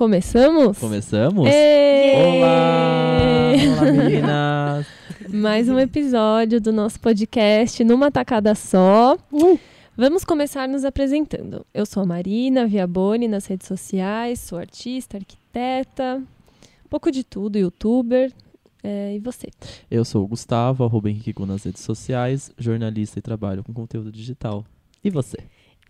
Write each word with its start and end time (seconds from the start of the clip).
Começamos? 0.00 0.78
Começamos? 0.78 1.46
Ê! 1.46 2.14
Olá! 2.16 3.52
Olá, 3.76 3.92
meninas! 3.92 4.86
Mais 5.28 5.68
um 5.68 5.78
episódio 5.78 6.58
do 6.58 6.72
nosso 6.72 6.98
podcast 6.98 7.84
numa 7.84 8.10
tacada 8.10 8.54
só. 8.54 9.18
Vamos 9.94 10.24
começar 10.24 10.66
nos 10.66 10.86
apresentando. 10.86 11.66
Eu 11.74 11.84
sou 11.84 12.02
a 12.02 12.06
Marina 12.06 12.66
Viaboni 12.66 13.28
nas 13.28 13.44
redes 13.44 13.68
sociais, 13.68 14.38
sou 14.38 14.58
artista, 14.58 15.18
arquiteta, 15.18 16.16
um 16.16 16.88
pouco 16.88 17.10
de 17.10 17.22
tudo, 17.22 17.58
youtuber. 17.58 18.32
É, 18.82 19.14
e 19.14 19.18
você? 19.18 19.48
Eu 19.90 20.02
sou 20.06 20.24
o 20.24 20.28
Gustavo, 20.28 20.82
arroba 20.82 21.10
Henrique 21.10 21.44
nas 21.44 21.64
redes 21.64 21.82
sociais, 21.82 22.50
jornalista 22.56 23.18
e 23.18 23.22
trabalho 23.22 23.62
com 23.62 23.74
conteúdo 23.74 24.10
digital. 24.10 24.64
E 25.04 25.10
você? 25.10 25.36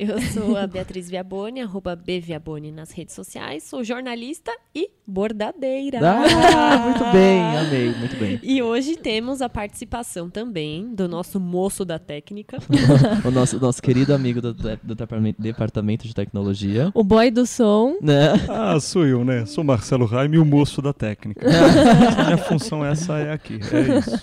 Eu 0.03 0.19
sou 0.33 0.57
a 0.57 0.67
Beatriz 0.67 1.11
Viaboni, 1.11 1.61
arroba 1.61 1.95
Bviaboni 1.95 2.73
nas 2.73 2.91
redes 2.91 3.15
sociais, 3.15 3.65
sou 3.65 3.85
jornalista 3.85 4.51
e 4.75 4.91
bordadeira. 5.07 5.99
Ah, 6.03 6.79
muito 6.79 7.05
bem, 7.13 7.43
amei, 7.59 7.95
muito 7.95 8.17
bem. 8.17 8.41
E 8.43 8.63
hoje 8.63 8.97
temos 8.97 9.43
a 9.43 9.49
participação 9.51 10.31
também 10.31 10.95
do 10.95 11.07
nosso 11.07 11.39
moço 11.39 11.85
da 11.85 11.99
técnica. 11.99 12.57
o 13.23 13.31
nosso, 13.31 13.61
nosso 13.61 13.83
querido 13.83 14.15
amigo 14.15 14.41
do, 14.41 14.55
do 14.55 14.95
departamento, 14.95 15.43
departamento 15.43 16.09
de 16.09 16.15
tecnologia. 16.15 16.91
O 16.95 17.05
boy 17.05 17.31
do 17.31 17.45
som. 17.45 17.99
Né? 18.01 18.33
Ah, 18.49 18.81
sou 18.81 19.05
eu, 19.05 19.23
né? 19.23 19.45
Sou 19.45 19.63
Marcelo 19.63 20.07
Raime, 20.07 20.39
o 20.39 20.47
moço 20.47 20.81
da 20.81 20.95
técnica. 20.95 21.45
Minha 22.25 22.39
função 22.39 22.83
essa 22.83 23.19
é 23.19 23.35
aqui, 23.35 23.61
é 23.71 23.99
isso. 23.99 24.23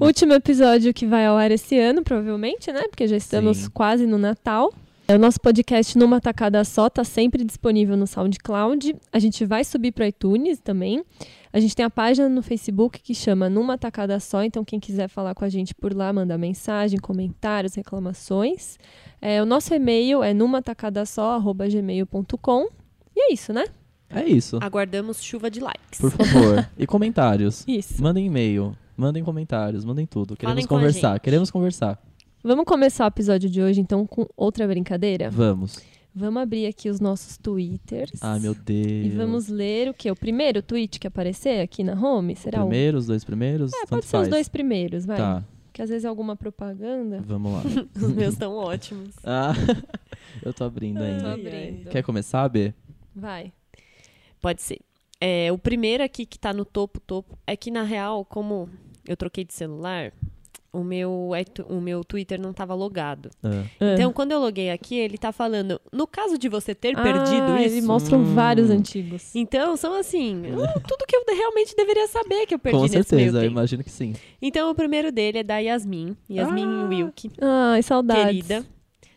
Último 0.00 0.32
episódio 0.32 0.92
que 0.92 1.06
vai 1.06 1.26
ao 1.26 1.36
ar 1.36 1.52
esse 1.52 1.78
ano, 1.78 2.02
provavelmente, 2.02 2.72
né? 2.72 2.82
Porque 2.88 3.06
já 3.06 3.16
estamos 3.16 3.58
Sim. 3.58 3.70
quase 3.70 4.04
no 4.04 4.18
Natal. 4.18 4.72
É, 5.08 5.14
O 5.14 5.18
nosso 5.18 5.40
podcast 5.40 5.98
numa 5.98 6.20
tacada 6.20 6.62
só 6.64 6.88
tá 6.88 7.02
sempre 7.04 7.44
disponível 7.44 7.96
no 7.96 8.06
SoundCloud. 8.06 8.96
A 9.12 9.18
gente 9.18 9.44
vai 9.44 9.64
subir 9.64 9.92
para 9.92 10.08
iTunes 10.08 10.58
também. 10.58 11.04
A 11.52 11.60
gente 11.60 11.76
tem 11.76 11.84
a 11.84 11.90
página 11.90 12.26
no 12.28 12.42
Facebook 12.42 13.00
que 13.02 13.14
chama 13.14 13.50
Numa 13.50 13.76
Tacada 13.76 14.18
Só, 14.18 14.42
então 14.42 14.64
quem 14.64 14.80
quiser 14.80 15.08
falar 15.08 15.34
com 15.34 15.44
a 15.44 15.50
gente 15.50 15.74
por 15.74 15.94
lá, 15.94 16.10
mandar 16.10 16.38
mensagem, 16.38 16.98
comentários, 16.98 17.74
reclamações. 17.74 18.78
É, 19.20 19.42
o 19.42 19.44
nosso 19.44 19.74
e-mail 19.74 20.22
é 20.22 20.32
numatacadasó@gmail.com. 20.32 22.68
E 23.14 23.20
é 23.20 23.34
isso, 23.34 23.52
né? 23.52 23.66
É 24.08 24.24
isso. 24.24 24.58
Aguardamos 24.62 25.22
chuva 25.22 25.50
de 25.50 25.60
likes. 25.60 26.00
Por 26.00 26.10
favor. 26.10 26.66
E 26.78 26.86
comentários. 26.86 27.64
Isso. 27.66 28.02
Mandem 28.02 28.26
e-mail, 28.26 28.76
mandem 28.94 29.24
comentários, 29.24 29.86
mandem 29.86 30.04
tudo. 30.04 30.36
Queremos 30.36 30.64
Falem 30.64 30.66
conversar, 30.66 31.18
queremos 31.18 31.50
conversar. 31.50 31.98
Vamos 32.42 32.64
começar 32.64 33.04
o 33.04 33.08
episódio 33.08 33.48
de 33.48 33.62
hoje 33.62 33.80
então 33.80 34.06
com 34.06 34.26
outra 34.36 34.66
brincadeira? 34.66 35.30
Vamos. 35.30 35.78
Vamos 36.14 36.42
abrir 36.42 36.66
aqui 36.66 36.90
os 36.90 37.00
nossos 37.00 37.38
twitters. 37.38 38.20
Ai, 38.20 38.38
meu 38.40 38.54
Deus. 38.54 39.06
E 39.06 39.08
vamos 39.10 39.48
ler 39.48 39.88
o 39.88 39.94
quê? 39.94 40.10
O 40.10 40.16
primeiro 40.16 40.60
tweet 40.60 40.98
que 40.98 41.06
aparecer 41.06 41.60
aqui 41.60 41.82
na 41.84 41.94
home? 41.94 42.36
Será 42.36 42.58
o. 42.58 42.66
Primeiro, 42.68 42.98
os 42.98 43.06
dois 43.06 43.24
primeiros? 43.24 43.72
É, 43.72 43.80
Tanto 43.80 43.88
pode 43.90 44.04
ser 44.06 44.10
faz. 44.10 44.22
os 44.24 44.28
dois 44.28 44.48
primeiros, 44.48 45.06
vai. 45.06 45.16
Tá, 45.16 45.44
Que 45.72 45.80
às 45.80 45.88
vezes 45.88 46.04
é 46.04 46.08
alguma 46.08 46.36
propaganda. 46.36 47.22
vamos 47.24 47.52
lá. 47.52 47.62
Os 47.96 48.12
meus 48.12 48.34
estão 48.34 48.54
ótimos. 48.56 49.14
Ah, 49.24 49.54
eu 50.44 50.52
tô 50.52 50.64
abrindo 50.64 50.98
Tô 50.98 51.04
ainda. 51.04 51.32
abrindo. 51.32 51.88
Quer 51.88 52.02
começar, 52.02 52.46
B? 52.48 52.74
Vai. 53.14 53.52
Pode 54.40 54.60
ser. 54.60 54.80
É, 55.18 55.50
o 55.50 55.56
primeiro 55.56 56.02
aqui 56.02 56.26
que 56.26 56.38
tá 56.38 56.52
no 56.52 56.64
topo, 56.64 57.00
topo, 57.00 57.38
é 57.46 57.56
que 57.56 57.70
na 57.70 57.84
real, 57.84 58.22
como 58.24 58.68
eu 59.08 59.16
troquei 59.16 59.44
de 59.44 59.54
celular, 59.54 60.12
o 60.72 60.82
meu, 60.82 61.30
o 61.68 61.80
meu 61.80 62.02
Twitter 62.02 62.40
não 62.40 62.52
tava 62.52 62.74
logado. 62.74 63.28
Ah. 63.42 63.62
Então, 63.80 64.12
quando 64.12 64.32
eu 64.32 64.40
loguei 64.40 64.70
aqui, 64.70 64.96
ele 64.96 65.18
tá 65.18 65.30
falando, 65.30 65.80
no 65.92 66.06
caso 66.06 66.38
de 66.38 66.48
você 66.48 66.74
ter 66.74 66.94
perdido 66.96 67.52
ah, 67.52 67.62
isso. 67.62 67.76
Ele 67.76 67.86
mostra 67.86 68.16
Hum. 68.16 68.34
vários 68.34 68.70
antigos. 68.70 69.34
Então, 69.34 69.76
são 69.76 69.94
assim, 69.94 70.42
tudo 70.88 71.04
que 71.06 71.14
eu 71.14 71.22
realmente 71.28 71.74
deveria 71.76 72.06
saber 72.08 72.46
que 72.46 72.54
eu 72.54 72.58
perdi 72.58 72.78
Com 72.78 72.82
nesse 72.84 72.94
meio 73.14 73.26
certeza, 73.30 73.44
eu 73.44 73.50
imagino 73.50 73.84
que 73.84 73.90
sim. 73.90 74.14
Então, 74.40 74.70
o 74.70 74.74
primeiro 74.74 75.12
dele 75.12 75.38
é 75.38 75.42
da 75.42 75.58
Yasmin, 75.58 76.16
Yasmin 76.30 76.64
Ah. 76.64 76.86
Wilk, 76.88 77.30
Ai, 77.40 77.82
saudades. 77.82 78.24
querida. 78.24 78.64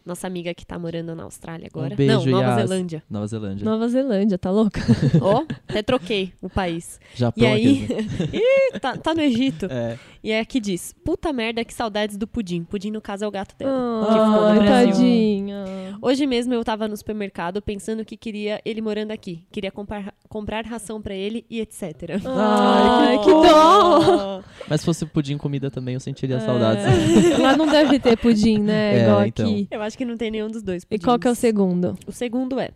Nossa 0.06 0.28
amiga 0.28 0.54
que 0.54 0.64
tá 0.64 0.78
morando 0.78 1.16
na 1.16 1.24
Austrália 1.24 1.68
agora. 1.68 1.96
Um 1.96 1.98
beijo, 1.98 2.30
Não, 2.30 2.40
Nova 2.40 2.60
Yas. 2.60 2.70
Zelândia. 2.70 3.04
Nova 3.10 3.26
Zelândia. 3.28 3.66
Nova 3.66 3.88
Zelândia, 3.88 4.38
tá 4.38 4.52
louca? 4.52 4.80
Ó, 5.20 5.44
até 5.68 5.82
troquei 5.82 6.32
o 6.44 6.48
país. 6.48 7.00
Japão 7.16 7.44
E 7.44 7.48
aí. 7.48 7.88
Ih, 8.32 8.80
tá, 8.80 8.96
tá 8.98 9.16
no 9.16 9.22
Egito. 9.22 9.66
É. 9.68 9.98
E 10.26 10.32
aí 10.34 10.40
aqui 10.40 10.60
diz, 10.60 10.92
puta 11.04 11.32
merda, 11.32 11.64
que 11.64 11.72
saudades 11.72 12.18
do 12.18 12.26
Pudim. 12.26 12.64
Pudim, 12.64 12.90
no 12.90 13.00
caso, 13.00 13.24
é 13.24 13.28
o 13.28 13.32
gato 13.32 13.56
dela. 13.56 14.06
que 14.08 14.12
ficou 14.14 14.26
no 14.28 14.46
Ai, 14.48 14.58
Brasil. 14.60 14.92
tadinha. 14.92 15.66
Hoje 16.02 16.26
mesmo 16.26 16.52
eu 16.52 16.64
tava 16.66 16.88
no 16.88 16.98
supermercado 16.98 17.62
pensando 17.62 18.04
que 18.04 18.18
queria 18.18 18.60
ele 18.66 18.82
morando 18.82 19.12
aqui. 19.12 19.46
Queria 19.52 19.72
comprar, 19.72 20.16
comprar 20.28 20.66
ração 20.66 21.00
pra 21.00 21.14
ele 21.14 21.46
e 21.48 21.60
etc. 21.62 22.20
Ai, 22.26 23.20
que 23.24 23.30
dó. 23.30 24.42
Mas 24.68 24.82
se 24.82 24.86
fosse 24.86 25.06
pudim 25.06 25.38
comida 25.38 25.70
também, 25.70 25.94
eu 25.94 26.00
sentiria 26.00 26.38
É. 26.38 26.40
saudades. 26.40 26.84
Lá 27.38 27.56
não 27.56 27.68
deve 27.68 28.00
ter 28.00 28.18
pudim, 28.18 28.58
né? 28.58 28.98
É, 28.98 29.04
Igual 29.04 29.26
então. 29.28 29.46
aqui. 29.46 29.68
Eu 29.70 29.82
acho 29.84 29.96
que 29.96 30.06
não 30.06 30.18
tem 30.18 30.32
nenhum 30.32 30.48
dos 30.50 30.64
dois. 30.64 30.88
E 30.90 30.98
qual 30.98 31.20
que 31.20 31.28
é 31.28 31.30
o 31.30 31.34
pudins. 31.34 31.40
segundo? 31.40 31.96
O 32.08 32.12
segundo 32.12 32.60
é 32.60 32.72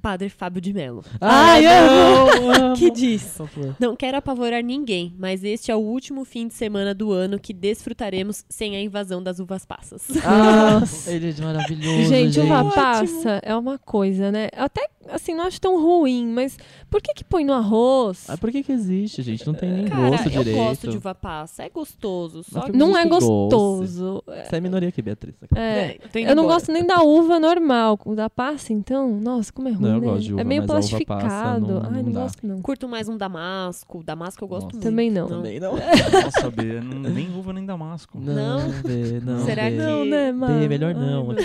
Padre 0.00 0.28
Fábio 0.28 0.60
de 0.60 0.72
Mello. 0.72 1.04
Ai, 1.20 1.62
não, 1.62 2.50
amo. 2.50 2.76
Que 2.80 2.90
diz: 2.90 3.36
favor. 3.36 3.76
Não 3.78 3.94
quero 3.94 4.16
apavorar 4.16 4.62
ninguém, 4.64 5.14
mas 5.18 5.44
este 5.44 5.70
é 5.70 5.76
o 5.76 5.78
último 5.80 6.24
fim 6.24 6.48
de 6.48 6.54
semana 6.54 6.94
do 6.94 7.12
ano 7.12 7.38
que 7.38 7.52
desfrutaremos 7.52 8.44
sem 8.48 8.74
a 8.76 8.80
invasão 8.80 9.22
das 9.22 9.38
uvas 9.38 9.64
passas. 9.66 10.02
Ah, 10.24 10.80
Nossa. 10.80 11.12
ele 11.12 11.34
é 11.38 11.42
maravilhoso, 11.42 12.08
Gente, 12.08 12.32
gente. 12.32 12.40
uva 12.40 12.64
passa 12.72 13.40
é 13.42 13.54
uma 13.54 13.78
coisa, 13.78 14.30
né? 14.32 14.48
Até, 14.56 14.88
assim, 15.10 15.34
não 15.34 15.44
acho 15.44 15.60
tão 15.60 15.80
ruim, 15.82 16.26
mas 16.26 16.56
por 16.88 17.02
que 17.02 17.12
que 17.12 17.24
põe 17.24 17.44
no 17.44 17.52
arroz? 17.52 18.24
Ah, 18.28 18.36
por 18.38 18.50
que 18.50 18.62
que 18.62 18.72
existe, 18.72 19.20
gente? 19.22 19.46
Não 19.46 19.54
tem 19.54 19.70
nem 19.70 19.84
Cara, 19.86 20.08
gosto 20.10 20.26
eu 20.26 20.30
direito. 20.30 20.56
gosto 20.56 20.88
de 20.88 20.96
uva 20.96 21.14
passa, 21.14 21.62
é 21.64 21.68
gostoso. 21.68 22.42
Só 22.44 22.60
que 22.62 22.72
não 22.72 22.96
é 22.96 23.00
existe 23.02 23.10
doce. 23.10 23.26
gostoso. 23.26 24.22
Você 24.26 24.56
é 24.56 24.60
minoria 24.60 24.88
aqui, 24.88 25.02
Beatriz. 25.02 25.34
É, 25.54 25.98
tô 26.12 26.18
indo 26.18 26.28
eu 26.30 26.36
não 26.36 26.44
embora. 26.44 26.58
gosto 26.58 26.72
nem 26.72 26.86
da 26.86 27.02
uva 27.02 27.38
normal. 27.38 27.98
Da 28.14 28.30
passa, 28.30 28.72
então, 28.72 29.18
nossa, 29.20 29.52
como 29.52 29.68
é 29.68 29.72
ruim, 29.72 29.88
Não, 29.88 29.89
eu 29.96 30.00
né? 30.00 30.06
gosto 30.06 30.22
de 30.24 30.32
uva, 30.32 30.40
é 30.40 30.44
meio 30.44 30.62
mas 30.62 30.70
a 30.70 30.72
uva 30.74 30.80
passa 30.82 30.96
plastificado. 31.06 31.66
não- 31.66 31.76
Ai, 31.84 31.90
não, 31.90 32.02
não 32.02 32.12
dá. 32.12 32.20
gosto 32.22 32.46
não. 32.46 32.62
Curto 32.62 32.88
mais 32.88 33.08
um 33.08 33.16
damasco. 33.16 34.02
Damasco 34.04 34.44
eu 34.44 34.48
gosto 34.48 34.64
Nossa. 34.66 34.76
muito. 34.76 34.84
Também 34.84 35.10
não. 35.10 35.28
Também 35.28 35.60
não. 35.60 35.72
Nossa, 36.24 36.50
B, 36.50 36.80
nem 36.80 37.34
uva 37.36 37.52
nem 37.52 37.64
damasco. 37.66 38.18
Não? 38.20 38.60
Bê, 38.82 39.20
não 39.20 39.40
Será 39.44 39.64
Bê. 39.64 39.70
que- 39.70 39.76
Não, 39.76 40.04
né, 40.04 40.32
mano? 40.32 40.68
melhor 40.68 40.94
não. 40.94 41.30
Ai. 41.32 41.36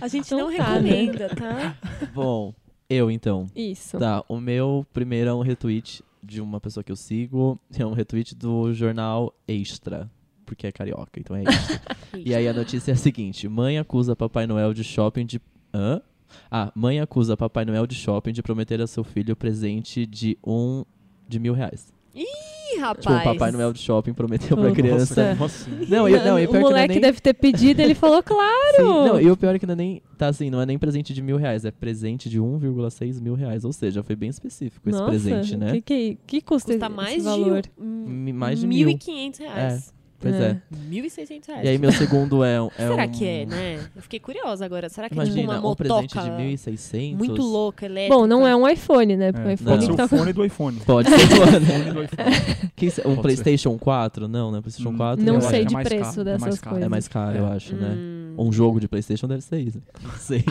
A 0.00 0.08
gente 0.08 0.26
Então 0.26 0.38
não 0.50 0.56
tá, 0.56 0.80
né? 0.80 0.90
recomenda, 0.90 1.28
tá? 1.34 1.76
Bom, 2.14 2.54
eu 2.88 3.10
então. 3.10 3.46
Isso. 3.54 3.98
Tá, 3.98 4.24
o 4.28 4.38
meu 4.40 4.86
primeiro 4.92 5.30
é 5.30 5.34
um 5.34 5.40
retweet 5.42 6.02
de 6.22 6.40
uma 6.40 6.60
pessoa 6.60 6.84
que 6.84 6.92
eu 6.92 6.96
sigo. 6.96 7.58
É 7.78 7.84
um 7.86 7.92
retweet 7.92 8.34
do 8.34 8.72
jornal 8.72 9.34
Extra. 9.46 10.10
Porque 10.44 10.66
é 10.66 10.72
carioca, 10.72 11.18
então 11.18 11.34
é 11.34 11.44
extra. 11.44 11.80
e 12.16 12.34
aí 12.34 12.46
a 12.46 12.52
notícia 12.52 12.90
é 12.90 12.94
a 12.94 12.96
seguinte: 12.96 13.48
mãe 13.48 13.78
acusa 13.78 14.14
Papai 14.14 14.46
Noel 14.46 14.74
de 14.74 14.84
shopping 14.84 15.24
de. 15.24 15.40
Hã? 15.72 16.02
Ah, 16.50 16.72
mãe 16.74 17.00
acusa 17.00 17.36
Papai 17.36 17.64
Noel 17.64 17.86
de 17.86 17.94
shopping 17.94 18.32
de 18.32 18.42
prometer 18.42 18.80
a 18.80 18.86
seu 18.86 19.04
filho 19.04 19.34
presente 19.36 20.06
de 20.06 20.36
um. 20.44 20.84
de 21.28 21.38
mil 21.38 21.54
reais. 21.54 21.92
Ih, 22.14 22.78
rapaz. 22.78 23.06
Tipo, 23.06 23.14
o 23.14 23.32
Papai 23.32 23.50
Noel 23.52 23.72
de 23.72 23.78
shopping 23.78 24.12
prometeu 24.12 24.56
pra 24.56 24.68
Nossa. 24.68 24.74
criança. 24.74 25.36
Assim? 25.42 25.70
Não, 25.88 26.06
e, 26.08 26.12
não, 26.12 26.38
e 26.38 26.46
o 26.46 26.56
é 26.56 26.60
moleque 26.60 26.94
nem... 26.94 27.00
deve 27.00 27.20
ter 27.20 27.32
pedido, 27.32 27.80
ele 27.80 27.94
falou, 27.94 28.20
claro. 28.24 28.76
Sim, 28.76 28.82
não, 28.82 29.20
e 29.20 29.30
o 29.30 29.36
pior 29.36 29.54
é 29.54 29.58
que 29.58 29.66
não 29.66 29.72
é 29.72 29.76
nem. 29.76 30.02
Tá 30.18 30.28
assim, 30.28 30.50
não 30.50 30.60
é 30.60 30.66
nem 30.66 30.78
presente 30.78 31.14
de 31.14 31.22
mil 31.22 31.36
reais, 31.36 31.64
é 31.64 31.70
presente 31.70 32.28
de 32.28 32.38
1,6 32.38 33.20
mil 33.20 33.34
reais. 33.34 33.64
Ou 33.64 33.72
seja, 33.72 34.02
foi 34.02 34.14
bem 34.14 34.28
específico 34.28 34.88
esse 34.88 34.98
Nossa, 34.98 35.10
presente, 35.10 35.56
né? 35.56 35.72
Que, 35.72 35.80
que, 35.80 36.18
que 36.26 36.40
custa, 36.42 36.72
Custa 36.72 36.86
esse 36.86 36.94
mais 36.94 37.24
valor? 37.24 37.62
de, 37.62 37.70
um- 37.78 38.32
mais 38.34 38.60
de 38.60 38.66
mil. 38.66 38.88
1.500 38.88 39.38
reais. 39.38 39.94
Pois 40.22 40.34
é. 40.36 40.50
É. 40.50 40.56
1.600 40.90 41.46
reais. 41.48 41.64
E 41.64 41.68
aí, 41.68 41.78
meu 41.78 41.92
segundo 41.92 42.42
é. 42.44 42.62
um- 42.62 42.68
é 42.78 42.88
Será 42.88 43.04
um- 43.04 43.08
que 43.10 43.26
é, 43.26 43.44
né? 43.46 43.80
Eu 43.94 44.02
fiquei 44.02 44.20
curiosa 44.20 44.64
agora. 44.64 44.88
Será 44.88 45.08
que 45.08 45.14
é 45.14 45.16
Imagina, 45.16 45.36
tipo 45.40 45.52
uma 45.52 45.70
um 45.72 45.74
presente 45.74 46.14
de 46.18 46.30
1.600. 46.30 47.16
muito 47.16 47.42
louca, 47.42 47.86
elétrica? 47.86 48.14
Bom, 48.16 48.26
não 48.26 48.46
é 48.46 48.54
um 48.56 48.66
iPhone, 48.68 49.16
né? 49.16 49.32
Porque 49.32 49.46
o 49.46 49.50
É, 49.50 49.54
iPhone 49.54 49.70
Não. 49.70 49.76
pode 49.76 49.86
ser 49.86 49.96
tá 49.96 50.04
o 50.04 50.08
fone 50.08 50.32
do 50.32 50.44
iPhone. 50.44 50.76
Pode 50.86 51.10
ser, 51.10 51.16
mano. 51.38 51.66
Fone 51.66 51.90
do 51.92 52.02
iPhone. 52.04 52.22
Um 52.82 52.84
Pode 52.84 52.92
ser. 53.16 53.22
PlayStation 53.22 53.78
4? 53.78 54.26
Não, 54.26 54.50
né? 54.50 54.60
PlayStation 54.60 54.90
Hum, 54.90 54.96
4 54.96 55.24
Não 55.24 55.34
eu 55.34 55.38
acho 55.38 55.48
sei 55.50 55.62
é 55.62 55.64
de 55.64 55.74
preço 55.74 56.04
caro, 56.16 56.20
é 56.20 56.24
dessas 56.24 56.40
mais 56.40 56.58
caro. 56.58 56.70
coisas. 56.70 56.86
É 56.86 56.88
mais 56.88 57.08
caro, 57.08 57.38
eu 57.38 57.46
É. 57.46 57.52
acho, 57.56 57.74
né? 57.76 57.94
Hum. 57.96 58.34
Um 58.38 58.52
jogo 58.52 58.80
de 58.80 58.88
PlayStation 58.88 59.28
deve 59.28 59.42
ser 59.42 59.60
isso. 59.60 59.80
Não 60.02 60.10
sei. 60.12 60.44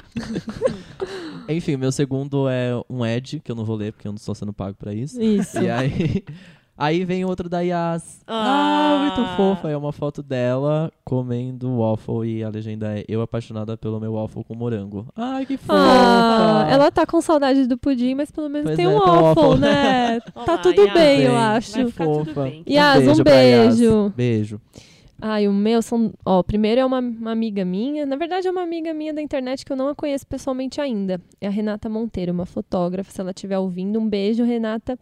Enfim, 1.50 1.76
meu 1.78 1.92
segundo 1.92 2.48
é 2.48 2.72
um 2.90 3.06
Edge, 3.06 3.40
que 3.40 3.52
eu 3.52 3.56
não 3.56 3.66
vou 3.66 3.76
ler 3.76 3.92
porque 3.92 4.08
eu 4.08 4.12
não 4.12 4.18
estou 4.18 4.34
sendo 4.36 4.54
pago 4.54 4.78
pra 4.78 4.94
isso. 4.94 5.22
Isso. 5.22 5.60
E 5.60 5.70
aí. 5.70 6.24
Aí 6.82 7.06
vem 7.06 7.24
outro 7.24 7.48
da 7.48 7.60
Yas. 7.62 8.24
Ah. 8.26 8.88
Ah, 8.92 9.00
muito 9.16 9.38
fofa. 9.38 9.70
É 9.70 9.78
uma 9.78 9.92
foto 9.92 10.24
dela 10.24 10.92
comendo 11.06 11.78
waffle 11.78 12.28
e 12.28 12.44
a 12.44 12.50
legenda 12.50 12.98
é 12.98 13.06
Eu 13.08 13.22
apaixonada 13.22 13.78
pelo 13.78 14.00
meu 14.00 14.14
waffle 14.14 14.44
com 14.44 14.56
morango. 14.56 15.06
Ai, 15.16 15.46
que 15.46 15.58
fofa. 15.58 15.74
Ah, 15.78 16.68
ela 16.72 16.90
tá 16.92 17.06
com 17.06 17.22
saudade 17.22 17.68
do 17.68 17.78
pudim, 17.78 18.16
mas 18.16 18.32
pelo 18.32 18.50
menos 18.50 18.66
Pois 18.66 18.78
tem 18.78 18.86
é, 18.86 18.90
um 18.90 18.96
um 18.96 19.00
waffle, 19.00 19.44
waffle. 19.44 19.60
né? 19.60 20.20
Olá, 20.34 20.46
tá 20.46 20.58
tudo 20.58 20.82
Yas. 20.82 20.94
bem, 20.94 21.22
eu 21.22 21.38
acho. 21.38 21.72
Vai 21.74 21.86
ficar 21.86 22.06
tudo 22.06 22.26
fofa. 22.26 22.44
bem. 22.46 22.64
Yas, 22.68 23.08
um 23.20 23.24
pra 23.24 23.34
Yas. 23.36 23.78
beijo. 23.78 24.14
Beijo. 24.18 24.62
Ai, 25.22 25.48
o 25.48 25.54
meu 25.54 25.84
são. 25.84 26.12
Ó, 26.26 26.42
primeiro 26.42 26.82
é 26.82 26.86
uma, 26.86 26.98
uma 26.98 27.32
amiga 27.32 27.64
minha. 27.64 28.08
Na 28.08 28.16
verdade, 28.16 28.48
é 28.48 28.52
uma 28.52 28.64
amiga 28.64 28.92
minha 28.92 29.14
da 29.14 29.22
internet 29.22 29.64
que 29.64 29.72
eu 29.72 29.78
não 29.78 29.88
a 29.88 29.94
conheço 29.94 30.26
pessoalmente 30.26 30.82
ainda. 30.82 31.22
É 31.40 31.46
a 31.46 31.52
Renata 31.52 31.88
Monteiro, 31.88 32.32
uma 32.32 32.48
fotógrafa. 32.48 33.12
Se 33.12 33.22
ela 33.22 33.30
estiver 33.30 33.60
ouvindo, 33.60 34.00
um 34.00 34.10
beijo, 34.10 34.44
Renata. 34.44 34.98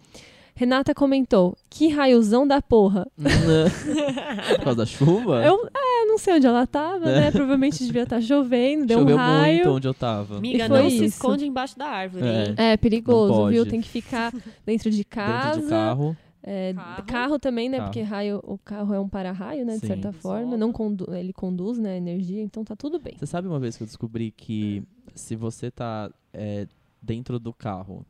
Renata 0.60 0.94
comentou: 0.94 1.56
Que 1.70 1.88
raiozão 1.88 2.46
da 2.46 2.62
porra. 2.62 3.08
Por 3.16 4.64
causa 4.66 4.80
da 4.80 4.86
chuva? 4.86 5.42
Eu 5.42 5.70
é, 5.74 6.06
não 6.06 6.18
sei 6.18 6.34
onde 6.34 6.46
ela 6.46 6.68
tava, 6.68 7.06
né? 7.06 7.32
Provavelmente 7.32 7.82
devia 7.86 8.04
estar 8.04 8.20
chovendo, 8.20 8.86
deu 8.86 9.00
Choveu 9.00 9.16
um 9.16 9.18
raio. 9.18 9.56
muito 9.56 9.70
onde 9.70 9.88
eu 9.88 9.94
tava. 9.94 10.36
Amiga, 10.38 10.66
E 10.66 10.68
não 10.68 10.90
se 10.90 10.96
isso. 10.98 11.06
esconde 11.06 11.46
embaixo 11.48 11.80
da 11.80 11.86
árvore, 11.86 12.26
É. 12.58 12.74
É 12.74 12.78
perigoso, 12.78 13.48
viu? 13.48 13.66
Tem 13.66 13.80
que 13.80 13.88
ficar 13.88 14.34
dentro 14.66 14.92
de 14.92 15.06
casa. 15.06 15.52
Dentro 15.62 15.62
de 15.64 15.70
carro. 15.70 16.18
É, 16.44 16.74
Carro. 16.74 17.04
carro. 17.06 17.40
também, 17.40 17.70
né? 17.70 17.78
Carro. 17.78 17.88
Porque 17.90 18.02
raio, 18.02 18.42
o 18.44 18.58
carro 18.58 18.94
é 18.94 19.00
um 19.00 19.08
para-raio, 19.08 19.66
né? 19.66 19.76
De 19.76 19.80
Sim. 19.80 19.88
certa 19.88 20.12
forma. 20.12 20.58
Não 20.58 20.74
condu 20.74 21.06
ele 21.16 21.32
conduz, 21.32 21.78
né? 21.78 21.94
A 21.94 21.98
energia, 21.98 22.42
então 22.44 22.66
tá 22.66 22.76
tudo 22.76 23.00
bem. 23.00 23.14
Você 23.18 23.26
sabe 23.26 23.48
uma 23.48 23.60
vez 23.60 23.78
que 23.78 23.84
eu 23.84 23.88
descobri 23.88 24.32
que 24.32 24.84
Hum. 24.84 25.12
se 25.16 25.38
você 25.38 25.72
tá 25.72 26.12
é, 26.34 26.68
dentro 27.02 27.40
do 27.40 27.54
carro 27.54 28.06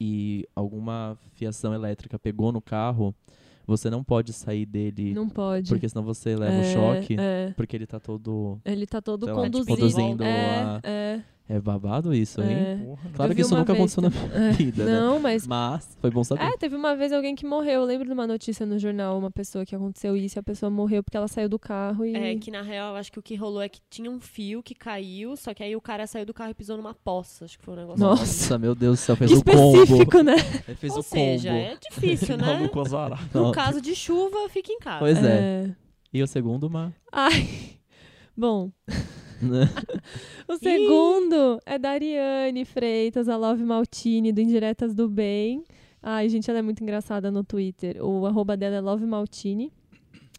e 0.00 0.46
alguma 0.56 1.16
fiação 1.34 1.74
elétrica 1.74 2.18
pegou 2.18 2.50
no 2.52 2.60
carro, 2.60 3.14
você 3.66 3.88
não 3.90 4.02
pode 4.02 4.32
sair 4.32 4.66
dele, 4.66 5.12
Não 5.14 5.28
pode. 5.28 5.68
porque 5.68 5.88
senão 5.88 6.02
você 6.02 6.34
leva 6.34 6.54
é, 6.54 6.60
um 6.60 6.64
choque, 6.72 7.16
É. 7.18 7.52
porque 7.56 7.76
ele 7.76 7.86
tá 7.86 8.00
todo 8.00 8.58
Ele 8.64 8.86
tá 8.86 9.00
todo 9.00 9.26
sei 9.26 9.32
lá, 9.34 9.42
conduzindo. 9.42 9.66
conduzindo 9.76 10.24
é, 10.24 10.60
a- 10.62 10.80
é, 10.82 11.20
É 11.52 11.60
babado 11.60 12.14
isso, 12.14 12.40
hein? 12.40 12.48
é. 12.52 12.76
Porra, 12.76 13.02
né? 13.02 13.10
Claro 13.12 13.34
que 13.34 13.40
isso 13.40 13.56
nunca 13.56 13.72
vez 13.74 13.78
aconteceu 13.98 14.02
na 14.04 14.10
minha 14.10 14.30
É, 14.50 14.52
vida, 14.52 14.84
né? 14.84 15.00
Não, 15.00 15.18
mas. 15.18 15.48
Mas 15.48 15.98
foi 16.00 16.08
bom 16.08 16.22
saber. 16.22 16.44
É, 16.44 16.56
teve 16.56 16.76
uma 16.76 16.94
vez 16.94 17.12
alguém 17.12 17.34
que 17.34 17.44
morreu. 17.44 17.80
Eu 17.80 17.84
lembro 17.84 18.06
de 18.06 18.12
uma 18.12 18.24
notícia 18.24 18.64
no 18.64 18.78
jornal, 18.78 19.18
uma 19.18 19.32
pessoa 19.32 19.66
que 19.66 19.74
aconteceu 19.74 20.16
isso, 20.16 20.38
e 20.38 20.40
a 20.40 20.44
pessoa 20.44 20.70
morreu 20.70 21.02
porque 21.02 21.16
ela 21.16 21.26
saiu 21.26 21.48
do 21.48 21.58
carro 21.58 22.04
e. 22.06 22.14
É 22.14 22.36
que 22.36 22.52
na 22.52 22.62
real, 22.62 22.92
eu 22.92 22.96
acho 22.96 23.10
que 23.10 23.18
o 23.18 23.22
que 23.22 23.34
rolou 23.34 23.60
é 23.60 23.68
que 23.68 23.80
tinha 23.90 24.08
um 24.08 24.20
fio 24.20 24.62
que 24.62 24.76
caiu, 24.76 25.36
só 25.36 25.52
que 25.52 25.60
aí 25.64 25.74
o 25.74 25.80
cara 25.80 26.06
saiu 26.06 26.24
do 26.24 26.32
carro 26.32 26.52
e 26.52 26.54
pisou 26.54 26.76
numa 26.76 26.94
poça. 26.94 27.46
Acho 27.46 27.58
que 27.58 27.64
foi 27.64 27.74
um 27.74 27.78
negócio 27.78 28.00
Nossa. 28.00 28.22
assim. 28.22 28.42
Nossa, 28.42 28.58
meu 28.58 28.74
Deus 28.76 29.00
do 29.00 29.02
céu, 29.02 29.16
fez 29.16 29.32
o 29.32 29.42
combo. 29.42 29.82
específico, 29.82 30.22
né? 30.22 30.36
Ele 30.68 30.76
fez 30.76 30.92
Ou 30.92 31.00
o 31.00 31.02
combo. 31.02 31.14
seja, 31.16 31.50
é 31.50 31.76
difícil, 31.90 32.36
né? 32.38 32.46
Maluco 32.46 32.80
azarado. 32.80 33.22
No 33.34 33.42
Não. 33.46 33.50
caso 33.52 33.80
de 33.80 33.96
chuva, 33.96 34.48
fica 34.50 34.72
em 34.72 34.78
casa. 34.78 35.00
Pois 35.00 35.18
é. 35.24 35.68
E 36.12 36.22
o 36.22 36.28
segundo, 36.28 36.68
uma... 36.68 36.94
Ai. 37.10 37.48
Bom, 38.36 38.70
o 40.48 40.56
segundo 40.58 41.60
é 41.66 41.78
da 41.78 41.90
Ariane 41.90 42.64
Freitas, 42.64 43.28
a 43.28 43.36
Love 43.36 43.64
Maltini, 43.64 44.32
do 44.32 44.40
Indiretas 44.40 44.94
do 44.94 45.08
Bem. 45.08 45.64
Ai, 46.02 46.28
gente, 46.28 46.48
ela 46.50 46.58
é 46.58 46.62
muito 46.62 46.82
engraçada 46.82 47.30
no 47.30 47.44
Twitter. 47.44 48.02
O 48.04 48.26
arroba 48.26 48.56
dela 48.56 48.76
é 48.76 48.80
Love 48.80 49.04
Maltini. 49.06 49.72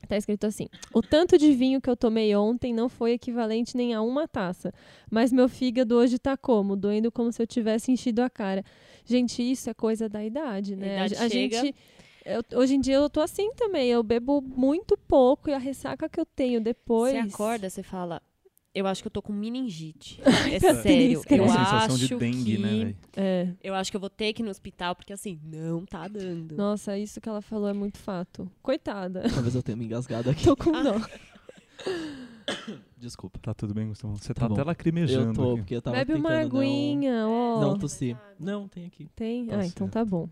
Tá 0.07 0.17
escrito 0.17 0.45
assim: 0.45 0.67
O 0.93 1.01
tanto 1.01 1.37
de 1.37 1.53
vinho 1.53 1.79
que 1.79 1.89
eu 1.89 1.95
tomei 1.95 2.35
ontem 2.35 2.73
não 2.73 2.89
foi 2.89 3.11
equivalente 3.13 3.77
nem 3.77 3.93
a 3.93 4.01
uma 4.01 4.27
taça. 4.27 4.73
Mas 5.09 5.31
meu 5.31 5.47
fígado 5.47 5.95
hoje 5.95 6.17
tá 6.19 6.35
como? 6.35 6.75
Doendo 6.75 7.11
como 7.11 7.31
se 7.31 7.41
eu 7.41 7.47
tivesse 7.47 7.91
enchido 7.91 8.21
a 8.21 8.29
cara. 8.29 8.63
Gente, 9.05 9.41
isso 9.41 9.69
é 9.69 9.73
coisa 9.73 10.09
da 10.09 10.23
idade, 10.23 10.75
né? 10.75 10.89
A 11.01 11.05
idade 11.07 11.15
a 11.15 11.29
chega. 11.29 11.61
gente. 11.61 11.75
eu- 12.25 12.59
hoje 12.59 12.75
em 12.75 12.79
dia 12.81 12.95
eu 12.95 13.09
tô 13.09 13.21
assim 13.21 13.53
também. 13.53 13.89
Eu 13.89 14.03
bebo 14.03 14.41
muito 14.41 14.97
pouco 15.07 15.49
e 15.49 15.53
a 15.53 15.57
ressaca 15.57 16.09
que 16.09 16.19
eu 16.19 16.25
tenho 16.25 16.59
depois. 16.59 17.13
Você 17.13 17.17
acorda, 17.19 17.69
você 17.69 17.83
fala, 17.83 18.21
eu 18.73 18.87
acho 18.87 19.01
que 19.01 19.07
eu 19.07 19.11
tô 19.11 19.21
com 19.21 19.33
meningite. 19.33 20.21
É 20.51 20.59
sério. 20.59 21.21
que 21.21 21.33
Eu 21.35 21.43
Uma 21.43 21.83
acho 21.83 21.97
de 21.97 22.15
dengue, 22.15 22.55
que... 22.55 22.57
né, 22.61 22.69
velho? 22.69 22.97
É. 23.15 23.47
Eu 23.63 23.73
acho 23.75 23.91
que 23.91 23.97
eu 23.97 24.01
vou 24.01 24.09
ter 24.09 24.33
que 24.33 24.41
ir 24.41 24.45
no 24.45 24.49
hospital, 24.51 24.95
porque 24.95 25.13
assim, 25.13 25.39
não 25.43 25.85
tá 25.85 26.07
dando. 26.07 26.55
Nossa, 26.55 26.97
isso 26.97 27.19
que 27.21 27.27
ela 27.29 27.41
falou 27.41 27.67
é 27.67 27.73
muito 27.73 27.97
fato. 27.97 28.49
Coitada. 28.61 29.23
Talvez 29.33 29.55
eu 29.55 29.63
tenha 29.63 29.75
me 29.75 29.85
engasgado 29.85 30.29
aqui. 30.29 30.45
Tô 30.45 30.55
com 30.55 30.75
Ah. 30.75 30.83
dó. 30.83 30.95
Desculpa. 32.97 33.39
Tá 33.39 33.53
tudo 33.53 33.73
bem, 33.73 33.87
Gustavo? 33.87 34.15
Você 34.17 34.33
Tá 34.33 34.41
tá, 34.41 34.47
bom. 34.49 34.53
até 34.55 34.63
lacrimejando 34.63 35.29
Eu 35.31 35.33
tô, 35.33 35.51
aqui. 35.51 35.61
porque 35.61 35.75
eu 35.75 35.81
tava 35.81 35.97
Bebe 35.97 36.13
uma 36.13 36.29
tentando 36.29 36.53
não- 36.53 36.59
aguinha, 36.61 37.27
ó. 37.27 37.61
Não, 37.61 37.79
tossi. 37.79 38.15
Não, 38.39 38.67
tem 38.67 38.85
aqui. 38.85 39.09
Tem? 39.15 39.47
Tá 39.47 39.55
ah, 39.59 39.65
então 39.65 39.87
certo. 39.87 39.91
tá 39.93 40.05
bom. 40.05 40.29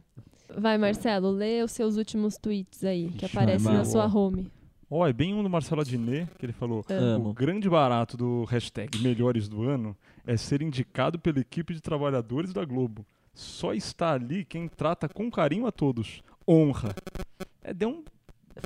Vai, 0.57 0.77
Marcelo, 0.77 1.29
lê 1.31 1.63
os 1.63 1.71
seus 1.71 1.95
últimos 1.97 2.37
tweets 2.37 2.83
aí, 2.83 3.09
que 3.09 3.25
Ixi, 3.25 3.37
aparecem 3.37 3.71
na 3.73 3.85
sua 3.85 4.05
home. 4.05 4.51
Ó, 4.89 5.07
é 5.07 5.13
bem 5.13 5.33
um 5.33 5.43
do 5.43 5.49
Marcelo 5.49 5.81
Adnet, 5.81 6.29
que 6.37 6.45
ele 6.45 6.53
falou... 6.53 6.83
É. 6.89 6.93
O 6.93 7.03
Amo. 7.03 7.33
grande 7.33 7.69
barato 7.69 8.17
do 8.17 8.43
hashtag 8.45 8.97
Melhores 8.99 9.47
do 9.47 9.63
Ano 9.63 9.95
é 10.25 10.35
ser 10.35 10.61
indicado 10.61 11.19
pela 11.19 11.39
equipe 11.39 11.73
de 11.73 11.81
trabalhadores 11.81 12.51
da 12.51 12.65
Globo. 12.65 13.05
Só 13.33 13.73
está 13.73 14.13
ali 14.13 14.43
quem 14.43 14.67
trata 14.67 15.07
com 15.07 15.29
carinho 15.29 15.67
a 15.67 15.71
todos. 15.71 16.23
Honra. 16.47 16.95
É, 17.61 17.73
deu 17.73 17.89
um... 17.89 18.03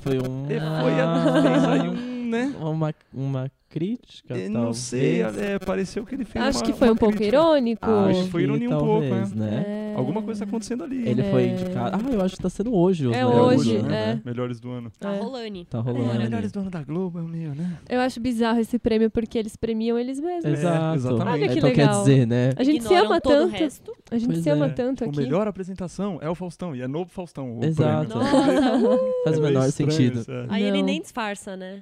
Foi 0.01 0.17
um. 0.17 0.49
é, 0.49 0.59
foi 0.81 0.99
a, 0.99 1.41
fez 1.43 1.63
aí 1.65 1.87
um, 1.87 2.12
né? 2.33 2.53
Uma, 2.59 2.93
uma 3.13 3.51
crítica, 3.69 4.35
É, 4.35 4.37
talvez. 4.37 4.49
não 4.51 4.71
sei, 4.71 5.21
é, 5.23 5.57
pareceu 5.57 6.05
que 6.05 6.13
ele 6.13 6.25
fez 6.25 6.45
Acho 6.45 6.59
uma- 6.59 6.65
que 6.65 6.73
foi 6.73 6.89
uma 6.89 6.93
um 6.93 6.95
pouco 6.97 7.15
crítica. 7.15 7.35
irônico. 7.37 7.89
Acho 7.89 8.23
que 8.25 8.29
foi 8.29 8.43
ironia 8.43 8.69
um 8.69 8.77
pouco, 8.77 8.99
né? 9.01 9.31
né? 9.35 9.65
É. 9.67 9.93
Alguma 9.97 10.21
coisa 10.21 10.41
tá 10.41 10.45
acontecendo 10.47 10.83
ali. 10.83 11.07
Ele 11.09 11.21
É. 11.21 11.31
foi 11.31 11.47
indicado. 11.47 11.95
Ah, 12.07 12.11
eu 12.13 12.21
acho 12.21 12.35
que 12.35 12.41
tá 12.43 12.49
sendo 12.51 12.71
hoje. 12.75 13.07
os 13.07 13.15
É 13.15 13.25
melhores 13.25 13.59
hoje, 13.61 13.71
do 13.73 13.79
ano, 13.79 13.87
é. 13.87 13.91
né? 14.13 14.21
Melhores 14.23 14.59
do 14.59 14.69
ano. 14.69 14.91
Tá 14.99 15.11
É. 15.15 15.19
rolando. 15.19 15.65
Tá 15.65 15.79
É, 15.79 15.81
rolando. 15.81 16.19
melhores 16.19 16.51
do 16.51 16.59
ano 16.59 16.69
da 16.69 16.83
Globo 16.83 17.17
é 17.17 17.21
o 17.23 17.27
meu, 17.27 17.55
né? 17.55 17.77
Eu 17.89 17.99
acho 18.01 18.19
bizarro 18.19 18.59
esse 18.59 18.77
prêmio 18.77 19.09
porque 19.09 19.39
eles 19.39 19.55
premiam 19.55 19.97
eles 19.97 20.19
mesmos. 20.19 20.45
Exato. 20.53 20.95
exatamente. 20.95 21.27
Olha 21.29 21.47
que 21.49 21.57
então 21.57 21.69
legal. 21.69 21.87
quer 21.87 21.99
dizer, 22.11 22.27
né? 22.27 22.49
A 22.55 22.63
gente 22.63 22.81
se 22.83 22.87
Ignoram 22.93 23.07
ama 23.07 23.21
todo 23.21 23.33
o 23.33 23.37
tanto. 23.49 23.51
resto. 23.53 23.91
A 24.11 24.17
gente 24.19 24.27
Pois 24.33 24.43
se 24.43 24.49
ama 24.51 24.65
é. 24.67 24.69
tanto 24.69 25.03
O 25.03 25.09
aqui. 25.09 25.17
melhor 25.17 25.47
apresentação 25.47 26.19
é 26.21 26.29
o 26.29 26.35
Faustão, 26.35 26.75
e 26.75 26.81
é 26.83 26.87
no 26.87 27.07
Faustão. 27.07 27.57
o 27.57 27.65
Exato. 27.65 28.19
Faz 29.25 29.37
o 29.39 29.41
É 29.41 29.45
menor 29.47 29.67
estranho 29.67 29.91
sentido. 29.91 30.23
é. 30.31 30.45
Aí 30.49 30.61
ele 30.63 30.83
nem 30.83 31.01
disfarça, 31.01 31.57
né? 31.57 31.81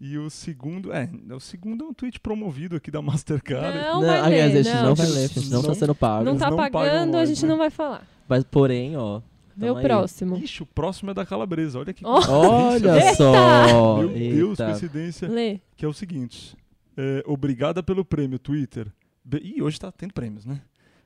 E 0.00 0.16
o 0.16 0.30
segundo, 0.30 0.92
é, 0.92 1.10
o 1.34 1.40
segundo 1.40 1.84
é 1.84 1.88
um 1.88 1.92
tweet 1.92 2.20
promovido 2.20 2.76
aqui 2.76 2.88
da 2.90 3.02
Mastercard. 3.02 3.78
Não, 3.78 4.00
Não, 4.00 4.06
vai 4.06 4.20
aliás, 4.20 4.52
ler, 4.52 4.60
a 4.60 4.62
gente 4.62 4.74
não, 4.74 4.82
não. 4.84 4.94
vai 4.94 5.06
ler, 5.08 5.24
a 5.24 5.26
gente 5.26 5.50
não, 5.50 5.62
Não- 5.62 5.68
tá 5.68 5.74
sendo 5.74 5.94
pago. 5.94 6.24
Não 6.24 6.38
tá 6.38 6.50
pagam 6.50 6.70
pagando, 6.70 7.16
a 7.16 7.24
gente 7.24 7.42
né? 7.42 7.48
não 7.48 7.58
vai 7.58 7.70
falar. 7.70 8.06
Mas, 8.28 8.44
porém, 8.44 8.96
ó. 8.96 9.20
O 9.60 9.76
aí. 9.76 9.82
próximo. 9.82 10.36
Ixi, 10.36 10.62
o 10.62 10.66
próximo 10.66 11.10
é 11.10 11.14
da 11.14 11.26
Calabresa, 11.26 11.80
olha 11.80 11.92
que 11.92 12.06
Ó. 12.06 12.20
Olha 12.30 13.14
só! 13.16 13.98
Meu 13.98 14.08
Deus, 14.08 14.50
Eita. 14.50 14.66
coincidência. 14.66 15.28
Lê. 15.28 15.58
Que 15.76 15.84
é 15.84 15.88
o 15.88 15.92
seguinte, 15.92 16.56
é, 16.96 17.24
obrigada 17.26 17.82
pelo 17.82 18.04
prêmio, 18.04 18.38
Twitter. 18.38 18.86
Be 19.24 19.38
Ih, 19.38 19.62
hoje 19.62 19.80
tá 19.80 19.90
tendo 19.90 20.14
prêmios, 20.14 20.44
né? 20.46 20.60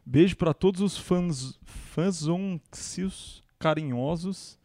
Beijo 0.05 0.37
pra 0.37 0.53
todos 0.53 0.83
os 0.83 0.99
fãs, 0.99 1.59
fãs 1.65 2.23
carinhosos 3.59 4.59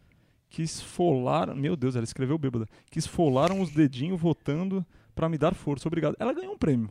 que 0.49 0.61
esfolaram, 0.61 1.55
meu 1.55 1.75
Deus, 1.75 1.95
ela 1.95 2.03
escreveu 2.03 2.37
bêbada, 2.37 2.65
que 2.89 2.99
esfolaram 2.99 3.61
os 3.61 3.71
dedinhos 3.71 4.19
votando 4.19 4.85
pra 5.15 5.27
me 5.27 5.37
dar 5.37 5.53
força, 5.55 5.87
obrigado. 5.87 6.15
Ela 6.19 6.31
ganhou 6.33 6.53
um 6.53 6.57
prêmio. 6.57 6.89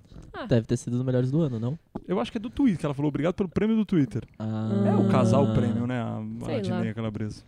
Deve 0.49 0.67
ter 0.67 0.77
sido 0.77 0.95
os 0.95 1.03
melhores 1.05 1.31
do 1.31 1.41
ano, 1.43 1.59
não? 1.61 1.79
Eu 2.09 2.19
acho 2.21 2.31
que 2.33 2.39
é 2.39 2.41
do 2.41 2.51
Twitter, 2.51 2.79
que 2.81 2.85
ela 2.87 2.95
falou 2.95 3.09
obrigado 3.09 3.35
pelo 3.35 3.49
prêmio 3.49 3.77
do 3.77 3.85
Twitter. 3.85 4.25
Ah. 4.39 4.85
É 4.89 4.95
o 4.95 5.09
casal 5.09 5.55
prêmio, 5.55 5.87
né? 5.87 6.01
A, 6.01 6.23
Sei 6.45 6.57
a 6.57 6.61
Dinei 6.61 6.89
lá. 6.89 6.95
Calabresa. 6.95 7.43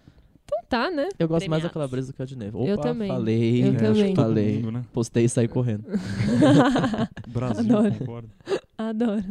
Então 0.45 0.65
tá, 0.69 0.91
né? 0.91 1.09
Eu 1.19 1.29
gosto 1.29 1.51
mais 1.51 1.63
da. 1.63 1.69
Calabresa 1.69 2.11
do 2.13 2.15
que 2.17 2.23
a 2.23 2.25
de 2.25 2.37
Neve. 2.37 2.57
Opa, 2.57 2.67
Eu 2.67 2.79
também. 2.79 3.09
falei. 3.09 3.63
Eu 3.63 3.67
É, 3.67 3.69
acho 3.69 3.77
que 3.77 3.85
também. 3.85 4.15
Falei. 4.15 4.57
mundo, 4.57 4.73
né? 4.73 4.83
Postei 4.93 5.25
e 5.25 5.29
saí 5.29 5.47
correndo. 5.49 5.85
Brasil, 7.29 7.77
Adoro. 7.77 7.95
concordo. 7.99 8.31
Adoro. 8.79 9.25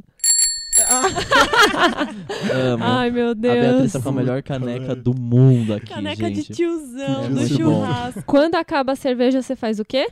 Amo. 2.54 2.84
Ai, 2.84 3.10
meu 3.12 3.30
a 3.32 3.36
Beatriz 3.36 3.78
Deus. 3.80 3.94
tá 3.94 4.00
com 4.02 4.10
a 4.10 4.12
melhor 4.12 4.42
caneca 4.44 4.96
do 4.96 5.14
mundo 5.14 5.74
aqui, 5.74 5.88
Caneca 5.88 6.28
gente. 6.28 6.48
de 6.48 6.54
tiozão, 6.54 7.24
do 7.30 7.36
Muito 7.36 7.50
bom. 7.50 7.56
churrasco. 7.58 8.24
Quando 8.26 8.56
acaba 8.56 8.92
a 8.94 8.96
cerveja, 8.96 9.42
você 9.42 9.56
faz 9.56 9.80
o 9.80 9.86
quê? 9.86 10.10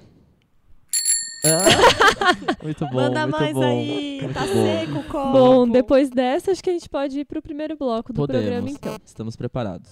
Ah, 1.46 2.58
muito 2.64 2.86
bom, 2.88 2.96
Manda 2.96 3.22
muito 3.28 3.40
mais 3.40 3.54
bom. 3.54 3.64
aí. 3.64 4.20
Muito 4.22 4.34
tá 4.34 4.42
bom. 4.42 4.48
seco 4.54 5.00
o 5.00 5.04
copo. 5.04 5.32
Bom, 5.32 5.68
depois 5.70 6.10
dessa, 6.10 6.52
acho 6.52 6.64
que 6.64 6.70
a 6.72 6.74
gente 6.74 6.90
pode 6.90 7.20
ir 7.20 7.26
pro 7.26 7.42
primeiro 7.42 7.78
bloco 7.78 8.12
do 8.12 8.16
Podemos. 8.16 8.42
programa, 8.44 8.70
então. 8.70 8.98
Estamos 9.06 9.36
preparados. 9.36 9.90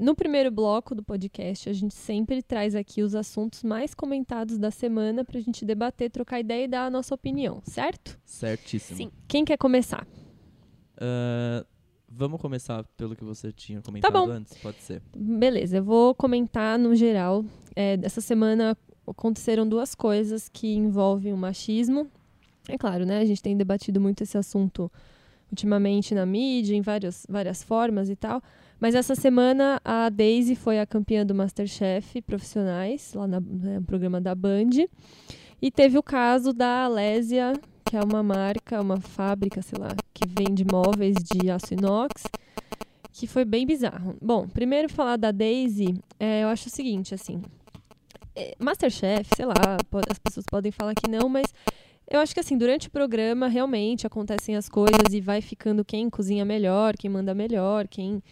É, 0.00 0.02
no 0.02 0.14
primeiro 0.14 0.50
bloco 0.50 0.94
do 0.94 1.02
podcast, 1.02 1.68
a 1.68 1.72
gente 1.72 1.94
sempre 1.94 2.42
traz 2.42 2.74
aqui 2.74 3.02
os 3.02 3.14
assuntos 3.14 3.62
mais 3.62 3.94
comentados 3.94 4.56
da 4.56 4.70
semana 4.70 5.24
pra 5.24 5.38
gente 5.38 5.64
debater, 5.64 6.10
trocar 6.10 6.40
ideia 6.40 6.64
e 6.64 6.68
dar 6.68 6.86
a 6.86 6.90
nossa 6.90 7.14
opinião, 7.14 7.60
certo? 7.64 8.18
Certíssimo. 8.24 8.96
Sim. 8.96 9.10
Quem 9.28 9.44
quer 9.44 9.58
começar? 9.58 10.06
Ah, 10.96 11.64
vamos 12.08 12.40
começar 12.40 12.82
pelo 12.96 13.14
que 13.14 13.24
você 13.24 13.52
tinha 13.52 13.82
comentado 13.82 14.12
bom. 14.12 14.30
antes? 14.30 14.56
Pode 14.58 14.78
ser. 14.78 15.02
Beleza, 15.14 15.76
eu 15.76 15.84
vou 15.84 16.14
comentar 16.14 16.78
no 16.78 16.94
geral. 16.96 17.44
É, 17.76 17.98
essa 18.02 18.20
semana 18.20 18.76
aconteceram 19.06 19.68
duas 19.68 19.94
coisas 19.94 20.48
que 20.48 20.74
envolvem 20.74 21.32
o 21.32 21.36
machismo. 21.36 22.08
É 22.68 22.78
claro, 22.78 23.04
né? 23.04 23.20
A 23.20 23.24
gente 23.24 23.42
tem 23.42 23.56
debatido 23.56 24.00
muito 24.00 24.22
esse 24.22 24.38
assunto 24.38 24.90
ultimamente 25.50 26.14
na 26.14 26.24
mídia, 26.24 26.74
em 26.76 26.80
várias, 26.80 27.26
várias 27.28 27.62
formas 27.62 28.08
e 28.08 28.16
tal. 28.16 28.40
Mas 28.80 28.94
essa 28.94 29.14
semana 29.14 29.80
a 29.84 30.08
Daisy 30.08 30.54
foi 30.56 30.80
a 30.80 30.86
campeã 30.86 31.24
do 31.24 31.34
Masterchef 31.34 32.22
Profissionais, 32.22 33.12
lá 33.14 33.26
na- 33.26 33.40
né, 33.40 33.78
no 33.78 33.84
programa 33.84 34.20
da 34.20 34.34
Band. 34.34 34.70
E 35.60 35.70
teve 35.70 35.98
o 35.98 36.02
caso 36.02 36.52
da 36.54 36.84
Alésia, 36.84 37.52
que 37.84 37.96
é 37.96 38.00
uma 38.02 38.22
marca, 38.22 38.80
uma 38.80 38.98
fábrica, 38.98 39.60
sei 39.60 39.78
lá, 39.78 39.90
que 40.14 40.26
vende 40.26 40.64
móveis 40.64 41.16
de 41.16 41.50
aço 41.50 41.74
inox, 41.74 42.22
que 43.12 43.26
foi 43.26 43.44
bem 43.44 43.66
bizarro. 43.66 44.16
Bom, 44.22 44.48
primeiro 44.48 44.88
falar 44.88 45.16
da 45.18 45.30
Daisy, 45.30 45.94
é, 46.18 46.44
eu 46.44 46.48
acho 46.48 46.68
o 46.68 46.70
seguinte, 46.70 47.14
assim, 47.14 47.42
é, 48.34 48.54
Masterchef, 48.58 49.28
sei 49.36 49.44
lá, 49.44 49.76
as 50.08 50.18
pessoas 50.18 50.46
podem 50.50 50.72
falar 50.72 50.94
que 50.94 51.10
não, 51.10 51.28
mas 51.28 51.52
eu 52.10 52.20
acho 52.20 52.32
que 52.32 52.40
assim, 52.40 52.56
durante 52.56 52.88
o 52.88 52.90
programa 52.90 53.46
realmente 53.48 54.06
acontecem 54.06 54.56
as 54.56 54.68
coisas 54.68 55.12
e 55.12 55.20
vai 55.20 55.42
ficando 55.42 55.84
quem 55.84 56.08
cozinha 56.08 56.44
melhor, 56.44 56.96
quem 56.96 57.10
manda 57.10 57.34
melhor, 57.34 57.86
quem, 57.86 58.22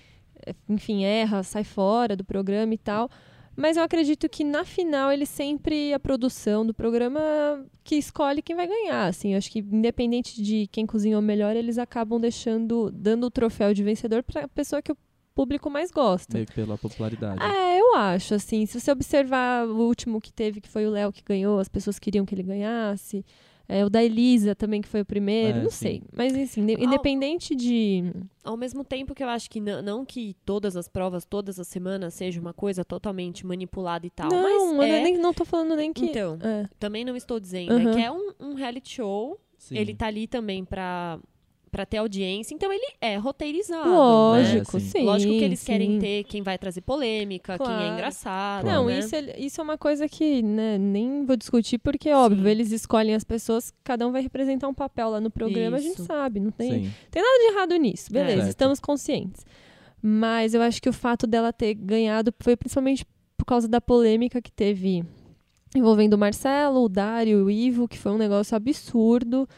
enfim, 0.69 1.05
erra, 1.05 1.43
sai 1.43 1.65
fora 1.65 2.17
do 2.17 2.25
programa 2.25 2.75
e 2.75 2.79
tal. 2.79 3.11
Mas 3.57 3.77
eu 3.77 3.83
acredito 3.83 4.29
que 4.29 4.45
na 4.45 4.65
final 4.65 5.11
ele 5.11 5.27
sempre 5.27 5.93
a 5.93 5.99
produção 5.99 6.65
do 6.65 6.73
programa 6.73 7.21
que 7.83 7.97
escolhe 7.97 8.41
quem 8.41 8.55
vai 8.55 8.69
ganhar, 8.69 9.07
assim. 9.09 9.33
Eu 9.33 9.39
acho 9.39 9.51
que 9.51 9.59
independente 9.59 10.41
de 10.41 10.69
quem 10.69 10.87
cozinhou 10.87 11.21
melhor, 11.21 11.57
eles 11.57 11.77
acabam 11.77 12.21
deixando 12.21 12.89
dando 12.93 13.25
o 13.25 13.31
troféu 13.31 13.75
de 13.75 13.83
vencedor 13.83 14.23
para 14.23 14.45
a 14.45 14.49
pessoa 14.49 14.81
que 14.81 14.93
o 14.93 14.97
público 15.35 15.69
mais 15.69 15.91
gosta. 15.91 16.39
Que 16.45 16.53
pela 16.53 16.79
popularidade. 16.79 17.43
É, 17.43 17.81
eu 17.81 17.97
acho, 17.97 18.35
assim, 18.35 18.65
se 18.65 18.79
você 18.81 18.93
observar 18.93 19.67
o 19.67 19.87
último 19.87 20.21
que 20.21 20.33
teve, 20.33 20.61
que 20.61 20.69
foi 20.69 20.87
o 20.87 20.91
Léo 20.91 21.13
que 21.13 21.23
ganhou, 21.25 21.59
as 21.59 21.69
pessoas 21.69 21.99
queriam 21.99 22.25
que 22.25 22.37
ele 22.37 22.43
ganhasse. 22.45 23.25
É, 23.71 23.85
o 23.85 23.91
da 23.91 24.03
Elisa 24.03 24.55
também, 24.55 24.81
que 24.81 24.89
foi 24.89 25.03
o 25.03 25.05
primeiro, 25.05 25.59
É, 25.59 25.63
não 25.63 25.71
sim. 25.71 25.77
sei. 25.77 26.03
Mas, 26.17 26.35
assim, 26.35 26.63
inde- 26.63 26.77
Ao- 26.77 26.83
independente 26.83 27.55
de... 27.55 28.03
Ao 28.43 28.57
mesmo 28.57 28.83
tempo 28.83 29.15
que 29.15 29.23
eu 29.23 29.29
acho 29.29 29.51
que 29.51 29.61
não, 29.61 29.83
não 29.83 30.05
que 30.07 30.35
todas 30.45 30.75
as 30.75 30.89
provas, 30.89 31.27
todas 31.27 31.61
as 31.61 31.69
semanas, 31.69 32.15
seja 32.15 32.41
uma 32.41 32.55
coisa 32.55 32.83
totalmente 32.83 33.47
manipulada 33.47 34.07
e 34.07 34.11
tal. 34.11 34.31
não, 34.31 34.75
mas 34.75 34.89
eu 34.89 34.97
é, 34.97 35.03
nem, 35.03 35.19
não 35.19 35.35
tô 35.35 35.45
falando 35.45 35.77
nem 35.77 35.93
que... 35.93 36.07
Então, 36.07 36.39
É. 36.43 36.67
também 36.79 37.05
não 37.05 37.15
estou 37.15 37.39
dizendo. 37.39 37.75
Uhum. 37.75 37.91
É 37.91 37.95
que 37.95 38.01
é 38.01 38.11
um, 38.11 38.33
um 38.41 38.55
reality 38.55 38.89
show. 38.95 39.39
Sim. 39.59 39.77
Ele 39.77 39.95
tá 39.95 40.07
ali 40.07 40.27
também 40.27 40.65
pra, 40.65 41.19
pra 41.69 41.87
ter 41.87 41.99
audiência. 41.99 42.55
Então 42.55 42.73
ele 42.73 42.87
é 43.01 43.17
roteirizado. 43.17 43.91
Lógico, 43.91 44.77
É, 44.77 44.81
sim. 44.81 44.89
sim. 44.91 45.05
Lógico 45.05 45.33
que 45.33 45.45
eles 45.45 45.61
sim. 45.61 45.67
querem 45.67 45.99
ter 45.99 46.25
quem 46.25 46.43
vai 46.43 46.59
trazer 46.59 46.81
polêmica, 46.81 47.57
quem 47.59 47.67
é 47.67 47.69
Claro. 47.69 47.93
engraçado. 47.95 48.67
Não, 48.67 48.87
né? 48.87 48.99
isso, 48.99 49.15
é- 49.17 49.39
isso 49.39 49.61
é 49.61 49.65
uma 49.65 49.79
coisa 49.79 50.09
que 50.09 50.43
né, 50.43 50.79
nem 50.79 51.25
vou 51.25 51.37
discutir, 51.37 51.79
porque, 51.79 52.11
óbvio, 52.13 52.45
Sim. 52.45 52.51
eles 52.51 52.73
escolhem 52.73 53.15
as 53.15 53.25
pessoas, 53.25 53.73
cada 53.85 54.07
um 54.07 54.13
vai 54.13 54.23
representar 54.23 54.69
um 54.69 54.75
papel 54.75 55.11
lá 55.11 55.21
no 55.21 55.31
programa, 55.31 55.77
a 55.77 55.81
gente 55.81 55.95
Isso. 55.95 56.05
sabe, 56.07 56.41
não 56.41 56.51
tem, 56.51 56.85
Sim. 56.85 56.91
nada 57.15 57.39
de 57.39 57.55
errado 57.55 57.77
nisso. 57.77 58.13
Beleza, 58.13 58.37
Certo. 58.39 58.49
estamos 58.51 58.81
conscientes. 58.81 59.45
Mas 60.03 60.55
eu 60.55 60.63
acho 60.63 60.81
que 60.81 60.89
o 60.89 60.93
fato 60.93 61.27
dela 61.27 61.53
ter 61.53 61.75
ganhado 61.75 62.33
foi 62.41 62.57
principalmente 62.57 63.05
por 63.37 63.45
causa 63.45 63.67
da 63.67 63.81
polêmica 63.81 64.41
que 64.41 64.51
teve 64.53 65.05
envolvendo 65.75 66.15
o 66.15 66.19
Marcelo, 66.19 66.83
o 66.85 66.89
Dário 66.89 67.41
e 67.41 67.43
o 67.43 67.51
Ivo, 67.51 67.87
que 67.89 67.99
foi 67.99 68.13
um 68.13 68.17
negócio 68.19 68.57
absurdo. 68.57 69.49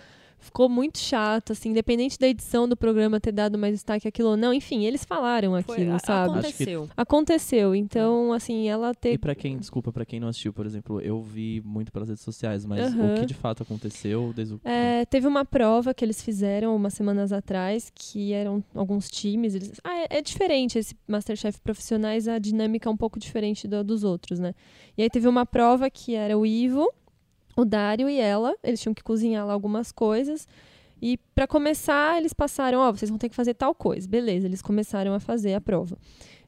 Ficou 0.41 0.69
muito 0.69 0.99
chato, 0.99 1.53
assim, 1.53 1.69
independente 1.69 2.19
da 2.19 2.27
edição 2.27 2.69
do 2.69 2.77
programa 2.77 3.21
ter 3.21 3.31
dado 3.31 3.59
mais 3.59 3.75
destaque 3.75 4.09
aquilo 4.09 4.31
ou 4.31 4.37
não. 4.37 4.53
Enfim, 4.55 4.85
eles 4.85 5.05
falaram 5.05 5.51
Foi- 5.63 5.77
aquilo, 5.77 5.95
a- 5.95 5.99
sabe? 5.99 6.31
Aconteceu. 6.39 6.89
Aconteceu. 6.97 7.75
Então, 7.75 8.33
assim, 8.33 8.69
ela 8.69 8.95
ter 8.95 9.13
E 9.13 9.19
pra 9.19 9.35
quem, 9.35 9.59
desculpa, 9.59 9.93
pra 9.93 10.05
quem 10.07 10.19
não 10.19 10.29
assistiu, 10.29 10.53
por 10.53 10.65
exemplo, 10.65 11.01
eu 11.01 11.23
vi 11.23 11.61
muito 11.65 11.93
pelas 11.93 12.09
redes 12.09 12.25
sociais, 12.25 12.65
mas 12.65 12.93
o 12.95 13.15
que 13.21 13.27
de 13.27 13.35
fato 13.35 13.63
aconteceu 13.63 14.33
desde 14.35 14.55
o. 14.55 14.61
É, 14.65 15.05
teve 15.05 15.27
uma 15.27 15.45
prova 15.45 15.93
que 15.93 16.05
eles 16.05 16.23
fizeram 16.23 16.75
umas 16.75 16.95
semanas 16.95 17.33
atrás, 17.33 17.93
que 17.95 18.33
eram 18.33 18.65
alguns 18.75 19.11
times. 19.11 19.55
Eles... 19.55 19.73
Ah, 19.85 19.99
é, 19.99 20.07
é 20.19 20.23
diferente 20.23 20.79
esse 20.79 20.95
Masterchef 21.07 21.61
profissionais, 21.61 22.27
a 22.29 22.39
dinâmica 22.39 22.89
é 22.89 22.93
um 22.93 22.97
pouco 22.97 23.19
diferente 23.19 23.69
da 23.69 23.83
dos 23.83 24.05
outros, 24.05 24.39
né? 24.39 24.55
E 24.97 25.03
aí 25.03 25.11
teve 25.11 25.29
uma 25.29 25.45
prova 25.45 25.91
que 25.91 26.15
era 26.15 26.37
o 26.39 26.47
Ivo, 26.47 26.91
o 27.61 27.65
Dário 27.65 28.09
e 28.09 28.19
ela. 28.19 28.55
Eles 28.63 28.81
tinham 28.81 28.95
que 28.95 29.03
cozinhar 29.03 29.47
lá 29.47 29.53
algumas 29.53 29.93
coisas. 29.93 30.47
E 31.03 31.19
pra 31.35 31.47
começar, 31.47 32.19
eles 32.19 32.33
passaram, 32.35 32.79
ó, 32.81 32.93
vocês 32.93 33.09
vão 33.09 33.19
ter 33.19 33.29
que 33.29 33.35
fazer 33.35 33.55
tal 33.55 33.75
coisa. 33.75 34.07
Beleza, 34.09 34.47
eles 34.47 34.61
começaram 34.61 35.15
a 35.15 35.21
fazer 35.21 35.55
a 35.55 35.61
prova. 35.61 35.97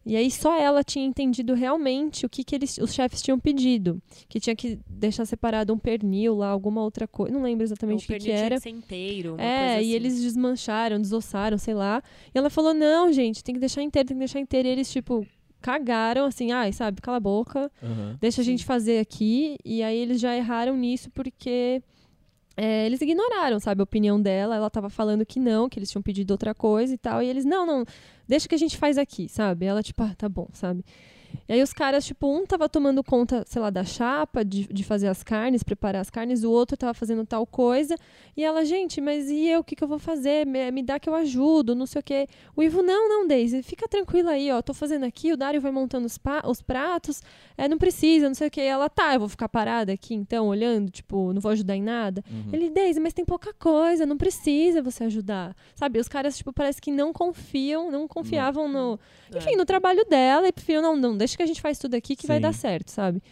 E 0.04 0.16
aí 0.16 0.30
só 0.32 0.58
ela 0.58 0.82
tinha 0.82 1.06
entendido 1.06 1.54
realmente 1.54 2.26
o 2.26 2.28
que, 2.28 2.42
que 2.42 2.56
eles, 2.56 2.76
os 2.78 2.92
chefes 2.92 3.22
tinham 3.22 3.38
pedido. 3.38 4.02
Que 4.28 4.40
tinha 4.40 4.54
que 4.54 4.78
deixar 4.90 5.24
separado 5.24 5.72
um 5.72 5.78
pernil 5.78 6.34
lá, 6.34 6.48
alguma 6.48 6.82
outra 6.82 7.06
coisa. 7.06 7.32
Não 7.32 7.42
lembro 7.42 7.62
exatamente 7.64 8.00
o, 8.04 8.06
que, 8.06 8.06
que 8.06 8.12
pernil 8.14 8.26
tinha 8.34 8.44
era. 8.44 8.56
que 8.56 8.62
ser 8.62 8.70
inteiro, 8.70 9.36
É, 9.38 9.58
coisa 9.58 9.74
e 9.74 9.78
assim. 9.78 9.90
eles 9.92 10.20
desmancharam, 10.22 11.00
desossaram, 11.00 11.56
sei 11.56 11.72
lá. 11.74 12.02
E 12.34 12.36
ela 12.38 12.50
falou: 12.50 12.74
não, 12.74 13.12
gente, 13.12 13.44
tem 13.44 13.54
que 13.54 13.60
deixar 13.60 13.80
inteiro, 13.82 14.08
tem 14.08 14.16
que 14.16 14.18
deixar 14.18 14.40
inteiro. 14.40 14.66
E 14.66 14.72
eles, 14.72 14.90
tipo, 14.90 15.24
cagaram, 15.62 16.26
assim, 16.26 16.52
ai, 16.52 16.72
sabe, 16.72 17.00
cala 17.00 17.16
a 17.16 17.20
boca, 17.20 17.70
Aham. 17.82 18.18
deixa 18.20 18.42
a 18.42 18.44
gente 18.44 18.64
fazer 18.64 18.98
aqui. 18.98 19.56
E 19.64 19.82
aí 19.82 19.96
eles 19.96 20.20
já 20.20 20.36
erraram 20.36 20.76
nisso 20.76 21.10
porque 21.10 21.82
é, 22.56 22.84
eles 22.86 23.00
ignoraram, 23.00 23.58
sabe, 23.58 23.80
a 23.80 23.84
opinião 23.84 24.20
dela. 24.20 24.56
Ela 24.56 24.68
tava 24.68 24.90
falando 24.90 25.24
que 25.24 25.40
não, 25.40 25.68
que 25.68 25.78
eles 25.78 25.90
tinham 25.90 26.02
pedido 26.02 26.32
outra 26.32 26.54
coisa 26.54 26.92
e 26.92 26.98
tal. 26.98 27.22
E 27.22 27.26
eles, 27.26 27.44
não, 27.44 27.64
não, 27.64 27.84
deixa 28.28 28.48
que 28.48 28.54
a 28.54 28.58
gente 28.58 28.76
faz 28.76 28.98
aqui, 28.98 29.28
sabe? 29.28 29.66
Ela, 29.66 29.82
tipo, 29.82 30.02
ah, 30.02 30.14
tá 30.16 30.28
bom, 30.28 30.48
sabe? 30.52 30.84
E 31.48 31.52
aí 31.54 31.62
os 31.62 31.72
caras, 31.72 32.04
tipo, 32.04 32.26
um 32.26 32.46
tava 32.46 32.68
tomando 32.68 33.02
conta, 33.02 33.44
sei 33.46 33.60
lá, 33.60 33.70
da 33.70 33.84
chapa, 33.84 34.44
de, 34.44 34.66
de 34.66 34.84
fazer 34.84 35.08
as 35.08 35.22
carnes, 35.22 35.62
preparar 35.62 36.00
as 36.00 36.10
carnes, 36.10 36.44
o 36.44 36.50
outro 36.50 36.76
tava 36.76 36.94
fazendo 36.94 37.24
tal 37.26 37.46
coisa. 37.46 37.96
E 38.36 38.42
ela, 38.44 38.64
gente, 38.64 39.00
mas 39.00 39.28
e 39.30 39.48
eu, 39.48 39.60
o 39.60 39.64
que, 39.64 39.76
que 39.76 39.84
eu 39.84 39.88
vou 39.88 39.98
fazer? 39.98 40.46
Me, 40.46 40.70
me 40.70 40.82
dá 40.82 40.98
que 40.98 41.08
eu 41.08 41.14
ajudo, 41.14 41.74
não 41.74 41.86
sei 41.86 42.00
o 42.00 42.02
quê. 42.02 42.26
O 42.56 42.62
Ivo, 42.62 42.82
não, 42.82 43.08
não, 43.08 43.26
Daisy, 43.26 43.62
fica 43.62 43.86
tranquila 43.88 44.32
aí, 44.32 44.50
ó, 44.50 44.62
tô 44.62 44.72
fazendo 44.72 45.04
aqui, 45.04 45.32
o 45.32 45.36
Dário 45.36 45.60
vai 45.60 45.70
montando 45.72 46.06
os, 46.06 46.16
pa- 46.16 46.42
os 46.46 46.62
pratos, 46.62 47.22
é, 47.58 47.68
não 47.68 47.76
precisa, 47.78 48.28
não 48.28 48.34
sei 48.34 48.48
o 48.48 48.50
quê. 48.50 48.62
E 48.62 48.66
ela, 48.66 48.88
tá, 48.88 49.14
eu 49.14 49.20
vou 49.20 49.28
ficar 49.28 49.48
parada 49.48 49.92
aqui, 49.92 50.14
então, 50.14 50.48
olhando, 50.48 50.90
tipo, 50.90 51.32
não 51.32 51.40
vou 51.40 51.52
ajudar 51.52 51.76
em 51.76 51.82
nada. 51.82 52.24
Uhum. 52.30 52.50
Ele, 52.52 52.70
Daisy, 52.70 53.00
mas 53.00 53.12
tem 53.12 53.24
pouca 53.24 53.52
coisa, 53.52 54.06
não 54.06 54.16
precisa 54.16 54.80
você 54.82 55.04
ajudar. 55.04 55.54
Sabe, 55.74 55.98
os 55.98 56.08
caras, 56.08 56.36
tipo, 56.36 56.52
parece 56.52 56.80
que 56.80 56.90
não 56.90 57.12
confiam, 57.12 57.90
não 57.90 58.08
confiavam 58.08 58.68
no... 58.68 58.98
É. 59.34 59.38
Enfim, 59.38 59.56
no 59.56 59.64
trabalho 59.64 60.04
dela 60.08 60.48
e 60.48 60.52
preferiram, 60.52 60.82
não, 60.82 60.96
não, 60.96 61.16
deixa 61.22 61.36
que 61.36 61.42
a 61.42 61.46
gente 61.46 61.60
faz 61.60 61.78
tudo 61.78 61.94
aqui 61.94 62.14
que 62.14 62.26
vai 62.26 62.36
Sim. 62.36 62.42
dar 62.42 62.52
certo, 62.52 62.90
sabe? 62.90 63.22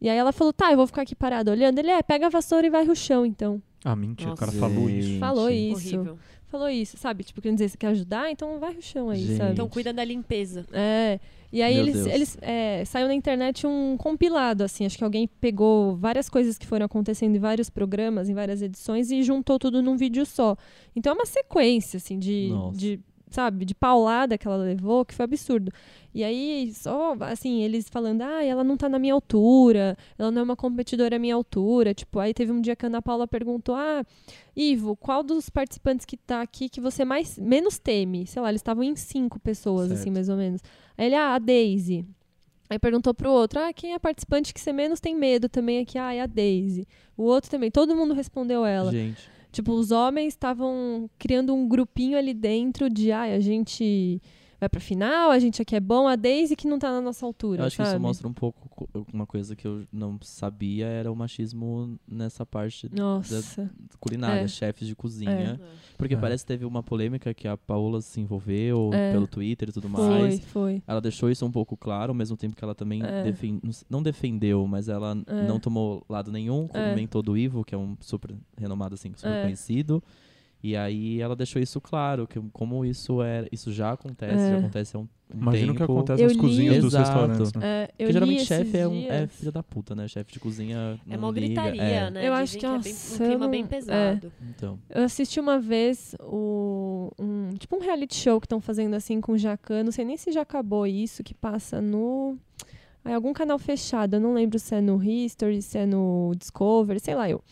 E 0.00 0.08
aí 0.08 0.16
ela 0.18 0.32
falou, 0.32 0.52
tá, 0.52 0.72
eu 0.72 0.76
vou 0.76 0.86
ficar 0.86 1.02
aqui 1.02 1.14
parada 1.14 1.50
olhando. 1.50 1.78
Ele, 1.78 1.90
é, 1.90 2.02
pega 2.02 2.26
a 2.26 2.30
vassoura 2.30 2.66
e 2.66 2.70
vai 2.70 2.84
pro 2.84 2.96
chão, 2.96 3.24
então. 3.24 3.62
Ah, 3.84 3.94
mentira, 3.94 4.32
o 4.32 4.36
cara 4.36 4.50
Nossa. 4.50 4.60
falou 4.68 4.88
Gente. 4.88 5.10
isso. 5.10 5.18
Falou 5.20 5.50
isso. 5.50 5.96
Horrível. 5.96 6.18
Falou 6.48 6.68
isso, 6.68 6.98
sabe? 6.98 7.24
Tipo, 7.24 7.40
querendo 7.40 7.56
dizer, 7.58 7.70
você 7.70 7.78
quer 7.78 7.86
ajudar? 7.88 8.30
Então 8.30 8.58
vai 8.58 8.72
pro 8.74 8.82
chão 8.82 9.08
aí, 9.08 9.24
Gente. 9.24 9.36
sabe? 9.38 9.52
Então 9.52 9.68
cuida 9.68 9.92
da 9.92 10.04
limpeza. 10.04 10.66
É. 10.72 11.18
E 11.52 11.62
aí 11.62 11.74
Meu 11.74 11.82
eles, 11.84 11.94
Deus. 11.94 12.06
eles 12.08 12.38
é, 12.42 12.84
saiu 12.84 13.06
na 13.06 13.14
internet 13.14 13.66
um 13.66 13.96
compilado, 13.96 14.64
assim, 14.64 14.86
acho 14.86 14.96
que 14.96 15.04
alguém 15.04 15.28
pegou 15.40 15.94
várias 15.96 16.28
coisas 16.28 16.56
que 16.56 16.66
foram 16.66 16.86
acontecendo 16.86 17.36
em 17.36 17.38
vários 17.38 17.68
programas, 17.70 18.28
em 18.28 18.34
várias 18.34 18.62
edições, 18.62 19.10
e 19.10 19.22
juntou 19.22 19.58
tudo 19.58 19.82
num 19.82 19.96
vídeo 19.96 20.24
só. 20.24 20.56
Então 20.96 21.12
é 21.12 21.14
uma 21.14 21.26
sequência, 21.26 21.98
assim, 21.98 22.18
de, 22.18 22.48
Nossa. 22.50 22.76
de 22.78 23.00
sabe, 23.32 23.64
de 23.64 23.74
paulada 23.74 24.36
que 24.36 24.46
ela 24.46 24.56
levou, 24.56 25.04
que 25.04 25.14
foi 25.14 25.24
absurdo. 25.24 25.72
E 26.14 26.22
aí, 26.22 26.72
só, 26.74 27.16
assim, 27.20 27.62
eles 27.62 27.88
falando, 27.88 28.22
ah, 28.22 28.44
ela 28.44 28.62
não 28.62 28.76
tá 28.76 28.88
na 28.88 28.98
minha 28.98 29.14
altura, 29.14 29.96
ela 30.18 30.30
não 30.30 30.40
é 30.40 30.44
uma 30.44 30.56
competidora 30.56 31.16
à 31.16 31.18
minha 31.18 31.34
altura. 31.34 31.94
Tipo, 31.94 32.18
aí 32.18 32.34
teve 32.34 32.52
um 32.52 32.60
dia 32.60 32.76
que 32.76 32.84
a 32.84 32.88
Ana 32.88 33.00
Paula 33.00 33.26
perguntou, 33.26 33.74
ah, 33.74 34.04
Ivo, 34.54 34.94
qual 34.96 35.22
dos 35.22 35.48
participantes 35.48 36.04
que 36.04 36.16
tá 36.16 36.42
aqui 36.42 36.68
que 36.68 36.80
você 36.80 37.04
mais 37.04 37.38
menos 37.38 37.78
teme? 37.78 38.26
Sei 38.26 38.40
lá, 38.42 38.50
eles 38.50 38.60
estavam 38.60 38.82
em 38.84 38.94
cinco 38.94 39.40
pessoas, 39.40 39.90
assim, 39.90 40.04
Certo. 40.04 40.14
mais 40.14 40.28
ou 40.28 40.36
menos. 40.36 40.60
Aí 40.98 41.06
ele, 41.06 41.14
ah, 41.14 41.34
a 41.34 41.38
Daisy. 41.38 42.04
Aí 42.68 42.78
perguntou 42.78 43.12
pro 43.12 43.30
outro, 43.30 43.60
ah, 43.60 43.72
quem 43.72 43.92
é 43.92 43.94
a 43.96 44.00
participante 44.00 44.54
que 44.54 44.60
você 44.60 44.72
menos 44.72 44.98
tem 45.00 45.14
medo 45.14 45.48
também 45.48 45.80
aqui? 45.80 45.98
Ah, 45.98 46.14
é 46.14 46.20
a 46.20 46.26
Daisy. 46.26 46.86
O 47.16 47.24
outro 47.24 47.50
também, 47.50 47.70
todo 47.70 47.94
mundo 47.94 48.14
respondeu 48.14 48.64
ela. 48.64 48.90
Gente, 48.90 49.28
Tipo, 49.52 49.72
os 49.72 49.90
homens 49.90 50.32
estavam 50.32 51.08
criando 51.18 51.54
um 51.54 51.68
grupinho 51.68 52.16
ali 52.16 52.32
dentro 52.32 52.88
de, 52.88 53.12
ah, 53.12 53.22
a 53.22 53.38
gente 53.38 54.20
vai 54.62 54.68
pra 54.68 54.80
final, 54.80 55.32
a 55.32 55.38
gente 55.40 55.60
aqui 55.60 55.74
é 55.74 55.80
bom, 55.80 56.06
a 56.06 56.14
Daisy 56.14 56.54
que 56.54 56.68
não 56.68 56.78
tá 56.78 56.88
na 56.92 57.00
nossa 57.00 57.26
altura, 57.26 57.62
eu 57.62 57.66
acho 57.66 57.74
que 57.76 57.82
sabe? 57.82 57.96
isso 57.96 58.00
mostra 58.00 58.28
um 58.28 58.32
pouco 58.32 58.68
co- 58.68 58.88
uma 59.12 59.26
coisa 59.26 59.56
que 59.56 59.66
eu 59.66 59.84
não 59.92 60.20
sabia 60.22 60.86
era 60.86 61.10
o 61.10 61.16
machismo 61.16 61.98
nessa 62.06 62.46
parte 62.46 62.88
Nossa. 62.94 63.68
culinária, 63.98 64.42
É. 64.42 64.46
chefes 64.48 64.86
de 64.86 64.94
cozinha. 64.94 65.60
Porque 65.98 66.16
parece 66.16 66.44
que 66.44 66.48
teve 66.48 66.64
uma 66.64 66.80
polêmica 66.82 67.34
que 67.34 67.48
a 67.48 67.56
Paola 67.56 68.00
se 68.00 68.20
envolveu 68.20 68.90
É. 68.92 69.10
pelo 69.12 69.26
Twitter 69.26 69.68
e 69.68 69.72
tudo 69.72 69.88
Foi, 69.88 70.08
mais. 70.20 70.40
foi. 70.46 70.82
Ela 70.86 71.00
deixou 71.00 71.28
isso 71.28 71.44
um 71.44 71.50
pouco 71.50 71.76
claro, 71.76 72.10
ao 72.12 72.14
mesmo 72.14 72.36
tempo 72.36 72.54
que 72.54 72.62
ela 72.62 72.74
também 72.74 73.02
É. 73.02 73.24
defen- 73.24 73.60
não 73.90 74.00
defendeu, 74.00 74.64
mas 74.68 74.88
ela 74.88 75.16
É. 75.26 75.46
não 75.48 75.58
tomou 75.58 76.04
lado 76.08 76.30
nenhum, 76.30 76.68
É. 76.72 76.90
comentou 76.90 77.20
do 77.20 77.36
Ivo, 77.36 77.64
que 77.64 77.74
é 77.74 77.78
um 77.78 77.96
super 78.00 78.32
renomado, 78.56 78.94
assim, 78.94 79.12
super 79.16 79.28
É. 79.28 79.42
conhecido. 79.42 80.00
E 80.62 80.76
aí 80.76 81.20
ela 81.20 81.34
deixou 81.34 81.60
isso 81.60 81.80
claro, 81.80 82.24
que 82.26 82.40
como 82.52 82.84
isso 82.84 83.20
era, 83.20 83.48
isso 83.50 83.72
já 83.72 83.90
acontece, 83.92 84.34
É. 84.44 84.50
já 84.50 84.58
acontece 84.58 84.96
há 84.96 85.00
um, 85.00 85.08
Imagino 85.34 85.66
tempo. 85.72 85.76
que 85.78 85.82
acontece 85.92 86.22
Eu 86.22 86.26
nas 86.28 86.36
li- 86.36 86.40
cozinhas 86.40 86.76
dos 86.82 86.94
Exato. 86.94 87.08
restaurantes. 87.08 87.52
Né? 87.54 87.60
É, 87.64 87.82
eu 87.84 87.88
Porque 87.98 88.12
geralmente 88.12 88.44
chefe 88.44 88.76
é, 88.78 88.86
um, 88.86 89.06
é 89.10 89.26
filho 89.26 89.50
da 89.50 89.62
puta, 89.62 89.94
né? 89.96 90.06
Chefe 90.06 90.32
de 90.34 90.38
cozinha 90.38 91.00
É 91.10 91.16
mó 91.16 91.30
liga, 91.30 91.46
gritaria, 91.46 91.82
é. 91.82 92.10
né? 92.10 92.20
Eu 92.28 92.32
Dizem 92.32 92.42
acho 92.42 92.52
que 92.52 92.58
que 92.60 92.66
é 92.66 92.68
é 92.68 92.78
bem, 92.78 92.92
um 92.92 93.16
clima 93.16 93.38
sano- 93.38 93.48
bem 93.50 93.62
é. 93.62 93.66
pesado. 93.66 94.32
Então, 94.50 94.78
Eu 94.88 95.02
assisti 95.02 95.40
uma 95.40 95.58
vez 95.58 96.14
o, 96.20 97.10
um, 97.18 97.48
tipo 97.58 97.74
um 97.76 97.80
reality 97.80 98.14
show 98.14 98.38
que 98.40 98.46
estão 98.46 98.60
fazendo 98.60 98.94
assim 98.94 99.20
com 99.20 99.32
o 99.32 99.38
Jacan. 99.38 99.82
Não 99.82 99.90
sei 99.90 100.04
nem 100.04 100.16
se 100.16 100.30
já 100.30 100.42
acabou 100.42 100.86
isso, 100.86 101.24
que 101.24 101.34
passa 101.34 101.80
no. 101.80 102.36
Em 103.04 103.12
algum 103.14 103.32
canal 103.32 103.58
fechado. 103.58 104.14
Eu 104.14 104.20
não 104.20 104.32
lembro 104.32 104.60
se 104.60 104.76
é 104.76 104.80
no 104.80 105.02
History, 105.02 105.60
se 105.60 105.76
é 105.76 105.84
no 105.86 106.32
Discovery, 106.38 107.00
sei 107.00 107.16
lá 107.16 107.28
eu. 107.28 107.42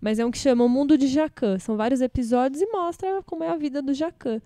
Mas 0.00 0.18
é 0.18 0.24
um 0.26 0.30
que 0.30 0.38
chama 0.38 0.64
O 0.64 0.68
Mundo 0.68 0.96
de 0.96 1.06
Jacan. 1.06 1.58
São 1.58 1.76
vários 1.76 2.00
episódios 2.00 2.62
e 2.62 2.66
mostra 2.66 3.22
como 3.24 3.44
é 3.44 3.48
a 3.48 3.56
vida 3.56 3.80
do 3.80 3.94
Jacan. 3.94 4.40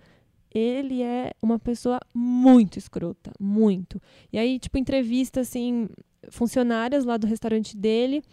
Ele 0.53 1.01
é 1.01 1.31
uma 1.41 1.57
pessoa 1.57 1.99
muito 2.13 2.77
escrota, 2.77 3.31
muito. 3.39 4.01
E 4.31 4.37
aí, 4.37 4.59
tipo, 4.59 4.77
entrevista, 4.77 5.39
assim, 5.41 5.87
funcionárias 6.29 7.05
lá 7.05 7.17
do 7.17 7.27
restaurante 7.27 7.75
dele 7.77 8.23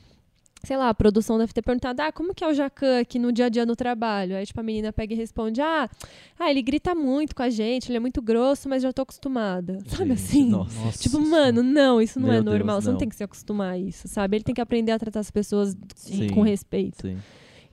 sei 0.65 0.77
lá, 0.77 0.89
a 0.89 0.95
produção 0.95 1.39
deve 1.39 1.53
ter 1.53 1.63
perguntado, 1.63 2.01
ah, 2.03 2.13
como 2.13 2.35
que 2.35 2.43
é 2.43 2.49
o 2.49 2.55
Jacan 2.55 3.01
aqui 3.01 3.19
no 3.19 3.33
dia 3.33 3.47
a 3.47 3.49
dia 3.49 3.65
no 3.65 3.77
trabalho? 3.77 4.37
Aí, 4.37 4.45
tipo, 4.45 4.59
a 4.61 4.63
menina 4.63 4.93
pega 4.93 5.15
e 5.15 5.17
responde, 5.17 5.61
ah, 5.61 5.89
ah 6.39 6.51
ele 6.51 6.63
grita 6.63 6.95
muito 6.95 7.35
com 7.35 7.43
a 7.43 7.51
gente, 7.51 7.89
ele 7.91 7.97
é 7.97 8.01
muito 8.01 8.21
grosso, 8.21 8.69
mas 8.69 8.83
já 8.83 8.93
tô 8.93 9.03
acostumada. 9.03 9.79
Sabe 9.87 10.11
gente, 10.11 10.13
assim? 10.13 10.49
Nossa. 10.49 10.99
Tipo, 10.99 11.21
mano, 11.21 11.63
não, 11.63 12.01
isso 12.01 12.19
não 12.19 12.29
Meu 12.29 12.39
é 12.39 12.43
Deus, 12.43 12.57
normal, 12.57 12.81
você 12.81 12.87
não 12.87 12.93
não. 12.93 12.99
tem 12.99 13.09
que 13.09 13.17
se 13.17 13.25
acostumar 13.25 13.75
a 13.75 13.79
isso, 13.79 14.09
sabe? 14.09 14.37
Ele 14.37 14.45
tem 14.45 14.55
que 14.55 14.61
aprender 14.61 14.93
a 14.93 14.99
tratar 14.99 15.21
as 15.21 15.31
pessoas 15.31 15.77
Sim. 15.95 16.29
com 16.31 16.43
respeito. 16.43 17.03
Sim. 17.03 17.19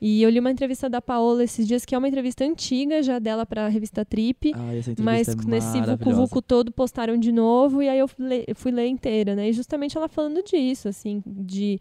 E 0.01 0.21
eu 0.21 0.29
li 0.29 0.39
uma 0.39 0.51
entrevista 0.51 0.89
da 0.89 1.01
Paola 1.01 1.43
esses 1.43 1.67
dias, 1.67 1.85
que 1.85 1.95
é 1.95 1.97
uma 1.97 2.07
entrevista 2.07 2.43
antiga 2.43 3.01
já 3.01 3.17
dela 3.17 3.45
pra 3.45 3.67
revista 3.67 4.03
Trip, 4.03 4.53
Ah, 4.53 4.75
essa 4.75 4.93
mas 4.99 5.29
é 5.29 5.35
nesse 5.47 5.79
maravilhosa. 5.79 5.97
vucu-vucu 5.97 6.41
todo 6.41 6.71
postaram 6.71 7.17
de 7.17 7.31
novo 7.31 7.81
e 7.81 7.89
aí 7.89 7.97
eu 7.97 8.07
fui 8.07 8.25
ler, 8.25 8.45
fui 8.55 8.71
ler 8.71 8.87
inteira, 8.87 9.35
né? 9.35 9.49
E 9.49 9.53
justamente 9.53 9.97
ela 9.97 10.07
falando 10.07 10.43
disso, 10.43 10.89
assim, 10.89 11.23
de 11.25 11.79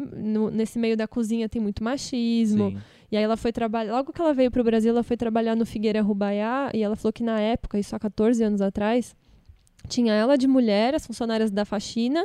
no- 0.00 0.50
nesse 0.50 0.78
meio 0.78 0.96
da 0.96 1.06
cozinha 1.06 1.48
tem 1.48 1.60
muito 1.60 1.82
machismo. 1.84 2.70
Sim. 2.70 2.78
E 3.12 3.16
aí 3.16 3.22
ela 3.24 3.36
foi 3.36 3.52
trabalhar, 3.52 3.92
logo 3.92 4.12
que 4.12 4.20
ela 4.20 4.32
veio 4.32 4.50
pro 4.50 4.62
Brasil, 4.62 4.90
ela 4.90 5.02
foi 5.02 5.16
trabalhar 5.16 5.56
no 5.56 5.66
Figueira 5.66 6.00
Rubaiá 6.00 6.70
e 6.72 6.82
ela 6.82 6.94
falou 6.94 7.12
que 7.12 7.22
na 7.24 7.40
época, 7.40 7.78
isso 7.78 7.94
há 7.94 7.98
14 7.98 8.42
anos 8.44 8.60
atrás, 8.60 9.16
tinha 9.88 10.12
ela 10.12 10.36
de 10.38 10.46
mulher, 10.46 10.94
as 10.94 11.06
funcionárias 11.06 11.50
da 11.50 11.64
faxina, 11.64 12.24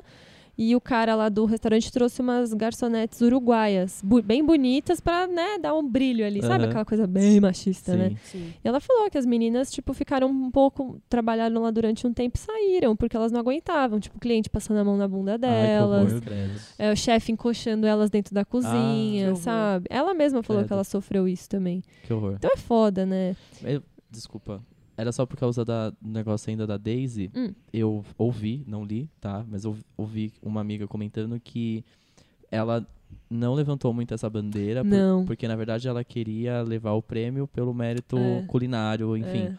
e 0.58 0.76
o 0.76 0.82
cara 0.82 1.16
lá 1.16 1.28
do 1.30 1.46
restaurante 1.46 1.92
trouxe 1.92 2.22
umas 2.22 2.54
garçonetes 2.54 3.20
uruguaias, 3.22 4.02
bu- 4.04 4.22
bem 4.22 4.44
bonitas 4.44 5.00
pra, 5.00 5.28
né, 5.28 5.58
dar 5.60 5.76
um 5.76 5.88
brilho 5.88 6.26
ali, 6.26 6.42
sabe? 6.42 6.66
Aquela 6.66 6.86
coisa 6.86 7.06
bem 7.06 7.40
machista, 7.40 7.96
né? 7.96 8.10
Sim. 8.24 8.40
Sim. 8.40 8.54
E 8.64 8.68
ela 8.68 8.80
falou 8.80 9.10
que 9.10 9.18
as 9.18 9.26
meninas, 9.26 9.72
tipo, 9.72 9.94
ficaram 9.94 10.28
um 10.30 10.50
pouco, 10.52 11.00
trabalharam 11.10 11.62
lá 11.62 11.72
durante 11.72 12.06
um 12.08 12.14
tempo 12.14 12.38
e 12.38 12.40
saíram, 12.40 12.96
porque 12.96 13.16
elas 13.16 13.32
não 13.32 13.40
aguentavam. 13.40 14.00
Tipo, 14.00 14.18
o 14.18 14.20
cliente 14.20 14.50
passando 14.50 14.78
a 14.78 14.84
mão 14.84 14.98
na 14.98 15.08
bunda 15.08 15.34
Ai, 15.34 15.40
delas. 15.40 16.12
horror, 16.12 16.22
credo. 16.22 16.60
é, 16.80 16.92
o 16.92 16.96
chefe 16.96 17.32
encoxando 17.32 17.86
elas 17.86 18.10
dentro 18.10 18.34
da 18.34 18.42
Ah, 18.42 18.46
cozinha, 18.46 19.28
horror. 19.32 19.42
sabe? 19.42 19.88
Ela 19.90 20.14
mesma 20.14 20.42
falou 20.42 20.62
Credo. 20.62 20.68
que 20.68 20.74
ela 20.74 20.84
sofreu 20.84 21.28
isso 21.28 21.50
também. 21.50 21.84
Que 22.04 22.14
horror. 22.14 22.36
Então 22.38 22.50
é 22.54 22.58
foda, 22.58 23.06
né? 23.06 23.36
Eu- 23.64 23.84
desculpa. 24.10 24.62
Era 24.98 25.12
só 25.12 25.26
por 25.26 25.38
causa 25.38 25.66
da- 25.66 25.90
do 25.90 26.10
negócio 26.10 26.50
ainda 26.50 26.66
da 26.66 26.78
Daisy. 26.78 27.30
Hum. 27.36 27.54
Eu 27.74 28.04
ouvi, 28.18 28.64
não 28.68 28.84
li, 28.86 29.10
tá? 29.20 29.46
Mas 29.50 29.66
eu 29.66 29.78
ouvi 29.98 30.32
uma 30.42 30.62
amiga 30.62 30.88
comentando 30.88 31.40
que 31.40 31.84
ela 32.52 32.88
não 33.30 33.54
levantou 33.54 33.94
muito 33.94 34.14
essa 34.14 34.30
bandeira. 34.30 34.84
por- 34.84 35.26
porque, 35.28 35.48
na 35.48 35.56
verdade, 35.56 35.88
ela 35.88 36.04
queria 36.04 36.62
levar 36.62 36.94
o 36.94 37.02
prêmio 37.02 37.48
pelo 37.48 37.74
mérito 37.74 38.18
É. 38.18 38.44
culinário, 38.48 39.16
enfim. 39.18 39.48
É. 39.48 39.56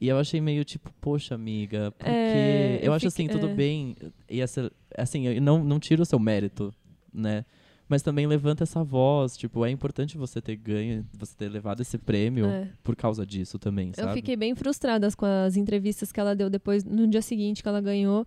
E 0.00 0.08
eu 0.08 0.18
achei 0.18 0.40
meio 0.40 0.62
tipo, 0.64 0.92
poxa, 1.00 1.34
amiga, 1.34 1.90
porque 1.96 2.10
É, 2.10 2.78
eu, 2.82 2.86
eu 2.86 2.92
acho 2.92 3.06
assim, 3.06 3.26
tudo 3.28 3.48
é. 3.48 3.54
bem. 3.54 3.96
Ia 4.28 4.46
ser, 4.46 4.70
assim, 4.96 5.26
eu 5.26 5.40
não, 5.40 5.64
não 5.64 5.78
tiro 5.80 6.02
o 6.02 6.06
seu 6.06 6.18
mérito, 6.18 6.72
né? 7.14 7.44
Mas 7.88 8.02
também 8.02 8.26
levanta 8.26 8.64
essa 8.64 8.82
voz, 8.82 9.36
tipo, 9.36 9.64
é 9.64 9.70
importante 9.70 10.18
você 10.18 10.40
ter 10.40 10.56
ganho, 10.56 11.06
você 11.16 11.36
ter 11.36 11.48
levado 11.48 11.80
esse 11.82 11.96
prêmio 11.96 12.46
É. 12.46 12.68
por 12.82 12.96
causa 12.96 13.24
disso 13.24 13.58
também, 13.60 13.88
Eu 13.96 14.04
sabe? 14.04 14.14
fiquei 14.14 14.34
bem 14.36 14.54
frustrada 14.56 15.08
com 15.16 15.24
as 15.24 15.56
entrevistas 15.56 16.10
que 16.10 16.18
ela 16.18 16.34
deu 16.34 16.50
depois, 16.50 16.82
no 16.84 17.06
dia 17.06 17.22
seguinte 17.22 17.62
que 17.62 17.68
ela 17.68 17.80
ganhou. 17.80 18.26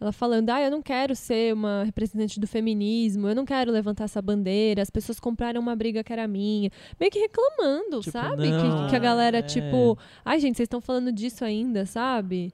Ela 0.00 0.12
falando, 0.12 0.48
ah, 0.48 0.62
eu 0.62 0.70
não 0.70 0.80
quero 0.80 1.14
ser 1.14 1.52
uma 1.52 1.82
representante 1.84 2.40
do 2.40 2.46
feminismo, 2.46 3.28
eu 3.28 3.34
não 3.34 3.44
quero 3.44 3.70
levantar 3.70 4.04
essa 4.04 4.22
bandeira, 4.22 4.80
as 4.80 4.88
pessoas 4.88 5.20
compraram 5.20 5.60
uma 5.60 5.76
briga 5.76 6.02
que 6.02 6.10
era 6.10 6.26
minha. 6.26 6.70
Meio 6.98 7.12
que 7.12 7.18
reclamando, 7.18 7.98
Tipo, 8.00 8.12
sabe? 8.12 8.48
não, 8.48 8.84
que, 8.84 8.90
que 8.90 8.96
a 8.96 8.98
galera, 8.98 9.38
é. 9.38 9.42
tipo, 9.42 9.98
ai, 10.24 10.40
gente, 10.40 10.56
vocês 10.56 10.64
estão 10.66 10.80
falando 10.80 11.12
disso 11.12 11.44
ainda, 11.44 11.84
sabe? 11.84 12.50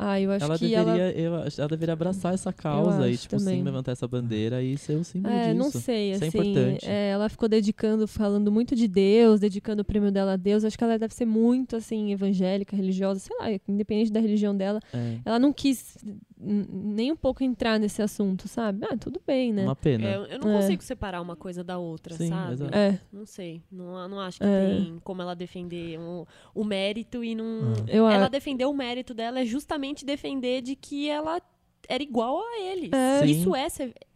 Ah, 0.00 0.20
eu 0.20 0.30
acho 0.30 0.44
ela 0.44 0.56
que 0.56 0.68
deveria, 0.68 1.02
ela. 1.10 1.10
eu 1.10 1.34
ela 1.58 1.68
deveria 1.68 1.92
abraçar 1.92 2.32
essa 2.32 2.52
causa 2.52 3.08
e, 3.10 3.16
tipo, 3.16 3.36
também. 3.36 3.58
sim, 3.58 3.62
levantar 3.64 3.90
essa 3.92 4.06
bandeira 4.06 4.62
e 4.62 4.78
ser 4.78 4.94
o 4.94 5.02
símbolo 5.02 5.34
É, 5.34 5.48
disso. 5.52 5.58
não 5.58 5.70
sei, 5.72 6.12
Isso 6.12 6.24
é 6.24 6.28
assim. 6.28 6.38
importante. 6.38 6.86
é, 6.88 7.10
ela 7.10 7.28
ficou 7.28 7.48
dedicando, 7.48 8.06
falando 8.06 8.52
muito 8.52 8.76
de 8.76 8.86
Deus, 8.86 9.40
dedicando 9.40 9.82
o 9.82 9.84
prêmio 9.84 10.12
dela 10.12 10.34
a 10.34 10.36
Deus. 10.36 10.64
Acho 10.64 10.78
que 10.78 10.84
ela 10.84 10.96
deve 10.98 11.12
ser 11.14 11.24
muito, 11.26 11.74
assim, 11.74 12.12
evangélica, 12.12 12.76
religiosa, 12.76 13.18
sei 13.18 13.36
lá, 13.40 13.46
independente 13.68 14.12
da 14.12 14.20
religião 14.20 14.56
dela. 14.56 14.78
É, 14.94 15.16
Ela 15.24 15.38
não 15.40 15.52
quis 15.52 15.96
nem 16.40 17.10
um 17.10 17.16
pouco 17.16 17.42
entrar 17.42 17.78
nesse 17.80 18.00
assunto, 18.00 18.46
sabe? 18.46 18.86
Ah, 18.88 18.96
tudo 18.96 19.20
bem, 19.26 19.52
né? 19.52 19.64
uma 19.64 19.74
pena. 19.74 20.06
É, 20.06 20.14
eu- 20.16 20.38
não 20.38 20.52
É. 20.52 20.60
consigo 20.60 20.82
separar 20.84 21.20
uma 21.20 21.34
coisa 21.34 21.64
da 21.64 21.78
outra, 21.78 22.14
Sim, 22.16 22.28
sabe? 22.28 22.52
exato. 22.52 22.74
É, 22.76 23.00
Não 23.12 23.26
sei. 23.26 23.60
Não, 23.70 24.08
não 24.08 24.20
acho 24.20 24.38
que 24.38 24.44
É. 24.46 24.66
tem 24.76 24.98
como 25.02 25.20
ela 25.20 25.34
defender 25.34 25.98
o, 25.98 26.26
o 26.54 26.64
mérito 26.64 27.24
e 27.24 27.34
não. 27.34 27.72
eu 27.88 28.08
Ela 28.08 28.22
acho. 28.24 28.30
defendeu 28.30 28.70
o 28.70 28.74
mérito 28.76 29.12
dela 29.12 29.40
é 29.40 29.44
justamente 29.44 30.04
defender 30.04 30.62
de 30.62 30.76
que 30.76 31.08
ela 31.08 31.40
era 31.88 32.02
igual 32.02 32.38
a 32.40 32.60
eles. 32.60 32.90
É. 32.92 33.26
Isso, 33.26 33.54
é, 33.56 33.66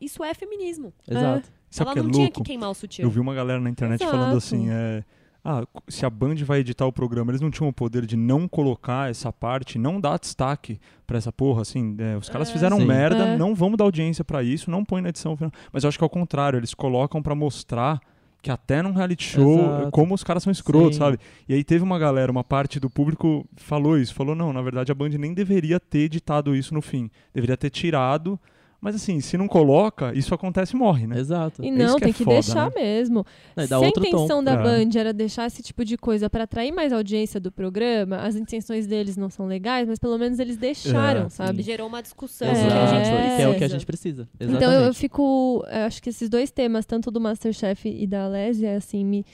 isso 0.01 0.23
é 0.23 0.33
feminismo. 0.35 0.93
Exato. 1.09 1.51
Sabe 1.71 1.89
ela 1.89 1.91
o 1.91 1.95
que 1.95 1.99
é 1.99 2.03
não 2.03 2.11
tinha 2.11 2.25
louco? 2.27 2.41
que 2.43 2.47
queimar 2.47 2.71
o 2.71 2.75
sutiã. 2.75 3.05
Eu 3.05 3.11
vi 3.11 3.19
uma 3.19 3.35
galera 3.35 3.59
na 3.59 3.71
internet 3.71 3.99
falando 4.05 4.23
Exato. 4.33 4.37
assim, 4.37 4.69
é, 4.71 5.03
ah, 5.45 5.65
se 5.89 6.07
a 6.07 6.11
Band 6.11 6.37
vai 6.45 6.61
editar 6.61 6.87
o 6.87 6.93
programa, 6.93 7.31
eles 7.33 7.41
não 7.41 7.51
tinham 7.51 7.69
o 7.69 7.73
poder 7.73 8.07
de 8.07 8.17
não 8.17 8.47
colocar 8.47 9.11
essa 9.11 9.33
parte, 9.33 9.79
não 9.79 10.01
dar 10.01 10.19
destaque 10.19 10.79
pra 11.07 11.19
essa 11.19 11.33
porra, 11.33 11.63
assim, 11.63 11.97
é, 11.99 12.17
os 12.17 12.29
caras 12.29 12.49
É. 12.49 12.53
fizeram 12.53 12.79
Sim. 12.79 12.87
merda, 12.87 13.25
É. 13.29 13.37
não 13.37 13.55
vamos 13.55 13.77
dar 13.77 13.85
audiência 13.85 14.25
pra 14.25 14.43
isso, 14.43 14.71
não 14.71 14.85
põe 14.85 15.03
na 15.03 15.09
edição 15.09 15.37
final. 15.37 15.51
Mas 15.73 15.83
eu 15.85 15.89
acho 15.89 15.99
que 15.99 16.05
é 16.05 16.07
o 16.07 16.11
contrário, 16.11 16.57
eles 16.59 16.75
colocam 16.75 17.21
pra 17.23 17.35
mostrar 17.35 18.01
que 18.41 18.51
até 18.51 18.83
num 18.83 18.93
reality 18.93 19.23
show, 19.23 19.61
Exato. 19.61 19.91
como 19.93 20.15
os 20.15 20.25
caras 20.25 20.43
são 20.43 20.51
escrotos, 20.51 20.95
Sim. 20.97 20.99
sabe? 21.01 21.19
E 21.49 21.55
aí 21.55 21.63
teve 21.63 21.85
uma 21.85 21.97
galera, 21.99 22.31
uma 22.31 22.43
parte 22.43 22.81
do 22.81 22.91
público 22.91 23.45
falou 23.57 23.97
isso, 23.97 24.13
falou, 24.15 24.35
não, 24.35 24.53
na 24.53 24.61
verdade 24.63 24.91
a 24.91 24.95
Band 24.97 25.11
nem 25.11 25.33
deveria 25.33 25.79
ter 25.79 26.01
editado 26.01 26.55
isso 26.57 26.75
no 26.75 26.83
fim, 26.83 27.09
deveria 27.33 27.57
ter 27.57 27.71
tirado, 27.71 28.39
mas 28.83 28.97
assim, 28.97 29.21
se 29.21 29.37
não 29.39 29.47
coloca, 29.47 30.13
isso 30.13 30.35
acontece 30.35 30.75
e 30.75 30.79
morre, 30.79 31.07
né? 31.07 31.19
Exato. 31.21 31.63
E 31.65 31.69
É 31.69 31.71
não, 31.71 31.97
que 31.97 32.03
é 32.03 32.07
tem 32.07 32.13
que 32.13 32.25
foda, 32.25 32.35
deixar 32.35 32.67
né? 32.69 32.83
mesmo. 32.83 33.25
Não, 33.57 33.63
dá 33.65 33.67
Se 33.69 33.75
a 33.75 33.79
outro 33.79 34.03
tom. 34.03 34.09
intenção 34.09 34.43
da 34.43 34.55
É. 34.55 34.57
Band 34.63 34.99
era 34.99 35.13
deixar 35.13 35.47
esse 35.47 35.63
tipo 35.63 35.85
de 35.85 35.97
coisa 35.97 36.29
pra 36.29 36.43
atrair 36.43 36.73
mais 36.73 36.93
audiência 36.93 37.39
do 37.39 37.53
programa, 37.53 38.17
as 38.17 38.35
intenções 38.35 38.87
deles 38.89 39.17
não 39.17 39.31
são 39.31 39.47
legais, 39.47 39.87
mas 39.89 40.01
pelo 40.01 40.19
menos 40.19 40.41
eles 40.41 40.57
deixaram, 40.57 41.27
É, 41.27 41.29
sabe? 41.29 41.63
Gerou 41.63 41.87
uma 41.87 42.03
discussão 42.03 42.49
É. 42.49 42.53
que 42.53 42.59
a 42.59 42.87
gente 42.87 43.03
Exato. 43.09 43.37
Que 43.37 43.43
é 43.43 43.49
o 43.49 43.55
que 43.57 43.65
a 43.65 43.69
gente 43.69 43.87
precisa. 43.87 44.29
Exatamente. 44.41 44.57
Então 44.65 44.73
eu, 44.73 44.87
eu 44.89 44.95
fico. 44.95 45.65
eu 45.71 45.81
acho 45.87 46.03
que 46.03 46.11
esses 46.11 46.29
dois 46.29 46.51
temas, 46.51 46.85
tanto 46.85 47.09
do 47.11 47.21
Masterchef 47.21 47.89
e 47.89 48.05
da 48.07 48.25
Alésia, 48.25 48.77
assim, 48.77 49.05
me. 49.05 49.25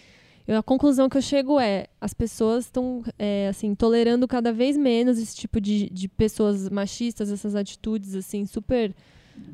a 0.46 0.62
conclusão 0.62 1.08
que 1.08 1.16
eu 1.16 1.22
chego 1.22 1.58
é: 1.58 1.86
as 1.98 2.12
pessoas 2.12 2.66
estão, 2.66 3.02
assim, 3.48 3.74
tolerando 3.74 4.28
cada 4.28 4.52
vez 4.52 4.76
menos 4.76 5.18
esse 5.18 5.34
tipo 5.34 5.58
de, 5.58 5.88
de 5.90 6.06
pessoas 6.06 6.68
machistas, 6.68 7.30
essas 7.32 7.54
atitudes, 7.54 8.14
assim, 8.14 8.44
super 8.44 8.94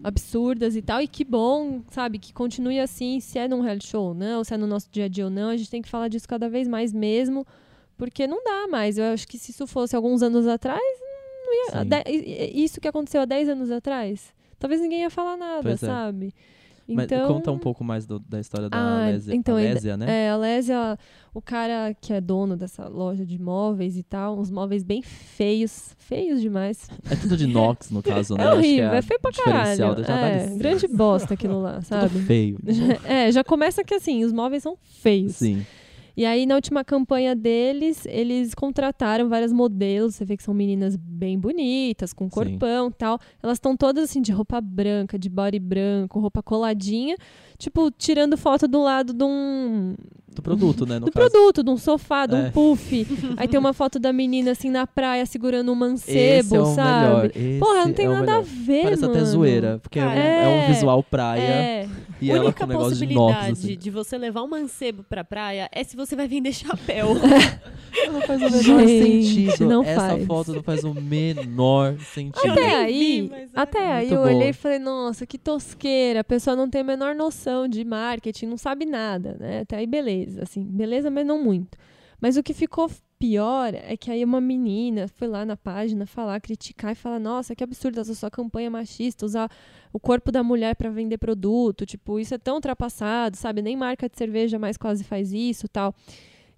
absurdas 0.03 0.77
e 0.77 0.83
tal. 0.83 1.01
E 1.01 1.09
que 1.09 1.25
bom, 1.25 1.83
sabe, 1.91 2.19
que 2.19 2.33
continue 2.33 2.79
assim, 2.81 3.21
se 3.21 3.39
é 3.39 3.49
num 3.49 3.61
reality 3.61 3.87
show 3.87 4.09
ou 4.09 4.15
não, 4.15 4.45
se 4.45 4.55
é 4.55 4.57
no 4.57 4.67
nosso 4.67 4.89
dia 4.91 5.07
a 5.07 5.09
dia 5.09 5.25
ou 5.25 5.31
não. 5.31 5.49
A 5.51 5.57
gente 5.57 5.71
tem 5.71 5.83
que 5.83 5.89
falar 5.89 6.09
disso 6.09 6.29
cada 6.29 6.49
vez 6.49 6.69
mais 6.69 6.93
mesmo, 6.93 7.47
porque 7.97 8.27
não 8.27 8.43
dá 8.45 8.67
mais. 8.69 8.99
Eu 8.99 9.05
acho 9.07 9.27
que 9.27 9.39
se 9.39 9.51
isso 9.51 9.67
fosse 9.67 9.95
alguns 9.97 10.23
anos 10.23 10.47
atrás, 10.47 10.81
não 11.47 11.79
ia. 11.79 11.85
De- 11.85 12.51
isso 12.55 12.81
que 12.81 12.89
aconteceu 12.89 13.21
há 13.21 13.25
10 13.25 13.49
anos 13.51 13.71
atrás, 13.71 14.35
talvez 14.59 14.81
ninguém 14.81 15.01
ia 15.03 15.11
falar 15.11 15.37
nada, 15.37 15.71
é. 15.71 15.77
sabe? 15.77 16.35
Mas 16.87 17.05
Então, 17.07 17.27
conta 17.29 17.51
um 17.51 17.59
pouco 17.59 17.83
mais 17.83 18.05
do- 18.07 18.19
da 18.19 18.39
história 18.39 18.69
da 18.69 18.77
Ah, 18.77 19.05
Alésia, 19.05 19.35
então, 19.35 19.57
Alésia, 19.57 19.97
né? 19.97 20.27
É, 20.27 20.31
a 20.31 20.37
Lésia, 20.37 20.99
o 21.33 21.41
cara 21.41 21.95
que 21.99 22.13
é 22.13 22.21
dono 22.21 22.57
dessa 22.57 22.87
loja 22.89 23.25
de 23.25 23.41
móveis 23.41 23.97
e 23.97 24.03
tal, 24.03 24.39
uns 24.39 24.51
móveis 24.51 24.83
bem 24.83 25.01
feios, 25.01 25.95
feios 25.99 26.41
demais. 26.41 26.89
É 27.11 27.17
tudo 27.17 27.37
de 27.37 27.45
inox, 27.45 27.91
no 27.91 28.03
caso, 28.05 28.37
né? 28.37 28.45
É 28.45 28.53
horrível, 28.53 28.91
a 28.91 28.97
é 28.97 29.03
feio 29.03 29.21
pra 29.21 29.33
caralho. 29.33 29.85
É, 30.07 30.47
grande 30.57 30.87
bosta 30.89 31.35
aquilo 31.35 31.61
lá, 31.63 31.75
Tudo 31.81 31.85
sabe? 31.87 32.19
feio. 32.21 32.59
É, 33.05 33.33
já 33.33 33.43
começa 33.43 33.83
que 33.83 33.95
assim, 33.95 34.25
os 34.25 34.33
móveis 34.33 34.63
são 34.63 34.77
feios. 34.83 35.37
Sim. 35.37 35.65
E 36.17 36.25
aí, 36.25 36.47
na 36.47 36.55
última 36.55 36.85
campanha 36.85 37.35
deles, 37.35 38.07
eles 38.07 38.55
contrataram 38.55 39.29
várias 39.29 39.53
modelos. 39.53 40.15
Você 40.15 40.25
vê 40.25 40.37
que 40.37 40.43
são 40.43 40.55
meninas 40.55 40.97
bem 40.97 41.39
bonitas, 41.39 42.13
com 42.13 42.29
corpão 42.31 42.89
e 42.89 42.93
tal. 42.93 43.19
Elas 43.43 43.57
estão 43.57 43.77
todas 43.77 44.05
assim, 44.05 44.23
de 44.23 44.31
roupa 44.31 44.61
branca, 44.61 45.19
de 45.19 45.29
body 45.29 45.59
branco, 45.59 46.21
roupa 46.21 46.43
coladinha. 46.43 47.17
Tipo, 47.59 47.91
tirando 47.91 48.37
foto 48.37 48.69
do 48.69 48.83
lado 48.83 49.13
de 49.13 49.25
um. 49.25 49.97
Do 50.35 50.43
produto, 50.43 50.85
né? 50.87 50.99
No 50.99 51.07
do 51.07 51.13
caso. 51.13 51.31
produto, 51.31 51.63
de 51.63 51.71
um 51.71 51.77
sofá, 51.77 52.27
de 52.27 52.35
um 52.35 52.47
É. 52.47 52.51
puff. 52.51 53.07
Aí 53.37 53.47
tem 53.49 53.59
uma 53.59 53.73
foto 53.73 53.99
da 53.99 54.13
menina 54.13 54.51
assim 54.51 54.69
na 54.71 54.87
praia 54.87 55.25
segurando 55.27 55.71
um 55.71 55.75
mancebo, 55.75 56.17
Esse 56.47 56.57
é 56.57 56.61
o 56.61 56.67
sabe? 56.75 57.07
melhor. 57.07 57.25
Esse 57.35 57.59
Porra, 57.61 57.85
não 57.87 57.93
tem 57.93 58.07
é 58.07 58.09
nada 58.09 58.37
a 58.37 58.41
ver, 58.41 58.83
Parece 58.83 59.03
mano. 59.03 59.15
até 59.15 59.25
zoeira, 59.25 59.79
porque 59.81 59.99
é, 59.99 60.03
um- 60.05 60.09
Cara, 60.09 60.21
é 60.21 60.49
um 60.49 60.51
é. 60.63 60.67
visual 60.69 61.03
praia 61.03 61.41
É. 61.43 61.89
e 62.21 62.31
a 62.31 62.35
ela 62.37 62.45
única 62.47 62.59
com 62.67 62.73
um 62.73 62.77
negócio 62.77 62.97
de 62.97 63.05
inox, 63.13 63.33
possibilidade 63.37 63.53
assim. 63.73 63.79
de 63.79 63.91
você 63.91 64.19
levar 64.19 64.43
um 64.43 64.49
mancebo 64.49 65.05
pra 65.09 65.23
praia 65.23 65.69
é 65.73 65.85
se 65.85 65.97
você 65.97 66.17
vai 66.17 66.27
vender 66.27 66.53
chapéu. 66.53 67.11
Não 68.13 68.21
faz 68.23 68.41
o 68.43 68.45
menor 68.45 68.63
Gente, 68.87 69.47
sentido. 69.47 69.69
não 69.69 69.83
Essa 69.85 70.01
faz. 70.01 70.27
foto 70.27 70.53
não 70.53 70.63
faz 70.65 70.83
o 70.83 70.93
menor 70.95 71.97
sentido. 72.01 72.51
Até 72.53 72.75
aí, 72.75 73.23
vi, 73.23 73.29
mas, 73.31 73.51
até 73.55 73.93
aí 73.93 74.11
eu 74.11 74.17
boa. 74.17 74.35
olhei 74.35 74.49
e 74.51 74.53
falei, 74.53 74.79
nossa, 74.81 75.25
que 75.25 75.39
tosqueira. 75.39 76.21
A 76.21 76.25
pessoa 76.25 76.57
não 76.57 76.69
tem 76.69 76.81
a 76.81 76.85
menor 76.85 77.15
noção 77.15 77.69
de 77.69 77.85
marketing, 77.85 78.47
não 78.47 78.57
sabe 78.57 78.85
nada, 78.85 79.37
né? 79.39 79.61
Até 79.61 79.77
aí 79.77 79.87
beleza, 79.87 80.24
assim, 80.41 80.65
beleza, 80.65 81.11
mas 81.11 81.27
não 81.27 81.43
muito. 81.43 81.77
Mas 82.21 82.37
o 82.37 82.43
que 82.43 82.55
ficou 82.55 82.91
pior 83.19 83.73
é 83.75 83.97
que 83.97 84.11
aí 84.11 84.25
uma 84.25 84.41
menina 84.41 85.09
foi 85.09 85.29
lá 85.29 85.45
na 85.45 85.57
página 85.57 86.07
falar, 86.07 86.41
criticar 86.41 86.93
e 86.93 86.95
falar, 86.95 87.19
nossa, 87.19 87.55
que 87.55 87.65
absurdo 87.65 88.01
essa 88.01 88.15
sua 88.15 88.31
campanha 88.31 88.71
machista, 88.71 89.25
usar 89.25 89.51
o 89.93 90.01
corpo 90.01 90.31
da 90.31 90.43
mulher 90.43 90.75
para 90.77 90.91
vender 90.91 91.19
produto, 91.19 91.87
tipo, 91.87 92.19
isso 92.19 92.35
é 92.35 92.39
tão 92.39 92.57
ultrapassado, 92.57 93.37
sabe? 93.37 93.63
Nem 93.63 93.77
marca 93.77 94.09
de 94.09 94.17
cerveja 94.19 94.59
mais 94.59 94.77
quase 94.77 95.05
faz 95.05 95.33
isso, 95.33 95.69
tal. 95.69 95.95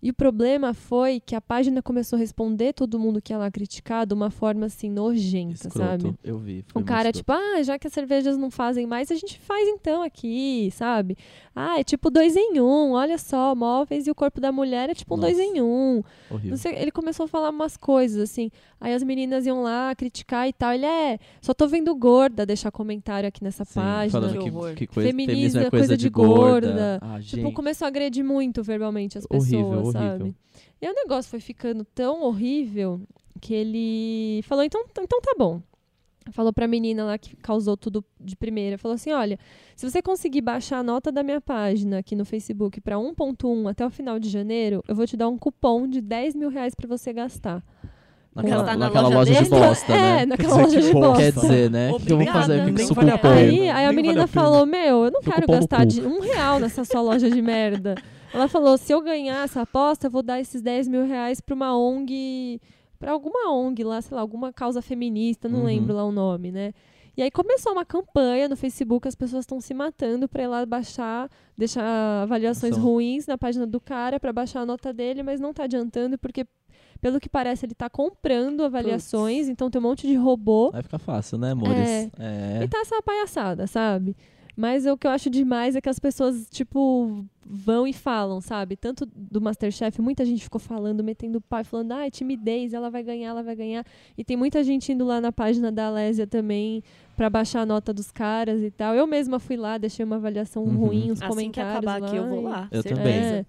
E 0.03 0.11
o 0.11 0.15
problema 0.15 0.75
foi 0.75 1.21
que 1.21 1.35
a 1.35 1.41
página 1.41 1.83
começou 1.83 2.17
a 2.17 2.21
responder 2.21 2.73
todo 2.73 2.99
mundo 2.99 3.21
que 3.21 3.33
ia 3.33 3.39
lá 3.39 3.51
criticar 3.51 4.07
de 4.07 4.15
uma 4.15 4.31
forma 4.31 4.67
assim 4.67 4.91
nojenta, 4.91 5.67
Escroto, 5.67 5.79
sabe? 5.79 6.15
eu 6.23 6.39
vi. 6.39 6.65
O 6.75 6.83
cara, 6.85 7.11
tipo, 7.11 7.33
ah, 7.33 7.63
já 7.63 7.79
que 7.79 7.87
as 7.87 7.93
cervejas 7.93 8.37
não 8.37 8.51
fazem 8.51 8.87
mais, 8.87 9.11
a 9.11 9.15
gente 9.15 9.39
faz 9.41 9.67
então 9.69 10.03
aqui, 10.03 10.71
sabe? 10.73 11.17
Ah, 11.55 11.81
é 11.81 11.85
tipo 11.85 12.11
dois 12.11 12.37
em 12.37 12.61
um, 12.61 12.93
olha 12.93 13.17
só, 13.17 13.55
móveis 13.55 14.07
e 14.07 14.11
o 14.11 14.15
corpo 14.15 14.41
da 14.41 14.53
mulher 14.53 14.91
é 14.91 14.95
tipo 14.95 15.15
um 15.15 15.17
Nossa. 15.17 15.33
dois 15.33 15.41
em 15.41 15.63
um. 15.63 16.03
horrível. 16.31 16.57
Sei, 16.59 16.75
ele 16.75 16.91
começou 16.91 17.25
a 17.25 17.29
falar 17.29 17.51
umas 17.51 17.77
coisas, 17.77 18.21
assim. 18.21 18.51
Aí 18.81 18.93
as 18.93 19.03
meninas 19.03 19.47
iam 19.47 19.63
lá 19.63 19.95
criticar 19.95 20.47
e 20.49 20.53
tal. 20.53 20.73
Ele 20.73 20.85
é, 20.87 21.19
só 21.41 21.55
tô 21.55 21.67
vendo 21.67 21.95
gorda 21.95 22.45
deixar 22.45 22.71
comentário 22.71 23.27
aqui 23.29 23.43
nessa 23.43 23.65
Sim, 23.65 23.75
página. 23.81 24.11
falando 24.21 24.39
Que 24.39 24.51
que, 24.75 24.87
que 24.87 24.95
coisa, 24.95 25.09
Feminismo 25.09 25.61
é 25.61 25.67
é 25.67 25.71
coisa, 25.71 25.87
coisa 25.87 25.97
de 25.97 26.05
de 26.05 26.11
gorda. 26.11 26.67
gorda. 26.69 26.99
Ah, 27.03 27.19
Tipo, 27.21 27.43
gente. 27.43 27.53
começou 27.55 27.85
a 27.87 27.89
agredir 27.89 28.25
muito 28.25 28.63
verbalmente 28.63 29.17
as 29.17 29.27
Horrível, 29.31 29.71
pessoas, 29.71 29.93
sabe? 29.93 30.07
horrível. 30.23 30.35
E 30.81 30.87
aí 30.87 30.93
o 30.93 30.95
negócio 30.95 31.31
foi 31.31 31.41
ficando 31.41 31.85
tão 31.85 32.23
horrível 32.23 33.01
que 33.41 33.55
ele 33.55 34.43
falou, 34.43 34.63
então, 34.65 34.85
então 34.91 35.07
tá 35.21 35.35
bom. 35.39 35.61
Falou 36.33 36.53
pra 36.53 36.67
menina 36.67 37.05
lá 37.05 37.17
que 37.17 37.37
causou 37.37 37.77
tudo 37.77 38.05
de 38.21 38.35
primeira. 38.37 38.77
Falou 38.77 38.97
assim: 38.97 39.13
olha, 39.13 39.39
se 39.77 39.89
você 39.89 40.03
conseguir 40.03 40.41
baixar 40.41 40.79
a 40.81 40.83
nota 40.83 41.13
da 41.13 41.23
minha 41.23 41.41
página 41.41 41.99
aqui 41.99 42.17
no 42.17 42.25
Facebook 42.25 42.81
pra 42.81 42.97
1.1 42.97 43.71
até 43.71 43.87
o 43.87 43.91
final 43.91 44.19
de 44.19 44.29
janeiro, 44.29 44.83
eu 44.89 44.95
vou 44.97 45.07
te 45.07 45.17
dar 45.17 45.29
um 45.29 45.39
cupom 45.39 45.87
de 45.87 46.01
10 46.01 46.35
mil 46.35 46.49
reais 46.49 46.75
pra 46.75 46.89
você 46.89 47.13
gastar. 47.13 47.65
Naquela, 48.37 48.57
Gastar 48.63 48.77
na 48.79 48.85
naquela 48.87 49.09
loja 49.09 49.33
loja, 49.33 49.43
de 49.45 49.49
bosta, 49.51 49.93
é, 49.95 49.97
né? 49.97 50.27
naquela 50.27 50.57
Quer 50.59 50.65
dizer 50.67 50.77
loja 50.77 50.81
que 50.81 50.87
de 50.87 50.93
bosta. 50.93 51.23
Quer 51.23 51.33
dizer, 51.33 51.71
né? 51.71 51.91
O 51.93 51.99
que, 52.01 52.13
eu 52.13 52.17
vou 52.19 52.27
fazer? 52.27 52.61
O 52.61 52.65
que, 52.67 52.71
nem 52.73 52.87
vale 52.89 53.19
pena. 53.19 53.35
Aí, 53.35 53.61
aí 53.61 53.71
a 53.71 53.75
Nem 53.75 53.83
vale 53.87 53.97
menina 53.97 54.25
a 54.25 54.27
falou: 54.27 54.67
Meu, 54.67 55.05
eu 55.07 55.11
não 55.11 55.21
quero 55.23 55.47
gastar 55.47 55.87
de 55.87 56.03
um 56.03 56.21
real 56.21 56.59
nessa 56.61 56.85
sua 56.85 57.01
loja 57.01 57.31
de 57.31 57.41
merda. 57.43 57.95
Ela 58.35 58.47
falou: 58.47 58.77
se 58.77 58.93
eu 58.93 59.01
ganhar 59.01 59.43
essa 59.45 59.63
aposta, 59.63 60.07
eu 60.07 60.11
vou 60.11 60.23
dar 60.23 60.39
esses 60.39 60.61
10 60.61 60.87
mil 60.87 61.07
reais 61.07 61.41
pra 61.41 61.55
uma 61.55 61.77
ONG, 61.77 62.61
pra 62.99 63.13
alguma 63.13 63.51
ONG 63.51 63.83
lá, 63.83 64.03
sei 64.03 64.15
lá, 64.15 64.21
alguma 64.21 64.53
causa 64.53 64.83
feminista, 64.83 65.49
não 65.49 65.61
Uhum. 65.61 65.65
lembro 65.67 65.95
lá 65.95 66.05
o 66.05 66.13
nome, 66.13 66.53
né? 66.53 66.73
E 67.17 67.23
aí 67.23 67.31
começou 67.31 67.73
uma 67.73 67.85
campanha 67.87 68.47
no 68.47 68.57
Facebook, 68.57 69.09
as 69.09 69.15
pessoas 69.15 69.45
estão 69.45 69.59
se 69.59 69.73
matando 69.73 70.29
pra 70.29 70.43
ir 70.43 70.49
lá 70.49 70.67
baixar, 70.67 71.31
deixar 71.57 71.83
avaliações 72.25 72.75
São- 72.75 72.85
ruins 72.85 73.27
na 73.27 73.39
página 73.39 73.67
do 73.67 73.81
cara 73.81 74.21
pra 74.21 74.35
baixar 74.35 74.61
a 74.61 74.67
nota 74.67 74.93
dele, 74.93 75.23
mas 75.23 75.41
não 75.41 75.55
tá 75.55 75.65
adiantando 75.65 76.19
porque 76.19 76.45
pelo 77.01 77.21
que 77.21 77.29
parece 77.29 77.67
ele 77.67 77.75
tá 77.75 77.89
comprando 77.91 78.65
avaliações, 78.65 79.49
então 79.49 79.71
tem 79.71 79.81
um 79.81 79.83
monte 79.83 80.07
de 80.07 80.15
robô. 80.15 80.71
Vai 80.71 80.83
ficar 80.83 80.99
fácil, 80.99 81.39
né, 81.39 81.53
amores? 81.53 81.77
É. 81.79 82.11
É. 82.19 82.65
E 82.65 82.69
tá 82.69 82.79
essa 82.79 83.01
palhaçada, 83.03 83.67
sabe? 83.67 84.17
Mas 84.59 84.87
o 84.87 84.97
que 84.97 85.07
eu 85.07 85.11
acho 85.11 85.29
demais 85.29 85.77
é 85.77 85.83
que 85.83 85.89
as 85.91 85.99
pessoas, 85.99 86.47
tipo, 86.49 87.23
vão 87.45 87.87
e 87.87 87.93
falam, 87.93 88.41
sabe? 88.41 88.75
Tanto 88.75 89.05
do 89.15 89.39
Masterchef, 89.39 90.01
muita 90.01 90.25
gente 90.25 90.43
ficou 90.43 90.59
falando, 90.59 91.05
metendo 91.05 91.37
o 91.37 91.41
pai, 91.43 91.63
falando, 91.63 91.93
ah, 91.93 92.07
é 92.07 92.11
timidez, 92.11 92.73
ela 92.73 92.89
vai 92.89 93.03
ganhar, 93.03 93.29
ela 93.29 93.43
vai 93.43 93.55
ganhar. 93.55 93.85
E 94.17 94.25
tem 94.25 94.35
muita 94.35 94.65
gente 94.65 94.91
indo 94.91 95.05
lá 95.05 95.21
na 95.21 95.31
página 95.31 95.71
da 95.71 95.89
Alésia 95.89 96.27
também 96.27 96.83
pra 97.15 97.29
baixar 97.29 97.61
a 97.61 97.67
nota 97.67 97.93
dos 97.93 98.11
caras 98.11 98.63
e 98.63 98.71
tal. 98.71 98.95
Eu 98.95 99.07
mesma 99.07 99.39
fui 99.39 99.59
lá, 99.59 99.77
deixei 99.77 100.07
uma 100.07 100.17
avaliação 100.17 100.65
Uhum. 100.65 100.75
ruim, 100.87 101.13
uns 101.13 101.21
Assim 101.21 101.51
que 101.51 101.61
comentários 101.61 101.73
acabar 101.77 102.01
lá. 102.01 102.07
aqui, 102.07 102.17
eu 102.17 102.27
vou 102.27 102.41
lá. 102.43 102.69
Eu 102.73 102.81
certeza. 102.83 103.03
também. 103.03 103.15
É. 103.21 103.47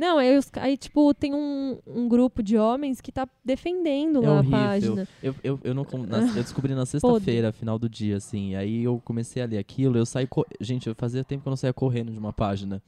Não, 0.00 0.16
aí, 0.16 0.38
os- 0.38 0.50
aí, 0.54 0.78
tipo, 0.78 1.12
tem 1.12 1.34
um, 1.34 1.78
um 1.86 2.08
grupo 2.08 2.42
de 2.42 2.56
homens 2.56 3.02
que 3.02 3.12
tá 3.12 3.28
defendendo 3.44 4.24
É 4.24 4.28
lá 4.28 4.38
horrível. 4.38 4.56
a 4.58 4.62
página. 4.68 5.08
Eu, 5.22 5.34
eu, 5.44 5.60
eu, 5.62 5.74
não, 5.74 5.86
na- 6.08 6.20
eu 6.28 6.42
descobri 6.42 6.74
na 6.74 6.86
sexta-feira, 6.86 7.52
final 7.52 7.78
do 7.78 7.86
dia, 7.86 8.16
assim. 8.16 8.54
Aí 8.54 8.82
eu 8.82 8.98
comecei 9.04 9.42
a 9.42 9.46
ler 9.46 9.58
aquilo, 9.58 9.98
eu 9.98 10.06
saí. 10.06 10.26
Gente, 10.58 10.88
eu 10.88 10.94
fazia 10.94 11.22
tempo 11.22 11.42
que 11.42 11.48
eu 11.48 11.50
não 11.50 11.56
saía 11.56 11.74
correndo 11.74 12.10
de 12.10 12.18
uma 12.18 12.32
página. 12.32 12.80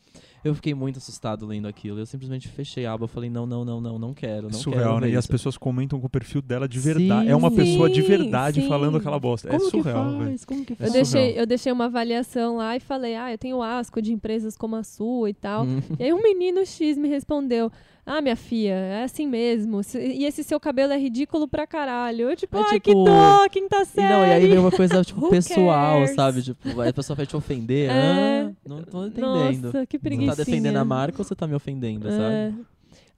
Eu 0.44 0.55
fiquei 0.55 0.74
muito 0.74 0.98
assustado 0.98 1.46
lendo 1.46 1.68
aquilo. 1.68 1.98
Eu 1.98 2.07
simplesmente 2.07 2.48
fechei 2.48 2.85
a 2.85 2.92
aba. 2.92 3.07
Falei, 3.07 3.31
não, 3.31 3.46
não, 3.46 3.64
não, 3.64 3.81
não, 3.81 3.98
não 3.98 4.14
quero. 4.14 4.42
Não 4.42 4.50
É 4.50 4.52
surreal, 4.52 4.94
quero 4.94 5.07
né? 5.07 5.11
E 5.11 5.16
as 5.16 5.26
pessoas 5.26 5.57
comentam 5.57 6.00
com 6.00 6.07
o 6.07 6.11
perfil 6.11 6.42
dela 6.42 6.68
de 6.68 6.78
verdade. 6.81 7.26
Sim, 7.26 7.31
é 7.33 7.37
uma 7.37 7.50
pessoa 7.50 7.88
de 7.88 8.02
sim, 8.02 8.09
verdade 8.09 8.62
sim. 8.62 8.68
falando 8.68 8.96
aquela 8.96 9.18
bosta. 9.20 9.48
é 9.48 9.52
Como 9.52 9.70
surreal, 9.70 10.12
que 10.12 10.24
velho. 10.24 10.40
Como 10.46 10.64
que 10.64 10.72
É 10.72 10.87
Eu 10.87 10.92
deixei, 10.92 11.05
surreal. 11.05 11.38
eu 11.38 11.46
deixei 11.46 11.72
uma 11.72 11.85
avaliação 11.85 12.57
lá 12.57 12.76
e 12.76 12.81
falei, 12.81 13.14
ah, 13.14 13.33
eu 13.33 13.38
tenho 13.38 13.62
asco 13.62 14.02
de 14.02 14.12
empresas 14.12 14.57
como 14.57 14.74
a 14.76 14.83
sua 14.83 15.31
e 15.31 15.35
tal. 15.35 15.64
Hum. 15.64 15.81
E 15.98 16.05
aí 16.05 16.12
um 16.12 16.22
menino 16.22 16.66
X 16.66 16.96
me 16.96 17.09
respondeu, 17.09 17.70
ah, 18.04 18.20
minha 18.20 18.34
filha, 18.36 18.72
é 18.74 19.04
assim 19.04 19.26
mesmo. 19.26 19.80
E 19.94 20.24
esse 20.24 20.42
seu 20.42 20.58
cabelo 20.58 20.92
é 20.92 20.98
ridículo 20.98 21.46
pra 21.46 21.66
caralho. 21.66 22.30
Eu, 22.30 22.36
tipo, 22.36 22.56
É 22.56 22.60
ai, 22.62 22.80
tipo- 22.80 23.04
que 23.04 23.10
dó, 23.10 23.48
quinta 23.48 23.82
E 23.82 23.84
série. 23.86 24.08
não, 24.12 24.26
e 24.26 24.32
aí 24.32 24.48
vem 24.48 24.58
uma 24.58 24.70
coisa, 24.72 25.02
tipo, 25.04 25.28
pessoal, 25.30 25.98
cares? 26.00 26.14
sabe? 26.16 26.42
Tipo, 26.42 26.80
aí 26.80 26.88
a 26.88 26.92
pessoa 26.92 27.16
vai 27.16 27.26
te 27.26 27.36
ofender. 27.36 27.90
É. 27.90 28.42
Ah, 28.42 28.52
não 28.68 28.82
tô 28.82 29.06
entendendo. 29.06 29.62
Nossa, 29.72 29.86
que 29.86 29.96
você 29.96 30.02
preguiça. 30.02 30.36
tá 30.36 30.44
defendendo 30.44 30.76
a 30.76 30.84
marca 30.84 31.18
ou 31.20 31.24
você 31.24 31.34
tá 31.34 31.46
me 31.46 31.54
ofendendo, 31.54 32.08
sabe? 32.10 32.64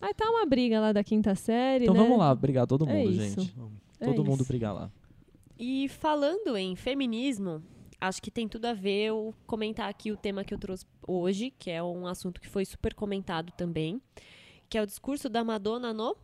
Aí 0.02 0.12
tá 0.12 0.28
uma 0.28 0.44
briga 0.44 0.78
lá 0.80 0.92
da 0.92 1.02
quinta 1.02 1.34
série, 1.34 1.84
Então 1.84 1.94
né? 1.94 2.00
vamos 2.02 2.18
lá, 2.18 2.34
brigar 2.34 2.66
todo 2.66 2.86
É 2.88 2.92
mundo, 2.92 3.10
isso. 3.10 3.40
gente. 3.40 3.54
É 3.98 4.04
Todo 4.06 4.22
mundo 4.24 4.40
isso. 4.42 4.48
brigar 4.48 4.74
lá. 4.74 4.90
E 5.58 5.88
falando 5.88 6.56
em 6.58 6.76
feminismo, 6.76 7.62
acho 7.98 8.20
que 8.20 8.30
tem 8.30 8.46
tudo 8.46 8.66
a 8.66 8.74
ver 8.74 9.04
eu 9.06 9.34
comentar 9.46 9.88
aqui 9.88 10.12
o 10.12 10.16
tema 10.16 10.44
que 10.44 10.52
eu 10.52 10.58
trouxe 10.58 10.84
hoje, 11.08 11.50
que 11.58 11.70
é 11.70 11.82
um 11.82 12.06
assunto 12.06 12.38
que 12.38 12.48
foi 12.48 12.66
super 12.66 12.92
comentado 12.92 13.50
também, 13.56 13.98
que 14.68 14.78
é 14.78 14.82
o 14.82 14.86
discurso 14.86 15.28
da 15.28 15.42
Madonna 15.44 15.92
no 15.92 16.16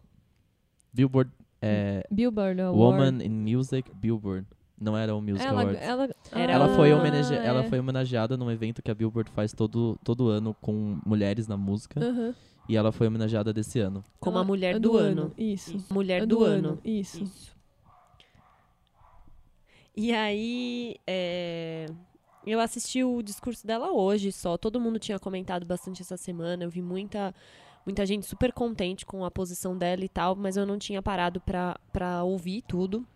Billboard, 0.93 1.31
é, 1.63 2.05
Billboard 2.11 2.61
Award. 2.61 2.79
Woman 2.81 3.25
in 3.25 3.31
Music, 3.57 3.91
Billboard. 3.95 4.47
Não 4.81 4.97
era 4.97 5.15
o 5.15 5.21
Music 5.21 5.45
ela, 5.47 5.61
Awards. 5.63 5.83
ela, 5.83 6.09
Era 6.33 6.53
Ela 6.53 6.65
Ah, 6.73 6.75
foi, 6.75 6.93
homenage... 6.95 7.35
é. 7.35 7.45
ela 7.47 7.65
foi 7.65 7.79
homenageada 7.79 8.35
num 8.37 8.51
evento 8.51 8.83
que 8.83 8.91
a 8.91 8.95
Billboard 8.95 9.31
faz 9.31 9.53
todo, 9.53 9.99
todo 10.03 10.29
ano 10.29 10.57
com 10.61 10.99
mulheres 11.05 11.47
na 11.47 11.57
música. 11.57 12.01
Aham. 12.03 12.35
E 12.67 12.77
ela 12.77 12.91
foi 12.91 13.07
homenageada 13.09 13.53
desse 13.53 13.79
ano. 13.79 14.03
como 14.19 14.37
Ela- 14.37 14.45
a 14.45 14.47
mulher 14.47 14.77
é 14.77 14.79
do, 14.79 14.97
ano. 14.97 15.33
Isso. 15.37 15.77
Isso. 15.77 15.93
Mulher 15.93 16.23
É 16.23 16.27
do, 16.27 16.43
ano. 16.45 16.79
Isso. 16.85 17.23
Isso. 17.23 17.55
E 19.97 20.13
aí, 20.13 20.97
é, 21.07 21.87
eu 22.47 22.59
assisti 22.61 23.05
o 23.05 23.23
discurso 23.23 23.67
dela 23.67 23.93
hoje 23.93 24.33
só. 24.33 24.57
Todo 24.57 24.81
mundo 24.81 24.99
tinha 24.99 25.19
comentado 25.19 25.67
bastante 25.67 26.01
essa 26.01 26.17
semana. 26.17 26.65
Eu 26.65 26.71
vi 26.71 26.81
muita, 26.81 27.35
muita 27.85 28.05
gente 28.07 28.27
super 28.27 28.53
contente 28.53 29.07
com 29.07 29.25
a 29.25 29.31
posição 29.31 29.77
dela 29.77 30.05
e 30.05 30.09
tal, 30.09 30.37
mas 30.37 30.57
eu 30.57 30.67
não 30.67 30.79
tinha 30.79 31.03
parado 31.03 31.41
pra, 31.41 31.79
pra 31.93 32.23
ouvir 32.23 32.63
tudo. 32.63 33.07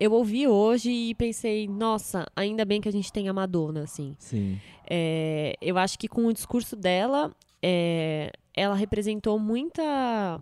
Eu 0.00 0.12
ouvi 0.12 0.46
hoje 0.46 0.90
e 0.90 1.14
pensei, 1.14 1.66
nossa, 1.66 2.26
ainda 2.36 2.64
bem 2.64 2.80
que 2.80 2.88
a 2.88 2.92
gente 2.92 3.12
tem 3.12 3.28
a 3.28 3.32
Madonna, 3.32 3.82
assim. 3.82 4.14
Sim. 4.18 4.60
É, 4.88 5.56
eu 5.60 5.76
acho 5.76 5.98
que 5.98 6.06
com 6.06 6.26
o 6.26 6.32
discurso 6.32 6.76
dela, 6.76 7.34
é, 7.60 8.30
ela 8.54 8.76
representou 8.76 9.38
muita. 9.38 10.40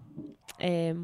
é, 0.58 0.94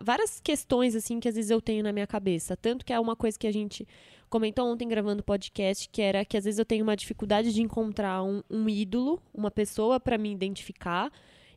várias 0.00 0.40
questões, 0.40 0.94
assim, 0.94 1.18
que 1.20 1.28
às 1.28 1.34
vezes 1.34 1.50
eu 1.50 1.60
tenho 1.60 1.82
na 1.82 1.92
minha 1.92 2.06
cabeça. 2.06 2.56
Tanto 2.56 2.84
que 2.84 2.92
é 2.92 3.00
uma 3.00 3.16
coisa 3.16 3.38
que 3.38 3.46
a 3.46 3.52
gente 3.52 3.86
comentou 4.30 4.66
ontem 4.72 4.88
gravando 4.88 5.20
o 5.20 5.24
podcast, 5.24 5.88
que 5.90 6.00
era 6.00 6.24
que 6.24 6.36
às 6.36 6.44
vezes 6.44 6.58
eu 6.58 6.64
tenho 6.64 6.84
uma 6.84 6.96
dificuldade 6.96 7.52
de 7.52 7.60
encontrar 7.60 8.22
um, 8.22 8.42
um 8.48 8.68
ídolo, 8.68 9.20
uma 9.34 9.50
pessoa 9.50 9.98
para 10.00 10.16
me 10.16 10.30
identificar. 10.32 11.10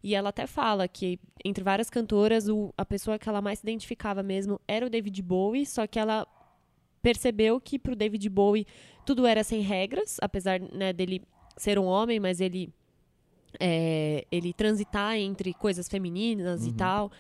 E 0.04 0.14
ela 0.16 0.30
até 0.30 0.46
fala 0.46 0.86
que, 0.88 1.18
entre 1.46 1.64
várias 1.64 1.90
cantoras, 1.90 2.50
o- 2.50 2.74
a 2.78 2.84
pessoa 2.84 3.18
que 3.18 3.30
ela 3.30 3.42
mais 3.42 3.60
se 3.60 3.66
identificava 3.66 4.22
mesmo 4.22 4.60
era 4.68 4.86
o 4.86 4.90
David 4.90 5.22
Bowie, 5.22 5.66
só 5.66 5.88
que 5.88 5.98
ela 5.98 6.28
percebeu 7.02 7.62
que 7.62 7.78
pro 7.80 7.96
David 7.96 8.28
Bowie 8.30 8.66
tudo 9.06 9.26
era 9.26 9.44
sem 9.44 9.62
regras, 9.62 10.18
apesar 10.22 10.60
né, 10.60 10.92
dele 10.92 11.22
ser 11.56 11.78
um 11.80 11.86
homem, 11.86 12.20
mas 12.20 12.42
ele 12.42 12.74
é, 13.60 14.26
ele 14.32 14.52
transitar 14.52 15.16
entre 15.16 15.54
coisas 15.54 15.88
femininas 15.88 16.66
e 16.66 16.70
Uhum. 16.70 16.76
tal. 16.76 17.12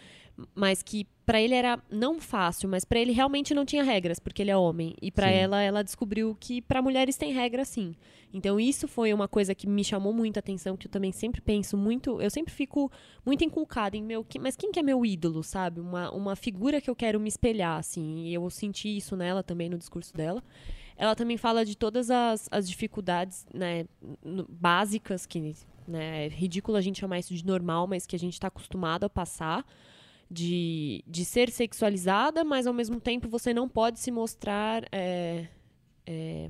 Mas 0.56 0.82
que 0.82 1.06
pra 1.25 1.41
ele 1.41 1.53
era 1.53 1.82
não 1.89 2.19
fácil, 2.19 2.67
mas 2.67 2.84
pra 2.84 2.99
ele 2.99 3.12
realmente 3.12 3.53
não 3.53 3.65
tinha 3.65 3.84
regras, 3.84 4.19
porque 4.19 4.41
ele 4.41 4.51
é 4.51 4.58
homem. 4.58 4.95
E 5.01 5.08
Sim. 5.08 5.21
ela, 5.25 5.62
ela 5.62 5.84
descobriu 5.84 6.36
que 6.39 6.62
pra 6.62 6.82
mulheres 6.82 7.15
tem 7.15 7.32
regra 7.32 7.63
sim. 7.63 7.95
Então 8.34 8.60
isso 8.60 8.88
foi 8.88 9.13
uma 9.13 9.27
coisa 9.27 9.53
que 9.53 9.67
me 9.67 9.84
chamou 9.84 10.12
muito 10.12 10.38
a 10.38 10.39
atenção, 10.39 10.75
que 10.75 10.88
eu 10.88 10.91
também 10.91 11.12
sempre 11.12 11.39
penso 11.39 11.77
muito, 11.77 12.19
eu 12.19 12.29
sempre 12.29 12.51
fico 12.51 12.91
muito 13.25 13.43
inculcada 13.43 13.95
em 13.95 14.03
meu, 14.03 14.25
mas 14.41 14.56
quem 14.56 14.71
que 14.71 14.79
é 14.79 14.84
meu 14.84 15.06
ídolo, 15.06 15.43
sabe? 15.43 15.79
Uma, 15.79 16.12
uma 16.12 16.36
figura 16.36 16.82
que 16.82 16.89
eu 16.89 16.95
quero 16.95 17.19
me 17.19 17.29
espelhar, 17.29 17.77
assim. 17.77 18.25
E 18.25 18.34
eu 18.34 18.49
senti 18.49 18.97
isso 18.97 19.15
nela 19.15 19.43
também 19.43 19.69
no 19.69 19.77
discurso 19.77 20.13
dela. 20.13 20.43
Ela 20.97 21.15
também 21.15 21.38
fala 21.38 21.65
de 21.65 21.75
todas 21.75 22.10
as, 22.10 22.47
as 22.51 22.67
dificuldades 22.67 23.45
né, 23.53 23.86
básicas, 24.49 25.25
que 25.25 25.56
né, 25.88 26.25
é 26.25 26.27
ridículo 26.29 26.77
a 26.77 26.82
gente 26.82 26.99
chamar 26.99 27.19
isso 27.19 27.34
de 27.34 27.45
normal, 27.45 27.88
mas 27.88 28.06
que 28.06 28.15
a 28.15 28.19
gente 28.19 28.34
está 28.34 28.47
acostumado 28.47 29.03
a 29.03 29.10
passar. 29.10 29.65
De, 30.34 31.04
de 31.08 31.24
ser 31.26 31.52
sexualizada, 31.52 32.43
mas 32.43 32.65
ao 32.65 32.74
mesmo 32.74 33.00
tempo 33.00 33.28
você 33.30 33.54
não 33.54 33.69
pode 33.69 34.00
se 34.00 34.10
mostrar 34.10 34.84
é, 34.91 35.46
é, 36.08 36.50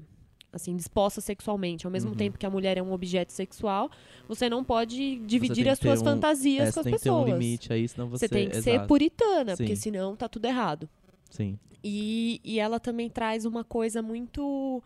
assim, 0.53 0.75
disposta 0.77 1.19
sexualmente. 1.19 1.85
Ao 1.85 1.91
mesmo 1.91 2.11
Uhum. 2.11 2.15
tempo 2.17 2.37
que 2.37 2.45
a 2.45 2.49
mulher 2.49 2.77
é 2.77 2.81
um 2.81 2.93
objeto 2.93 3.33
sexual, 3.33 3.91
você 4.27 4.49
não 4.49 4.63
pode 4.63 5.17
dividir 5.25 5.67
as 5.67 5.79
suas 5.79 6.01
um- 6.01 6.05
fantasias 6.05 6.69
É, 6.69 6.71
com 6.71 6.79
as 6.79 6.83
tem 6.85 6.93
que 6.93 6.99
ter 6.99 7.03
pessoas. 7.09 7.29
um 7.29 7.33
limite 7.37 7.73
aí, 7.73 7.85
senão 7.87 8.07
você... 8.09 8.25
Você 8.27 8.29
tem 8.29 8.49
que 8.49 8.61
ser 8.61 8.69
exato. 8.75 8.87
puritana, 8.87 9.57
porque 9.57 9.75
Sim. 9.75 9.81
senão 9.81 10.15
tá 10.15 10.29
tudo 10.29 10.45
errado. 10.45 10.87
Sim. 11.29 11.59
E, 11.83 12.39
e 12.41 12.59
ela 12.59 12.79
também 12.79 13.09
traz 13.09 13.43
uma 13.43 13.65
coisa 13.65 14.01
muito 14.01 14.81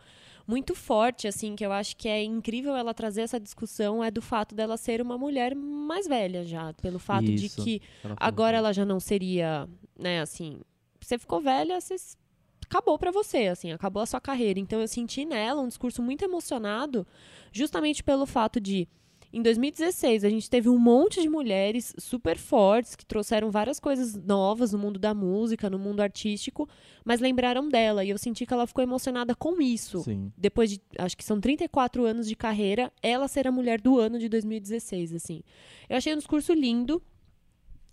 muito 0.48 0.74
forte, 0.74 1.28
assim, 1.28 1.54
que 1.54 1.64
eu 1.64 1.70
acho 1.70 1.94
que 1.94 2.08
é 2.08 2.24
incrível 2.24 2.74
ela 2.74 2.94
trazer 2.94 3.20
essa 3.20 3.38
discussão, 3.38 4.02
é 4.02 4.10
do 4.10 4.22
fato 4.22 4.54
dela 4.54 4.78
ser 4.78 5.02
uma 5.02 5.18
mulher 5.18 5.54
mais 5.54 6.08
velha 6.08 6.42
já. 6.42 6.72
Pelo 6.80 6.98
fato 6.98 7.26
Isso. 7.26 7.60
de 7.60 7.62
que 7.62 7.82
Ela 8.02 8.16
agora 8.18 8.56
ela 8.56 8.72
já 8.72 8.86
não 8.86 8.98
seria, 8.98 9.68
né, 9.96 10.22
assim, 10.22 10.62
você 10.98 11.18
ficou 11.18 11.42
velha, 11.42 11.78
você 11.78 11.96
acabou 12.64 12.98
pra 12.98 13.10
você, 13.10 13.48
assim, 13.48 13.72
acabou 13.72 14.02
a 14.02 14.06
sua 14.06 14.22
carreira. 14.22 14.58
Então 14.58 14.80
eu 14.80 14.88
senti 14.88 15.26
nela 15.26 15.60
um 15.60 15.68
discurso 15.68 16.02
muito 16.02 16.24
emocionado, 16.24 17.06
justamente 17.52 18.02
pelo 18.02 18.24
fato 18.24 18.58
de 18.58 18.88
em 19.30 19.42
2016, 19.42 20.24
a 20.24 20.30
gente 20.30 20.48
teve 20.48 20.68
um 20.70 20.78
monte 20.78 21.20
de 21.20 21.28
mulheres 21.28 21.94
super 21.98 22.38
fortes 22.38 22.96
que 22.96 23.04
trouxeram 23.04 23.50
várias 23.50 23.78
coisas 23.78 24.14
novas 24.14 24.72
no 24.72 24.78
mundo 24.78 24.98
da 24.98 25.12
música, 25.12 25.68
no 25.68 25.78
mundo 25.78 26.00
artístico, 26.00 26.66
mas 27.04 27.20
lembraram 27.20 27.68
dela. 27.68 28.02
E 28.04 28.10
eu 28.10 28.16
senti 28.16 28.46
que 28.46 28.54
ela 28.54 28.66
ficou 28.66 28.82
emocionada 28.82 29.34
com 29.34 29.60
isso. 29.60 30.02
Sim. 30.02 30.32
Depois 30.36 30.70
de, 30.70 30.80
acho 30.98 31.16
que 31.16 31.24
são 31.24 31.38
34 31.38 32.04
anos 32.06 32.26
de 32.26 32.34
carreira, 32.34 32.90
ela 33.02 33.28
ser 33.28 33.46
a 33.46 33.52
mulher 33.52 33.80
do 33.80 33.98
ano 33.98 34.18
de 34.18 34.30
2016, 34.30 35.12
assim. 35.12 35.42
Eu 35.90 35.98
achei 35.98 36.14
um 36.14 36.18
discurso 36.18 36.54
lindo. 36.54 37.02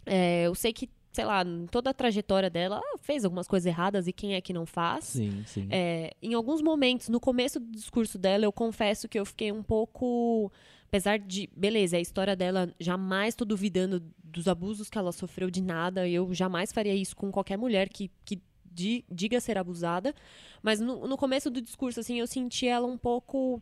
É, 0.05 0.43
eu 0.43 0.55
sei 0.55 0.71
que, 0.71 0.89
sei 1.11 1.25
lá, 1.25 1.43
toda 1.69 1.89
a 1.89 1.93
trajetória 1.93 2.49
dela, 2.49 2.77
ela 2.77 2.97
fez 3.01 3.25
algumas 3.25 3.47
coisas 3.47 3.65
erradas 3.65 4.07
e 4.07 4.13
quem 4.13 4.35
é 4.35 4.41
que 4.41 4.53
não 4.53 4.65
faz. 4.65 5.03
Sim, 5.03 5.43
sim. 5.45 5.67
É, 5.69 6.11
em 6.21 6.33
alguns 6.33 6.61
momentos, 6.61 7.09
no 7.09 7.19
começo 7.19 7.59
do 7.59 7.71
discurso 7.71 8.17
dela, 8.17 8.45
eu 8.45 8.53
confesso 8.53 9.09
que 9.09 9.19
eu 9.19 9.25
fiquei 9.25 9.51
um 9.51 9.63
pouco. 9.63 10.49
Apesar 10.95 11.19
de. 11.19 11.49
Beleza, 11.55 11.97
a 11.97 11.99
história 11.99 12.35
dela, 12.35 12.73
jamais 12.79 13.35
tô 13.35 13.43
duvidando 13.43 14.01
dos 14.23 14.47
abusos 14.47 14.89
que 14.89 14.97
ela 14.97 15.11
sofreu 15.11 15.49
de 15.51 15.61
nada. 15.61 16.07
Eu 16.07 16.33
jamais 16.33 16.71
faria 16.71 16.95
isso 16.95 17.15
com 17.15 17.29
qualquer 17.31 17.57
mulher 17.57 17.89
que, 17.89 18.09
que 18.23 18.41
di- 18.63 19.03
diga 19.11 19.41
ser 19.41 19.57
abusada. 19.57 20.15
Mas 20.63 20.79
no, 20.79 21.05
no 21.05 21.17
começo 21.17 21.49
do 21.49 21.61
discurso, 21.61 21.99
assim, 21.99 22.19
eu 22.19 22.27
senti 22.27 22.65
ela 22.67 22.87
um 22.87 22.97
pouco. 22.97 23.61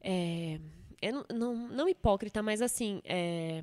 é, 0.00 0.58
não, 1.12 1.24
não, 1.34 1.68
não 1.68 1.88
hipócrita, 1.88 2.42
mas 2.42 2.62
assim. 2.62 3.00
é, 3.04 3.62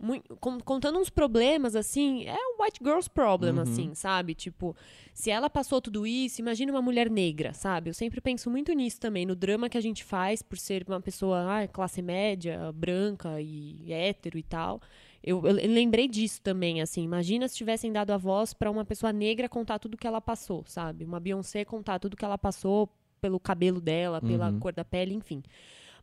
mui- 0.00 0.22
con- 0.40 0.60
contando 0.60 0.98
uns 0.98 1.08
problemas, 1.10 1.74
assim, 1.76 2.24
é 2.26 2.34
um 2.36 2.62
white 2.62 2.78
girl's 2.82 3.08
problem, 3.08 3.54
Uhum. 3.54 3.60
assim, 3.62 3.94
sabe? 3.94 4.34
Tipo, 4.34 4.76
se 5.12 5.30
ela 5.30 5.48
passou 5.48 5.80
tudo 5.80 6.06
isso, 6.06 6.40
imagina 6.40 6.72
uma 6.72 6.82
mulher 6.82 7.08
negra, 7.10 7.52
sabe? 7.52 7.90
Eu 7.90 7.94
sempre 7.94 8.20
penso 8.20 8.50
muito 8.50 8.72
nisso 8.72 9.00
também, 9.00 9.24
no 9.24 9.34
drama 9.36 9.68
que 9.68 9.78
a 9.78 9.80
gente 9.80 10.02
faz 10.04 10.42
por 10.42 10.58
ser 10.58 10.84
uma 10.88 11.00
pessoa 11.00 11.62
ah, 11.62 11.68
classe 11.68 12.02
média, 12.02 12.72
branca 12.72 13.40
e 13.40 13.92
hétero 13.92 14.36
e 14.38 14.42
tal. 14.42 14.80
Eu, 15.22 15.42
eu 15.46 15.54
lembrei 15.54 16.06
disso 16.06 16.40
também, 16.42 16.82
assim. 16.82 17.02
Imagina 17.02 17.48
se 17.48 17.56
tivessem 17.56 17.90
dado 17.90 18.10
a 18.10 18.16
voz 18.18 18.52
pra 18.52 18.70
uma 18.70 18.84
pessoa 18.84 19.12
negra 19.12 19.48
contar 19.48 19.78
tudo 19.78 19.96
que 19.96 20.06
ela 20.06 20.20
passou, 20.20 20.64
sabe? 20.66 21.04
Uma 21.04 21.18
Beyoncé 21.18 21.64
contar 21.64 21.98
tudo 21.98 22.16
que 22.16 22.24
ela 22.24 22.36
passou 22.36 22.90
pelo 23.22 23.40
cabelo 23.40 23.80
dela, 23.80 24.20
pela 24.20 24.50
Uhum. 24.50 24.58
cor 24.58 24.74
da 24.74 24.84
pele, 24.84 25.14
enfim. 25.14 25.42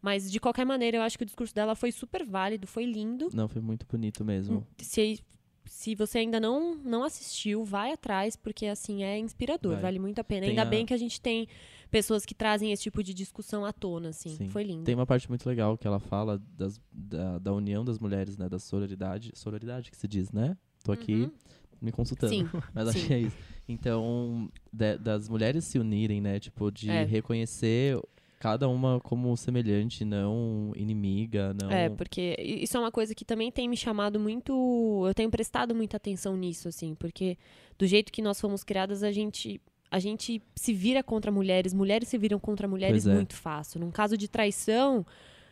Mas, 0.01 0.31
de 0.31 0.39
qualquer 0.39 0.65
maneira, 0.65 0.97
eu 0.97 1.01
acho 1.01 1.17
que 1.17 1.23
o 1.23 1.25
discurso 1.25 1.53
dela 1.53 1.75
foi 1.75 1.91
super 1.91 2.25
válido, 2.25 2.65
foi 2.67 2.85
lindo. 2.85 3.29
Não, 3.33 3.47
foi 3.47 3.61
muito 3.61 3.85
bonito 3.85 4.25
mesmo. 4.25 4.65
Se, 4.79 5.19
se 5.65 5.93
você 5.93 6.17
ainda 6.19 6.39
não, 6.39 6.75
não 6.75 7.03
assistiu, 7.03 7.63
vai 7.63 7.93
atrás, 7.93 8.35
porque 8.35 8.65
assim 8.65 9.03
é 9.03 9.17
inspirador, 9.19 9.73
Vai. 9.73 9.81
vale 9.83 9.99
muito 9.99 10.19
a 10.19 10.23
pena. 10.23 10.41
Tem 10.41 10.49
ainda 10.51 10.63
a- 10.63 10.65
bem 10.65 10.85
que 10.87 10.93
a 10.93 10.97
gente 10.97 11.21
tem 11.21 11.47
pessoas 11.91 12.25
que 12.25 12.33
trazem 12.33 12.71
esse 12.71 12.81
tipo 12.83 13.03
de 13.03 13.13
discussão 13.13 13.63
à 13.63 13.71
tona, 13.71 14.09
assim. 14.09 14.35
Sim. 14.35 14.47
Foi 14.49 14.63
lindo. 14.63 14.83
Tem 14.85 14.95
uma 14.95 15.05
parte 15.05 15.29
muito 15.29 15.47
legal 15.47 15.77
que 15.77 15.85
ela 15.85 15.99
fala 15.99 16.41
das- 16.57 16.81
da, 16.91 17.37
da 17.37 17.53
união 17.53 17.85
das 17.85 17.99
mulheres, 17.99 18.37
né? 18.37 18.49
Da 18.49 18.57
sororidade. 18.57 19.31
Sororidade 19.35 19.91
que 19.91 19.97
se 19.97 20.07
diz, 20.07 20.31
né? 20.31 20.57
Tô 20.83 20.91
aqui 20.91 21.13
Uhum. 21.13 21.31
me 21.79 21.91
consultando. 21.91 22.33
Sim, 22.33 22.47
Mas 22.73 22.87
acho 22.87 22.99
sim. 22.99 23.07
que 23.07 23.13
é 23.13 23.19
isso. 23.19 23.37
Então, 23.67 24.49
de- 24.73 24.97
das 24.97 25.29
mulheres 25.29 25.63
se 25.65 25.77
unirem, 25.77 26.19
né? 26.19 26.39
Tipo, 26.39 26.71
de 26.71 26.89
É. 26.89 27.03
reconhecer 27.03 28.01
cada 28.41 28.67
uma 28.67 28.99
como 28.99 29.37
semelhante, 29.37 30.03
não 30.03 30.73
inimiga, 30.75 31.53
não. 31.53 31.69
É, 31.69 31.89
porque 31.89 32.35
isso 32.39 32.75
é 32.75 32.79
uma 32.79 32.91
coisa 32.91 33.13
que 33.13 33.23
também 33.23 33.51
tem 33.51 33.69
me 33.69 33.77
chamado 33.77 34.19
muito. 34.19 35.03
Eu 35.07 35.13
tenho 35.13 35.29
prestado 35.29 35.75
muita 35.75 35.97
atenção 35.97 36.35
nisso, 36.35 36.67
assim, 36.67 36.95
porque 36.95 37.37
do 37.77 37.85
jeito 37.85 38.11
que 38.11 38.19
nós 38.19 38.41
fomos 38.41 38.63
criadas, 38.63 39.03
a 39.03 39.11
gente. 39.11 39.61
A 39.91 39.99
gente 39.99 40.41
se 40.55 40.73
vira 40.73 41.03
contra 41.03 41.29
mulheres, 41.29 41.73
mulheres 41.73 42.07
se 42.07 42.17
viram 42.17 42.39
contra 42.39 42.65
mulheres 42.65 43.05
é. 43.05 43.13
muito 43.13 43.35
fácil. 43.35 43.77
Num 43.81 43.91
caso 43.91 44.17
de 44.17 44.29
traição, 44.29 45.05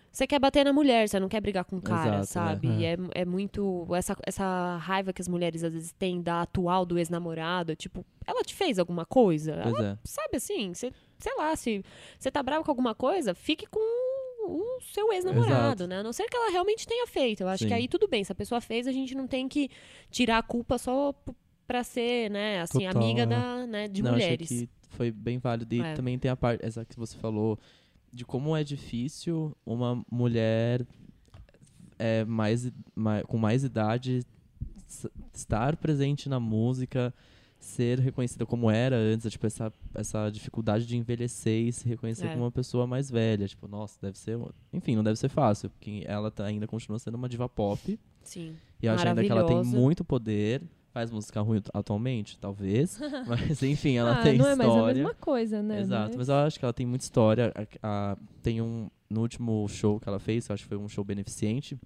você 0.09 0.25
quer 0.25 0.39
bater 0.39 0.63
na 0.63 0.71
mulher, 0.71 1.07
você 1.07 1.19
não 1.19 1.27
quer 1.27 1.41
brigar 1.41 1.65
com 1.65 1.75
o 1.75 1.81
cara, 1.81 2.19
Exato, 2.21 2.25
sabe? 2.25 2.67
né? 2.69 2.79
E 2.79 2.85
é, 2.85 2.97
é 3.15 3.25
muito. 3.25 3.85
Essa, 3.93 4.15
essa 4.25 4.77
raiva 4.77 5.11
que 5.13 5.21
as 5.21 5.27
mulheres 5.27 5.63
às 5.63 5.73
vezes 5.73 5.91
têm 5.91 6.21
da 6.21 6.41
atual 6.41 6.85
do 6.85 6.97
ex-namorado. 6.97 7.75
Tipo, 7.75 8.03
ela 8.25 8.41
te 8.41 8.55
fez 8.55 8.79
alguma 8.79 9.05
coisa? 9.05 9.51
Ela 9.51 9.63
Pois 9.63 9.85
é. 9.85 9.97
sabe 10.05 10.37
assim, 10.37 10.73
você, 10.73 10.91
sei 11.19 11.35
lá, 11.37 11.55
se 11.55 11.83
você 12.17 12.31
tá 12.31 12.41
bravo 12.41 12.63
com 12.63 12.71
alguma 12.71 12.95
coisa, 12.95 13.33
fique 13.35 13.65
com 13.67 13.79
o 14.47 14.81
seu 14.81 15.11
ex-namorado, 15.13 15.87
né? 15.87 15.99
A 15.99 16.03
não 16.03 16.11
ser 16.13 16.27
que 16.27 16.35
ela 16.35 16.49
realmente 16.51 16.87
tenha 16.87 17.05
feito. 17.05 17.41
Eu 17.41 17.47
acho 17.49 17.63
que 17.65 17.69
Sim. 17.69 17.75
aí 17.75 17.87
tudo 17.87 18.07
bem. 18.07 18.23
Se 18.23 18.31
a 18.31 18.35
pessoa 18.35 18.59
fez, 18.61 18.87
a 18.87 18.91
gente 18.91 19.13
não 19.13 19.27
tem 19.27 19.47
que 19.47 19.69
tirar 20.09 20.37
a 20.39 20.43
culpa 20.43 20.77
só 20.77 21.13
pra 21.67 21.83
ser, 21.83 22.31
né, 22.31 22.61
assim, 22.61 22.85
Total, 22.87 22.99
amiga 23.03 23.21
é. 23.23 23.25
da, 23.27 23.67
né, 23.67 23.87
de 23.87 24.01
não, 24.01 24.13
mulheres. 24.13 24.51
achei 24.51 24.65
que 24.65 24.69
foi 24.89 25.11
bem 25.11 25.37
válido. 25.37 25.75
E 25.75 25.81
É. 25.81 25.93
também 25.93 26.17
tem 26.17 26.31
a 26.31 26.35
parte, 26.35 26.65
essa 26.65 26.83
que 26.83 26.95
você 26.97 27.15
falou, 27.17 27.59
de 28.11 28.25
como 28.25 28.55
é 28.57 28.63
difícil 28.63 29.55
uma 29.63 30.03
mulher 30.11 30.83
é, 31.99 32.25
mais, 32.25 32.71
mai- 32.95 33.21
com 33.23 33.37
mais 33.37 33.63
idade 33.63 34.25
estar 35.33 35.75
presente 35.77 36.27
na 36.27 36.39
música, 36.39 37.13
ser 37.59 37.99
reconhecida 37.99 38.45
como 38.45 38.71
era 38.71 38.95
antes, 38.95 39.29
tipo, 39.31 39.45
essa, 39.45 39.71
essa 39.93 40.29
dificuldade 40.29 40.85
de 40.85 40.95
envelhecer 40.97 41.67
e 41.67 41.71
se 41.73 41.87
reconhecer 41.87 42.25
É. 42.27 42.29
como 42.31 42.43
uma 42.45 42.51
pessoa 42.51 42.87
mais 42.87 43.09
velha. 43.11 43.47
Tipo, 43.47 43.67
nossa, 43.67 43.97
deve 44.01 44.17
ser. 44.17 44.39
Enfim, 44.71 44.95
não 44.95 45.03
deve 45.03 45.19
ser 45.19 45.29
fácil, 45.29 45.69
porque 45.69 46.03
ela 46.05 46.31
tá- 46.31 46.45
ainda 46.45 46.65
continua 46.65 46.97
sendo 46.99 47.15
uma 47.15 47.27
diva 47.29 47.49
pop. 47.49 47.99
Sim. 48.23 48.55
E 48.81 48.85
eu 48.85 48.93
acho 48.93 49.07
ainda 49.07 49.23
que 49.23 49.31
ela 49.31 49.45
tem 49.45 49.63
muito 49.63 50.03
poder. 50.05 50.61
Faz 50.91 51.11
música 51.11 51.39
ruim 51.41 51.61
atualmente, 51.71 52.37
talvez. 52.39 52.97
mas 53.27 53.61
enfim, 53.61 53.97
ela 53.97 54.19
ah, 54.19 54.23
tem 54.23 54.37
não 54.37 54.47
é 54.47 54.55
mais 54.55 54.69
a 54.69 54.73
história. 54.73 55.03
mesma 55.03 55.13
coisa, 55.15 55.61
né? 55.61 55.81
Exato, 55.81 56.17
mas 56.17 56.29
eu 56.29 56.35
acho 56.35 56.57
que 56.57 56.65
ela 56.65 56.73
tem 56.73 56.85
muita 56.85 57.03
história. 57.03 57.53
A- 57.83 58.11
a- 58.13 58.17
tem 58.41 58.61
um. 58.61 58.89
No 59.09 59.21
último 59.21 59.67
show 59.67 59.99
que 59.99 60.07
ela 60.09 60.19
fez, 60.19 60.47
eu 60.49 60.53
acho 60.53 60.63
que 60.63 60.69
foi 60.69 60.77
um 60.77 60.87
show 60.89 61.03
beneficente, 61.03 61.77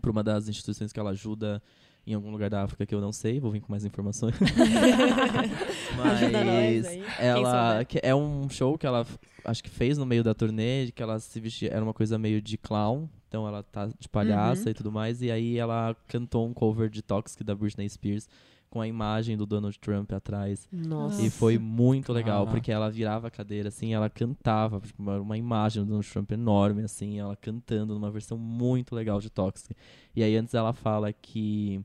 para 0.00 0.10
uma 0.10 0.22
das 0.24 0.48
instituições 0.48 0.92
que 0.92 0.98
ela 0.98 1.10
ajuda 1.10 1.62
em 2.06 2.14
algum 2.14 2.30
lugar 2.30 2.50
da 2.50 2.62
África 2.64 2.84
que 2.84 2.94
eu 2.94 3.00
não 3.00 3.12
sei, 3.12 3.38
vou 3.38 3.50
vir 3.50 3.60
com 3.60 3.70
mais 3.72 3.84
informações. 3.84 4.34
Mas 5.96 6.86
ela 7.18 7.84
que 7.84 8.00
é 8.02 8.14
um 8.14 8.48
show 8.48 8.76
que 8.76 8.86
ela 8.86 9.06
acho 9.44 9.62
que 9.62 9.70
fez 9.70 9.98
no 9.98 10.06
meio 10.06 10.22
da 10.22 10.34
turnê, 10.34 10.90
que 10.92 11.02
ela 11.02 11.18
se 11.18 11.38
vestia, 11.40 11.70
era 11.72 11.82
uma 11.82 11.92
coisa 11.94 12.18
meio 12.18 12.40
de 12.40 12.56
clown, 12.56 13.08
então 13.28 13.46
ela 13.46 13.62
tá 13.62 13.88
de 13.98 14.08
palhaça 14.08 14.64
Uhum. 14.64 14.70
e 14.70 14.74
tudo 14.74 14.92
mais, 14.92 15.22
e 15.22 15.30
aí 15.30 15.58
ela 15.58 15.96
cantou 16.08 16.46
um 16.46 16.52
cover 16.54 16.88
de 16.88 17.02
Toxic 17.02 17.42
da 17.44 17.54
Britney 17.54 17.88
Spears 17.88 18.28
com 18.72 18.80
a 18.80 18.88
imagem 18.88 19.36
do 19.36 19.44
Donald 19.44 19.78
Trump 19.78 20.10
atrás. 20.14 20.66
Nossa. 20.72 21.20
E 21.20 21.28
foi 21.28 21.58
muito 21.58 22.10
legal, 22.10 22.38
Caraca. 22.38 22.52
porque 22.52 22.72
ela 22.72 22.90
virava 22.90 23.28
a 23.28 23.30
cadeira 23.30 23.68
assim, 23.68 23.92
ela 23.92 24.08
cantava, 24.08 24.80
tipo, 24.80 25.02
uma, 25.02 25.20
uma 25.20 25.36
imagem 25.36 25.82
do 25.82 25.88
Donald 25.88 26.10
Trump 26.10 26.32
enorme, 26.32 26.82
assim, 26.82 27.20
ela 27.20 27.36
cantando 27.36 27.92
numa 27.92 28.10
versão 28.10 28.38
muito 28.38 28.94
legal 28.94 29.20
de 29.20 29.28
Toxic. 29.28 29.76
E 30.16 30.22
aí 30.22 30.34
antes 30.34 30.54
ela 30.54 30.72
fala 30.72 31.12
que 31.12 31.84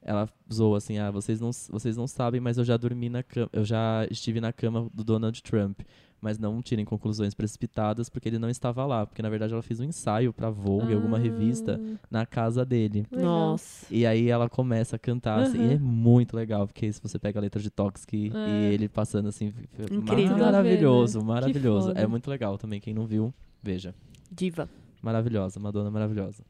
ela 0.00 0.28
zoa 0.50 0.78
assim, 0.78 0.98
ah, 0.98 1.10
vocês 1.10 1.40
não, 1.40 1.50
vocês 1.68 1.96
não 1.96 2.06
sabem, 2.06 2.40
mas 2.40 2.58
eu 2.58 2.64
já 2.64 2.76
dormi 2.76 3.08
na 3.08 3.24
cama, 3.24 3.50
eu 3.52 3.64
já 3.64 4.06
estive 4.08 4.40
na 4.40 4.52
cama 4.52 4.88
do 4.94 5.02
Donald 5.02 5.42
Trump. 5.42 5.80
Mas 6.20 6.38
não 6.38 6.60
tirem 6.60 6.84
conclusões 6.84 7.32
precipitadas 7.34 8.08
porque 8.10 8.28
ele 8.28 8.38
não 8.38 8.50
estava 8.50 8.84
lá. 8.84 9.06
Porque 9.06 9.22
na 9.22 9.30
verdade 9.30 9.52
ela 9.54 9.62
fez 9.62 9.80
um 9.80 9.84
ensaio 9.84 10.32
pra 10.32 10.50
Vogue, 10.50 10.92
alguma 10.92 11.16
Ah, 11.16 11.20
revista, 11.20 11.80
na 12.10 12.26
casa 12.26 12.64
dele. 12.64 13.06
Nossa. 13.10 13.86
E 13.90 14.04
aí 14.04 14.28
ela 14.28 14.48
começa 14.48 14.96
a 14.96 14.98
cantar, 14.98 15.40
assim, 15.40 15.70
e 15.70 15.72
é 15.74 15.78
muito 15.78 16.36
legal, 16.36 16.66
porque 16.66 16.92
se 16.92 17.00
você 17.00 17.18
pega 17.18 17.38
a 17.40 17.42
letra 17.42 17.60
de 17.62 17.70
Toxic 17.70 18.30
É. 18.34 18.48
e 18.70 18.74
ele 18.74 18.88
passando 18.88 19.28
assim, 19.28 19.52
Incrível. 19.90 20.36
maravilhoso, 20.36 21.18
né? 21.20 21.24
maravilhoso. 21.24 21.92
Que 21.94 22.00
É 22.00 22.06
muito 22.06 22.28
legal 22.28 22.58
também, 22.58 22.80
quem 22.80 22.92
não 22.92 23.06
viu, 23.06 23.32
veja. 23.62 23.94
Diva. 24.30 24.68
Maravilhosa, 25.02 25.58
Madonna 25.58 25.90
maravilhosa. 25.90 26.42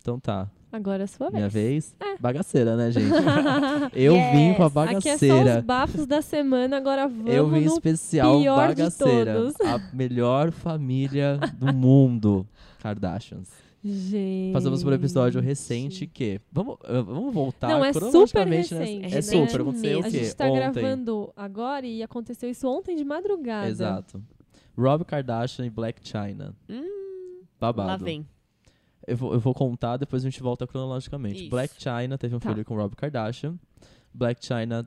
Então 0.00 0.18
tá, 0.18 0.48
Agora 0.72 1.02
é 1.02 1.04
a 1.04 1.06
sua 1.08 1.30
minha 1.30 1.48
vez. 1.48 1.94
vez. 1.98 2.18
Bagaceira, 2.20 2.76
né, 2.76 2.90
gente? 2.92 3.10
Eu 3.92 4.14
vim 4.14 4.54
com 4.54 4.62
a 4.62 4.66
Aqui 4.84 5.08
é 5.08 5.16
só 5.18 5.26
bagaceira. 5.26 5.58
os 5.58 5.64
bafos 5.64 6.06
da 6.06 6.22
semana, 6.22 6.76
agora 6.76 7.08
vamos 7.08 7.32
Eu 7.32 7.48
vim 7.50 7.64
no 7.64 7.72
especial 7.72 8.38
pior 8.40 8.68
de 8.68 8.82
bagaceira. 8.82 9.34
todos. 9.34 9.54
A 9.62 9.78
melhor 9.92 10.52
família 10.52 11.38
do 11.58 11.74
mundo, 11.74 12.46
Kardashians. 12.80 13.48
Gente. 13.82 14.52
Passamos 14.52 14.82
por 14.84 14.92
um 14.92 14.94
episódio 14.96 15.40
recente 15.40 16.06
que. 16.06 16.38
Vamos, 16.52 16.76
eh, 16.84 17.00
vamos 17.02 17.32
voltar 17.32 17.68
Não, 17.68 17.82
é 17.84 17.92
super 17.92 18.06
cronologicamente 18.08 18.74
nessa- 18.74 18.84
recente. 18.84 19.04
É 19.04 19.08
Recente 19.08 19.50
super, 19.50 19.60
aconteceu 19.62 19.96
o 19.96 20.00
A 20.00 20.04
quê? 20.04 20.10
gente 20.10 20.36
tá 20.36 20.44
Ontem. 20.46 20.54
gravando 20.72 21.32
agora 21.34 21.86
e 21.86 22.02
aconteceu 22.02 22.48
isso 22.50 22.68
ontem 22.68 22.94
de 22.94 23.04
madrugada. 23.04 23.68
Exato. 23.68 24.22
Rob 24.78 25.04
Kardashian 25.04 25.64
e 25.66 25.70
Black 25.70 26.06
China. 26.06 26.54
Hum, 26.68 27.40
Babado. 27.58 27.88
lá 27.88 27.96
vem. 27.96 28.26
Eu 29.06 29.16
vou, 29.16 29.32
eu 29.32 29.40
vou 29.40 29.54
contar, 29.54 29.96
depois 29.96 30.22
a 30.24 30.28
gente 30.28 30.42
volta 30.42 30.66
cronologicamente. 30.66 31.42
Isso. 31.42 31.50
Black 31.50 31.74
China 31.80 32.16
teve 32.18 32.34
um 32.36 32.38
Tá. 32.38 32.50
filho 32.50 32.64
com 32.64 32.74
Rob 32.76 32.94
Kardashian. 32.96 33.56
Black 34.12 34.44
China 34.44 34.86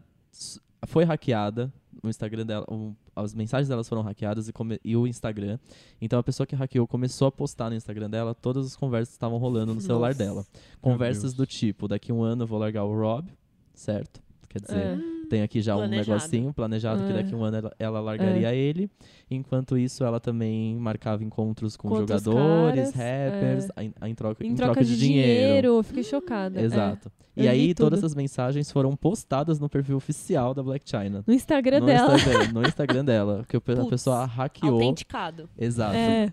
foi 0.87 1.03
hackeada. 1.03 1.71
O 2.01 2.09
Instagram 2.09 2.45
dela, 2.45 2.65
o- 2.69 2.95
as 3.15 3.33
mensagens 3.33 3.69
delas 3.69 3.87
foram 3.87 4.01
hackeadas 4.01 4.47
e, 4.49 4.53
come- 4.53 4.79
e 4.83 4.97
o 4.97 5.05
Instagram. 5.07 5.57
Então 6.01 6.19
a 6.19 6.23
pessoa 6.23 6.45
que 6.45 6.55
hackeou 6.55 6.87
começou 6.87 7.27
a 7.27 7.31
postar 7.31 7.69
no 7.69 7.75
Instagram 7.75 8.09
dela 8.09 8.33
todas 8.33 8.65
as 8.65 8.75
conversas 8.75 9.09
que 9.09 9.15
estavam 9.17 9.37
rolando 9.37 9.73
no 9.73 9.79
celular 9.81 10.09
Nossa. 10.09 10.17
dela. 10.17 10.45
Conversas 10.81 11.33
do 11.33 11.45
tipo: 11.45 11.87
daqui 11.87 12.11
um 12.11 12.23
ano 12.23 12.43
eu 12.43 12.47
vou 12.47 12.59
largar 12.59 12.83
o 12.83 12.93
Rob, 12.99 13.31
certo? 13.73 14.21
Quer 14.53 14.61
dizer, 14.61 14.77
É. 14.77 15.27
tem 15.27 15.41
aqui 15.41 15.61
já 15.61 15.73
um 15.75 15.79
Planejado. 15.79 16.09
negocinho 16.11 16.53
planejado 16.53 17.03
que 17.05 17.09
É. 17.11 17.13
daqui 17.13 17.33
um 17.35 17.43
ano 17.43 17.57
ela, 17.57 17.71
ela 17.79 17.99
largaria 17.99 18.53
ele. 18.53 18.89
Enquanto 19.31 19.75
isso, 19.77 20.03
ela 20.03 20.19
também 20.19 20.77
marcava 20.77 21.23
encontros 21.23 21.75
com, 21.75 21.89
jogadores, 21.95 22.91
caras, 22.91 22.93
rappers, 22.93 23.67
é. 23.75 23.83
em, 23.83 23.93
em 24.11 24.15
troca, 24.15 24.45
Em 24.45 24.53
troca 24.55 24.83
de 24.83 24.95
dinheiro, 24.97 25.67
eu 25.69 25.83
fiquei 25.83 26.03
chocada. 26.03 26.61
é. 26.61 26.63
Exato. 26.63 27.11
Eu 27.35 27.45
E 27.45 27.47
aí, 27.47 27.73
todas 27.73 27.97
essas 27.97 28.13
mensagens 28.13 28.71
foram 28.71 28.95
postadas 28.95 29.59
no 29.59 29.67
perfil 29.67 29.95
oficial 29.97 30.53
da 30.53 30.61
Black 30.61 30.87
China. 30.87 31.23
No 31.25 31.33
Instagram 31.33 31.79
no 31.79 31.85
dela. 31.87 32.15
Instagram, 32.15 32.51
no 32.53 32.61
Instagram 32.67 33.05
dela. 33.05 33.45
Que 33.49 33.59
pe- 33.59 33.71
a 33.73 33.85
pessoa 33.85 34.23
hackeou. 34.25 34.73
Autenticado. 34.75 35.49
Exato. 35.57 35.95
É. 35.95 36.31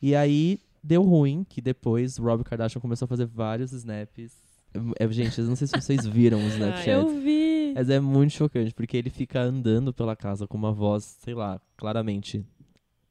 E 0.00 0.14
aí, 0.14 0.60
deu 0.84 1.02
ruim 1.02 1.44
que 1.48 1.60
depois 1.60 2.16
o 2.16 2.22
Rob 2.22 2.44
Kardashian 2.44 2.80
começou 2.80 3.06
a 3.06 3.08
fazer 3.08 3.26
vários 3.26 3.72
snaps. 3.72 4.45
É, 4.98 5.08
gente, 5.08 5.38
eu 5.40 5.46
não 5.46 5.56
sei 5.56 5.66
se 5.66 5.72
vocês 5.80 6.06
viram 6.06 6.38
o 6.38 6.42
Snapchat. 6.48 6.88
Eu 6.88 7.20
vi. 7.20 7.72
Mas 7.74 7.90
é 7.90 8.00
muito 8.00 8.32
chocante, 8.32 8.72
porque 8.74 8.96
ele 8.96 9.10
fica 9.10 9.40
andando 9.40 9.92
pela 9.92 10.16
casa 10.16 10.46
com 10.46 10.56
uma 10.56 10.72
voz, 10.72 11.18
sei 11.22 11.34
lá, 11.34 11.60
claramente 11.76 12.44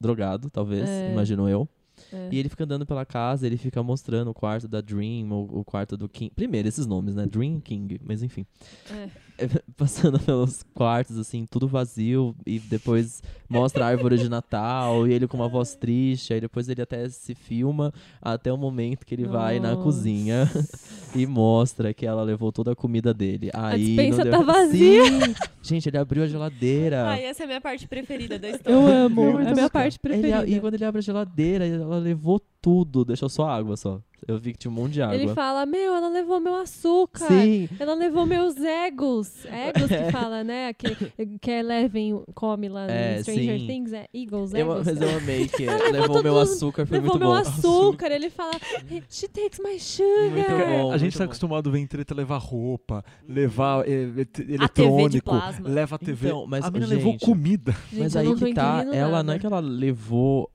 drogado, 0.00 0.50
talvez, 0.50 0.88
É. 0.88 1.12
imagino 1.12 1.48
eu. 1.48 1.68
É. 2.12 2.28
E 2.30 2.38
ele 2.38 2.48
fica 2.48 2.64
andando 2.64 2.84
pela 2.84 3.06
casa, 3.06 3.46
ele 3.46 3.56
fica 3.56 3.82
mostrando 3.82 4.28
o 4.30 4.34
quarto 4.34 4.68
da 4.68 4.80
Dream, 4.82 5.30
o, 5.32 5.60
o 5.60 5.64
quarto 5.64 5.96
do 5.96 6.08
King. 6.08 6.30
Primeiro, 6.34 6.68
esses 6.68 6.86
nomes, 6.86 7.14
né? 7.14 7.24
Dream 7.26 7.58
King, 7.60 7.98
mas 8.04 8.22
enfim. 8.22 8.44
É. 8.90 9.08
Passando 9.76 10.18
pelos 10.18 10.62
quartos, 10.74 11.18
assim, 11.18 11.44
tudo 11.50 11.68
vazio, 11.68 12.34
e 12.46 12.58
depois 12.58 13.22
mostra 13.48 13.84
a 13.84 13.88
árvore 13.88 14.16
de 14.18 14.28
Natal, 14.28 15.06
e 15.06 15.12
ele 15.12 15.26
com 15.28 15.36
uma 15.36 15.48
voz 15.48 15.74
triste, 15.74 16.32
aí 16.32 16.40
depois 16.40 16.68
ele 16.68 16.80
até 16.82 17.08
se 17.08 17.34
filma 17.34 17.92
até 18.20 18.52
o 18.52 18.56
momento 18.56 19.04
que 19.04 19.14
ele 19.14 19.26
vai 19.26 19.60
na 19.60 19.70
Nossa. 19.72 19.82
cozinha 19.82 20.50
e 21.14 21.26
mostra 21.26 21.92
que 21.94 22.06
ela 22.06 22.22
levou 22.22 22.50
toda 22.50 22.72
a 22.72 22.76
comida 22.76 23.12
dele. 23.12 23.50
Aí 23.54 24.10
não 24.10 24.16
tá 24.16 24.22
deu- 24.24 24.44
vazia. 24.44 25.04
Sim! 25.04 25.34
Gente, 25.62 25.88
ele 25.88 25.98
abriu 25.98 26.22
a 26.22 26.26
geladeira. 26.26 27.08
Ai, 27.08 27.24
essa 27.24 27.42
é 27.42 27.44
a 27.44 27.46
minha 27.48 27.60
parte 27.60 27.86
preferida 27.88 28.38
da 28.38 28.48
história. 28.50 28.72
Eu 28.76 28.86
amo. 28.86 29.40
É 29.40 29.50
a 29.50 29.54
minha 29.54 29.68
parte 29.70 29.98
Ele- 30.02 30.14
preferida. 30.20 30.46
e 30.46 30.60
quando 30.60 30.74
ele 30.74 30.84
abre 30.84 30.98
a 31.00 31.02
geladeira, 31.02 31.66
ela 31.66 31.98
levou 31.98 32.40
tudo, 32.66 33.04
deixou 33.04 33.28
só 33.28 33.48
água 33.48 33.76
só. 33.76 34.00
Eu 34.26 34.38
vi 34.38 34.52
que 34.52 34.58
tinha 34.58 34.70
um 34.72 34.74
monte 34.74 34.94
de 34.94 35.02
água. 35.02 35.14
Ele 35.14 35.28
fala, 35.28 35.64
meu, 35.64 35.94
ela 35.94 36.08
levou 36.08 36.40
meu 36.40 36.56
açúcar. 36.56 37.28
Sim, 37.28 37.68
Ela 37.78 37.94
levou 37.94 38.26
meus 38.26 38.56
egos. 38.56 39.44
Egos 39.44 39.86
que 39.86 40.10
fala, 40.10 40.42
né? 40.42 40.72
Que, 40.72 40.96
que 41.38 41.50
Eleven 41.50 42.24
come 42.34 42.68
lá 42.68 42.86
É, 42.90 43.18
no 43.18 43.22
Stranger 43.22 43.60
sim. 43.60 43.66
Things. 43.68 43.92
É 43.92 44.08
Eagles, 44.12 44.52
eu, 44.52 44.72
egos. 44.72 44.86
mas 44.86 45.00
eu 45.00 45.16
amei 45.18 45.46
que 45.46 45.62
Ela 45.68 45.76
levou 45.90 46.00
levou 46.16 46.22
meu 46.24 46.38
açúcar, 46.40 46.86
foi 46.86 46.96
Levou 46.98 47.10
muito 47.12 47.24
meu 47.24 47.28
bom. 47.28 47.34
açúcar. 47.34 48.10
Ele 48.10 48.28
fala, 48.28 48.50
she 49.08 49.28
takes 49.28 49.60
my 49.60 49.78
sugar. 49.78 50.30
Muito 50.32 50.48
bom, 50.48 50.90
a 50.92 50.98
gente 50.98 51.02
muito 51.02 51.12
tá 51.18 51.18
bom. 51.18 51.24
acostumado 51.26 51.68
a 51.68 51.72
ver 51.72 51.78
em 51.78 51.86
treta 51.86 52.12
levar 52.12 52.38
roupa, 52.38 53.04
levar 53.28 53.86
eh, 53.88 54.06
de 54.06 54.54
eletrônico, 54.54 55.30
leva 55.62 55.94
a 55.94 55.98
TV. 55.98 56.28
Então, 56.28 56.46
mas, 56.48 56.64
a 56.64 56.70
menina 56.72 56.88
gente, 56.88 56.96
levou 57.04 57.16
comida. 57.18 57.76
Gente, 57.92 58.00
Mas 58.02 58.16
aí 58.16 58.34
que 58.34 58.54
tá, 58.54 58.84
ela 58.92 59.10
nada. 59.10 59.22
não 59.22 59.34
é 59.34 59.38
que 59.38 59.46
ela 59.46 59.60
levou 59.60 60.50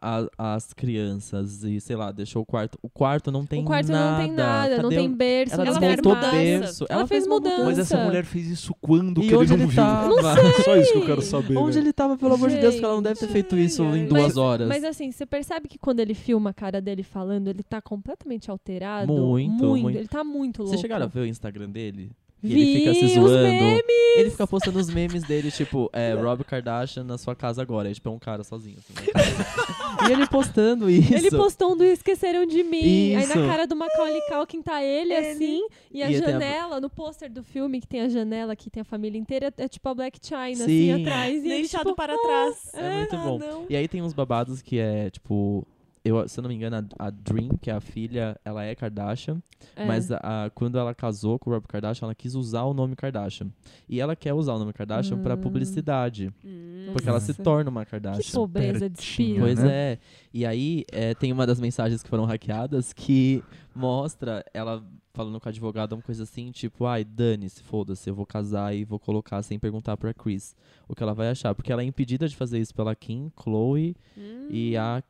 a- 0.00 0.54
as 0.54 0.72
crianças 0.72 1.64
e, 1.64 1.80
sei 1.80 1.96
lá, 1.96 2.12
deixou 2.12 2.42
o 2.42 2.46
quarto. 2.46 2.78
O 2.82 2.88
quarto 2.88 3.30
não 3.30 3.44
tem 3.44 3.62
O 3.62 3.64
quarto 3.64 3.90
nada. 3.90 4.10
não 4.18 4.24
tem 4.26 4.32
nada, 4.36 4.76
não 4.76 4.82
Cadê 4.84 4.96
tem 4.96 5.06
o- 5.08 5.14
berço, 5.16 5.54
Ela 5.54 5.64
não 5.64 5.70
Ela 5.72 5.80
tem 5.80 5.88
fez 5.90 6.32
berço. 6.60 6.86
Ela 6.88 7.06
fez 7.06 7.26
mudança. 7.26 7.64
Mas 7.64 7.78
essa 7.78 7.96
mulher 8.04 8.24
fez 8.24 8.46
isso 8.48 8.74
quando 8.80 9.18
E 9.22 9.28
que 9.28 9.28
ele 9.28 9.36
onde 9.36 9.48
não 9.50 9.56
ele 9.56 9.66
viu? 9.66 9.76
tava? 9.76 10.08
Não 10.08 10.62
Só 10.64 10.76
isso 10.76 10.92
que 10.92 10.98
eu 10.98 11.06
quero 11.06 11.22
saber. 11.22 11.56
Onde 11.56 11.72
velho. 11.74 11.84
ele 11.84 11.92
tava, 11.92 12.16
pelo 12.16 12.34
amor 12.34 12.48
de 12.50 12.58
Deus, 12.58 12.76
que 12.76 12.84
ela 12.84 12.94
não 12.94 13.02
deve 13.02 13.18
ter 13.20 13.28
feito 13.28 13.56
isso 13.56 13.82
em 13.84 14.00
Mas- 14.02 14.08
duas 14.08 14.36
horas. 14.36 14.68
Mas 14.68 14.84
assim, 14.84 15.10
você 15.10 15.26
percebe 15.26 15.68
que 15.68 15.78
quando 15.78 16.00
ele 16.00 16.14
filma 16.14 16.50
a 16.50 16.54
cara 16.54 16.80
dele 16.80 17.02
falando, 17.02 17.48
ele 17.48 17.62
tá 17.62 17.80
completamente 17.80 18.50
alterado? 18.50 19.12
Muito, 19.12 19.64
muito. 19.64 19.98
Ele 19.98 20.08
tá 20.08 20.22
muito 20.24 20.58
louco. 20.58 20.70
Vocês 20.70 20.80
chegaram 20.80 21.04
a 21.04 21.08
ver 21.08 21.20
o 21.20 21.26
Instagram 21.26 21.68
dele? 21.70 22.10
E 22.42 22.48
Vi 22.48 22.60
ele 22.60 22.78
fica 22.80 22.94
se 22.94 23.04
os 23.04 23.12
zoando. 23.30 23.42
memes! 23.42 23.82
Ele 24.16 24.30
fica 24.30 24.46
postando 24.46 24.78
os 24.78 24.90
memes 24.90 25.22
dele, 25.22 25.50
tipo, 25.50 25.88
é, 25.92 26.12
Rob 26.20 26.42
Kardashian 26.44 27.04
na 27.04 27.16
sua 27.16 27.34
casa 27.36 27.62
agora. 27.62 27.88
Aí, 27.88 27.94
tipo, 27.94 28.08
é 28.08 28.12
um 28.12 28.18
cara 28.18 28.42
sozinho, 28.44 28.76
assim, 28.78 28.92
na 28.94 29.12
casa. 29.12 30.08
e 30.08 30.12
ele 30.12 30.26
postando 30.26 30.90
isso. 30.90 31.14
Ele 31.14 31.30
postou 31.30 31.72
um 31.72 31.76
do 31.76 31.84
Esqueceram 31.84 32.44
de 32.44 32.62
Mim. 32.64 33.14
Aí 33.14 33.22
Isso. 33.24 33.38
na 33.38 33.46
cara 33.46 33.66
do 33.66 33.76
Macaulay 33.76 34.20
Culkin 34.28 34.60
tá 34.60 34.82
ele, 34.82 35.14
assim. 35.14 35.66
E 35.90 36.02
a 36.02 36.10
E 36.10 36.16
a- 36.16 36.18
janela, 36.18 36.80
no 36.80 36.90
pôster 36.90 37.30
do 37.30 37.42
filme, 37.44 37.80
que 37.80 37.86
tem 37.86 38.00
a 38.02 38.08
janela, 38.08 38.54
que 38.56 38.68
tem 38.68 38.80
a 38.80 38.84
família 38.84 39.18
inteira, 39.18 39.52
é 39.56 39.68
tipo 39.68 39.88
a 39.88 39.94
Black 39.94 40.18
China, 40.20 40.64
assim, 40.64 40.66
Sim. 40.66 41.00
atrás. 41.02 41.32
E 41.34 41.46
ele, 41.48 41.48
Deixado 41.60 41.82
tipo, 41.84 41.94
para 41.96 42.16
trás. 42.18 42.70
É 42.74 42.96
muito 42.98 43.16
bom. 43.16 43.38
não. 43.38 43.66
E 43.70 43.76
aí 43.76 43.86
tem 43.88 44.02
uns 44.02 44.12
babados 44.12 44.60
que 44.60 44.78
é, 44.78 45.08
tipo... 45.10 45.66
Eu, 46.04 46.26
se 46.28 46.38
eu 46.40 46.42
não 46.42 46.48
me 46.48 46.56
engano, 46.56 46.76
a, 46.98 47.06
a 47.06 47.10
Dream, 47.10 47.50
que 47.60 47.70
é 47.70 47.74
a 47.74 47.80
filha, 47.80 48.36
ela 48.44 48.64
é 48.64 48.74
Kardashian. 48.74 49.40
é. 49.76 49.84
Mas 49.86 50.10
a, 50.10 50.16
a- 50.46 50.50
quando 50.50 50.76
ela 50.76 50.92
casou 50.92 51.38
com 51.38 51.48
o 51.48 51.52
Rob 51.52 51.64
Kardashian, 51.68 52.06
ela 52.06 52.14
quis 52.14 52.34
usar 52.34 52.62
o 52.64 52.74
nome 52.74 52.96
Kardashian. 52.96 53.48
E 53.88 54.00
ela 54.00 54.16
quer 54.16 54.32
usar 54.34 54.54
o 54.54 54.58
nome 54.58 54.72
Kardashian 54.72 55.22
pra 55.22 55.34
Hum. 55.34 55.40
publicidade. 55.40 56.32
Hum. 56.44 56.88
Porque 56.92 57.08
ela 57.08 57.20
se 57.20 57.28
Nossa. 57.30 57.42
torna 57.44 57.70
uma 57.70 57.84
Que 57.84 57.92
Kardashian. 57.92 58.32
pobreza 58.34 58.90
de 58.90 58.98
espírito. 58.98 59.40
Pois 59.40 59.58
né? 59.60 59.70
é. 59.92 59.98
E 60.34 60.44
aí, 60.44 60.84
é, 60.90 61.14
tem 61.14 61.30
uma 61.32 61.46
das 61.46 61.60
mensagens 61.60 62.02
que 62.02 62.08
foram 62.08 62.24
hackeadas 62.24 62.92
que 62.92 63.42
mostra 63.74 64.44
ela 64.52 64.82
falando 65.14 65.38
com 65.38 65.48
a 65.48 65.50
advogada 65.50 65.94
uma 65.94 66.02
coisa 66.02 66.22
assim, 66.22 66.50
tipo, 66.50 66.86
ai, 66.86 67.04
dane-se, 67.04 67.62
foda-se, 67.62 68.08
eu 68.08 68.14
vou 68.14 68.24
casar 68.24 68.74
e 68.74 68.82
vou 68.84 68.98
colocar 68.98 69.42
sem 69.42 69.58
perguntar 69.58 69.94
pra 69.96 70.14
Chris 70.14 70.56
o 70.88 70.94
que 70.94 71.02
ela 71.02 71.12
vai 71.14 71.28
achar. 71.28 71.54
Porque 71.54 71.70
ela 71.70 71.82
é 71.82 71.84
impedida 71.84 72.26
de 72.26 72.34
fazer 72.34 72.58
isso 72.58 72.74
pela 72.74 72.94
Kim, 72.94 73.30
Chloe 73.40 73.94
Hum. 74.16 74.48
e 74.50 74.76
a 74.76 75.02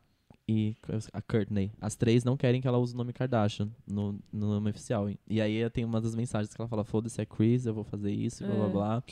e 0.47 0.75
a 1.13 1.21
Courtney. 1.21 1.71
As 1.79 1.95
três 1.95 2.23
não 2.23 2.35
querem 2.35 2.59
que 2.61 2.67
ela 2.67 2.77
use 2.77 2.93
o 2.93 2.97
nome 2.97 3.13
Kardashian 3.13 3.69
no, 3.87 4.19
no 4.31 4.47
nome 4.49 4.69
oficial. 4.71 5.09
E 5.29 5.39
aí 5.41 5.69
tem 5.69 5.85
uma 5.85 6.01
das 6.01 6.13
mensagens 6.15 6.53
que 6.53 6.61
ela 6.61 6.67
fala, 6.67 6.83
foda-se, 6.83 7.21
é 7.21 7.25
Chris, 7.25 7.65
eu 7.65 7.73
vou 7.73 7.83
fazer 7.83 8.11
isso, 8.11 8.43
e 8.43 8.47
blá 8.47 8.55
blá 8.55 8.67
É. 8.67 8.71
blá. 8.71 9.03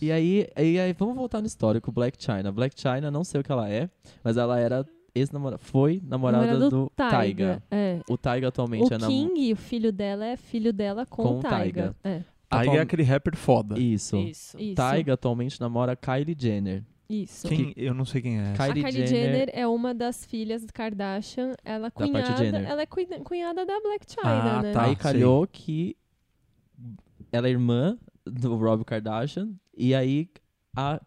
E 0.00 0.12
aí, 0.12 0.46
e 0.56 0.78
aí, 0.78 0.92
vamos 0.92 1.16
voltar 1.16 1.40
no 1.40 1.46
histórico, 1.46 1.90
Black 1.90 2.22
China. 2.22 2.52
Black 2.52 2.80
China, 2.80 3.10
não 3.10 3.24
sei 3.24 3.40
o 3.40 3.44
que 3.44 3.50
ela 3.50 3.68
é, 3.68 3.90
mas 4.22 4.36
ela 4.36 4.58
era 4.60 4.86
ex-namorada, 5.14 5.58
foi 5.58 6.00
namorada 6.06 6.46
Namorado 6.46 6.70
do 6.70 6.90
Taiga. 6.94 7.60
É. 7.70 8.00
O 8.08 8.16
Taiga 8.16 8.46
atualmente 8.48 8.92
O 8.92 8.94
é 8.94 8.98
nam- 8.98 9.08
King, 9.08 9.52
o 9.52 9.56
filho 9.56 9.92
dela, 9.92 10.24
é 10.24 10.36
filho 10.36 10.72
dela 10.72 11.04
com, 11.04 11.22
Com 11.24 11.38
o 11.38 11.42
Taiga. 11.42 11.96
Taiga. 12.00 12.24
É. 12.26 12.40
É 12.76 12.80
aquele 12.80 13.02
rapper 13.04 13.36
foda. 13.36 13.78
Isso. 13.78 14.16
Isso. 14.16 14.56
Isso. 14.58 14.74
Taiga 14.74 15.14
atualmente 15.14 15.60
namora 15.60 15.94
Kylie 15.96 16.36
Jenner. 16.38 16.84
Isso. 17.10 17.48
Quem, 17.48 17.72
eu 17.76 17.92
não 17.92 18.04
sei 18.04 18.22
quem 18.22 18.38
é. 18.38 18.52
Kylie 18.52 18.70
a 18.84 18.88
Kylie 18.88 19.06
Jenner- 19.06 19.08
Jenner, 19.32 19.50
é 19.52 19.66
uma 19.66 19.92
das 19.92 20.24
filhas 20.24 20.62
de 20.64 20.72
Kardashian. 20.72 21.54
Ela 21.64 21.88
é 21.88 21.90
cunhada, 21.90 22.36
Jenner. 22.36 22.62
ela 22.70 22.82
é 22.82 22.86
cunha- 22.86 23.20
cunhada 23.24 23.66
da 23.66 23.80
Black 23.80 24.06
China, 24.08 24.22
Ah, 24.58 24.62
né? 24.62 24.72
tá. 24.72 24.82
aí 24.82 24.88
sei. 24.90 24.96
calhou 24.96 25.46
que 25.46 25.96
ela 27.32 27.48
é 27.48 27.50
irmã 27.50 27.98
do 28.24 28.54
Rob 28.56 28.84
Kardashian. 28.84 29.50
E 29.76 29.94
aí 29.94 30.28
a 30.76 31.00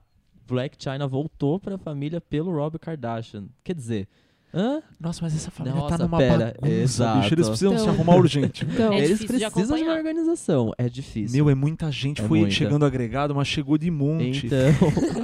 Black 0.45 0.75
China 0.81 1.07
voltou 1.07 1.59
pra 1.59 1.77
família 1.77 2.19
pelo 2.19 2.51
Rob 2.51 2.77
Kardashian. 2.77 3.47
Quer 3.63 3.75
dizer, 3.75 4.07
Hã? 4.53 4.81
Nossa, 4.99 5.19
mas 5.23 5.35
essa 5.35 5.49
família 5.49 5.79
Nossa, 5.79 5.97
tá 5.97 6.03
numa 6.03 6.17
pera, 6.17 6.53
bagunça, 6.61 6.75
exato. 6.81 7.19
bicho. 7.21 7.33
Eles 7.33 7.47
precisam 7.49 7.75
se 7.75 7.81
Então- 7.83 7.93
arrumar 7.95 8.15
urgente. 8.17 8.65
Então, 8.71 8.93
É 8.93 8.97
Eles 8.97 9.09
difícil 9.19 9.39
de 9.39 9.45
precisam 9.51 9.77
de, 9.77 9.83
uma 9.83 9.93
organização. 9.93 10.71
É 10.77 10.87
difícil. 10.87 11.35
Meu, 11.35 11.49
é 11.49 11.55
muita 11.55 11.91
gente. 11.91 12.21
É 12.21 12.27
Foi 12.27 12.39
muita. 12.39 12.53
chegando 12.53 12.85
agregado, 12.85 13.33
mas 13.33 13.47
chegou 13.47 13.77
de 13.77 13.89
monte. 13.89 14.45
Então, 14.45 14.57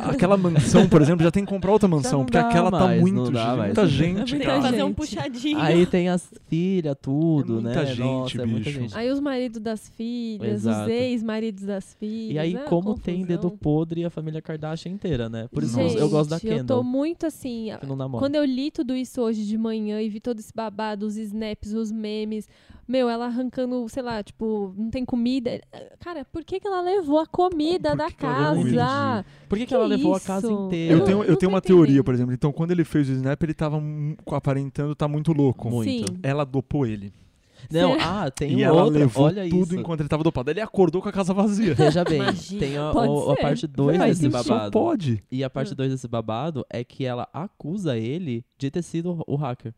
Aquela 0.09 0.35
mansão, 0.35 0.89
por 0.89 1.01
exemplo, 1.01 1.23
já 1.23 1.29
tem 1.31 1.45
que 1.45 1.49
comprar 1.49 1.71
outra 1.71 1.87
mansão, 1.87 2.25
porque 2.25 2.37
aquela 2.37 2.71
tá 2.71 2.79
mais, 2.85 3.01
muito. 3.01 3.31
dá 3.31 3.39
gente, 3.45 3.57
mais. 3.57 3.65
muita 3.67 3.81
É 3.81 3.87
gente, 3.87 4.35
muita 4.35 4.45
cara. 4.49 4.61
Fazer 4.63 4.83
um 4.83 4.93
puxadinho. 4.93 5.59
aí 5.59 5.85
tem 5.85 6.09
as 6.09 6.27
filhas, 6.47 6.95
tudo, 7.01 7.59
É 7.59 7.61
né? 7.61 7.73
muita 7.75 7.85
gente, 7.85 7.99
Nossa, 7.99 8.41
é 8.41 8.45
muita 8.45 8.65
bicho. 8.69 8.79
gente. 8.81 8.97
Aí 8.97 9.11
os 9.11 9.19
maridos 9.19 9.61
das 9.61 9.89
filhas, 9.89 10.61
os 10.61 10.65
Exato. 10.65 10.89
ex-maridos 10.89 11.63
das 11.63 11.93
filhas. 11.93 12.35
E 12.35 12.39
aí, 12.39 12.53
né? 12.55 12.61
como 12.67 12.97
tem 12.97 13.17
Confusão. 13.21 13.41
dedo 13.41 13.51
podre 13.57 14.05
a 14.05 14.09
família 14.09 14.41
Kardashian 14.41 14.91
inteira, 14.91 15.29
né? 15.29 15.47
Por 15.51 15.63
isso 15.63 15.75
Gente, 15.75 15.97
eu 15.97 16.09
gosto 16.09 16.29
da 16.31 16.37
Eu 16.37 16.39
tô 16.41 16.47
Kendall, 16.47 16.83
muito 16.83 17.25
assim. 17.25 17.69
Quando 18.17 18.35
eu 18.35 18.43
li 18.43 18.71
tudo 18.71 18.95
isso 18.95 19.18
hoje 19.19 19.45
de 19.45 19.57
manhã 19.57 20.01
e 20.01 20.09
vi 20.09 20.19
todo 20.19 20.39
esse 20.39 20.53
babado, 20.53 21.05
os 21.05 21.17
snaps, 21.17 21.73
os 21.73 21.91
memes, 21.91 22.47
meu, 22.87 23.07
ela 23.07 23.25
arrancando, 23.25 23.87
sei 23.87 24.01
lá, 24.01 24.23
tipo, 24.23 24.73
não 24.75 24.89
tem 24.89 25.05
comida. 25.05 25.61
Cara, 25.99 26.25
por 26.25 26.43
que, 26.43 26.59
que 26.59 26.67
ela 26.67 26.81
levou 26.81 27.19
a 27.19 27.27
comida 27.27 27.89
Por 27.91 27.97
da 27.97 28.07
que 28.07 28.15
que 28.15 28.25
ela 28.25 28.51
levou 28.51 28.79
casa? 28.79 29.25
Por 29.47 29.57
que, 29.57 29.63
que 29.63 29.67
que 29.67 29.73
ela 29.75 29.85
levou 29.85 30.15
a 30.15 30.19
casa 30.19 30.47
isso? 30.47 30.65
inteira? 30.65 30.93
Eu 30.93 31.03
tenho, 31.03 31.23
eu 31.23 31.37
tenho 31.37 31.51
uma 31.51 31.61
teoria, 31.61 31.83
entendendo. 31.83 32.03
por 32.03 32.13
exemplo. 32.15 32.33
Então, 32.33 32.51
quando 32.51 32.71
ele 32.71 32.83
fez 32.83 33.07
o 33.07 33.11
Snap, 33.11 33.41
ele 33.43 33.53
tava 33.53 33.79
aparentando 34.31 34.95
tá 34.95 35.07
muito 35.07 35.31
louco. 35.33 35.69
Muito. 35.69 36.11
Sim. 36.11 36.19
Ela 36.23 36.43
dopou 36.43 36.85
ele. 36.85 37.13
Não, 37.71 37.93
ah, 37.99 38.29
tem 38.31 38.59
e 38.59 38.63
ela 38.63 38.83
outra. 38.83 38.99
levou 38.99 39.25
Olha 39.25 39.49
tudo 39.49 39.63
isso. 39.73 39.75
enquanto 39.79 39.99
ele 40.01 40.09
tava 40.09 40.23
dopado. 40.23 40.49
Ele 40.51 40.61
acordou 40.61 41.01
com 41.01 41.09
a 41.09 41.11
casa 41.11 41.33
vazia. 41.33 41.73
Veja 41.75 42.03
bem, 42.03 42.17
Imagina. 42.19 42.59
tem 42.59 42.77
a, 42.77 42.91
o- 42.91 43.31
a 43.31 43.35
parte 43.37 43.67
2 43.67 43.97
Faz 43.97 44.19
desse. 44.19 44.31
Só 44.43 44.43
babado. 44.53 44.71
pode. 44.71 45.23
E 45.31 45.43
a 45.43 45.49
parte 45.49 45.73
2 45.75 45.91
desse 45.91 46.07
babado 46.07 46.65
é 46.69 46.83
que 46.83 47.05
ela 47.05 47.27
acusa 47.33 47.97
ele 47.97 48.43
de 48.57 48.69
ter 48.71 48.81
sido 48.81 49.23
o 49.27 49.35
hacker. 49.35 49.73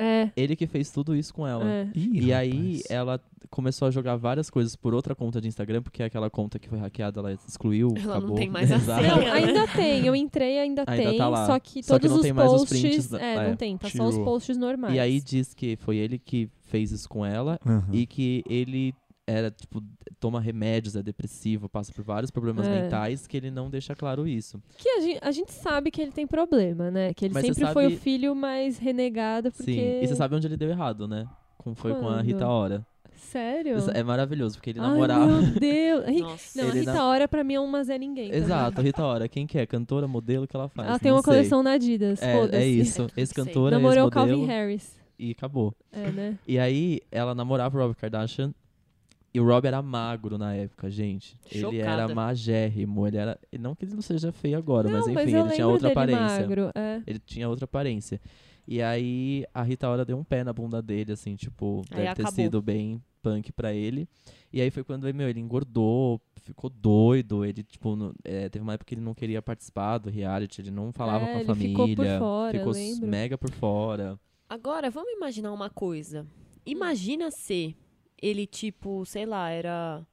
É. 0.00 0.30
Ele 0.36 0.54
que 0.54 0.64
fez 0.68 0.92
tudo 0.92 1.16
isso 1.16 1.34
com 1.34 1.44
ela. 1.44 1.64
é. 1.68 1.88
Ih, 1.92 2.26
E 2.26 2.32
aí 2.32 2.50
rapaz. 2.76 2.82
ela 2.88 3.20
começou 3.50 3.88
a 3.88 3.90
jogar 3.90 4.14
várias 4.14 4.48
coisas 4.48 4.76
por 4.76 4.94
outra 4.94 5.12
conta 5.12 5.40
de 5.40 5.48
Instagram, 5.48 5.82
porque 5.82 6.04
aquela 6.04 6.30
conta 6.30 6.56
que 6.56 6.68
foi 6.68 6.78
hackeada, 6.78 7.18
ela 7.18 7.32
excluiu, 7.32 7.88
Ela 7.96 8.04
não 8.06 8.12
acabou. 8.18 8.36
tem 8.36 8.48
mais. 8.48 8.70
Não, 8.70 8.78
né? 8.78 9.30
ainda 9.32 9.66
tem. 9.74 10.06
Eu 10.06 10.14
entrei, 10.14 10.58
ainda, 10.60 10.84
Ainda 10.86 11.08
tem. 11.10 11.18
tá 11.18 11.28
lá. 11.28 11.46
Só 11.46 11.58
que 11.58 11.82
Só 11.82 11.98
que 11.98 12.02
todos 12.06 12.10
não 12.10 12.16
os 12.18 12.22
tem 12.22 12.32
mais 12.32 12.52
os 12.52 12.58
posts. 12.60 12.80
prints 12.80 13.12
é, 13.14 13.34
é, 13.34 13.48
não 13.48 13.56
tem. 13.56 13.76
Tá 13.76 13.90
só 13.90 14.06
os 14.06 14.16
posts 14.18 14.56
normais. 14.56 14.94
E 14.94 15.00
aí 15.00 15.20
diz 15.20 15.52
que 15.52 15.74
foi 15.76 15.96
ele 15.96 16.16
que 16.16 16.48
fez 16.68 16.92
isso 16.92 17.08
com 17.08 17.24
ela 17.26 17.58
Aham. 17.66 17.88
e 17.92 18.06
que 18.06 18.42
ele 18.48 18.94
era, 19.26 19.50
tipo, 19.50 19.82
toma 20.18 20.40
remédios, 20.40 20.96
é 20.96 21.02
depressivo, 21.02 21.68
passa 21.68 21.92
por 21.92 22.02
vários 22.02 22.30
problemas 22.30 22.66
É. 22.66 22.82
mentais, 22.82 23.26
que 23.26 23.36
ele 23.36 23.50
não 23.50 23.68
deixa 23.68 23.94
claro 23.94 24.26
isso. 24.26 24.58
Que 24.78 24.88
a 24.88 25.00
gente, 25.00 25.18
a 25.20 25.30
gente 25.30 25.52
sabe 25.52 25.90
que 25.90 26.00
ele 26.00 26.12
tem 26.12 26.26
problema, 26.26 26.90
né? 26.90 27.12
Que 27.12 27.26
ele 27.26 27.34
Mas 27.34 27.44
sempre 27.44 27.66
foi 27.74 27.86
o 27.86 27.90
sabe- 27.90 28.00
filho 28.00 28.34
mais 28.34 28.78
renegado, 28.78 29.50
porque... 29.52 29.70
Sim. 29.72 30.00
E 30.02 30.06
você 30.06 30.16
sabe 30.16 30.34
onde 30.34 30.46
ele 30.46 30.56
deu 30.56 30.70
errado, 30.70 31.06
né? 31.06 31.26
Como 31.58 31.74
foi 31.76 31.92
com 31.92 32.08
a 32.08 32.14
Quando? 32.14 32.24
Rita 32.24 32.46
Ora. 32.48 32.86
Sério? 33.16 33.76
É 33.92 34.02
maravilhoso, 34.02 34.56
porque 34.56 34.70
ele 34.70 34.80
Ai, 34.80 34.88
namorava. 34.88 35.26
meu 35.26 35.42
Deus. 35.60 36.20
Nossa. 36.22 36.62
Não, 36.62 36.70
a 36.70 36.72
Rita 36.72 36.92
na- 36.94 37.06
Ora 37.08 37.28
pra 37.28 37.44
mim 37.44 37.54
é 37.54 37.60
uma 37.60 37.84
Zé 37.84 37.98
Ninguém. 37.98 38.28
também. 38.30 38.42
Exato, 38.42 38.80
Rita 38.80 39.04
Ora. 39.04 39.28
Quem 39.28 39.46
que 39.46 39.58
é? 39.58 39.66
Cantora, 39.66 40.08
modelo, 40.08 40.44
o 40.44 40.48
que 40.48 40.56
ela 40.56 40.68
faz? 40.70 40.88
Ela 40.88 40.98
tem 40.98 41.10
Não 41.10 41.16
uma 41.18 41.22
sei. 41.22 41.32
coleção 41.34 41.62
na 41.62 41.72
Adidas, 41.72 42.22
É, 42.22 42.38
é 42.56 42.66
isso. 42.66 43.06
Sei. 43.14 43.22
Ex-cantora, 43.22 43.76
Namorou 43.76 44.04
o 44.04 44.08
ex-modelo. 44.08 44.10
Calvin 44.38 44.46
Harris. 44.46 44.97
E 45.18 45.32
acabou. 45.32 45.74
É, 45.92 46.10
né? 46.10 46.38
E 46.46 46.58
aí, 46.58 47.00
ela 47.10 47.34
namorava 47.34 47.76
o 47.76 47.80
Rob 47.82 47.94
Kardashian. 47.94 48.54
E 49.34 49.40
o 49.40 49.44
Rob 49.46 49.66
era 49.66 49.82
magro 49.82 50.38
na 50.38 50.54
época, 50.54 50.90
gente. 50.90 51.36
Ele 51.50 51.78
era 51.80 51.92
Chocada. 52.02 52.14
magérrimo. 52.14 53.06
Ele 53.06 53.16
era. 53.18 53.38
Não 53.58 53.74
que 53.74 53.84
ele 53.84 53.94
não 53.94 54.00
seja 54.02 54.32
feio 54.32 54.56
agora, 54.56 54.88
não, 54.88 54.98
mas 55.00 55.06
enfim, 55.06 55.14
mas 55.14 55.34
ele 55.34 55.50
tinha 55.54 55.66
outra 55.68 55.88
dele 55.88 55.92
aparência. 56.14 56.40
magro. 56.40 56.70
É. 56.74 57.02
Ele 57.06 57.18
tinha 57.18 57.48
outra 57.48 57.64
aparência. 57.66 58.20
E 58.66 58.80
aí, 58.82 59.44
a 59.52 59.62
Rita 59.62 59.88
Ora 59.88 60.04
deu 60.04 60.16
um 60.18 60.24
pé 60.24 60.42
na 60.44 60.52
bunda 60.52 60.80
dele, 60.80 61.12
assim, 61.12 61.36
tipo, 61.36 61.82
Aí 61.90 61.98
deve 62.04 62.14
ter 62.16 62.22
acabou. 62.22 62.32
sido 62.44 62.62
bem 62.62 63.02
punk 63.22 63.52
pra 63.52 63.72
ele. 63.72 64.08
E 64.52 64.60
aí 64.60 64.70
foi 64.70 64.82
quando, 64.84 65.12
meu, 65.14 65.28
ele 65.28 65.40
engordou, 65.40 66.20
ficou 66.42 66.70
doido. 66.70 67.44
Ele, 67.44 67.62
tipo, 67.62 67.96
no- 67.96 68.14
é, 68.24 68.48
teve 68.48 68.62
uma 68.62 68.74
época 68.74 68.86
que 68.88 68.94
ele 68.94 69.00
não 69.02 69.14
queria 69.14 69.42
participar 69.42 69.98
do 69.98 70.08
reality, 70.10 70.60
ele 70.62 70.70
não 70.70 70.90
falava 70.92 71.24
É, 71.26 71.32
com 71.34 71.38
a 71.40 71.44
família. 71.44 71.68
ficou 71.70 71.96
por 71.96 72.18
fora, 72.18 72.58
ficou 72.58 73.06
mega 73.08 73.36
por 73.38 73.50
fora. 73.50 74.18
Agora, 74.48 74.90
vamos 74.90 75.12
imaginar 75.12 75.52
uma 75.52 75.68
coisa. 75.68 76.26
Imagina 76.64 77.30
se 77.30 77.76
ele, 78.20 78.46
tipo, 78.46 79.04
sei 79.04 79.26
lá, 79.26 79.50
era. 79.50 80.06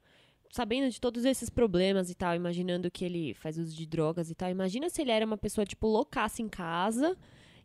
Sabendo 0.50 0.90
de 0.90 1.00
todos 1.00 1.24
esses 1.24 1.50
problemas 1.50 2.10
e 2.10 2.14
tal, 2.14 2.34
imaginando 2.34 2.90
que 2.90 3.04
ele 3.04 3.34
faz 3.34 3.58
uso 3.58 3.74
de 3.74 3.86
drogas 3.86 4.30
e 4.30 4.34
tal. 4.34 4.50
Imagina 4.50 4.88
se 4.88 5.02
ele 5.02 5.10
era 5.10 5.24
uma 5.26 5.36
pessoa, 5.36 5.64
tipo, 5.64 5.86
loucaça 5.86 6.40
em 6.42 6.48
casa. 6.48 7.16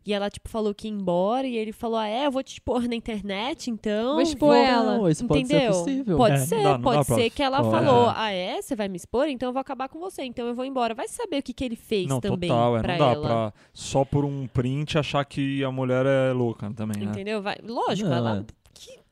E 0.04 0.12
ela, 0.12 0.28
tipo, 0.28 0.48
falou 0.48 0.74
que 0.74 0.88
ia 0.88 0.92
embora. 0.92 1.46
E 1.46 1.56
ele 1.56 1.70
falou: 1.72 1.96
Ah, 1.98 2.08
é, 2.08 2.26
eu 2.26 2.30
vou 2.32 2.42
te 2.42 2.54
expor 2.54 2.88
na 2.88 2.94
internet, 2.96 3.70
então. 3.70 4.14
Vou 4.14 4.22
expor 4.22 4.54
vou- 4.54 4.64
ela. 4.64 4.98
Não, 4.98 5.08
isso 5.08 5.24
pode 5.26 5.46
ser 5.46 5.54
Entendeu? 5.54 5.72
possível. 5.72 6.16
Pode 6.16 6.34
É, 6.34 6.38
ser, 6.38 6.62
dá- 6.62 6.78
pode 6.78 7.06
ser 7.06 7.30
que 7.30 7.42
ela 7.42 7.62
Pode. 7.62 7.70
falou: 7.70 8.08
É. 8.10 8.14
Ah, 8.16 8.30
é? 8.32 8.60
Você 8.60 8.74
vai 8.74 8.88
me 8.88 8.96
expor? 8.96 9.28
Então 9.28 9.48
eu 9.48 9.52
vou 9.52 9.60
acabar 9.60 9.88
com 9.88 10.00
você. 10.00 10.22
Então 10.24 10.46
eu 10.46 10.54
vou 10.54 10.64
embora. 10.64 10.94
Vai 10.94 11.06
saber 11.08 11.38
o 11.38 11.42
que, 11.42 11.52
que 11.52 11.64
ele 11.64 11.76
fez 11.76 12.06
Não, 12.08 12.20
também 12.20 12.48
total, 12.50 12.76
é. 12.78 12.82
pra 12.82 12.92
Não 12.92 12.98
dá 13.06 13.12
ela. 13.12 13.26
pra 13.28 13.52
só 13.72 14.04
por 14.04 14.24
um 14.24 14.46
print 14.48 14.98
achar 14.98 15.24
que 15.24 15.62
a 15.62 15.70
mulher 15.70 16.04
é 16.04 16.32
louca 16.32 16.70
também, 16.74 17.02
né? 17.04 17.10
Entendeu? 17.12 17.40
Vai, 17.40 17.56
lógico, 17.62 18.08
Não, 18.08 18.16
ela. 18.16 18.46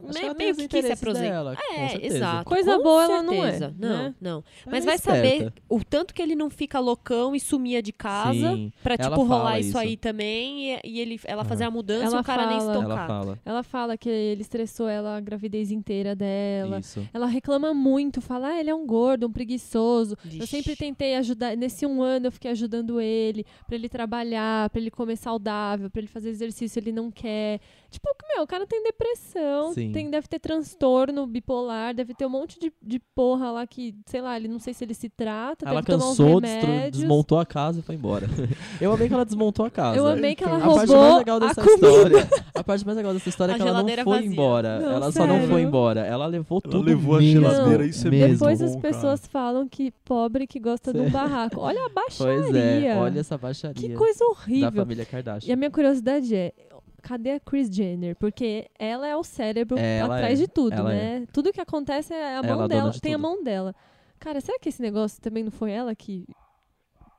É. 0.09 0.35
Meio 0.35 0.51
os 0.53 0.57
que 0.57 0.69
quis 0.69 0.85
se 0.99 1.05
com 1.05 1.11
É, 1.11 1.89
certeza. 1.89 2.17
exato. 2.17 2.45
Coisa 2.45 2.77
com 2.77 2.83
boa 2.83 3.05
ela 3.05 3.23
não 3.23 3.45
é. 3.45 3.59
Não, 3.61 3.71
né? 3.79 4.15
não. 4.21 4.33
Ela 4.33 4.45
Mas 4.67 4.85
é 4.85 4.87
vai 4.87 4.99
saber 4.99 5.53
o 5.69 5.83
tanto 5.85 6.15
que 6.15 6.23
ele 6.23 6.35
não 6.35 6.49
fica 6.51 6.79
loucão 6.79 7.35
e 7.35 7.41
sumia 7.41 7.83
de 7.83 7.93
casa 7.93 8.33
Sim, 8.55 8.73
pra, 8.83 8.97
tipo, 8.97 9.23
rolar 9.23 9.41
fala 9.45 9.59
isso, 9.61 9.69
isso. 9.71 9.79
aí 9.79 9.97
também 9.97 10.75
e, 10.75 10.81
e 10.85 11.01
ele, 11.01 11.21
ela 11.25 11.43
É. 11.43 11.45
fazer 11.45 11.65
a 11.65 11.71
mudança 11.71 12.07
Ela 12.07 12.17
e 12.17 12.21
o 12.21 12.25
cara 12.25 12.47
nem 12.47 12.61
se 12.61 12.67
fala. 12.67 12.81
tocar. 12.83 12.91
ela 12.97 13.07
fala. 13.07 13.39
Ela 13.45 13.63
fala 13.63 13.97
que 13.99 14.09
ele 14.09 14.43
estressou 14.43 14.89
ela 14.89 15.17
a 15.17 15.21
gravidez 15.21 15.71
inteira 15.71 16.15
dela. 16.15 16.79
Isso. 16.81 17.07
Ela 17.13 17.27
reclama 17.27 17.73
muito, 17.75 18.21
fala, 18.21 18.49
ah, 18.49 18.61
ele 18.61 18.71
é 18.71 18.75
um 18.75 18.87
gordo, 18.87 19.27
um 19.27 19.33
preguiçoso. 19.33 20.17
Eu 20.39 20.47
sempre 20.47 20.77
tentei 20.77 21.15
ajudar, 21.17 21.57
nesse 21.57 21.85
um 21.87 22.03
ano 22.03 22.27
eu 22.27 22.33
fiquei 22.33 22.51
ajudando 22.51 23.01
ele, 23.01 23.45
pra 23.67 23.75
ele 23.77 23.89
trabalhar, 23.89 24.69
pra 24.71 24.81
ele 24.81 24.91
comer 24.91 25.17
saudável, 25.17 25.91
pra 25.91 26.01
ele 26.01 26.09
fazer 26.09 26.31
exercício, 26.31 26.79
ele 26.79 26.93
não 26.93 27.11
quer. 27.11 27.61
Tipo, 27.91 28.09
meu, 28.35 28.45
o 28.45 28.47
cara 28.47 28.67
tem 28.67 28.83
depressão, 28.83 29.73
Sim. 29.75 29.90
Tem, 29.93 30.11
deve 30.11 30.27
ter 30.29 30.39
transtorno 30.39 31.27
bipolar, 31.27 31.95
deve 31.95 32.15
ter 32.15 32.27
um 32.27 32.31
monte 32.31 32.59
de, 32.59 32.73
de 32.83 32.99
porra 33.15 33.51
lá 33.51 33.67
que, 33.67 33.95
sei 34.07 34.21
lá, 34.21 34.37
ele 34.37 34.49
não 34.49 34.59
sei 34.59 34.73
se 34.75 34.85
ele 34.85 34.95
se 34.95 35.09
trata, 35.09 35.65
Ela 35.69 35.81
deve 35.83 35.87
tomar 35.99 36.11
uns 36.11 36.17
cansou, 36.19 36.41
destru- 36.41 36.91
desmontou 36.93 37.39
a 37.39 37.47
casa 37.47 37.81
e 37.81 37.83
foi 37.83 37.95
embora. 37.95 38.27
Eu 38.81 38.93
amei 38.93 39.09
que 39.09 39.15
ela 39.15 39.25
desmontou 39.25 39.67
a 39.67 39.71
casa. 39.71 39.99
Eu 39.99 40.07
amei 40.07 40.35
que 40.35 40.45
ela 40.45 40.57
A 40.57 40.61
parte 40.61 40.77
mais 40.77 40.91
roubou 40.91 41.19
legal 41.19 41.37
a 41.37 41.41
dessa 41.41 41.61
história. 41.61 42.29
A 42.55 42.65
parte 42.65 42.85
mais 42.87 42.97
legal 42.97 43.13
dessa 43.15 43.29
história 43.29 43.53
é 43.53 43.55
A 43.55 43.59
que 43.59 43.63
ela 43.69 43.83
não 43.83 43.89
foi 43.89 44.05
vazia. 44.05 44.27
embora. 44.31 44.81
Não, 44.81 44.93
ela 44.93 45.13
só 45.13 45.27
não 45.27 45.39
foi 45.39 45.47
sério. 45.49 45.59
embora. 45.61 46.01
Ela 46.01 46.27
levou 46.27 46.61
Ela 46.65 46.73
tudo 46.73 46.85
levou 46.85 47.17
a 47.17 47.19
mesmo. 47.21 47.41
geladeira, 47.43 47.87
isso 47.87 48.07
é 48.07 48.11
mesmo. 48.11 48.33
Depois 48.35 48.59
bom, 48.61 48.65
as 48.67 48.77
pessoas 48.77 49.27
falam 49.27 49.69
que 49.69 49.91
pobre 50.05 50.47
que 50.47 50.59
gosta 50.61 50.93
de 50.93 51.01
um 51.01 51.11
barraco. 51.11 51.61
Olha 51.61 51.85
a 51.87 51.89
baixaria. 51.89 52.41
Pois 52.51 52.55
é, 52.55 52.97
olha 52.97 53.21
essa 53.21 53.37
baixaria 53.39 53.89
Que 53.89 53.95
coisa 53.95 54.19
da 54.21 54.27
horrível. 54.27 54.73
família 54.73 55.03
E 55.03 55.07
Kardashian. 55.07 55.53
a 55.53 55.57
minha 55.57 55.71
curiosidade 55.71 56.35
é, 56.35 56.53
cadê 57.01 57.33
a 57.33 57.41
Kris 57.41 57.69
Jenner? 57.69 58.15
Porque 58.17 58.69
ela 58.79 59.07
é 59.07 59.17
o 59.17 59.23
cérebro 59.25 59.79
Ela 59.79 60.17
atrás 60.17 60.39
é. 60.41 60.43
de 60.45 60.49
tudo, 60.49 60.73
Ela 60.75 60.91
né? 60.91 61.27
Tudo 61.33 61.53
que 61.53 61.61
acontece 61.61 62.13
é 62.15 62.17
a 62.17 62.31
Ela 62.39 62.47
é 62.47 62.51
mão 62.51 62.53
a 62.53 62.67
dona 62.67 62.69
dela, 62.69 62.91
de 62.91 63.01
tem 63.01 63.13
a 63.15 63.17
tudo. 63.17 63.23
mão 63.23 63.43
dela. 63.43 63.75
Cara, 64.19 64.41
será 64.41 64.59
que 64.59 64.69
esse 64.69 64.83
negócio 64.83 65.21
também 65.21 65.43
não 65.45 65.51
foi 65.51 65.71
ela 65.73 65.95
que 65.95 66.27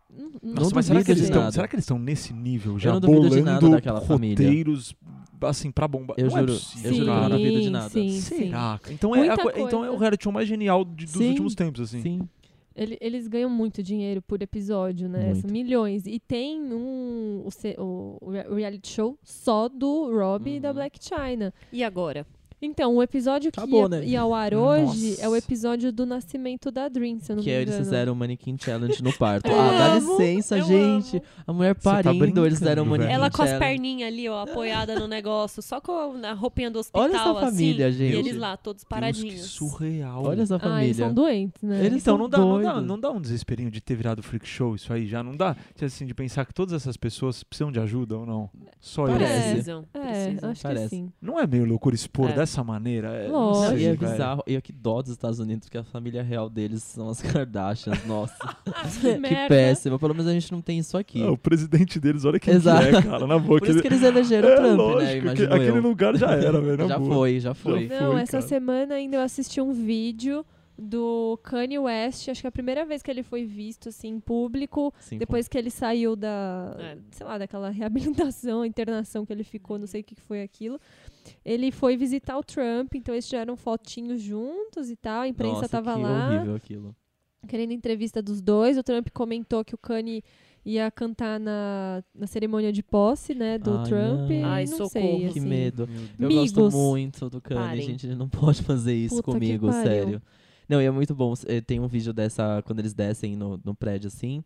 Não- 0.10 0.30
não- 0.44 0.54
Nossa, 0.56 0.76
mas 0.76 0.86
será 0.86 1.02
que, 1.04 1.10
eles 1.12 1.24
estão, 1.24 1.50
será 1.52 1.68
que 1.70 1.76
eles 1.76 1.86
estão 1.86 1.98
nesse 1.98 2.34
nível 2.34 2.78
já 2.78 2.92
não 2.92 3.00
duvido 3.00 3.22
de 3.22 3.30
bolando 3.30 3.46
nada 3.46 3.70
daquela 3.70 4.02
família. 4.02 4.46
roteiros 4.46 4.94
assim 5.42 5.72
pra 5.72 5.88
bombar? 5.88 6.16
Eu 6.20 6.26
não 6.26 6.32
juro, 6.32 6.44
é 6.52 6.56
possível, 6.56 6.92
eu 6.92 6.94
juro 6.98 7.06
que 7.06 7.10
eu 7.10 7.14
não 7.16 7.22
cara. 7.24 7.38
duvido 7.38 7.62
de 7.62 7.70
nada. 7.70 7.90
Sim, 7.90 8.10
sim. 8.10 8.36
Será? 8.38 8.80
Então 8.90 9.16
é, 9.16 9.30
a 9.30 9.34
então 9.58 9.86
é 9.86 9.90
o 9.90 9.96
reality 9.96 10.24
show 10.26 10.34
mais 10.34 10.48
genial 10.50 10.84
de- 10.84 11.06
dos 11.06 11.14
Sim. 11.14 11.30
últimos 11.30 11.56
tempos, 11.56 11.80
assim. 11.82 12.02
Sim. 12.02 12.30
Ele- 12.76 12.98
eles 13.02 13.28
ganham 13.28 13.50
muito 13.50 13.84
dinheiro 13.84 14.22
por 14.22 14.42
episódio, 14.42 15.10
né? 15.10 15.26
Muito. 15.26 15.42
São 15.42 15.50
milhões. 15.52 16.06
E 16.08 16.20
tem 16.20 16.60
um 16.62 17.44
o, 17.46 17.82
o- 17.82 18.18
o 18.22 18.30
rea- 18.32 18.48
reality 18.54 18.88
show 18.90 19.18
só 19.24 19.68
do 19.68 20.10
Rob 20.18 20.50
e 20.50 20.60
da 20.60 20.70
Uhum. 20.70 20.76
Black 20.76 20.98
China. 21.04 21.54
E 21.72 21.84
agora? 21.84 22.26
Então, 22.62 22.96
o 22.96 23.02
episódio 23.02 23.52
que 23.52 23.60
Acabou, 23.60 23.82
ia, 23.84 23.90
né? 23.90 24.06
ia 24.06 24.22
ao 24.22 24.34
ar 24.36 24.54
hoje 24.54 25.10
Nossa. 25.12 25.22
é 25.24 25.28
o 25.30 25.36
episódio 25.36 25.92
do 25.92 26.06
nascimento 26.06 26.70
da 26.70 26.88
Dream, 26.88 27.20
se 27.20 27.32
eu 27.32 27.38
não 27.38 27.44
Que 27.44 27.50
me 27.50 27.56
aí 27.56 27.62
engano. 27.64 27.76
eles 27.78 27.88
fizeram 27.88 28.14
o 28.14 28.16
Manequim 28.16 28.56
Challenge 28.60 29.02
no 29.04 29.12
parto. 29.18 29.48
Eu 29.50 29.58
ah, 29.60 29.72
dá 29.72 29.94
amo, 29.94 30.12
licença, 30.12 30.58
eu 30.60 30.66
gente. 30.66 31.18
amo. 31.18 31.26
A 31.48 31.54
mulher 31.54 31.76
Você 31.76 31.82
tá 32.04 32.14
parindo, 32.14 32.46
eles 32.46 32.60
fizeram 32.60 32.84
o 32.86 32.90
velho. 32.92 33.04
Ela 33.06 33.32
com 33.32 33.42
as 33.42 33.50
Challenge. 33.50 33.60
perninhas 33.68 34.08
ali, 34.14 34.30
ó, 34.30 34.42
apoiada 34.44 35.00
no 35.00 35.08
negócio, 35.08 35.60
só 35.64 35.82
com 35.82 35.92
a 36.24 36.34
roupinha 36.34 36.70
do 36.70 36.78
hospital, 36.78 37.02
Olha 37.02 37.16
essa 37.16 37.34
família, 37.34 37.88
assim, 37.88 37.98
gente. 37.98 38.14
E 38.16 38.20
eles 38.20 38.36
lá, 38.38 38.56
todos 38.56 38.82
Deus, 38.82 38.88
que 38.88 38.90
paradinhos. 38.90 39.42
surreal. 39.50 40.24
Olha 40.24 40.44
essa 40.44 40.56
Ah, 40.56 40.58
eles 40.58 40.98
família. 40.98 41.06
são 41.06 41.14
doentes, 41.16 41.64
né? 41.64 41.80
Eles 41.84 42.02
então 42.04 42.14
são 42.14 42.18
não 42.20 42.30
dá, 42.30 42.38
não, 42.38 42.62
dá, 42.62 42.72
doidos. 42.74 42.88
não 42.88 43.00
dá 43.00 43.12
um 43.12 43.20
desesperinho 43.22 43.72
de 43.72 43.82
ter 43.82 43.96
virado 43.96 44.22
freak 44.22 44.48
show 44.48 44.76
isso 44.76 44.94
aí 44.94 45.08
já? 45.08 45.24
Não 45.24 45.36
dá? 45.36 45.56
Tipo 45.74 45.86
Assim, 45.86 46.06
de 46.06 46.14
pensar 46.14 46.46
que 46.46 46.54
todas 46.54 46.74
essas 46.74 46.96
pessoas 46.96 47.42
precisam 47.44 47.72
de 47.72 47.80
ajuda 47.80 48.18
ou 48.20 48.26
não? 48.26 48.50
Só 48.80 49.08
Parece. 49.08 49.32
eles. 49.34 49.44
Precisam, 49.52 49.86
É, 49.96 50.00
precisam. 50.26 50.50
acho 50.52 50.62
Parece. 50.62 50.90
que 50.90 50.96
sim. 50.96 51.12
Não 51.20 51.40
é 51.40 51.48
meio 51.48 51.66
loucura 51.66 51.96
expor 51.96 52.30
É. 52.30 52.34
dessa 52.34 52.51
dessa 52.52 52.64
maneira. 52.64 53.08
É, 53.10 53.28
Lógico. 53.30 53.68
Sei, 53.70 53.78
e 53.78 53.86
é 53.86 53.94
velho. 53.96 54.12
bizarro. 54.12 54.44
E 54.46 54.56
é 54.56 54.62
que 54.62 54.74
dó 54.74 55.02
dos 55.02 55.12
Estados 55.12 55.40
Unidos, 55.40 55.68
porque 55.68 55.78
a 55.78 55.84
família 55.84 56.22
real 56.22 56.50
deles 56.50 56.84
são 56.84 57.10
as 57.10 57.22
Kardashians. 57.24 58.06
Nossa, 58.06 58.36
Que 59.02 59.14
que 59.14 59.18
merda. 59.18 59.48
péssimo. 59.48 59.98
Pelo 59.98 60.14
menos 60.14 60.28
a 60.28 60.34
gente 60.34 60.52
não 60.52 60.62
tem 60.62 60.78
isso 60.80 60.98
aqui. 60.98 61.24
Ah, 61.24 61.32
o 61.32 61.38
presidente 61.38 62.00
deles, 62.00 62.26
olha 62.26 62.40
quem 62.40 62.52
que 62.54 62.58
Exato. 62.58 62.86
é, 62.86 63.02
cara. 63.02 63.26
Na 63.28 63.40
boa. 63.40 63.60
Por 63.60 63.68
isso 63.70 63.82
que 63.82 63.88
eles 63.88 64.04
elegeram 64.04 64.50
é, 64.50 64.54
o 64.54 64.56
Trump, 64.58 64.78
lógico, 64.78 65.26
né? 65.28 65.36
que 65.36 65.44
aquele 65.44 65.70
eu. 65.70 65.82
lugar 65.82 66.16
já 66.18 66.32
era, 66.32 66.60
velho. 66.62 66.88
Já 66.88 67.00
boa. 67.00 67.14
foi, 67.16 67.40
já 67.40 67.54
foi. 67.54 67.88
Já 67.88 68.02
Não, 68.02 68.12
foi, 68.12 68.22
essa 68.22 68.32
cara. 68.34 68.48
semana 68.48 68.96
ainda 68.96 69.16
eu 69.18 69.22
assisti 69.22 69.62
um 69.62 69.72
vídeo 69.72 70.46
do 70.84 71.38
Kanye 71.44 71.78
West, 71.78 72.28
acho 72.30 72.42
que 72.42 72.48
é 72.48 72.50
a 72.50 72.52
primeira 72.52 72.84
vez 72.84 73.04
que 73.04 73.12
ele 73.12 73.22
foi 73.22 73.46
visto 73.46 73.90
assim 73.90 74.08
em 74.10 74.20
público, 74.20 74.92
Sim, 75.00 75.20
depois 75.20 75.48
que 75.48 75.56
ele 75.56 75.70
saiu 75.70 76.16
da, 76.16 76.76
É. 76.80 76.98
sei 77.12 77.26
lá, 77.26 77.38
daquela 77.38 77.70
reabilitação, 77.70 78.66
internação 78.66 79.24
que 79.24 79.32
ele 79.32 79.44
ficou, 79.44 79.78
não 79.78 79.86
sei 79.86 80.02
o 80.02 80.04
que 80.04 80.16
que 80.16 80.22
foi 80.22 80.42
aquilo. 80.42 80.80
Ele 81.46 81.72
foi 81.72 81.96
visitar 81.98 82.38
o 82.38 82.44
Trump, 82.44 82.94
então 82.96 83.14
eles 83.14 83.28
tiraram 83.28 83.56
fotinhos 83.56 84.22
juntos 84.22 84.90
e 84.90 84.96
tal, 84.96 85.22
a 85.22 85.28
imprensa 85.28 85.56
Nossa, 85.56 85.70
tava 85.70 85.96
que 85.96 86.02
lá, 86.02 86.30
horrível 86.36 86.56
aquilo. 86.56 86.96
querendo 87.48 87.72
entrevista 87.72 88.22
dos 88.22 88.42
dois. 88.42 88.78
O 88.78 88.84
Trump 88.84 89.08
comentou 89.14 89.64
que 89.64 89.76
o 89.76 89.78
Kanye 89.78 90.24
ia 90.64 90.92
cantar 90.92 91.40
na, 91.40 92.04
na 92.14 92.28
cerimônia 92.28 92.72
de 92.72 92.84
posse, 92.84 93.34
né, 93.34 93.58
do 93.58 93.78
Ai, 93.78 93.84
Trump. 93.86 94.30
não. 94.30 94.46
Ai, 94.46 94.66
não 94.66 94.78
socorro. 94.78 94.90
sei, 94.92 95.20
Que 95.20 95.40
assim. 95.40 95.48
medo. 95.50 95.90
Eu 96.20 96.26
Amigos. 96.28 96.52
gosto 96.52 96.78
muito 96.78 97.30
do 97.30 97.42
Kanye, 97.42 97.60
Parem. 97.62 97.82
gente. 97.86 98.06
Ele 98.08 98.16
não 98.16 98.30
pode 98.30 98.62
fazer 98.64 98.94
isso 98.94 99.16
Puta 99.18 99.26
que 99.28 99.32
comigo, 99.34 99.72
sério. 99.72 100.22
Não, 100.70 100.82
e 100.82 100.86
é 100.86 100.92
muito 100.92 101.14
bom. 101.14 101.34
eh, 101.48 101.60
Tem 101.60 101.80
um 101.80 101.88
vídeo 101.88 102.14
dessa, 102.14 102.62
quando 102.66 102.80
eles 102.80 102.94
descem 102.94 103.36
no, 103.36 103.60
no 103.66 103.76
prédio 103.76 104.08
assim. 104.08 104.44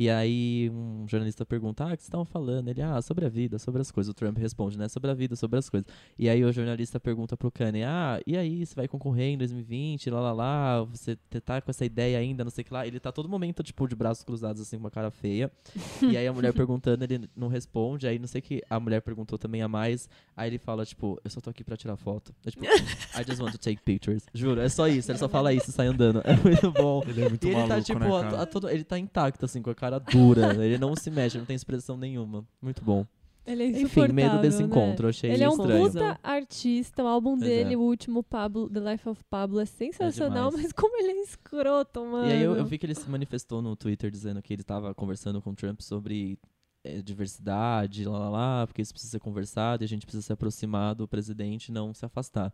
E 0.00 0.08
aí 0.08 0.70
um 0.72 1.06
jornalista 1.06 1.44
pergunta, 1.44 1.84
ah, 1.84 1.88
o 1.88 1.90
que 1.90 1.96
vocês 1.96 2.04
estavam 2.04 2.24
falando? 2.24 2.68
Ele, 2.68 2.80
ah, 2.80 3.02
sobre 3.02 3.26
a 3.26 3.28
vida, 3.28 3.58
sobre 3.58 3.82
as 3.82 3.90
coisas. 3.90 4.10
O 4.10 4.14
Trump 4.14 4.38
responde, 4.38 4.78
né, 4.78 4.88
sobre 4.88 5.10
a 5.10 5.14
vida, 5.14 5.36
sobre 5.36 5.58
as 5.58 5.68
coisas. 5.68 5.86
E 6.18 6.26
aí 6.26 6.42
o 6.42 6.50
jornalista 6.50 6.98
pergunta 6.98 7.36
pro 7.36 7.50
Kanye, 7.50 7.84
ah, 7.84 8.18
e 8.26 8.34
aí, 8.34 8.64
você 8.64 8.74
vai 8.74 8.88
concorrer 8.88 9.26
em 9.34 9.36
2020, 9.36 10.08
lá, 10.08 10.20
lá, 10.22 10.32
lá, 10.32 10.82
você 10.84 11.16
tá 11.44 11.60
com 11.60 11.70
essa 11.70 11.84
ideia 11.84 12.16
ainda, 12.18 12.42
não 12.42 12.50
sei 12.50 12.62
o 12.62 12.64
que 12.64 12.72
lá. 12.72 12.86
Ele 12.86 12.98
tá 12.98 13.12
todo 13.12 13.28
momento, 13.28 13.62
tipo, 13.62 13.86
de 13.86 13.94
braços 13.94 14.24
cruzados, 14.24 14.62
assim, 14.62 14.78
com 14.78 14.84
uma 14.84 14.90
cara 14.90 15.10
feia. 15.10 15.52
e 16.00 16.16
aí 16.16 16.26
a 16.26 16.32
mulher 16.32 16.54
perguntando, 16.54 17.04
ele 17.04 17.28
não 17.36 17.48
responde, 17.48 18.06
aí 18.06 18.18
não 18.18 18.26
sei 18.26 18.38
o 18.38 18.42
que, 18.42 18.62
a 18.70 18.80
mulher 18.80 19.02
perguntou 19.02 19.36
também 19.36 19.60
a 19.60 19.68
mais, 19.68 20.08
aí 20.34 20.48
ele 20.48 20.58
fala, 20.58 20.86
tipo, 20.86 21.20
eu 21.22 21.28
só 21.30 21.42
tô 21.42 21.50
aqui 21.50 21.62
pra 21.62 21.76
tirar 21.76 21.98
foto. 21.98 22.34
É, 22.46 22.50
tipo, 22.50 22.64
I 22.64 23.22
just 23.28 23.38
want 23.38 23.52
to 23.52 23.58
take 23.58 23.82
pictures. 23.82 24.24
Juro, 24.32 24.62
é 24.62 24.68
só 24.70 24.88
isso, 24.88 25.10
ele 25.10 25.18
só 25.18 25.28
fala 25.28 25.52
isso 25.52 25.68
e 25.68 25.72
sai 25.74 25.88
andando. 25.88 26.22
É 26.24 26.34
muito 26.36 26.72
bom. 26.72 27.02
Ele 27.06 27.20
é 27.22 27.28
muito 27.28 27.44
E 27.44 27.48
ele 27.50 27.56
maluco, 27.56 27.74
tá, 27.74 27.82
tipo, 27.82 27.98
né, 27.98 28.08
a- 28.38 28.42
a 28.42 28.46
todo- 28.46 28.70
ele 28.70 28.82
tá 28.82 28.98
intacto, 28.98 29.44
assim, 29.44 29.60
com 29.60 29.68
a 29.68 29.74
cara 29.74 29.89
dura. 29.98 30.64
ele 30.64 30.78
não 30.78 30.94
se 30.94 31.10
mexe, 31.10 31.38
não 31.38 31.44
tem 31.44 31.56
expressão 31.56 31.96
nenhuma. 31.96 32.46
Muito 32.62 32.82
bom. 32.84 33.06
Ele 33.46 33.64
é 33.64 33.80
Enfim, 33.80 34.08
medo 34.12 34.38
desse 34.40 34.58
né? 34.58 34.64
encontro, 34.68 35.08
achei 35.08 35.30
Ele 35.32 35.42
é 35.42 35.48
um 35.48 35.52
estranho. 35.52 35.90
puta 35.90 36.20
artista, 36.22 37.02
o 37.02 37.06
álbum 37.06 37.36
Pois 37.38 37.48
dele, 37.50 37.74
é. 37.74 37.76
o 37.76 37.80
último 37.80 38.22
Pablo, 38.22 38.68
The 38.68 38.92
Life 38.92 39.08
of 39.08 39.24
Pablo, 39.30 39.58
é 39.58 39.64
sensacional, 39.64 40.50
demais. 40.50 40.66
mas 40.66 40.72
como 40.72 40.96
ele 40.98 41.10
é 41.12 41.22
escroto, 41.22 42.04
mano. 42.04 42.28
E 42.28 42.32
aí 42.32 42.42
eu, 42.42 42.54
eu 42.54 42.64
vi 42.64 42.78
que 42.78 42.86
ele 42.86 42.94
se 42.94 43.08
manifestou 43.08 43.60
no 43.62 43.74
Twitter 43.74 44.10
dizendo 44.10 44.40
que 44.42 44.52
ele 44.52 44.62
tava 44.62 44.94
conversando 44.94 45.40
com 45.40 45.50
o 45.50 45.54
Trump 45.54 45.80
sobre 45.80 46.38
eh, 46.84 47.00
diversidade, 47.02 48.04
lá, 48.04 48.18
lá, 48.18 48.28
lá, 48.28 48.66
porque 48.66 48.82
isso 48.82 48.92
precisa 48.92 49.12
ser 49.12 49.20
conversado 49.20 49.82
e 49.82 49.86
a 49.86 49.88
gente 49.88 50.06
precisa 50.06 50.22
se 50.24 50.32
aproximar 50.32 50.94
do 50.94 51.08
presidente 51.08 51.68
e 51.68 51.72
não 51.72 51.92
se 51.94 52.04
afastar. 52.04 52.52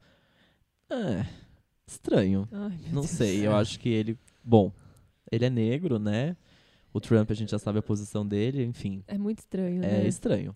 É, 0.89 1.27
estranho. 1.87 2.49
Ai, 2.53 2.79
Não 2.93 3.03
Deus. 3.03 3.11
sei, 3.11 3.47
eu 3.47 3.55
acho 3.57 3.79
que 3.81 3.89
ele... 3.89 4.17
Bom, 4.43 4.73
ele 5.31 5.45
é 5.45 5.51
negro, 5.51 5.99
né? 5.99 6.37
O 6.97 7.01
Trump, 7.01 7.31
a 7.31 7.35
gente 7.35 7.51
já 7.51 7.59
sabe 7.59 7.79
a 7.79 7.83
posição 7.83 8.27
dele, 8.27 8.65
enfim. 8.65 9.03
É 9.07 9.19
muito 9.19 9.41
estranho, 9.41 9.83
É 9.85 9.99
né? 10.03 10.07
estranho. 10.09 10.55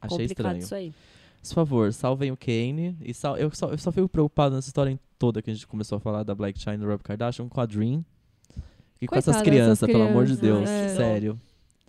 Achei 0.00 0.18
Complicado 0.28 0.56
estranho. 0.58 0.58
isso 0.58 0.74
aí. 0.74 0.94
Por 1.42 1.54
favor, 1.54 1.92
salvem 1.92 2.30
o 2.30 2.36
Kane. 2.36 2.96
E 3.00 3.14
sal 3.14 3.36
eu, 3.38 3.50
só, 3.54 3.68
eu 3.70 3.78
só 3.78 3.90
fico 3.90 4.08
preocupado 4.08 4.54
nessa 4.54 4.68
história 4.68 4.98
toda 5.18 5.40
que 5.40 5.50
a 5.50 5.54
gente 5.54 5.66
começou 5.66 5.96
a 5.96 6.00
falar 6.00 6.24
da 6.24 6.34
Black 6.34 6.58
China 6.60 6.74
e 6.74 6.78
do 6.78 6.86
Rob 6.86 7.02
Kardashian 7.02 7.48
com 7.48 7.60
a 7.60 7.64
Dream. 7.66 8.04
E 9.00 9.06
com 9.08 9.16
essas 9.16 9.40
crianças, 9.42 9.86
pelo 9.90 10.02
amor 10.02 10.26
de 10.26 10.36
Deus. 10.36 10.68
é. 10.68 10.88
Sério. 10.90 11.40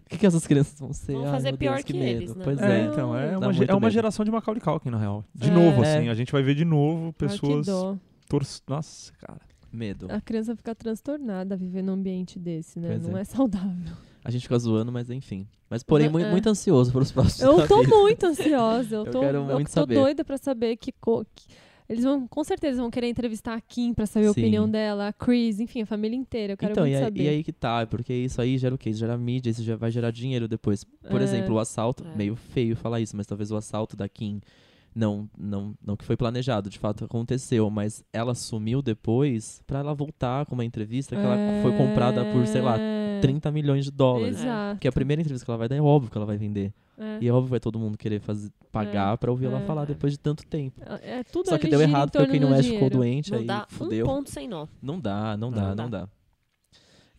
O 0.06 0.10
que, 0.10 0.18
que 0.18 0.26
essas 0.26 0.46
crianças 0.48 0.80
vão 0.80 0.94
ser? 0.94 1.14
Vão 1.14 1.26
Ai, 1.26 1.32
fazer 1.32 1.52
meu 1.52 1.58
pior 1.58 1.74
Deus, 1.74 1.84
que 1.86 1.94
medo. 1.94 2.22
eles, 2.22 2.36
né? 2.36 2.44
Pois 2.44 2.60
É, 2.62 2.80
é. 2.82 2.86
então, 2.86 3.16
é 3.18 3.38
uma, 3.38 3.66
é 3.66 3.74
uma 3.76 3.90
geração 3.90 4.24
de 4.24 4.32
Macaulay 4.32 4.62
Culkin, 4.62 4.90
na 4.92 4.98
real. 4.98 5.26
De 5.36 5.50
É. 5.50 5.52
novo, 5.54 5.84
É. 5.84 5.98
assim, 5.98 6.08
a 6.10 6.14
gente 6.14 6.32
vai 6.32 6.42
ver 6.44 6.56
de 6.56 6.64
novo 6.66 7.12
pessoas... 7.14 7.66
que 7.66 7.72
dó. 7.72 7.98
tor- 8.30 8.44
Nossa, 8.68 9.12
cara. 9.14 9.42
Medo. 9.74 10.08
A 10.10 10.22
criança 10.22 10.56
fica 10.56 10.74
transtornada 10.76 11.58
viver 11.58 11.82
num 11.82 11.94
ambiente 11.94 12.38
desse, 12.40 12.80
né? 12.80 12.90
Pois 12.90 13.08
não 13.08 13.18
é. 13.18 13.22
é. 13.22 13.24
saudável. 13.24 13.94
A 14.24 14.32
gente 14.32 14.44
fica 14.44 14.58
zoando, 14.58 14.92
mas 14.92 15.10
enfim. 15.10 15.48
Mas 15.70 15.84
porém, 15.84 16.08
mui- 16.08 16.24
É. 16.24 16.30
muito 16.32 16.48
ansioso 16.48 16.92
pelos 16.92 17.12
próximos 17.12 17.42
Eu 17.42 17.68
tô 17.68 17.84
muito 17.84 18.26
ansiosa. 18.26 18.96
Eu 18.98 19.06
Eu 19.08 19.12
tô, 19.12 19.20
quero 19.20 19.38
eu 19.40 19.44
muito 19.46 19.68
tô 19.68 19.74
saber. 19.74 19.96
doida 19.96 20.24
pra 20.24 20.38
saber 20.38 20.78
que, 20.78 20.92
que- 20.92 21.48
Eles 21.90 22.04
vão, 22.06 22.26
com 22.28 22.44
certeza, 22.46 22.80
vão 22.82 22.90
querer 22.90 23.10
entrevistar 23.10 23.56
a 23.56 23.60
Kim 23.60 23.94
pra 23.94 24.06
saber 24.06 24.28
a 24.28 24.34
Sim. 24.34 24.40
opinião 24.42 24.70
dela, 24.70 25.10
a 25.10 25.14
Chris, 25.14 25.60
enfim, 25.60 25.82
a 25.82 25.86
família 25.86 26.16
inteira. 26.16 26.54
Eu 26.54 26.58
quero 26.58 26.72
então, 26.72 26.84
muito 26.84 26.94
e 26.94 26.98
aí, 26.98 27.04
saber. 27.04 27.24
e 27.24 27.28
aí 27.28 27.44
que 27.44 27.52
tá, 27.52 27.86
porque 27.86 28.14
isso 28.14 28.42
aí 28.42 28.58
gera 28.58 28.74
o 28.74 28.78
quê? 28.78 28.92
Isso 28.92 29.00
gera 29.00 29.18
mídia, 29.18 29.50
isso 29.50 29.62
já 29.64 29.76
vai 29.76 29.92
gerar 29.92 30.10
dinheiro 30.12 30.48
depois. 30.48 30.86
Por 30.86 31.20
É. 31.20 31.24
exemplo, 31.24 31.56
o 31.56 31.60
assalto, 31.60 32.06
É. 32.08 32.16
meio 32.16 32.36
feio 32.38 32.76
falar 32.78 33.02
isso, 33.02 33.18
mas 33.18 33.28
talvez 33.28 33.52
o 33.52 33.58
assalto 33.58 33.98
da 33.98 34.08
Kim 34.08 34.40
não, 34.96 35.30
não, 35.38 35.74
não 35.86 35.96
que 35.98 36.06
foi 36.06 36.16
planejado, 36.18 36.70
de 36.70 36.78
fato 36.80 37.06
aconteceu, 37.06 37.70
mas 37.70 38.04
ela 38.14 38.34
sumiu 38.36 38.82
depois 38.82 39.62
pra 39.66 39.80
ela 39.80 39.94
voltar 39.94 40.46
com 40.46 40.54
uma 40.56 40.66
entrevista 40.66 41.16
que 41.16 41.22
ela 41.22 41.38
foi 41.62 41.76
comprada 41.78 42.24
por, 42.26 42.46
sei 42.48 42.62
lá, 42.62 42.78
É. 42.80 43.20
30 43.22 43.52
milhões 43.52 43.86
de 43.86 43.92
dólares. 43.92 44.40
Exato. 44.42 44.80
Que 44.82 44.88
a 44.88 44.92
primeira 44.92 45.22
entrevista 45.22 45.46
que 45.46 45.50
ela 45.52 45.58
vai 45.58 45.70
dar 45.70 45.76
é 45.78 45.82
óbvio 45.82 46.12
que 46.12 46.18
ela 46.18 46.26
vai 46.26 46.38
vender. 46.38 46.74
É. 46.98 47.18
E 47.22 47.28
é 47.28 47.32
óbvio 47.32 47.46
que 47.46 47.52
vai 47.52 47.60
todo 47.60 47.80
mundo 47.80 47.98
querer 47.98 48.20
fazer, 48.20 48.52
pagar 48.72 49.18
pra 49.18 49.32
ouvir 49.32 49.46
ela 49.46 49.60
É. 49.60 49.66
falar 49.66 49.86
depois 49.86 50.12
de 50.14 50.20
tanto 50.20 50.46
tempo. 50.46 50.82
É 51.02 51.24
tudo 51.24 51.48
Só 51.50 51.58
que 51.58 51.68
deu 51.68 51.82
errado 51.82 52.12
porque 52.12 52.18
o 52.18 52.22
torno 52.28 52.34
Kanye 52.34 52.46
do 52.46 52.54
West 52.56 52.70
ficou 52.70 52.90
doente, 52.90 53.32
Não 53.32 53.40
aí 53.40 53.46
dá 53.46 53.66
fudeu. 53.70 54.06
um 54.06 54.10
ponto 54.10 54.30
sem 54.30 54.48
nó. 54.48 54.68
Não 54.82 55.00
dá, 55.00 55.38
não 55.38 55.50
dá, 55.52 55.62
Não 55.62 55.76
não 55.76 55.90
dá. 55.90 56.02
dá. 56.02 56.08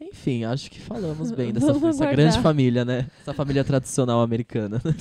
Enfim, 0.01 0.45
acho 0.45 0.70
que 0.70 0.81
falamos 0.81 1.31
bem 1.33 1.51
dessa, 1.55 1.72
dessa 1.72 2.07
grande 2.07 2.39
família, 2.41 2.85
né? 2.85 3.07
Essa 3.22 3.33
família 3.33 3.64
tradicional 3.64 4.20
americana. 4.20 4.81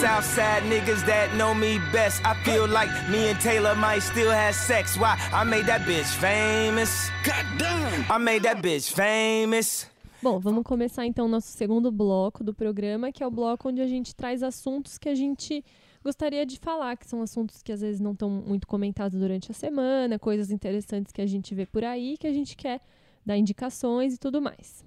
Southside 0.00 0.62
niggas 0.64 1.02
that 1.06 1.34
know 1.36 1.54
me 1.54 1.78
best, 1.90 2.20
I 2.22 2.34
feel 2.44 2.68
like 2.68 2.90
me 3.08 3.30
and 3.30 3.40
Taylor 3.40 3.74
might 3.74 4.02
still 4.02 4.30
have 4.30 4.54
sex. 4.54 4.94
Why? 4.98 5.16
I 5.32 5.42
made 5.42 5.64
that 5.66 5.86
bitch 5.86 6.14
famous. 6.20 7.10
Goddamn. 7.24 8.04
I 8.10 8.18
made 8.18 8.42
that 8.42 8.60
bitch 8.60 8.92
famous. 8.92 9.86
Bom, 10.22 10.38
vamos 10.38 10.64
começar 10.64 11.06
então 11.06 11.24
o 11.24 11.28
nosso 11.28 11.48
segundo 11.48 11.90
bloco 11.90 12.44
do 12.44 12.52
programa, 12.52 13.10
que 13.10 13.22
é 13.22 13.26
o 13.26 13.30
bloco 13.30 13.70
onde 13.70 13.80
a 13.80 13.86
gente 13.86 14.14
traz 14.14 14.42
assuntos 14.42 14.98
que 14.98 15.08
a 15.08 15.14
gente 15.14 15.64
gostaria 16.04 16.44
de 16.44 16.58
falar, 16.58 16.98
que 16.98 17.06
são 17.06 17.22
assuntos 17.22 17.62
que 17.62 17.72
às 17.72 17.80
vezes 17.80 17.98
não 17.98 18.12
estão 18.12 18.28
muito 18.28 18.66
comentados 18.66 19.18
durante 19.18 19.50
a 19.50 19.54
semana, 19.54 20.18
coisas 20.18 20.50
interessantes 20.50 21.10
que 21.10 21.22
a 21.22 21.26
gente 21.26 21.54
vê 21.54 21.64
por 21.64 21.82
aí, 21.84 22.18
que 22.18 22.26
a 22.26 22.32
gente 22.34 22.54
quer 22.54 22.82
dar 23.24 23.38
indicações 23.38 24.12
e 24.12 24.18
tudo 24.18 24.42
mais. 24.42 24.84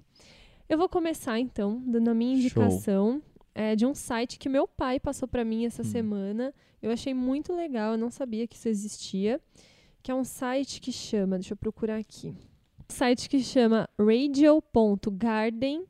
Eu 0.68 0.78
vou 0.78 0.88
começar 0.88 1.40
então 1.40 1.82
dando 1.84 2.10
a 2.10 2.14
minha 2.14 2.36
Show. 2.48 3.20
É, 3.54 3.74
de 3.76 3.84
um 3.86 3.94
site 3.94 4.38
que 4.38 4.48
meu 4.48 4.66
pai 4.68 4.98
passou 5.00 5.26
para 5.28 5.44
mim 5.44 5.64
essa 5.66 5.82
Hum. 5.82 5.84
semana. 5.86 6.54
Eu 6.82 6.90
achei 6.90 7.12
muito 7.14 7.54
legal, 7.54 7.92
eu 7.92 7.98
não 7.98 8.10
sabia 8.10 8.46
que 8.46 8.56
isso 8.56 8.68
existia, 8.68 9.40
que 10.02 10.10
é 10.10 10.14
um 10.14 10.24
site 10.24 10.80
que 10.80 10.90
chama, 10.92 11.36
deixa 11.38 11.52
eu 11.52 11.56
procurar 11.56 11.96
aqui 11.98 12.28
um 12.28 12.92
site 12.92 13.28
que 13.28 13.38
chama 13.40 13.88
radio.garden. 13.98 15.84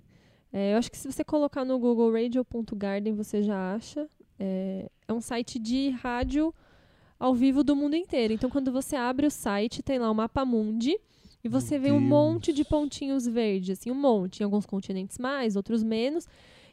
É, 0.52 0.74
eu 0.74 0.78
acho 0.78 0.90
que 0.90 0.98
se 0.98 1.10
você 1.10 1.22
colocar 1.24 1.64
no 1.64 1.78
Google 1.78 2.12
radio.garden 2.12 3.14
você 3.14 3.42
já 3.42 3.74
acha. 3.74 4.08
É, 4.38 4.90
é 5.06 5.12
um 5.12 5.20
site 5.20 5.58
de 5.58 5.90
rádio 5.90 6.52
ao 7.18 7.34
vivo 7.34 7.62
do 7.62 7.76
mundo 7.76 7.94
inteiro. 7.94 8.32
Então, 8.32 8.48
quando 8.50 8.72
você 8.72 8.96
abre 8.96 9.26
o 9.26 9.30
site, 9.30 9.82
tem 9.82 9.98
lá 9.98 10.10
o 10.10 10.14
mapa 10.14 10.44
mundi 10.44 10.98
e 11.44 11.48
você 11.48 11.78
Meu 11.78 11.82
vê 11.82 11.92
um 11.92 11.98
Deus. 11.98 12.08
monte 12.08 12.52
de 12.52 12.64
pontinhos 12.64 13.26
verdes, 13.26 13.78
assim, 13.78 13.90
um 13.90 13.94
monte. 13.94 14.40
Em 14.40 14.44
alguns 14.44 14.66
continentes 14.66 15.18
mais, 15.18 15.56
outros 15.56 15.82
menos. 15.82 16.26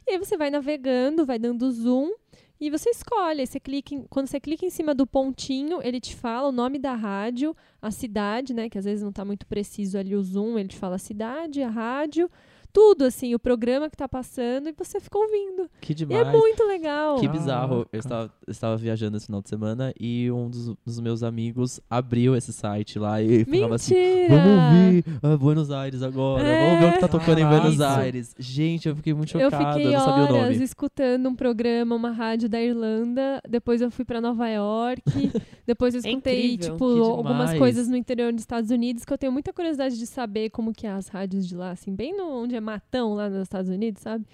E 0.08 0.12
aí 0.12 0.18
você 0.18 0.38
vai 0.38 0.48
navegando, 0.50 1.26
vai 1.26 1.38
dando 1.38 1.70
zoom 1.70 2.10
e 2.58 2.70
você 2.70 2.88
escolhe. 2.90 3.46
Você 3.46 3.60
clica 3.60 3.94
em- 3.94 4.04
quando 4.08 4.26
você 4.26 4.40
clica 4.40 4.64
em 4.64 4.70
cima 4.70 4.94
do 4.94 5.06
pontinho, 5.06 5.80
ele 5.82 6.00
te 6.00 6.16
fala 6.16 6.48
o 6.48 6.52
nome 6.52 6.78
da 6.78 6.94
rádio, 6.94 7.54
a 7.80 7.90
cidade, 7.90 8.54
né? 8.54 8.70
Que 8.70 8.78
às 8.78 8.86
vezes 8.86 9.02
não 9.02 9.10
está 9.10 9.22
muito 9.22 9.46
preciso 9.46 9.98
ali 9.98 10.16
o 10.16 10.22
zoom, 10.22 10.58
ele 10.58 10.68
te 10.70 10.76
fala 10.78 10.96
a 10.96 10.98
cidade, 10.98 11.62
a 11.62 11.68
rádio, 11.68 12.30
tudo 12.72 13.04
assim, 13.04 13.34
o 13.34 13.38
programa 13.38 13.88
que 13.90 13.96
tá 13.96 14.08
passando 14.08 14.68
e 14.68 14.72
você 14.72 15.00
fica 15.00 15.18
ouvindo. 15.18 15.68
que 15.80 15.92
E 15.92 15.94
demais. 15.94 16.26
é 16.28 16.32
muito 16.32 16.64
legal. 16.64 17.18
Que 17.18 17.28
bizarro. 17.28 17.68
Caraca. 17.84 17.88
Eu 17.92 18.00
estava, 18.00 18.32
eu 18.46 18.50
estava 18.50 18.76
viajando 18.76 19.16
esse 19.16 19.26
final 19.26 19.42
de 19.42 19.48
semana 19.48 19.92
e 19.98 20.30
um 20.30 20.48
dos, 20.48 20.74
dos 20.84 21.00
meus 21.00 21.22
amigos 21.22 21.80
abriu 21.88 22.36
esse 22.36 22.52
site 22.52 22.98
lá 22.98 23.20
e 23.22 23.44
falava 23.44 23.74
assim! 23.76 23.94
Vamos 24.28 24.48
ouvir 24.48 25.04
ah, 25.22 25.36
Buenos 25.36 25.70
Aires 25.70 26.02
agora. 26.02 26.44
Vamos 26.44 26.80
ver 26.80 26.88
o 26.88 26.92
que 26.94 27.00
tá 27.00 27.08
tocando 27.08 27.38
em 27.38 27.42
Caraca. 27.42 27.60
Buenos 27.62 27.80
Aires. 27.80 28.34
Gente, 28.38 28.88
eu 28.88 28.96
fiquei 28.96 29.14
muito 29.14 29.36
Eu 29.38 29.50
chocado. 29.50 29.64
Eu, 29.80 29.84
fiquei 29.84 29.92
não 29.96 30.04
sabia 30.04 30.24
o 30.24 30.42
nome. 30.42 30.64
escutando 30.64 31.28
um 31.28 31.34
programa, 31.34 31.94
uma 31.94 32.10
rádio 32.10 32.48
da 32.48 32.60
Irlanda. 32.60 33.40
Depois 33.48 33.80
eu 33.80 33.90
fui 33.90 34.04
pra 34.04 34.20
Nova 34.20 34.48
York. 34.48 35.02
depois 35.66 35.94
eu 35.94 36.00
É 36.04 36.08
escutei, 36.10 36.54
incrível. 36.54 36.72
tipo, 36.74 36.84
algumas 37.02 37.54
coisas 37.56 37.88
no 37.88 37.96
interior 37.96 38.32
dos 38.32 38.42
Estados 38.42 38.70
Unidos 38.70 39.04
que 39.04 39.12
eu 39.12 39.18
tenho 39.18 39.32
muita 39.32 39.52
curiosidade 39.52 39.98
de 39.98 40.06
saber 40.06 40.50
como 40.50 40.72
que 40.72 40.86
é 40.86 40.90
as 40.90 41.08
rádios 41.08 41.46
de 41.46 41.56
lá, 41.56 41.70
assim, 41.70 41.94
bem 41.94 42.16
no, 42.16 42.24
onde 42.42 42.54
é 42.58 42.60
matão 42.60 43.14
lá 43.14 43.28
nos 43.30 43.42
Estados 43.42 43.70
Unidos, 43.70 44.02
sabe? 44.02 44.24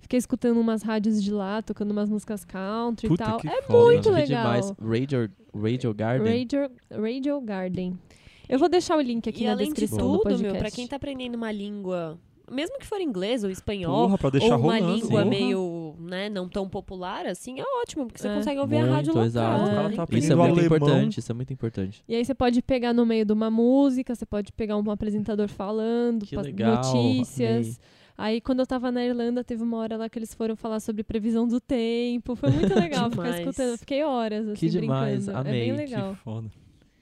Fiquei 0.00 0.18
escutando 0.18 0.60
umas 0.60 0.82
rádios 0.82 1.22
de 1.22 1.30
lá, 1.32 1.62
tocando 1.62 1.90
umas 1.92 2.10
músicas 2.10 2.44
country 2.44 3.08
Puta 3.08 3.22
e 3.22 3.26
tal. 3.26 3.38
que 3.38 3.48
É 3.48 3.62
foda. 3.62 3.84
muito 3.84 4.02
Que 4.02 4.10
legal. 4.10 4.42
demais. 4.44 4.72
Radio, 4.80 5.30
Radio 5.54 5.94
Garden. 5.94 6.38
Radio, 6.38 6.70
Radio 6.90 7.40
Garden. 7.40 7.98
Eu 8.46 8.58
vou 8.58 8.68
deixar 8.68 8.96
o 8.98 9.00
link 9.00 9.26
aqui 9.28 9.44
E 9.44 9.46
na 9.46 9.52
além 9.52 9.68
de 9.68 9.74
descrição 9.74 9.98
do 10.06 10.18
tudo, 10.18 10.22
podcast. 10.24 10.42
meu, 10.52 10.56
pra 10.58 10.70
quem 10.70 10.86
tá 10.86 10.96
aprendendo 10.96 11.36
uma 11.36 11.50
língua, 11.50 12.18
mesmo 12.50 12.78
que 12.78 12.86
for 12.86 13.00
inglês 13.00 13.42
ou 13.44 13.50
espanhol, 13.50 14.04
Porra, 14.06 14.18
pra 14.18 14.30
deixar 14.30 14.56
ou 14.56 14.62
uma 14.62 14.74
rolando. 14.78 14.94
língua 14.94 15.08
Porra. 15.10 15.24
meio, 15.24 15.94
né, 15.98 16.28
não 16.28 16.48
tão 16.48 16.68
popular, 16.68 17.26
assim, 17.26 17.58
é 17.60 17.64
ótimo, 17.82 18.06
porque 18.06 18.20
você 18.20 18.28
É. 18.28 18.34
consegue 18.34 18.60
ouvir 18.60 18.76
a 18.76 18.80
Muito, 18.80 18.92
rádio 18.92 19.08
local. 19.10 19.24
exato. 19.26 19.64
Né? 19.64 19.74
tá 19.96 20.06
Isso 20.16 20.32
é 20.32 20.36
muito 20.36 20.50
alemão. 20.58 20.64
importante, 20.76 21.20
isso 21.20 21.32
é 21.32 21.34
muito 21.34 21.52
importante. 21.52 22.04
E 22.08 22.14
aí 22.14 22.24
você 22.24 22.34
pode 22.34 22.60
pegar 22.62 22.92
no 22.92 23.04
meio 23.06 23.24
de 23.24 23.32
uma 23.32 23.50
música, 23.50 24.14
você 24.14 24.26
pode 24.26 24.52
pegar 24.52 24.76
um 24.76 24.90
apresentador 24.90 25.48
falando, 25.48 26.26
Que 26.26 26.36
pa- 26.36 26.42
legal, 26.42 26.76
notícias. 26.76 27.66
amei. 27.66 27.76
Aí 28.16 28.40
quando 28.40 28.60
eu 28.60 28.66
tava 28.66 28.92
na 28.92 29.04
Irlanda, 29.04 29.42
teve 29.42 29.62
uma 29.62 29.76
hora 29.78 29.96
lá 29.96 30.08
que 30.08 30.16
eles 30.18 30.32
foram 30.32 30.54
falar 30.54 30.78
sobre 30.78 31.02
previsão 31.02 31.48
do 31.48 31.60
tempo. 31.60 32.36
Foi 32.36 32.48
muito 32.50 32.72
legal 33.08 33.10
ficar 33.10 33.40
escutando. 33.40 33.70
Eu 33.70 33.78
Fiquei 33.78 34.04
horas 34.04 34.46
assim 34.46 34.54
Que 34.54 34.68
demais, 34.68 35.24
brincando. 35.26 35.48
amei, 35.48 35.60
É 35.62 35.64
bem 35.64 35.76
legal. 35.76 36.10
Que 36.14 36.20
foda. 36.20 36.48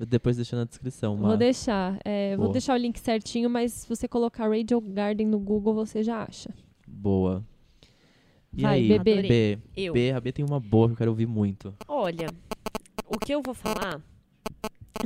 Depois 0.06 0.36
deixa 0.36 0.56
na 0.56 0.64
descrição. 0.64 1.16
Vou 1.16 1.28
Má. 1.28 1.36
deixar. 1.36 1.98
é, 2.04 2.36
vou 2.36 2.50
deixar 2.50 2.74
o 2.74 2.76
link 2.76 2.98
certinho, 2.98 3.48
mas 3.48 3.72
se 3.72 3.88
você 3.88 4.08
colocar 4.08 4.48
Radio 4.48 4.80
Garden 4.80 5.26
no 5.26 5.38
Google, 5.38 5.74
você 5.74 6.02
já 6.02 6.22
acha. 6.22 6.52
Boa. 6.86 7.44
E 8.54 8.62
Vai, 8.62 8.80
aí, 8.80 8.88
bebê. 8.98 9.22
B? 9.22 9.58
Eu. 9.76 9.94
B, 9.94 10.10
a 10.12 10.20
B 10.20 10.32
tem 10.32 10.44
uma 10.44 10.60
boa 10.60 10.88
que 10.88 10.92
eu 10.92 10.96
quero 10.98 11.10
ouvir 11.10 11.26
muito. 11.26 11.74
Olha, 11.88 12.26
o 13.06 13.18
que 13.18 13.32
eu 13.32 13.40
vou 13.42 13.54
falar 13.54 14.02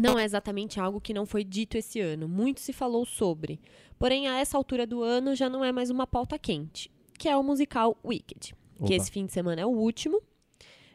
não 0.01 0.19
é 0.19 0.25
exatamente 0.25 0.81
algo 0.81 1.01
que 1.01 1.15
não 1.15 1.25
foi 1.25 1.45
dito 1.45 1.77
esse 1.77 2.01
ano. 2.01 2.27
Muito 2.29 2.61
se 2.61 2.73
falou 2.73 3.05
sobre. 3.07 3.61
Porém, 3.99 4.27
a 4.29 4.39
essa 4.39 4.57
altura 4.57 4.87
do 4.87 5.03
ano 5.03 5.35
já 5.35 5.49
não 5.49 5.65
é 5.65 5.71
mais 5.73 5.91
uma 5.91 6.07
pauta 6.07 6.39
quente, 6.39 6.91
que 7.19 7.29
é 7.29 7.37
o 7.37 7.43
musical 7.43 7.97
Wicked. 8.05 8.55
Opa. 8.79 8.87
Que 8.89 8.95
esse 8.95 9.11
fim 9.11 9.25
de 9.27 9.33
semana 9.33 9.61
é 9.63 9.67
o 9.67 9.71
último. 9.71 10.21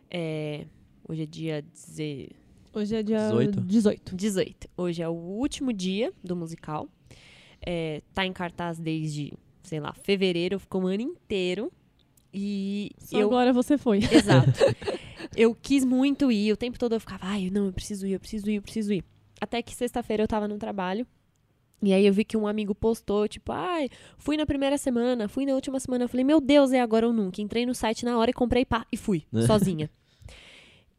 É, 0.10 0.66
hoje 1.08 1.24
é 1.24 1.26
dia 1.26 1.62
deze- 1.62 2.30
Hoje 2.74 2.96
é 2.96 3.04
dia 3.04 3.18
18? 3.18 3.62
18. 3.62 4.16
18. 4.16 4.70
Hoje 4.78 5.02
é 5.02 5.10
o 5.10 5.14
último 5.14 5.74
dia 5.74 6.14
do 6.24 6.36
musical. 6.36 6.88
É, 7.66 8.02
tá 8.14 8.26
em 8.26 8.32
cartaz 8.32 8.80
desde, 8.80 9.34
sei 9.62 9.80
lá, 9.80 9.94
fevereiro, 9.94 10.58
ficou 10.58 10.84
um 10.84 10.88
ano 10.88 11.02
inteiro. 11.02 11.72
E 12.34 12.92
Só 12.98 13.20
eu 13.20 13.28
agora 13.28 13.52
você 13.52 13.78
foi. 13.78 14.00
Exato. 14.12 14.52
eu 15.36 15.54
quis 15.54 15.84
muito 15.84 16.32
ir, 16.32 16.54
o 16.54 16.58
tempo 16.58 16.80
todo 16.80 16.96
eu 16.96 17.00
ficava, 17.00 17.26
ai, 17.26 17.50
não, 17.52 17.66
eu 17.66 17.74
preciso 17.74 18.08
ir, 18.08 18.14
eu 18.14 18.20
preciso 18.20 18.50
ir, 18.50 18.56
eu 18.56 18.62
preciso 18.62 18.94
ir. 18.94 19.04
Até 19.40 19.62
que 19.62 19.76
sexta-feira 19.76 20.24
eu 20.24 20.28
tava 20.28 20.48
no 20.48 20.58
trabalho. 20.58 21.06
E 21.84 21.94
aí 21.94 22.06
eu 22.06 22.14
vi 22.14 22.24
que 22.24 22.38
um 22.38 22.48
amigo 22.48 22.76
postou, 22.76 23.28
tipo, 23.28 23.52
ai, 23.52 23.90
fui 24.18 24.38
na 24.38 24.46
primeira 24.46 24.78
semana, 24.78 25.28
fui 25.28 25.46
na 25.46 25.54
última 25.54 25.80
semana. 25.80 26.06
Eu 26.06 26.10
falei, 26.10 26.24
meu 26.24 26.40
Deus, 26.40 26.72
é 26.72 26.80
agora 26.80 27.08
ou 27.08 27.12
nunca. 27.12 27.42
Entrei 27.42 27.66
no 27.66 27.74
site 27.74 28.06
na 28.06 28.18
hora 28.18 28.30
e 28.30 28.34
comprei 28.34 28.64
pá, 28.64 28.86
e 28.92 28.96
fui, 28.96 29.26
sozinha. 29.46 29.90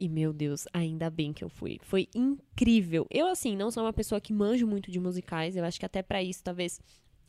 E, 0.02 0.08
meu 0.08 0.32
Deus, 0.32 0.66
ainda 0.72 1.08
bem 1.08 1.32
que 1.32 1.44
eu 1.44 1.48
fui. 1.48 1.78
Foi 1.80 2.08
incrível. 2.12 3.06
Eu, 3.08 3.28
assim, 3.28 3.54
não 3.54 3.70
sou 3.70 3.84
uma 3.84 3.92
pessoa 3.92 4.20
que 4.20 4.32
manjo 4.32 4.66
muito 4.66 4.90
de 4.90 4.98
musicais. 4.98 5.54
Eu 5.56 5.64
acho 5.64 5.78
que 5.78 5.86
até 5.86 6.02
pra 6.02 6.20
isso, 6.20 6.42
talvez. 6.42 6.80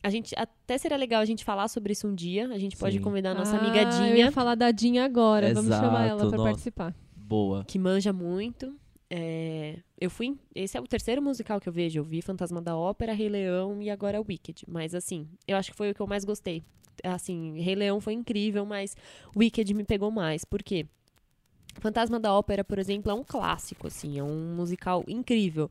A 0.02 0.10
gente. 0.10 0.34
Até 0.36 0.76
seria 0.76 0.96
legal 0.96 1.20
a 1.20 1.24
gente 1.24 1.44
falar 1.44 1.68
sobre 1.68 1.92
isso 1.92 2.08
um 2.08 2.14
dia. 2.14 2.48
A 2.48 2.58
gente 2.58 2.76
pode 2.76 2.96
Sim. 2.96 3.02
convidar 3.02 3.30
a 3.30 3.34
nossa 3.34 3.56
Ah, 3.56 3.60
amiga 3.60 3.80
Eu 3.82 3.88
ia 4.08 4.12
Dinha, 4.14 4.32
falar 4.32 4.56
da 4.56 4.72
Dinha 4.72 5.04
agora. 5.04 5.54
Vamos 5.54 5.70
chamar 5.72 6.04
ela 6.06 6.16
Exato, 6.22 6.28
pra 6.30 6.38
nossa. 6.38 6.50
participar. 6.50 6.94
Boa. 7.16 7.64
que 7.64 7.78
manja 7.78 8.12
muito. 8.12 8.74
É, 9.08 9.78
eu 10.00 10.10
fui. 10.10 10.36
Esse 10.52 10.76
é 10.76 10.80
o 10.80 10.86
terceiro 10.88 11.22
musical 11.22 11.60
que 11.60 11.68
eu 11.68 11.72
vejo. 11.72 12.00
Eu 12.00 12.04
vi 12.04 12.20
Fantasma 12.20 12.60
da 12.60 12.76
Ópera, 12.76 13.12
Rei 13.12 13.28
Leão 13.28 13.80
e 13.80 13.88
agora 13.88 14.20
Wicked. 14.20 14.64
Mas, 14.66 14.96
assim, 14.96 15.28
eu 15.46 15.56
acho 15.56 15.70
que 15.70 15.76
foi 15.76 15.92
o 15.92 15.94
que 15.94 16.00
eu 16.02 16.06
mais 16.08 16.24
gostei. 16.24 16.62
Assim, 17.04 17.60
Rei 17.60 17.76
Leão 17.76 18.00
foi 18.00 18.14
incrível, 18.14 18.66
mas 18.66 18.96
Wicked 19.36 19.72
me 19.74 19.84
pegou 19.84 20.10
mais. 20.10 20.44
Por 20.44 20.62
quê? 20.62 20.86
Fantasma 21.80 22.18
da 22.20 22.32
Ópera, 22.32 22.64
por 22.64 22.78
exemplo, 22.78 23.10
é 23.10 23.14
um 23.14 23.24
clássico, 23.24 23.86
assim, 23.86 24.18
é 24.18 24.22
um 24.24 24.54
musical 24.54 25.04
incrível. 25.08 25.70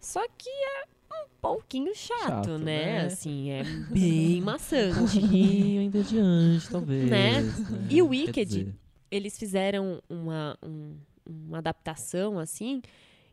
Só 0.00 0.26
que 0.38 0.48
é 0.48 0.84
um 1.24 1.26
pouquinho 1.40 1.94
chato, 1.94 2.26
Chato, 2.26 2.58
né? 2.58 2.84
né? 3.02 3.06
Assim, 3.06 3.50
é 3.50 3.62
bem 3.64 4.40
maçante. 4.42 4.98
pouquinho 5.20 5.80
ainda 5.82 6.00
adiante, 6.00 6.70
talvez. 6.70 7.10
Né? 7.10 7.40
né? 7.42 7.86
E 7.90 8.00
o 8.02 8.08
Wicked, 8.08 8.74
eles 9.10 9.38
fizeram 9.38 10.00
uma, 10.08 10.56
um- 10.62 10.96
uma 11.28 11.58
adaptação, 11.58 12.38
assim, 12.38 12.80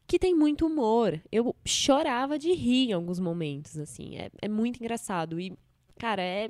que 0.06 0.18
tem 0.20 0.34
muito 0.36 0.66
humor. 0.66 1.20
Eu 1.32 1.56
chorava 1.66 2.38
de 2.40 2.52
rir 2.54 2.90
em 2.90 2.94
alguns 2.94 3.20
momentos, 3.20 3.78
assim. 3.78 4.18
É, 4.18 4.30
é 4.42 4.48
muito 4.48 4.78
engraçado. 4.80 5.40
E, 5.40 5.54
cara, 5.98 6.22
é, 6.22 6.50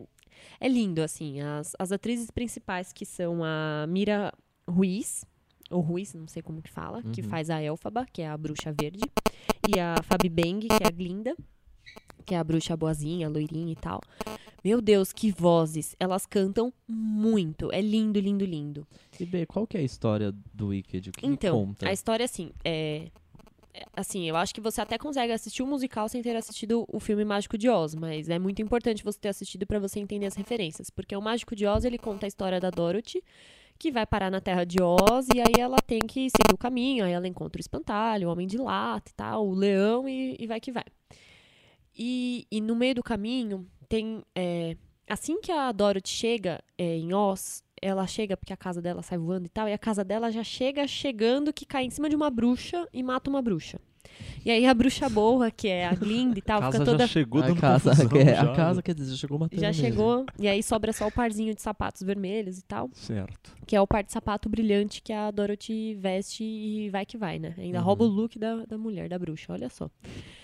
é 0.59 0.67
lindo, 0.67 1.01
assim. 1.01 1.41
As, 1.41 1.73
as 1.77 1.91
atrizes 1.91 2.29
principais, 2.31 2.91
que 2.93 3.05
são 3.05 3.43
a 3.43 3.85
Mira 3.87 4.33
Ruiz, 4.69 5.23
ou 5.69 5.81
Ruiz, 5.81 6.13
não 6.13 6.27
sei 6.27 6.41
como 6.41 6.61
que 6.61 6.69
fala, 6.71 7.01
que 7.11 7.21
Uhum. 7.21 7.27
faz 7.29 7.49
a 7.49 7.61
Elfaba, 7.61 8.05
que 8.11 8.21
é 8.21 8.27
a 8.29 8.37
bruxa 8.37 8.71
verde, 8.73 9.03
e 9.67 9.79
a 9.79 9.95
Fabi 10.03 10.29
Beng, 10.29 10.59
que 10.61 10.83
é 10.83 10.87
a 10.87 10.91
Glinda, 10.91 11.35
que 12.25 12.33
é 12.35 12.37
a 12.37 12.43
bruxa 12.43 12.75
boazinha, 12.75 13.29
loirinha 13.29 13.71
e 13.71 13.75
tal. 13.75 14.01
Meu 14.63 14.81
Deus, 14.81 15.13
que 15.13 15.31
vozes! 15.31 15.95
Elas 15.99 16.25
cantam 16.25 16.73
muito. 16.87 17.71
É 17.71 17.79
lindo, 17.79 18.19
lindo, 18.19 18.43
lindo. 18.43 18.87
E 19.19 19.25
B, 19.25 19.45
qual 19.45 19.65
que 19.67 19.77
é 19.77 19.79
a 19.79 19.83
história 19.83 20.33
do 20.53 20.67
Wicked? 20.67 21.09
O 21.09 21.13
que, 21.13 21.21
que 21.21 21.27
Então, 21.27 21.65
conta? 21.65 21.87
a 21.87 21.93
história, 21.93 22.25
assim, 22.25 22.51
é... 22.65 23.09
é- 23.73 23.85
Assim, 23.95 24.27
eu 24.27 24.35
acho 24.35 24.53
que 24.55 24.59
você 24.59 24.81
até 24.81 24.97
consegue 24.97 25.31
assistir 25.31 25.61
o 25.63 25.67
musical 25.67 26.09
sem 26.09 26.21
ter 26.21 26.35
assistido 26.35 26.85
o 26.91 26.99
filme 26.99 27.23
Mágico 27.23 27.57
de 27.57 27.69
Oz, 27.69 27.93
mas 27.95 28.27
é 28.27 28.39
muito 28.39 28.61
importante 28.61 29.03
você 29.03 29.19
ter 29.19 29.29
assistido 29.29 29.65
pra 29.67 29.79
você 29.79 29.99
entender 29.99 30.25
as 30.25 30.35
referências, 30.35 30.89
porque 30.89 31.15
o 31.15 31.21
Mágico 31.21 31.55
de 31.55 31.65
Oz, 31.67 31.85
ele 31.85 31.97
conta 31.99 32.25
a 32.25 32.27
história 32.27 32.59
da 32.59 32.69
Dorothy, 32.71 33.23
que 33.77 33.91
vai 33.91 34.05
parar 34.05 34.29
na 34.31 34.41
Terra 34.41 34.65
de 34.65 34.81
Oz, 34.81 35.27
e 35.33 35.39
aí 35.39 35.59
ela 35.59 35.77
tem 35.85 35.99
que 35.99 36.29
seguir 36.29 36.53
o 36.53 36.57
caminho, 36.57 37.05
aí 37.05 37.11
ela 37.11 37.27
encontra 37.27 37.59
o 37.59 37.61
espantalho, 37.61 38.27
o 38.27 38.31
Homem 38.31 38.47
de 38.47 38.57
Lata 38.57 39.11
e 39.11 39.13
tal, 39.13 39.47
o 39.47 39.53
leão, 39.53 40.07
e, 40.07 40.35
e 40.39 40.47
vai 40.47 40.59
que 40.59 40.71
vai. 40.71 40.85
E, 41.95 42.45
e 42.51 42.61
no 42.61 42.75
meio 42.75 42.95
do 42.95 43.03
caminho, 43.03 43.67
tem... 43.87 44.23
é, 44.35 44.75
assim 45.09 45.39
que 45.41 45.51
a 45.51 45.71
Dorothy 45.71 46.09
chega 46.09 46.63
é, 46.77 46.97
em 46.97 47.13
Oz, 47.13 47.63
ela 47.81 48.05
chega 48.07 48.35
porque 48.35 48.53
a 48.53 48.57
casa 48.57 48.81
dela 48.81 49.01
sai 49.01 49.17
voando 49.17 49.45
e 49.45 49.49
tal, 49.49 49.67
e 49.67 49.73
a 49.73 49.77
casa 49.77 50.03
dela 50.03 50.31
já 50.31 50.43
chega 50.43 50.87
chegando 50.87 51.53
que 51.53 51.65
cai 51.65 51.85
em 51.85 51.89
cima 51.89 52.09
de 52.09 52.15
uma 52.15 52.29
bruxa 52.29 52.87
e 52.91 53.03
mata 53.03 53.29
uma 53.29 53.41
bruxa. 53.41 53.79
E 54.45 54.51
aí 54.51 54.65
a 54.65 54.73
bruxa 54.73 55.09
boa, 55.09 55.51
que 55.51 55.67
é 55.67 55.85
a 55.87 55.93
Glinda 55.93 56.39
e 56.39 56.41
tal, 56.41 56.59
casa 56.61 56.73
fica 56.79 56.85
toda. 56.85 56.99
já 57.05 57.07
chegou 57.07 57.41
a 57.43 57.53
casa, 57.55 57.89
confusão 57.91 58.17
é- 58.21 58.35
já, 58.35 58.41
a 58.41 58.55
casa, 58.55 58.81
quer 58.81 58.93
dizer, 58.95 59.11
já 59.11 59.17
chegou 59.17 59.37
matando 59.39 59.61
Já 59.61 59.67
mesmo. 59.67 59.83
chegou, 59.83 60.25
e 60.39 60.47
aí 60.47 60.63
sobra 60.63 60.93
só 60.93 61.07
o 61.07 61.11
parzinho 61.11 61.53
de 61.53 61.61
sapatos 61.61 62.01
vermelhos 62.03 62.57
e 62.59 62.63
tal, 62.63 62.89
Certo. 62.93 63.55
que 63.65 63.75
é 63.75 63.81
o 63.81 63.85
par 63.87 64.03
de 64.03 64.11
sapato 64.11 64.47
brilhante 64.47 65.01
que 65.01 65.11
a 65.11 65.29
Dorothy 65.31 65.95
veste 65.95 66.43
e 66.43 66.89
vai 66.89 67.05
que 67.05 67.17
vai, 67.17 67.39
né? 67.39 67.53
Ainda 67.57 67.79
Uhum. 67.79 67.83
rouba 67.85 68.05
o 68.05 68.07
look 68.07 68.39
da, 68.39 68.65
da 68.65 68.77
mulher, 68.77 69.09
da 69.09 69.19
bruxa, 69.19 69.51
olha 69.53 69.69
só. 69.69 69.89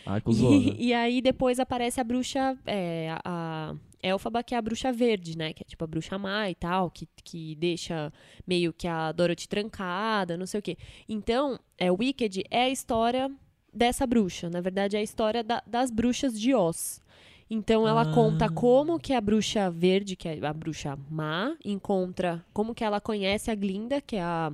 Ai, 0.05 0.19
cuzona. 0.21 0.55
E, 0.77 0.87
e 0.87 0.93
aí 0.93 1.21
depois 1.21 1.59
aparece 1.59 2.01
a 2.01 2.03
bruxa, 2.03 2.57
é, 2.65 3.15
a, 3.23 3.73
a 4.03 4.07
Elfaba, 4.07 4.43
que 4.43 4.53
é 4.53 4.57
a 4.57 4.61
bruxa 4.61 4.91
verde, 4.91 5.37
né? 5.37 5.53
Que 5.53 5.63
é 5.63 5.65
tipo 5.65 5.81
a 5.81 5.87
bruxa 5.87 6.17
má 6.17 6.49
e 6.49 6.55
tal, 6.55 6.91
que, 6.91 7.07
que 7.23 7.55
deixa 7.55 8.11
meio 8.45 8.73
que 8.73 8.85
a 8.85 9.13
Dorothy 9.13 9.47
trancada, 9.47 10.35
não 10.35 10.45
sei 10.45 10.59
o 10.59 10.63
quê. 10.63 10.77
Então, 11.07 11.57
é, 11.77 11.89
Wicked 11.89 12.43
é 12.51 12.63
a 12.63 12.69
história 12.69 13.31
dessa 13.73 14.05
bruxa. 14.05 14.49
Na 14.49 14.61
verdade, 14.61 14.95
é 14.95 14.99
a 14.99 15.03
história 15.03 15.43
da- 15.43 15.63
das 15.65 15.89
bruxas 15.91 16.39
de 16.39 16.53
Oz. 16.53 17.01
Então 17.49 17.87
ela 17.87 18.01
Ah. 18.03 18.13
conta 18.13 18.49
como 18.49 18.99
que 18.99 19.13
a 19.13 19.21
bruxa 19.21 19.69
verde, 19.69 20.15
que 20.15 20.27
é 20.27 20.45
a 20.45 20.53
bruxa 20.53 20.97
má, 21.09 21.55
encontra, 21.63 22.43
como 22.53 22.73
que 22.73 22.83
ela 22.83 22.99
conhece 23.01 23.51
a 23.51 23.55
Glinda, 23.55 24.01
que 24.01 24.15
é 24.15 24.21
a 24.23 24.51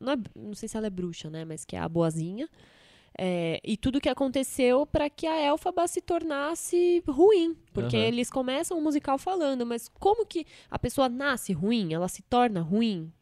não, 0.00 0.12
é- 0.12 0.16
não 0.34 0.54
sei 0.54 0.68
se 0.68 0.76
ela 0.76 0.88
é 0.88 0.90
bruxa, 0.90 1.30
né, 1.30 1.44
mas 1.44 1.64
que 1.64 1.76
é 1.76 1.78
a 1.78 1.88
boazinha. 1.88 2.48
É, 3.16 3.60
e 3.62 3.76
tudo 3.76 4.00
que 4.00 4.08
aconteceu 4.08 4.84
para 4.86 5.08
que 5.08 5.26
a 5.26 5.40
Elfaba 5.40 5.86
se 5.86 6.00
tornasse 6.00 7.02
ruim. 7.06 7.56
Porque 7.72 7.96
Aham. 7.96 8.06
eles 8.06 8.30
começam 8.30 8.76
o 8.78 8.82
musical 8.82 9.18
falando, 9.18 9.64
mas 9.64 9.88
como 9.88 10.26
que 10.26 10.44
a 10.70 10.78
pessoa 10.78 11.08
nasce 11.08 11.52
ruim? 11.52 11.92
Ela 11.92 12.08
se 12.08 12.22
torna 12.22 12.60
ruim? 12.60 13.12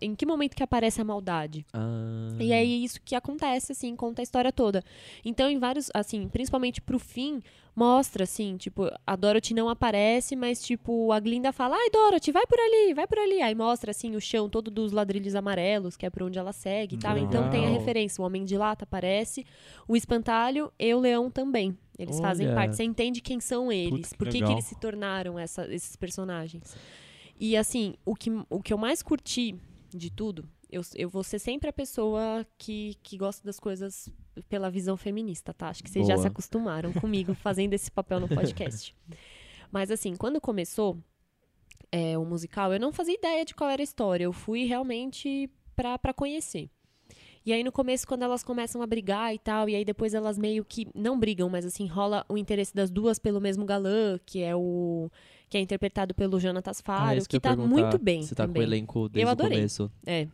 Em 0.00 0.14
que 0.14 0.24
momento 0.26 0.54
que 0.56 0.62
aparece 0.62 1.00
a 1.00 1.04
maldade? 1.04 1.66
Ah, 1.72 2.36
E 2.38 2.52
é 2.52 2.62
isso 2.64 3.00
que 3.04 3.14
acontece, 3.14 3.72
assim, 3.72 3.94
conta 3.96 4.22
a 4.22 4.24
história 4.24 4.52
toda. 4.52 4.82
Então, 5.24 5.48
em 5.50 5.58
vários, 5.58 5.90
assim, 5.92 6.28
principalmente 6.28 6.80
pro 6.80 6.98
fim, 6.98 7.42
mostra, 7.76 8.24
assim, 8.24 8.56
tipo, 8.56 8.88
a 9.06 9.16
Dorothy 9.16 9.52
não 9.54 9.68
aparece, 9.68 10.36
mas, 10.36 10.62
tipo, 10.62 11.10
a 11.12 11.18
Glinda 11.18 11.52
fala, 11.52 11.76
ai, 11.76 11.90
Dorothy, 11.90 12.30
vai 12.30 12.46
por 12.46 12.58
ali, 12.58 12.94
vai 12.94 13.06
por 13.06 13.18
ali. 13.18 13.42
Aí 13.42 13.54
mostra, 13.54 13.90
assim, 13.90 14.14
o 14.14 14.20
chão 14.20 14.48
todo 14.48 14.70
dos 14.70 14.92
ladrilhos 14.92 15.34
amarelos, 15.34 15.96
que 15.96 16.06
é 16.06 16.10
por 16.10 16.22
onde 16.22 16.38
ela 16.38 16.52
segue 16.52 16.94
e 16.94 16.98
tal. 16.98 17.18
Então 17.18 17.50
tem 17.50 17.66
a 17.66 17.70
referência. 17.70 18.22
O 18.22 18.24
Homem 18.26 18.44
de 18.44 18.56
Lata 18.56 18.84
aparece, 18.84 19.44
o 19.88 19.96
Espantalho 19.96 20.72
e 20.78 20.94
o 20.94 21.00
Leão 21.00 21.30
também. 21.30 21.76
Eles 21.98 22.18
fazem 22.20 22.46
Olha. 22.46 22.54
parte. 22.56 22.76
Você 22.76 22.84
entende 22.84 23.20
quem 23.20 23.40
são 23.40 23.70
eles, 23.70 24.08
Puta, 24.10 24.16
por 24.16 24.28
que, 24.28 24.42
que 24.42 24.52
eles 24.52 24.64
se 24.64 24.78
tornaram 24.78 25.38
essa- 25.38 25.66
esses 25.72 25.96
personagens. 25.96 26.76
E, 27.38 27.56
assim, 27.56 27.94
o 28.04 28.14
que, 28.14 28.30
o 28.48 28.62
que 28.62 28.72
eu 28.72 28.78
mais 28.78 29.02
curti 29.02 29.56
de 29.90 30.10
tudo 30.10 30.48
eu, 30.74 30.82
eu 30.96 31.08
vou 31.08 31.22
ser 31.22 31.38
sempre 31.38 31.68
a 31.68 31.72
pessoa 31.72 32.44
que, 32.58 32.96
que 33.02 33.16
gosta 33.16 33.44
das 33.44 33.60
coisas 33.60 34.08
pela 34.48 34.68
visão 34.68 34.96
feminista, 34.96 35.54
tá? 35.54 35.68
Acho 35.68 35.84
que 35.84 35.90
vocês 35.90 36.06
já 36.06 36.14
Boa. 36.14 36.22
se 36.22 36.28
acostumaram 36.28 36.92
comigo 36.92 37.32
fazendo 37.36 37.72
esse 37.74 37.90
papel 37.90 38.18
no 38.18 38.28
podcast. 38.28 38.94
Mas 39.70 39.90
assim, 39.90 40.16
quando 40.16 40.40
começou, 40.40 40.98
é, 41.92 42.18
o 42.18 42.24
musical, 42.24 42.72
eu 42.72 42.80
não 42.80 42.92
fazia 42.92 43.14
ideia 43.14 43.44
de 43.44 43.54
qual 43.54 43.70
era 43.70 43.80
a 43.80 43.84
história. 43.84 44.24
Eu 44.24 44.32
fui 44.32 44.64
realmente 44.64 45.48
pra, 45.76 45.96
pra 45.96 46.12
conhecer. 46.12 46.68
E 47.46 47.52
aí 47.52 47.62
no 47.62 47.70
começo, 47.70 48.06
quando 48.06 48.22
elas 48.22 48.42
começam 48.42 48.82
a 48.82 48.86
brigar 48.86 49.32
e 49.32 49.38
tal, 49.38 49.68
e 49.68 49.76
aí 49.76 49.84
depois 49.84 50.12
elas 50.12 50.38
meio 50.38 50.64
que 50.64 50.88
não 50.94 51.18
brigam, 51.18 51.48
mas 51.48 51.64
assim, 51.64 51.86
rola 51.86 52.24
o 52.28 52.36
interesse 52.38 52.74
das 52.74 52.90
duas 52.90 53.18
pelo 53.18 53.40
mesmo 53.40 53.64
galã, 53.64 54.18
que 54.24 54.42
é 54.42 54.56
o. 54.56 55.10
que 55.48 55.58
é 55.58 55.60
interpretado 55.60 56.14
pelo 56.14 56.40
Jonatas 56.40 56.80
Ah, 56.80 56.84
Faro, 56.84 57.18
isso 57.18 57.28
que 57.28 57.36
eu 57.36 57.38
ia 57.38 57.42
tá 57.42 57.54
muito 57.54 57.98
bem. 57.98 58.22
Você 58.22 58.34
tá 58.34 58.44
também. 58.44 58.54
com 58.54 58.60
o 58.60 58.62
elenco 58.72 59.08
desde 59.08 59.30
adorei. 59.30 59.52
o 59.52 59.60
começo. 59.60 59.92
É, 60.06 60.26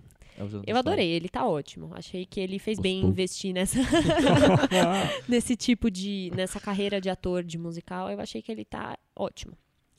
eu 0.44 0.62
Faro. 0.62 0.78
adorei, 0.78 1.08
ele 1.10 1.28
tá 1.28 1.46
ótimo. 1.46 1.90
Achei 1.94 2.24
que 2.26 2.40
ele 2.40 2.58
fez 2.58 2.78
bem 2.78 3.00
investir 3.02 3.52
nessa 3.52 3.78
nesse 5.28 5.56
tipo 5.56 5.90
de 5.90 6.30
nessa 6.34 6.60
carreira 6.60 7.00
de 7.00 7.08
ator 7.10 7.42
de 7.42 7.58
musical. 7.58 8.10
Eu 8.10 8.20
achei 8.20 8.42
que 8.42 8.50
ele 8.50 8.64
tá 8.64 8.98
ótimo. 9.16 9.52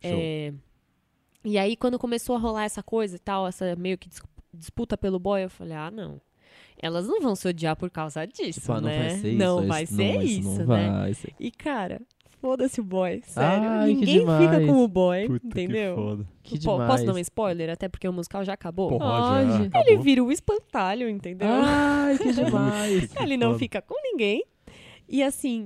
É, 0.04 0.54
e 1.44 1.58
aí 1.58 1.76
quando 1.76 2.00
começou 2.00 2.36
a 2.36 2.40
rolar 2.40 2.64
essa 2.64 2.82
coisa 2.84 3.16
e 3.16 3.20
tal, 3.20 3.48
essa 3.48 3.76
meio 3.76 3.98
que 3.98 4.10
dis- 4.10 4.22
disputa 4.54 4.98
pelo 4.98 5.20
boy, 5.20 5.44
eu 5.44 5.50
falei: 5.50 5.76
"Ah, 5.76 5.92
não. 5.92 6.20
Elas 6.84 7.08
não 7.08 7.22
vão 7.22 7.36
se 7.36 7.48
odiar 7.48 7.76
por 7.76 7.92
causa 7.92 8.26
disso, 8.26 8.60
Tipo, 8.62 8.74
ah, 8.74 8.82
não 8.82 8.90
né? 8.90 8.98
vai 8.98 9.10
ser 9.20 9.30
isso. 9.30 9.38
não 9.38 9.60
isso 9.60 9.68
vai 9.68 9.86
ser 9.86 10.14
não, 10.16 10.22
isso, 10.24 10.50
não 10.50 10.66
né? 10.68 10.90
vai 10.92 11.14
ser. 11.14 11.34
E 11.40 11.52
cara, 11.52 12.02
foda-se 12.42 12.82
o 12.82 12.84
boy, 12.84 13.22
sério. 13.26 13.70
Ai, 13.70 13.90
que 13.94 14.00
Ninguém 14.00 14.20
fica 14.20 14.66
com 14.66 14.84
o 14.84 14.88
boy, 14.88 15.28
Puta 15.28 15.46
entendeu? 15.48 15.96
que 15.96 16.02
foda. 16.02 16.28
Que 16.44 16.58
demais. 16.58 16.92
Posso 16.92 17.06
dar 17.06 17.14
um 17.14 17.18
spoiler? 17.20 17.70
Até 17.70 17.88
porque 17.88 18.08
o 18.08 18.12
musical 18.14 18.44
já 18.44 18.54
acabou. 18.54 18.90
Pode, 18.98 19.48
já, 19.52 19.56
Ele 19.56 19.68
acabou. 19.68 20.02
Vira 20.02 20.24
o 20.24 20.32
espantalho, 20.32 21.08
entendeu? 21.08 21.48
Ai, 21.50 22.18
que 22.18 22.34
demais. 22.34 23.16
Ele 23.16 23.38
não 23.38 23.58
fica 23.58 23.82
com 23.82 23.96
ninguém. 24.04 24.44
E 25.08 25.22
assim, 25.22 25.66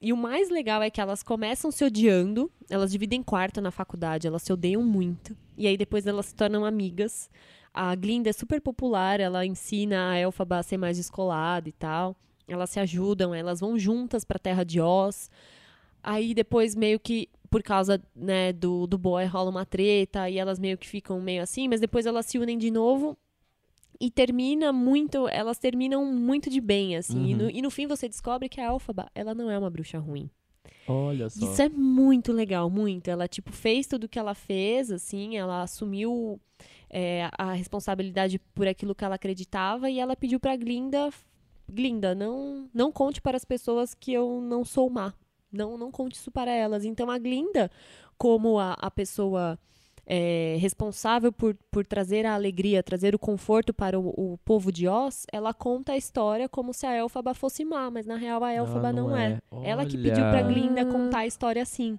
e 0.00 0.12
o 0.12 0.16
mais 0.16 0.50
legal 0.50 0.82
é 0.82 0.90
que 0.90 1.00
elas 1.00 1.22
começam 1.22 1.70
se 1.70 1.84
odiando, 1.84 2.50
elas 2.68 2.90
dividem 2.90 3.22
quarto 3.22 3.60
na 3.60 3.70
faculdade, 3.70 4.26
elas 4.26 4.42
se 4.42 4.52
odeiam 4.52 4.82
muito. 4.82 5.36
E 5.56 5.66
aí 5.66 5.76
depois 5.76 6.06
elas 6.06 6.26
se 6.26 6.34
tornam 6.34 6.64
amigas. 6.64 7.30
A 7.72 7.94
Glinda 7.94 8.30
é 8.30 8.32
super 8.32 8.60
popular, 8.60 9.20
ela 9.20 9.46
ensina 9.46 10.10
a 10.10 10.18
Elfaba 10.18 10.58
a 10.58 10.62
ser 10.62 10.76
mais 10.78 10.96
descolada 10.96 11.68
e 11.68 11.72
tal. 11.72 12.16
Elas 12.46 12.70
se 12.70 12.80
ajudam, 12.80 13.34
elas 13.34 13.60
vão 13.60 13.78
juntas 13.78 14.24
pra 14.24 14.38
Terra 14.38 14.64
de 14.64 14.80
Oz. 14.80 15.30
Aí 16.02 16.34
depois 16.34 16.74
meio 16.74 16.98
que 16.98 17.28
por 17.50 17.62
causa, 17.62 18.00
né, 18.14 18.52
do, 18.52 18.86
do 18.86 18.98
boy 18.98 19.24
rola 19.24 19.50
uma 19.50 19.64
treta 19.64 20.28
e 20.28 20.38
elas 20.38 20.58
meio 20.58 20.76
que 20.76 20.86
ficam 20.86 21.20
meio 21.20 21.42
assim, 21.42 21.66
mas 21.66 21.80
depois 21.80 22.04
elas 22.04 22.26
se 22.26 22.38
unem 22.38 22.58
de 22.58 22.70
novo 22.70 23.16
e 24.00 24.10
termina 24.10 24.72
muito, 24.72 25.26
elas 25.28 25.58
terminam 25.58 26.04
muito 26.04 26.50
de 26.50 26.60
bem, 26.60 26.96
assim. 26.96 27.30
E, 27.30 27.32
Uhum. 27.32 27.38
no, 27.42 27.50
e 27.50 27.62
no 27.62 27.70
fim 27.70 27.86
você 27.86 28.08
descobre 28.08 28.48
que 28.48 28.60
a 28.60 28.66
Elfaba, 28.66 29.10
ela 29.14 29.34
não 29.34 29.50
é 29.50 29.58
uma 29.58 29.70
bruxa 29.70 29.98
ruim. 29.98 30.30
Olha 30.86 31.28
só. 31.28 31.44
Isso 31.44 31.60
é 31.62 31.68
muito 31.68 32.32
legal, 32.32 32.70
muito. 32.70 33.08
Ela, 33.08 33.26
tipo, 33.26 33.50
fez 33.52 33.86
tudo 33.86 34.04
o 34.04 34.08
que 34.08 34.18
ela 34.18 34.34
fez, 34.34 34.90
assim, 34.90 35.36
ela 35.36 35.62
assumiu 35.62 36.38
é, 36.88 37.28
a 37.36 37.52
responsabilidade 37.52 38.38
por 38.54 38.66
aquilo 38.68 38.94
que 38.94 39.04
ela 39.04 39.16
acreditava 39.16 39.90
e 39.90 39.98
ela 39.98 40.14
pediu 40.16 40.38
pra 40.38 40.56
Glinda, 40.56 41.10
Glinda, 41.68 42.14
não, 42.14 42.68
não 42.72 42.90
conte 42.92 43.20
para 43.20 43.36
as 43.36 43.44
pessoas 43.44 43.94
que 43.94 44.12
eu 44.12 44.40
não 44.40 44.64
sou 44.64 44.88
má. 44.88 45.12
Não, 45.50 45.78
não 45.78 45.90
conte 45.90 46.16
isso 46.16 46.30
para 46.30 46.50
elas. 46.50 46.84
Então 46.84 47.10
a 47.10 47.18
Glinda, 47.18 47.70
como 48.16 48.58
a, 48.58 48.74
a 48.74 48.90
pessoa 48.90 49.58
é, 50.10 50.56
responsável 50.58 51.30
por, 51.30 51.54
por 51.70 51.86
trazer 51.86 52.24
a 52.24 52.34
alegria, 52.34 52.82
trazer 52.82 53.14
o 53.14 53.18
conforto 53.18 53.74
para 53.74 54.00
o, 54.00 54.08
o 54.34 54.38
povo 54.38 54.72
de 54.72 54.88
Oz, 54.88 55.26
ela 55.30 55.52
conta 55.52 55.92
a 55.92 55.96
história 55.98 56.48
como 56.48 56.72
se 56.72 56.86
a 56.86 56.96
Elfaba 56.96 57.34
fosse 57.34 57.62
má, 57.64 57.90
mas 57.90 58.06
na 58.06 58.16
real 58.16 58.42
a 58.42 58.52
Elfaba 58.52 58.90
não, 58.90 59.14
é. 59.14 59.38
Ela 59.62 59.84
que 59.84 59.98
pediu 59.98 60.24
pra 60.24 60.38
Olha. 60.38 60.44
Glinda 60.44 60.86
contar 60.86 61.18
a 61.18 61.26
história 61.26 61.62
assim. 61.62 61.98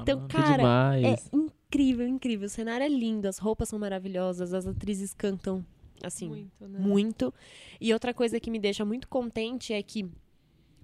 Então, 0.00 0.26
Que 0.26 0.36
cara, 0.36 0.62
é 0.96 1.16
incrível, 1.34 2.08
incrível. 2.08 2.46
O 2.46 2.50
cenário 2.50 2.84
é 2.84 2.88
lindo, 2.88 3.28
as 3.28 3.38
roupas 3.38 3.68
são 3.68 3.78
maravilhosas, 3.78 4.54
as 4.54 4.66
atrizes 4.66 5.12
cantam 5.12 5.64
assim 6.02 6.28
Muito, 6.28 6.66
né? 6.66 6.78
muito. 6.78 7.34
E 7.78 7.92
outra 7.92 8.14
coisa 8.14 8.40
que 8.40 8.50
me 8.50 8.58
deixa 8.58 8.86
muito 8.86 9.06
contente 9.06 9.74
é 9.74 9.82
que, 9.82 10.10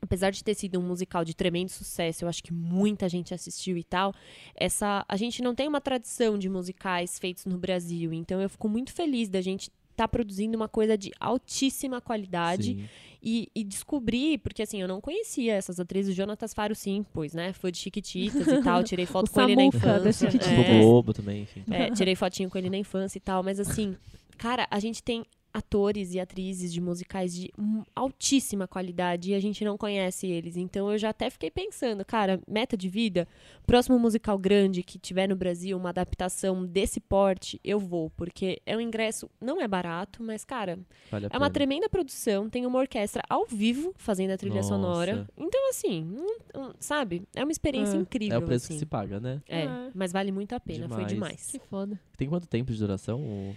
apesar 0.01 0.31
de 0.31 0.43
ter 0.43 0.55
sido 0.55 0.79
um 0.79 0.83
musical 0.83 1.25
de 1.25 1.35
tremendo 1.35 1.71
sucesso, 1.71 2.25
eu 2.25 2.29
acho 2.29 2.43
que 2.43 2.53
muita 2.53 3.09
gente 3.09 3.35
assistiu 3.35 3.77
e 3.77 3.85
tal, 3.85 4.15
essa 4.55 5.05
a 5.09 5.17
gente 5.17 5.43
não 5.43 5.55
tem 5.55 5.69
uma 5.69 5.81
tradição 5.81 6.39
de 6.39 6.49
musicais 6.49 7.19
feitos 7.19 7.45
no 7.45 7.59
Brasil. 7.59 8.13
Então 8.13 8.41
eu 8.41 8.49
fico 8.49 8.69
muito 8.69 8.93
feliz 8.93 9.29
da 9.29 9.41
gente 9.41 9.71
estar 9.97 10.09
produzindo 10.09 10.57
uma 10.57 10.69
coisa 10.69 10.97
de 10.97 11.11
altíssima 11.19 12.03
qualidade 12.03 12.89
e, 13.23 13.49
e 13.55 13.65
descobrir, 13.65 14.39
porque 14.39 14.63
assim, 14.63 14.81
eu 14.81 14.87
não 14.87 15.01
conhecia 15.01 15.55
essas 15.55 15.81
atrizes, 15.81 16.13
o 16.13 16.17
Jonatas 16.17 16.53
Faro 16.53 16.75
sim, 16.75 17.05
pois, 17.13 17.33
né? 17.33 17.53
Foi 17.55 17.73
de 17.73 17.79
Chiquititas 17.79 18.47
e 18.47 18.63
tal, 18.63 18.85
tirei 18.85 19.07
foto 19.07 19.29
O 19.29 19.33
com 19.33 19.41
ele 19.41 19.57
na 19.57 19.63
da 19.63 19.65
infância. 19.65 20.29
Tipo 20.31 20.45
É. 20.45 20.81
Globo 20.81 21.15
também, 21.15 21.43
enfim. 21.43 21.65
É, 21.71 21.91
tirei 21.91 22.15
fotinho 22.15 22.51
com 22.51 22.59
ele 22.59 22.69
na 22.69 22.77
infância 22.77 23.17
e 23.17 23.21
tal, 23.21 23.43
mas 23.43 23.59
assim, 23.59 23.97
cara, 24.37 24.69
a 24.71 24.79
gente 24.79 25.03
tem 25.03 25.25
atores 25.57 26.13
e 26.13 26.21
atrizes 26.21 26.71
de 26.71 26.81
musicais 26.83 27.35
de 27.35 27.51
altíssima 27.95 28.69
qualidade 28.69 29.31
e 29.31 29.35
a 29.35 29.41
gente 29.41 29.65
não 29.65 29.79
conhece 29.79 30.27
eles. 30.27 30.55
Então 30.57 30.93
eu 30.93 30.99
já 30.99 31.09
até 31.11 31.31
fiquei 31.31 31.51
pensando, 31.51 32.05
cara, 32.05 32.39
meta 32.47 32.77
de 32.77 32.89
vida, 32.91 33.27
próximo 33.67 33.99
musical 33.99 34.37
grande 34.39 34.83
que 34.83 34.99
tiver 34.99 35.27
no 35.27 35.35
Brasil, 35.35 35.77
uma 35.79 35.89
adaptação 35.89 36.67
desse 36.67 37.01
porte, 37.01 37.59
eu 37.65 37.79
vou, 37.81 38.11
porque 38.11 38.61
é 38.67 38.77
um 38.77 38.81
ingresso, 38.81 39.31
não 39.41 39.61
é 39.61 39.67
barato, 39.67 40.23
mas 40.23 40.45
cara, 40.45 40.79
Vale 41.11 41.29
é 41.31 41.39
uma 41.39 41.49
tremenda 41.51 41.89
produção, 41.89 42.51
tem 42.51 42.67
uma 42.67 42.79
orquestra 42.79 43.23
ao 43.29 43.47
vivo 43.47 43.95
fazendo 43.97 44.33
a 44.33 44.37
trilha 44.37 44.57
Nossa. 44.57 44.69
sonora. 44.69 45.27
Então 45.39 45.71
assim, 45.71 46.05
hum, 46.05 46.37
hum, 46.55 46.73
sabe? 46.79 47.23
É 47.35 47.43
uma 47.43 47.53
experiência 47.53 47.97
É. 47.97 48.01
incrível 48.01 48.37
É 48.37 48.39
o 48.39 48.43
preço 48.45 48.67
assim. 48.67 48.75
que 48.75 48.79
se 48.81 48.87
paga, 48.87 49.19
né? 49.19 49.41
É, 49.49 49.63
É. 49.63 49.91
mas 49.95 50.13
vale 50.13 50.31
muito 50.31 50.53
a 50.55 50.61
pena, 50.61 50.87
foi 50.89 51.05
Demais. 51.07 51.13
demais. 51.13 51.47
Que 51.53 51.59
foda. 51.59 51.99
Tem 52.17 52.29
quanto 52.29 52.47
tempo 52.47 52.71
de 52.73 52.79
duração? 52.79 53.21
o- 53.21 53.55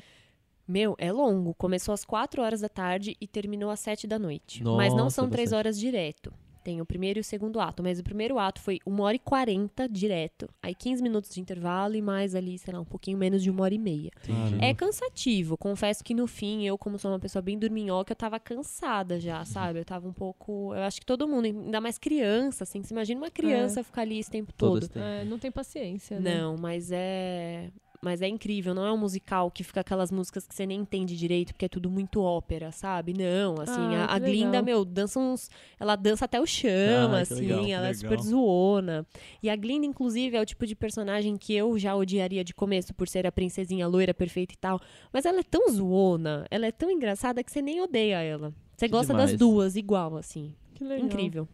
Meu, 0.70 0.96
é 1.00 1.12
longo. 1.12 1.56
Começou 1.56 1.94
às 1.94 2.06
4 2.06 2.44
horas 2.44 2.62
da 2.62 2.70
tarde 2.70 3.18
e 3.20 3.26
terminou 3.28 3.72
às 3.72 3.80
7 3.80 4.06
da 4.06 4.20
noite. 4.20 4.64
mas 4.64 4.94
não 4.94 5.06
Nossa, 5.06 5.16
são 5.16 5.28
três 5.30 5.50
bastante. 5.50 5.60
horas 5.60 5.80
direto. 5.80 6.32
Tem 6.64 6.80
o 6.82 6.86
primeiro 6.86 7.18
e 7.18 7.22
o 7.22 7.24
segundo 7.24 7.60
ato. 7.60 7.82
Mas 7.82 8.00
o 8.00 8.04
primeiro 8.04 8.38
ato 8.38 8.62
foi 8.62 8.80
1 8.86 9.00
hora 9.02 9.16
e 9.16 9.20
40 9.20 9.88
direto. 9.90 10.48
Aí 10.62 10.76
15 10.76 11.02
minutos 11.02 11.34
de 11.34 11.42
intervalo 11.42 11.96
e 11.96 12.02
mais 12.02 12.36
ali, 12.36 12.60
sei 12.60 12.74
lá, 12.74 12.80
um 12.82 12.86
pouquinho 12.86 13.18
menos 13.18 13.42
de 13.42 13.50
uma 13.50 13.64
hora 13.64 13.74
e 13.74 13.80
meia. 13.80 14.12
Entendi. 14.24 14.64
É 14.64 14.72
cansativo. 14.74 15.58
Confesso 15.58 16.04
que 16.04 16.14
no 16.14 16.28
fim, 16.28 16.68
eu, 16.68 16.78
como 16.78 17.00
sou 17.00 17.10
uma 17.10 17.20
pessoa 17.20 17.42
bem 17.42 17.58
dorminhoca, 17.58 18.12
eu 18.12 18.16
tava 18.16 18.40
cansada 18.40 19.20
já, 19.20 19.44
sabe? 19.46 19.80
Eu 19.80 19.86
tava 19.86 20.08
um 20.08 20.14
pouco. 20.14 20.76
Eu 20.76 20.84
acho 20.84 21.00
que 21.00 21.06
todo 21.06 21.28
mundo, 21.28 21.46
ainda 21.46 21.82
mais 21.82 21.98
criança, 21.98 22.64
assim. 22.66 22.84
Você 22.84 22.94
imagina 22.94 23.20
uma 23.22 23.32
criança 23.32 23.82
ficar 23.84 24.02
ali 24.04 24.20
esse 24.20 24.30
tempo 24.30 24.54
Todo 24.54 24.74
todo. 24.74 24.84
esse 24.84 24.90
tempo. 24.92 25.04
É, 25.06 25.24
não 25.26 25.40
tem 25.40 25.50
paciência, 25.52 26.20
né? 26.20 26.36
Não, 26.42 26.58
mas 26.58 26.92
é. 26.92 27.72
Mas 28.02 28.22
é 28.22 28.28
incrível, 28.30 28.74
não 28.74 28.86
é 28.86 28.92
um 28.94 28.98
musical 28.98 29.52
que 29.52 29.62
fica 29.62 29.82
aquelas 29.82 30.10
músicas 30.10 30.48
que 30.48 30.56
você 30.56 30.66
nem 30.66 30.80
entende 30.80 31.18
direito, 31.18 31.52
porque 31.52 31.66
é 31.66 31.68
tudo 31.68 31.90
muito 31.92 32.22
ópera, 32.22 32.72
sabe? 32.72 33.12
Não, 33.14 33.56
assim, 33.60 33.74
Ah, 33.96 34.06
a, 34.06 34.16
a 34.16 34.20
Glinda, 34.20 34.46
legal. 34.52 34.64
meu, 34.64 34.86
dança 34.86 35.20
uns. 35.20 35.50
Ela 35.78 35.98
dança 35.98 36.24
até 36.24 36.40
o 36.40 36.46
chão, 36.46 37.12
Ah, 37.14 37.20
assim, 37.20 37.36
legal, 37.42 37.60
ela 37.60 37.88
é 37.90 37.92
legal. 37.92 37.94
super 37.96 38.22
zoona. 38.22 39.06
E 39.44 39.50
a 39.50 39.56
Glinda, 39.58 39.86
inclusive, 39.86 40.38
é 40.38 40.42
o 40.42 40.46
tipo 40.46 40.66
de 40.66 40.76
personagem 40.76 41.36
que 41.36 41.54
eu 41.54 41.78
já 41.78 41.94
odiaria 41.94 42.42
de 42.42 42.54
começo 42.54 42.94
por 42.94 43.06
ser 43.08 43.28
a 43.28 43.32
princesinha 43.34 43.86
loira 43.86 44.14
perfeita 44.14 44.54
e 44.54 44.58
tal. 44.58 44.80
Mas 45.12 45.26
ela 45.26 45.42
é 45.42 45.44
tão 45.44 45.70
zoona, 45.70 46.46
ela 46.50 46.68
é 46.68 46.72
tão 46.72 46.90
engraçada 46.90 47.44
que 47.44 47.52
você 47.52 47.62
nem 47.62 47.82
odeia 47.82 48.22
ela. 48.22 48.54
Você 48.78 48.86
Que 48.88 48.92
gosta 48.94 49.12
das 49.14 49.32
demais. 49.32 49.38
duas, 49.40 49.76
igual, 49.76 50.16
assim. 50.16 50.54
Que 50.74 50.86
legal. 50.86 51.06
Incrível. 51.06 51.48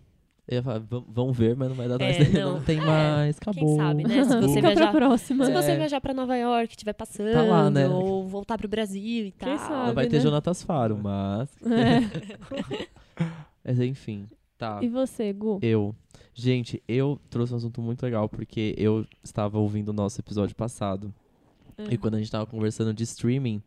Eu 0.48 0.56
ia 0.58 0.64
falar, 0.64 0.80
"Vão- 0.80 1.32
ver, 1.32 1.56
mas 1.56 1.70
não 1.70 1.76
vai 1.76 1.88
dar 1.88 2.00
É, 2.00 2.20
mais. 2.20 2.34
não. 2.34 2.54
Não, 2.54 2.62
tem 2.64 2.78
É, 2.80 2.86
mais, 2.86 3.38
acabou. 3.38 3.66
Quem 3.66 3.76
sabe, 3.78 4.04
né? 4.04 4.24
Se 4.24 4.42
você 4.42 4.62
viajar. 4.62 4.92
próxima. 4.92 5.46
Se 5.46 5.52
você 5.52 5.72
É. 5.72 5.76
viajar 5.78 6.00
pra 6.02 6.14
Nova 6.14 6.36
York, 6.38 6.74
estiver 6.74 6.94
passando, 6.94 7.32
Tá 7.32 7.42
lá, 7.42 7.70
né? 7.70 7.88
ou 7.88 8.28
voltar 8.28 8.58
pro 8.58 8.68
Brasil 8.68 9.26
e 9.28 9.32
Quem 9.32 9.50
tal. 9.50 9.58
sabe? 9.58 9.88
Não 9.88 9.94
vai 9.96 10.08
ter 10.08 10.18
né? 10.18 10.22
Jonatas 10.22 10.62
Faro, 10.62 10.98
mas. 11.02 11.50
É. 11.66 12.88
Mas 13.64 13.80
enfim. 13.80 14.28
Tá. 14.58 14.80
E 14.82 14.88
você, 14.88 15.34
Gu? 15.34 15.60
Eu. 15.62 15.96
Gente, 16.34 16.82
eu 16.88 17.20
trouxe 17.30 17.54
um 17.54 17.58
assunto 17.58 17.82
muito 17.82 18.04
legal, 18.04 18.28
porque 18.30 18.76
eu 18.78 19.06
estava 19.24 19.58
ouvindo 19.58 19.90
o 19.90 19.94
nosso 19.94 20.20
episódio 20.22 20.56
passado. 20.56 21.14
É. 21.78 21.86
E 21.94 21.98
quando 21.98 22.16
a 22.16 22.20
gente 22.20 22.32
tava 22.32 22.46
conversando 22.46 22.94
de 22.94 23.04
streaming, 23.04 23.62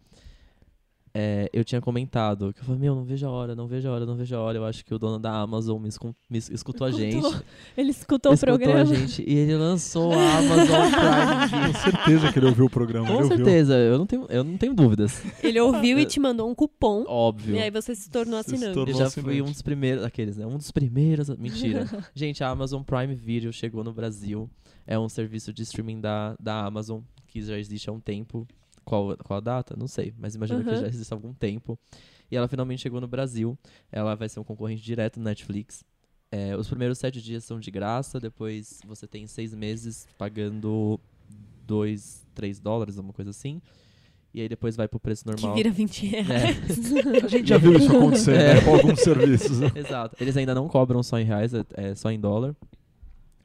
é, 1.21 1.51
eu 1.53 1.65
tinha 1.65 1.81
comentado 1.81 2.53
que 2.53 2.61
eu 2.61 2.65
falei, 2.65 2.81
meu, 2.81 2.95
não 2.95 3.03
vejo 3.03 3.27
a 3.27 3.31
hora, 3.31 3.55
não 3.57 3.67
vejo 3.67 3.89
a 3.89 3.93
hora, 3.93 4.07
não 4.07 4.15
vejo 4.15 4.37
a 4.37 4.41
hora. 4.41 4.57
Eu 4.59 4.65
acho 4.65 4.85
que 4.85 4.95
o 4.95 4.99
dono 5.01 5.19
da 5.19 5.33
Amazon 5.33 5.81
me, 5.83 5.89
escu- 5.89 6.15
me 6.31 6.39
es- 6.39 6.49
escutou 6.49 6.87
a 6.87 6.91
gente. 6.93 7.17
Escutou. 7.17 7.43
Ele 7.77 7.91
escutou 7.91 8.31
o 8.31 8.35
escutou 8.35 8.59
programa. 8.59 8.81
a 8.81 8.85
gente 8.85 9.23
e 9.27 9.35
ele 9.37 9.57
lançou 9.57 10.13
a 10.13 10.39
Amazon 10.39 10.67
Prime 10.91 11.73
Com 11.73 11.79
certeza 11.91 12.33
que 12.33 12.39
ele 12.39 12.47
ouviu 12.47 12.67
o 12.67 12.71
programa. 12.71 13.07
Com 13.09 13.15
ele 13.15 13.23
ouviu. 13.25 13.37
certeza, 13.39 13.75
eu 13.77 13.99
não, 13.99 14.07
tenho, 14.07 14.27
eu 14.29 14.45
não 14.45 14.57
tenho 14.57 14.75
dúvidas. 14.75 15.21
Ele 15.43 15.59
ouviu 15.61 15.99
e 15.99 16.07
te 16.07 16.21
mandou 16.21 16.49
um 16.49 16.55
cupom. 16.55 17.05
Óbvio. 17.09 17.57
E 17.57 17.59
aí 17.59 17.71
você 17.71 17.95
se 17.97 18.09
tornou 18.11 18.41
Se 18.45 18.55
assinante. 18.55 18.75
tornou- 18.75 18.95
Eu 18.95 18.99
já 18.99 19.07
assinante. 19.07 19.29
fui 19.33 19.43
um 19.43 19.47
dos 19.51 19.63
primeiros, 19.63 20.05
aqueles, 20.05 20.37
né? 20.37 20.47
Um 20.47 20.57
dos 20.57 20.71
primeiros. 20.71 21.29
Mentira. 21.37 21.85
Gente, 22.15 22.45
a 22.45 22.49
Amazon 22.49 22.83
Prime 22.83 23.15
Video 23.15 23.53
chegou 23.53 23.83
no 23.83 23.93
Brasil. 23.93 24.49
É 24.87 24.99
um 24.99 25.09
serviço 25.09 25.53
de 25.53 25.63
streaming 25.63 26.01
da, 26.01 26.37
da 26.41 26.65
Amazon, 26.65 27.01
que 27.27 27.43
já 27.43 27.59
existe 27.59 27.91
há 27.91 27.93
um 27.93 28.01
tempo. 28.01 28.47
Qual, 28.89 29.15
qual 29.19 29.37
a 29.37 29.41
data? 29.41 29.77
Não 29.77 29.87
sei, 29.87 30.15
mas 30.19 30.35
imagino 30.35 30.65
que 30.65 30.71
Uhum. 30.71 30.81
já 30.81 30.87
existe 30.89 31.13
há 31.13 31.17
algum 31.17 31.35
tempo. 31.35 31.79
E 32.31 32.37
ela 32.37 32.49
finalmente 32.49 32.81
chegou 32.81 33.01
no 33.03 33.07
Brasil. 33.09 33.59
Ela 33.93 34.15
vai 34.15 34.29
ser 34.31 34.41
um 34.41 34.45
concorrente 34.45 34.83
direto 34.83 35.19
no 35.19 35.25
Netflix. 35.25 35.85
É, 36.33 36.57
os 36.57 36.67
primeiros 36.69 36.97
sete 36.99 37.21
dias 37.21 37.45
são 37.45 37.61
de 37.61 37.71
graça, 37.71 38.19
depois 38.19 38.81
você 38.87 39.07
tem 39.07 39.27
seis 39.27 39.53
meses 39.55 40.07
pagando 40.17 40.99
2, 41.67 42.27
3 42.35 42.59
dólares, 42.61 42.97
alguma 42.97 43.13
coisa 43.13 43.31
assim. 43.31 43.61
E 44.33 44.41
aí 44.41 44.49
depois 44.49 44.75
vai 44.77 44.87
pro 44.89 44.99
preço 45.01 45.25
Que 45.25 45.31
normal. 45.31 45.55
vira 45.55 45.71
20 45.71 46.07
reais. 46.07 46.31
É. 46.31 47.25
A 47.25 47.29
gente 47.29 47.49
já 47.49 47.59
viu 47.59 47.75
isso 47.75 47.95
acontecer, 47.95 48.35
É. 48.35 48.55
né? 48.55 48.61
Com 48.63 48.75
alguns 48.75 49.01
serviços. 49.01 49.59
né? 49.61 49.71
Exato. 49.77 50.17
Eles 50.21 50.37
ainda 50.37 50.55
não 50.55 50.67
cobram 50.69 51.03
só 51.03 51.19
em 51.19 51.25
reais, 51.25 51.53
é, 51.55 51.65
é 51.75 51.95
só 51.95 52.11
em 52.11 52.19
dólar. 52.21 52.55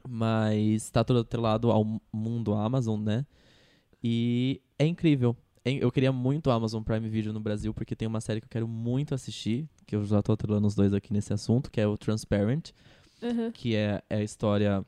Mas 0.06 0.90
tá 0.90 1.02
todo 1.02 1.20
atrelado 1.20 1.70
ao 1.70 1.84
mundo 2.12 2.52
Amazon, 2.54 3.00
né? 3.00 3.24
E 4.06 4.60
é 4.78 4.84
incrível. 4.86 5.34
É- 5.64 5.72
Eu 5.82 5.90
queria 5.90 6.12
muito 6.12 6.50
Amazon 6.50 6.82
Prime 6.82 7.08
Video 7.08 7.32
no 7.32 7.40
Brasil, 7.40 7.72
porque 7.72 7.96
tem 7.96 8.06
uma 8.06 8.20
série 8.20 8.38
que 8.40 8.44
eu 8.44 8.50
quero 8.50 8.68
muito 8.68 9.14
assistir, 9.14 9.66
que 9.86 9.96
eu 9.96 10.04
já 10.04 10.20
tô 10.22 10.32
atrelando 10.32 10.66
os 10.66 10.74
dois 10.74 10.92
aqui 10.92 11.10
nesse 11.10 11.32
assunto, 11.32 11.70
que 11.70 11.80
é 11.80 11.86
o 11.86 11.96
Transparent, 11.96 12.70
Aham. 13.22 13.50
que 13.50 13.74
é, 13.74 14.02
é 14.10 14.16
a 14.16 14.22
história 14.22 14.84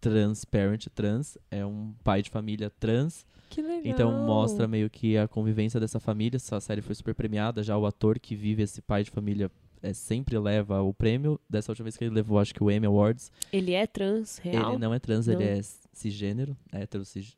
transparent, 0.00 0.86
trans, 0.94 1.36
é 1.50 1.64
um 1.66 1.92
pai 2.04 2.22
de 2.22 2.30
família 2.30 2.70
trans, 2.70 3.24
Que 3.50 3.60
legal. 3.62 3.82
então 3.84 4.26
mostra 4.26 4.66
meio 4.68 4.88
que 4.90 5.16
a 5.16 5.26
convivência 5.28 5.78
dessa 5.80 5.98
família. 6.00 6.36
Essa 6.36 6.60
série 6.60 6.80
foi 6.82 6.94
super 6.94 7.14
premiada. 7.14 7.62
Já 7.62 7.76
o 7.76 7.84
ator 7.86 8.18
que 8.20 8.34
vive 8.36 8.62
esse 8.62 8.80
pai 8.80 9.02
de 9.04 9.10
família 9.10 9.50
é, 9.82 9.92
sempre 9.92 10.38
leva 10.38 10.80
o 10.82 10.92
prêmio. 10.94 11.40
Dessa 11.50 11.70
última 11.72 11.84
vez 11.84 11.96
que 11.96 12.04
ele 12.04 12.14
levou, 12.14 12.38
acho 12.38 12.54
que 12.54 12.62
o 12.62 12.70
Emmy 12.70 12.86
Awards. 12.86 13.30
Ele 13.52 13.72
é 13.72 13.86
trans, 13.86 14.38
real. 14.38 14.70
Ele 14.72 14.78
não 14.78 14.94
é 14.94 14.98
trans, 15.00 15.26
ele 15.28 15.44
Não. 15.44 15.50
é 15.52 15.60
cisgênero, 15.92 16.56
hétero, 16.72 17.04
cis... 17.04 17.36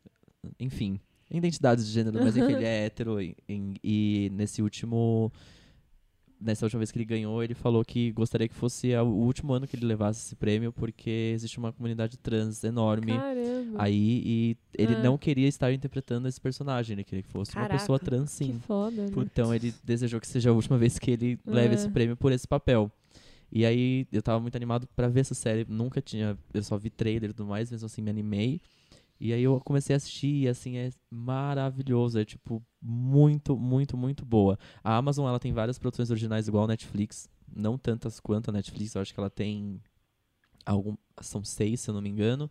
enfim, 0.61 0.99
identidades 1.39 1.87
de 1.87 1.93
gênero, 1.93 2.18
mas 2.22 2.37
enfim, 2.37 2.53
ele 2.53 2.64
é 2.64 2.87
hétero. 2.87 3.20
E, 3.20 3.37
e 3.49 4.30
nesse 4.35 4.62
último. 4.62 5.32
Nessa 6.41 6.66
última 6.66 6.80
vez 6.80 6.91
que 6.93 6.99
ele 6.99 7.07
ganhou, 7.07 7.43
ele 7.43 7.55
falou 7.55 7.82
que 7.85 8.11
gostaria 8.12 8.47
que 8.47 8.55
fosse 8.55 8.95
o 8.97 9.05
último 9.07 9.55
ano 9.55 9.66
que 9.66 9.76
ele 9.76 9.87
levasse 9.87 10.26
esse 10.26 10.37
prêmio, 10.37 10.72
porque 10.72 11.30
existe 11.32 11.57
uma 11.59 11.72
comunidade 11.72 12.18
trans 12.18 12.62
enorme 12.64 13.12
Caramba. 13.16 13.76
aí 13.82 14.22
e 14.26 14.57
ele 14.76 14.95
Ah. 14.97 15.03
não 15.03 15.16
queria 15.16 15.49
estar 15.49 15.72
interpretando 15.72 16.28
esse 16.28 16.39
personagem, 16.39 16.95
ele 16.95 17.05
queria 17.05 17.22
que 17.22 17.30
fosse 17.30 17.57
uma 17.57 17.66
pessoa 17.68 17.99
Caraca. 17.99 18.16
trans 18.16 18.37
que 18.37 18.45
sim. 18.45 18.61
foda, 18.66 19.07
né? 19.07 19.12
Então 19.16 19.55
ele 19.55 19.72
desejou 19.85 20.20
que 20.20 20.26
seja 20.26 20.51
a 20.51 20.53
última 20.53 20.76
vez 20.76 20.99
que 20.99 21.12
ele 21.12 21.39
leve 21.47 21.70
É. 21.72 21.74
esse 21.76 21.89
prêmio 21.89 22.16
por 22.16 22.30
esse 22.30 22.47
papel. 22.47 22.91
E 23.51 23.64
aí 23.64 24.07
eu 24.12 24.20
tava 24.20 24.39
muito 24.41 24.57
animado 24.57 24.87
pra 24.95 25.09
ver 25.09 25.20
essa 25.20 25.35
série, 25.35 25.64
nunca 25.66 26.03
tinha, 26.03 26.37
eu 26.53 26.62
só 26.62 26.76
vi 26.76 26.91
trailer 26.91 27.30
e 27.30 27.32
tudo 27.32 27.47
mais, 27.49 27.70
mesmo 27.70 27.87
assim 27.87 28.03
me 28.03 28.11
animei. 28.11 28.61
E 29.21 29.33
aí 29.33 29.43
eu 29.43 29.61
comecei 29.61 29.95
a 29.95 29.97
assistir 29.97 30.43
e 30.43 30.49
assim 30.49 30.77
é 30.77 30.91
maravilhoso, 31.11 32.19
é 32.19 32.25
tipo 32.25 32.62
muito, 32.83 33.57
muito, 33.57 33.97
muito 33.97 34.25
boa. 34.25 34.59
A 34.83 34.97
Amazon 34.97 35.27
ela 35.27 35.39
tem 35.39 35.53
várias 35.53 35.79
produções 35.79 36.11
originais 36.11 36.49
igual 36.49 36.65
a 36.65 36.69
Netflix, 36.69 37.29
não 37.55 37.79
tantas 37.79 38.21
quanto 38.21 38.51
a 38.51 38.53
Netflix, 38.53 38.95
eu 38.95 39.03
acho 39.03 39.15
que 39.15 39.21
ela 39.21 39.31
tem 39.31 39.81
algum, 40.67 40.97
são 41.21 41.45
seis, 41.45 41.81
se 41.81 41.91
eu 41.91 41.95
não 41.95 42.03
me 42.03 42.11
engano. 42.11 42.51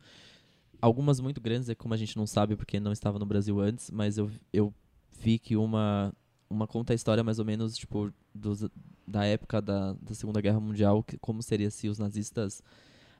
Algumas 0.82 1.20
muito 1.20 1.39
grandes, 1.39 1.70
é 1.70 1.76
como 1.76 1.93
a 1.93 1.97
gente 1.97 2.18
não 2.18 2.26
sabe 2.26 2.55
porque 2.55 2.80
não 2.80 2.91
estava 2.91 3.20
no 3.20 3.26
Brasil 3.26 3.59
antes, 3.59 3.91
mas 3.91 4.18
eu, 4.18 4.32
eu 4.51 4.74
vi 5.11 5.39
que 5.39 5.55
uma 5.55 6.14
uma 6.49 6.68
conta 6.68 6.93
a 6.93 6.95
história 6.95 7.24
mais 7.24 7.39
ou 7.39 7.45
menos 7.45 7.76
tipo 7.76 8.14
dos, 8.34 8.70
da 9.07 9.26
época 9.26 9.61
da, 9.61 9.93
da 9.93 10.14
Segunda 10.14 10.39
Guerra 10.39 10.59
Mundial, 10.59 11.03
que, 11.03 11.18
como 11.18 11.41
seria 11.41 11.72
se 11.72 11.89
os 11.89 11.97
nazistas 11.97 12.61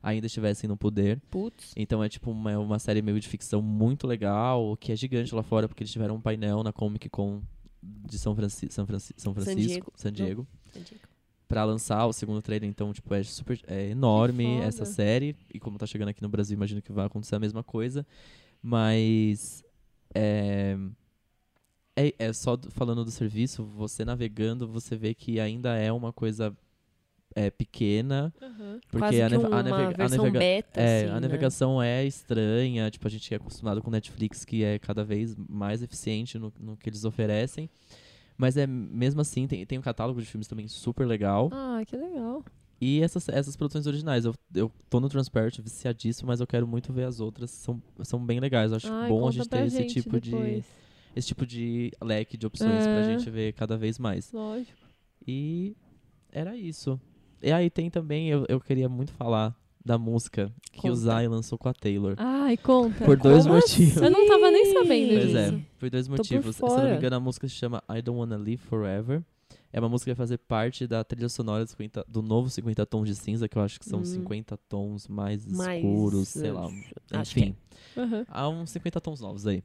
ainda 0.04 0.28
estivessem 0.28 0.68
no 0.68 0.76
poder. 0.78 1.20
Putz. 1.32 1.72
Então 1.76 2.04
é 2.04 2.10
tipo 2.10 2.30
uma, 2.30 2.60
uma 2.60 2.78
série 2.78 3.02
meio 3.02 3.20
de 3.20 3.28
ficção 3.28 3.62
muito 3.62 4.06
legal, 4.06 4.76
que 4.78 4.92
é 4.92 4.96
gigante 4.96 5.34
lá 5.34 5.42
fora, 5.42 5.68
porque 5.68 5.82
eles 5.82 5.92
tiveram 5.92 6.16
um 6.16 6.22
painel 6.22 6.62
na 6.62 6.72
Comic 6.74 7.10
Con 7.10 7.42
de 7.82 8.20
São, 8.20 8.36
Franci 8.36 8.68
São, 8.70 8.86
Franci 8.86 9.14
São 9.18 9.34
Francisco, 9.34 9.62
Diego. 9.70 9.94
San. 9.96 10.12
Diego, 10.12 10.48
pra 11.48 11.64
lançar 11.66 12.06
o 12.06 12.14
segundo 12.14 12.42
trailer. 12.42 12.70
Então, 12.70 12.92
tipo, 12.94 13.14
é 13.14 13.24
super 13.24 13.60
é 13.68 13.90
enorme 13.90 14.46
essa 14.60 14.84
série. 14.86 15.36
E 15.54 15.60
como 15.60 15.78
tá 15.78 15.86
chegando 15.86 16.10
aqui 16.10 16.22
no 16.22 16.30
Brasil, 16.30 16.56
imagino 16.56 16.82
que 16.82 16.92
vai 16.92 17.06
acontecer 17.06 17.36
a 17.36 17.40
mesma 17.40 17.64
coisa. 17.64 18.06
Mas 18.62 19.64
é, 20.16 20.78
é, 21.96 22.14
é 22.18 22.34
só 22.34 22.56
do- 22.56 22.72
falando 22.72 23.04
do 23.06 23.12
serviço, 23.12 23.64
você 23.64 24.04
navegando, 24.06 24.68
você 24.68 24.96
vê 24.96 25.14
que 25.14 25.40
ainda 25.40 25.76
é 25.78 25.92
uma 25.92 26.12
coisa 26.14 26.56
é, 27.36 27.50
pequena. 27.52 28.34
Aham. 28.42 28.80
Porque 28.90 29.06
a, 29.06 29.10
que 29.10 29.20
nave- 29.22 29.38
uma 29.38 29.56
a, 29.56 29.60
a 29.60 29.64
navega- 29.64 30.40
beta, 30.40 30.80
é, 30.80 30.98
assim, 31.04 31.10
a 31.10 31.14
né? 31.16 31.20
navegação 31.22 31.82
é 31.82 32.06
estranha, 32.06 32.90
tipo, 32.90 33.08
a 33.08 33.10
gente 33.12 33.34
é 33.34 33.38
acostumado 33.38 33.82
com 33.82 33.90
Netflix, 33.92 34.44
que 34.46 34.64
é 34.64 34.78
cada 34.80 35.04
vez 35.04 35.36
mais 35.50 35.82
eficiente 35.84 36.38
no, 36.38 36.54
no 36.60 36.78
que 36.78 36.90
eles 36.90 37.06
oferecem. 37.06 37.70
Mas 38.38 38.58
é 38.58 38.66
mesmo 38.66 39.22
assim, 39.22 39.48
tem, 39.48 39.66
tem 39.66 39.78
um 39.78 39.82
catálogo 39.82 40.20
de 40.20 40.26
filmes 40.28 40.48
também 40.48 40.68
super 40.68 41.06
legal. 41.06 41.50
Ah, 41.52 41.82
que 41.86 41.96
legal. 41.96 42.44
E 42.82 43.02
essas, 43.02 43.30
essas 43.30 43.56
produções 43.56 43.88
originais, 43.88 44.26
eu, 44.26 44.34
eu 44.54 44.72
tô 44.90 45.00
no 45.00 45.08
Transparent 45.08 45.58
viciadíssimo, 45.60 46.28
mas 46.28 46.40
eu 46.42 46.48
quero 46.48 46.68
muito 46.68 46.92
ver 46.92 47.06
as 47.06 47.20
outras, 47.20 47.50
são, 47.52 47.82
são 48.02 48.20
bem 48.26 48.40
legais. 48.40 48.72
Eu 48.72 48.78
acho 48.78 48.92
Ai, 48.92 49.08
bom 49.08 49.28
a 49.28 49.32
gente 49.32 49.48
pra 49.48 49.60
ter 49.60 49.68
esse 49.68 49.78
gente 49.78 50.02
tipo 50.02 50.20
de 50.20 50.32
depois. 50.32 50.66
esse 51.16 51.28
tipo 51.28 51.46
de 51.46 51.92
leque 52.02 52.36
de 52.36 52.46
opções 52.46 52.84
pra 52.84 53.00
É. 53.00 53.04
gente 53.06 53.30
ver 53.30 53.54
cada 53.54 53.78
vez 53.78 53.98
mais. 54.00 54.32
Lógico. 54.34 54.78
E 55.26 55.76
era 56.32 56.58
isso. 56.58 57.00
E 57.44 57.52
aí 57.52 57.70
tem 57.70 57.90
também, 57.90 58.30
eu, 58.30 58.46
eu 58.48 58.60
queria 58.60 58.88
muito 58.90 59.12
falar 59.14 59.56
da 59.86 59.98
música 59.98 60.50
que 60.72 60.90
o. 60.90 60.96
Zay 60.96 61.28
lançou 61.28 61.58
com 61.58 61.68
a 61.68 61.74
Taylor. 61.74 62.16
Ai, 62.18 62.56
conta. 62.58 63.04
Por 63.04 63.18
dois 63.18 63.44
Como 63.44 63.56
motivos. 63.56 63.98
Eu 64.02 64.10
não 64.10 64.26
tava 64.28 64.50
nem 64.50 64.66
sabendo 64.74 65.10
Pois 65.14 65.26
disso. 65.28 65.38
é, 65.38 65.60
por 65.78 65.90
dois 65.90 66.08
por 66.08 66.18
motivos. 66.18 66.56
Se 66.56 66.64
eu 66.64 66.70
não 66.70 66.90
me 66.90 66.96
engano, 66.96 67.16
a 67.18 67.20
música 67.20 67.48
se 67.48 67.56
chama 67.56 67.84
I 67.90 68.02
Don't 68.02 68.18
Wanna 68.20 68.38
Live 68.38 68.58
Forever. 68.58 69.22
É 69.74 69.80
uma 69.80 69.90
música 69.90 70.12
que 70.12 70.16
vai 70.16 70.24
fazer 70.24 70.38
parte 70.38 70.86
da 70.88 71.04
trilha 71.04 71.28
sonora 71.28 71.66
do, 71.66 71.70
50 71.72 72.06
do 72.08 72.22
novo 72.22 72.50
50 72.50 72.86
Tons 72.86 73.08
de 73.10 73.16
Cinza, 73.16 73.50
que 73.50 73.58
eu 73.58 73.62
acho 73.62 73.80
que 73.80 73.86
são 73.88 74.00
Hum. 74.02 74.06
50 74.06 74.56
tons 74.70 75.08
mais, 75.08 75.46
Mais, 75.48 75.84
escuros, 75.84 76.28
sei 76.30 76.52
lá. 76.52 76.70
acho 77.12 77.34
que 77.34 77.40
é. 77.42 77.44
Enfim, 77.48 77.56
Aham. 77.98 78.26
há 78.30 78.48
uns 78.50 78.70
50 78.70 79.02
tons 79.02 79.20
novos 79.20 79.48
aí. 79.48 79.64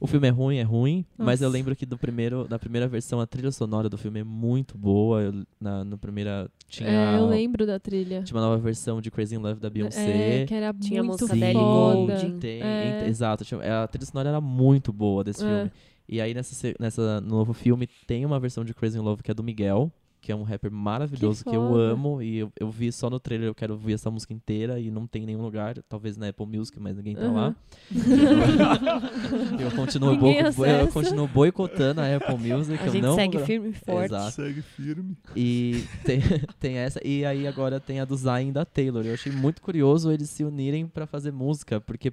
O 0.00 0.06
filme 0.06 0.28
é 0.28 0.30
ruim, 0.30 0.56
é 0.58 0.62
ruim, 0.62 1.04
mas 1.16 1.40
eu 1.42 1.48
Nossa. 1.48 1.58
lembro 1.58 1.74
que 1.74 1.84
do 1.84 1.98
primeiro, 1.98 2.46
da 2.46 2.56
primeira 2.58 2.86
versão, 2.86 3.20
a 3.20 3.26
trilha 3.26 3.50
sonora 3.50 3.88
do 3.88 3.98
filme 3.98 4.20
é 4.20 4.24
muito 4.24 4.78
boa. 4.78 5.20
Eu, 5.22 5.44
na, 5.60 5.82
no 5.84 5.98
primeira 5.98 6.48
tinha, 6.68 6.88
É, 6.88 7.18
eu 7.18 7.26
lembro 7.26 7.66
da 7.66 7.80
trilha. 7.80 8.22
tinha 8.22 8.36
uma 8.36 8.46
nova 8.46 8.58
versão 8.62 9.00
de 9.00 9.10
Crazy 9.10 9.34
in 9.34 9.38
Love 9.38 9.58
da 9.60 9.68
Beyoncé. 9.68 10.42
É, 10.42 10.46
que 10.46 10.54
era 10.54 10.72
Tinha 10.72 11.00
a 11.00 11.04
muito 11.04 11.22
música 11.22 11.36
da 11.38 11.46
Ellie 11.46 11.60
foda. 11.60 12.30
Tem, 12.40 12.62
É. 12.62 13.00
ent- 13.02 13.08
exato. 13.08 13.44
tinha- 13.44 13.82
A 13.82 13.88
trilha 13.88 14.06
sonora 14.06 14.28
era 14.28 14.40
muito 14.40 14.92
boa 14.92 15.24
desse 15.24 15.44
É. 15.44 15.48
filme. 15.48 15.72
E 16.08 16.20
aí, 16.20 16.32
nessa, 16.32 16.74
nessa, 16.78 17.20
no 17.20 17.28
novo 17.36 17.52
filme, 17.52 17.88
tem 18.06 18.24
uma 18.24 18.38
versão 18.38 18.64
de 18.64 18.72
Crazy 18.72 18.98
in 18.98 19.02
Love 19.02 19.22
que 19.22 19.30
é 19.30 19.34
do 19.34 19.42
Miguel, 19.42 19.90
que 20.28 20.32
é 20.32 20.36
um 20.36 20.42
rapper 20.42 20.70
maravilhoso 20.70 21.42
que, 21.42 21.56
eu 21.56 21.68
foda. 21.70 21.82
amo. 21.84 22.20
E 22.20 22.36
eu, 22.36 22.52
eu 22.60 22.70
vi 22.70 22.92
só 22.92 23.08
no 23.08 23.18
trailer, 23.18 23.48
eu 23.48 23.54
quero 23.54 23.72
ouvir 23.72 23.94
essa 23.94 24.10
música 24.10 24.34
inteira 24.34 24.78
e 24.78 24.90
não 24.90 25.06
tem 25.06 25.22
em 25.22 25.26
nenhum 25.26 25.40
lugar. 25.40 25.82
Talvez 25.88 26.18
na 26.18 26.28
Apple 26.28 26.44
Music, 26.44 26.78
mas 26.78 26.94
ninguém 26.98 27.16
tá 27.16 27.32
lá. 27.32 27.56
eu, 29.58 29.70
continuo 29.70 30.14
boi- 30.18 30.36
eu 30.82 30.88
continuo 30.88 31.26
boicotando 31.26 32.02
a 32.02 32.14
Apple 32.16 32.36
Music. 32.36 32.78
A 32.78 32.86
eu 32.86 32.92
gente 32.92 33.02
não 33.02 33.14
segue 33.14 33.38
firme 33.38 33.70
e 33.70 33.72
forte. 33.72 34.12
Exato. 34.12 34.32
Segue 34.32 34.60
firme. 34.60 35.16
E 35.34 35.82
tem, 36.04 36.20
tem 36.60 36.76
essa. 36.76 37.00
E 37.02 37.24
aí 37.24 37.46
agora 37.46 37.80
tem 37.80 38.00
a 38.00 38.04
do 38.04 38.14
Zayn 38.14 38.52
da 38.52 38.66
Taylor. 38.66 39.06
Eu 39.06 39.14
achei 39.14 39.32
muito 39.32 39.62
curioso 39.62 40.12
eles 40.12 40.28
se 40.28 40.44
unirem 40.44 40.86
pra 40.86 41.06
fazer 41.06 41.32
música, 41.32 41.80
porque 41.80 42.12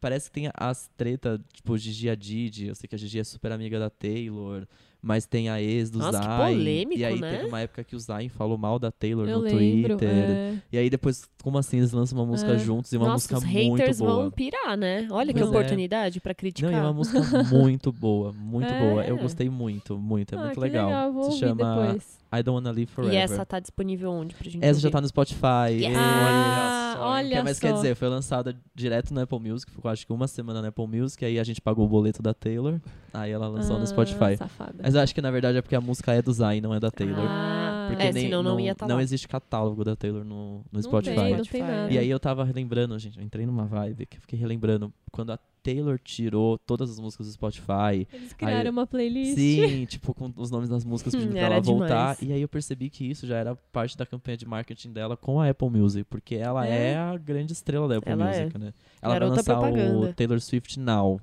parece 0.00 0.28
que 0.30 0.34
tem 0.34 0.50
as 0.54 0.90
tretas, 0.98 1.40
tipo, 1.54 1.78
Gigi 1.78 2.10
Hadid. 2.10 2.66
Eu 2.66 2.74
sei 2.74 2.86
que 2.86 2.94
a 2.94 2.98
Gigi 2.98 3.18
é 3.20 3.24
super 3.24 3.52
amiga 3.52 3.78
da 3.78 3.88
Taylor, 3.88 4.66
mas 5.06 5.24
tem 5.24 5.48
a 5.48 5.62
ex 5.62 5.88
do 5.88 5.98
Nossa, 6.00 6.18
que 6.18 6.24
Zayn. 6.26 6.56
polêmico, 6.58 7.00
e 7.00 7.04
aí 7.04 7.20
né? 7.20 7.30
teve 7.36 7.46
uma 7.48 7.60
época 7.60 7.84
que 7.84 7.94
o 7.94 7.98
Zayn 8.00 8.28
falou 8.28 8.58
mal 8.58 8.76
da 8.78 8.90
Taylor 8.90 9.28
Eu 9.28 9.38
no 9.38 9.44
lembro. 9.44 9.96
Twitter. 9.96 10.08
é. 10.10 10.54
E 10.72 10.78
aí 10.78 10.90
depois, 10.90 11.28
como 11.44 11.56
assim, 11.58 11.76
eles 11.78 11.92
lançam 11.92 12.18
uma 12.18 12.26
música 12.26 12.52
É. 12.54 12.58
juntos 12.58 12.92
e 12.92 12.96
uma 12.96 13.06
Nossa, 13.06 13.32
música 13.34 13.38
os 13.38 13.44
muito 13.44 13.78
haters 13.78 13.98
boa. 14.00 14.14
vão 14.14 14.30
pirar, 14.32 14.76
né? 14.76 15.06
Olha 15.10 15.32
que 15.32 15.38
Pois 15.38 15.52
é. 15.52 15.56
oportunidade 15.56 16.20
pra 16.20 16.34
criticar. 16.34 16.72
Não, 16.72 16.78
é 16.78 16.82
uma 16.82 16.92
música 16.92 17.20
muito 17.44 17.92
boa, 17.92 18.32
muito 18.32 18.68
É. 18.68 18.78
boa. 18.90 19.04
Eu 19.04 19.16
gostei 19.16 19.48
muito, 19.48 19.96
muito, 19.96 20.34
é 20.34 20.38
ah, 20.38 20.40
muito 20.42 20.54
que 20.54 20.60
legal. 20.60 20.86
legal. 20.88 21.12
Vou 21.12 21.30
Se 21.30 21.38
chama 21.38 21.84
depois. 21.84 22.18
I 22.32 22.42
Don't 22.42 22.56
Wanna 22.56 22.70
Live 22.72 22.86
Forever. 22.86 23.14
E 23.14 23.16
essa 23.18 23.44
tá 23.46 23.60
disponível 23.60 24.10
onde 24.10 24.34
pra 24.34 24.50
gente 24.50 24.64
Essa 24.64 24.80
já 24.80 24.88
ouvir? 24.88 24.92
tá 24.92 25.00
no 25.00 25.08
Spotify. 25.08 25.70
Yes! 25.72 25.96
Ah, 25.96 26.92
Que- 26.96 27.02
olha 27.02 27.44
mas 27.44 27.56
só. 27.58 27.60
quer 27.66 27.72
dizer, 27.74 27.94
foi 27.94 28.08
lançada 28.08 28.56
direto 28.74 29.12
no 29.14 29.20
Apple 29.20 29.38
Music, 29.38 29.70
ficou 29.70 29.90
acho 29.90 30.06
que 30.06 30.12
uma 30.12 30.26
semana 30.26 30.60
no 30.62 30.68
Apple 30.68 30.86
Music, 30.86 31.24
aí 31.24 31.38
a 31.38 31.44
gente 31.44 31.60
pagou 31.60 31.84
o 31.84 31.88
boleto 31.88 32.22
da 32.22 32.32
Taylor, 32.34 32.80
aí 33.12 33.30
ela 33.30 33.46
lançou 33.48 33.76
Ah, 33.76 33.78
no 33.78 33.86
Spotify. 33.86 34.36
Safada. 34.36 34.74
Mas 34.82 34.94
eu 34.94 35.00
acho 35.00 35.14
que 35.14 35.20
na 35.20 35.30
verdade 35.30 35.58
é 35.58 35.62
porque 35.62 35.76
a 35.76 35.80
música 35.80 36.12
é 36.12 36.20
do 36.22 36.32
Zayn, 36.32 36.60
não 36.60 36.74
é 36.74 36.80
da 36.80 36.90
Taylor. 36.90 37.26
Ah, 37.28 37.65
porque 37.88 38.02
é, 38.02 38.12
nem, 38.12 38.24
senão 38.24 38.42
não 38.42 38.58
ia 38.60 38.74
tá 38.74 38.86
não 38.86 38.96
lá. 38.96 39.02
existe 39.02 39.26
catálogo 39.28 39.84
da 39.84 39.94
Taylor 39.96 40.24
no, 40.24 40.58
no 40.58 40.64
Não 40.72 40.82
Spotify. 40.82 41.14
tem, 41.16 41.24
não 41.36 41.44
Spotify. 41.44 41.50
tem 41.52 41.62
nada. 41.62 41.92
E 41.92 41.98
aí 41.98 42.08
eu 42.10 42.18
tava 42.20 42.44
relembrando, 42.44 42.98
gente, 42.98 43.18
eu 43.18 43.24
entrei 43.24 43.46
numa 43.46 43.64
vibe 43.66 44.06
que 44.06 44.16
eu 44.16 44.20
fiquei 44.20 44.38
relembrando 44.38 44.92
quando 45.10 45.32
a 45.32 45.38
Taylor 45.62 45.98
tirou 45.98 46.56
todas 46.58 46.90
as 46.90 47.00
músicas 47.00 47.26
do 47.26 47.32
Spotify. 47.32 48.06
Eles 48.12 48.32
criaram 48.32 48.60
aí- 48.60 48.68
uma 48.68 48.86
playlist. 48.86 49.34
Sim, 49.34 49.84
tipo, 49.90 50.14
com 50.14 50.32
os 50.36 50.50
nomes 50.50 50.68
das 50.68 50.84
músicas 50.84 51.12
pedindo 51.16 51.32
pra 51.32 51.40
ela 51.40 51.60
voltar. 51.60 51.86
demais. 52.16 52.22
E 52.22 52.32
aí 52.32 52.40
eu 52.42 52.48
percebi 52.48 52.88
que 52.88 53.04
isso 53.04 53.26
já 53.26 53.36
era 53.36 53.56
parte 53.72 53.96
da 53.96 54.06
campanha 54.06 54.36
de 54.36 54.46
marketing 54.46 54.92
dela 54.92 55.16
com 55.16 55.40
a 55.40 55.48
Apple 55.50 55.68
Music, 55.70 56.04
porque 56.08 56.36
ela 56.36 56.66
é, 56.66 56.92
É? 56.92 56.96
a 56.98 57.16
grande 57.16 57.52
estrela 57.52 57.88
da 57.88 57.96
Apple 57.98 58.12
Ela 58.12 58.26
Music, 58.26 58.58
né? 58.58 58.72
Ela 59.02 59.14
Garota 59.14 59.30
vai 59.30 59.36
lançar 59.38 59.58
o 59.58 59.72
propaganda. 59.72 60.12
Taylor 60.12 60.40
Swift 60.40 60.78
Now 60.78 61.20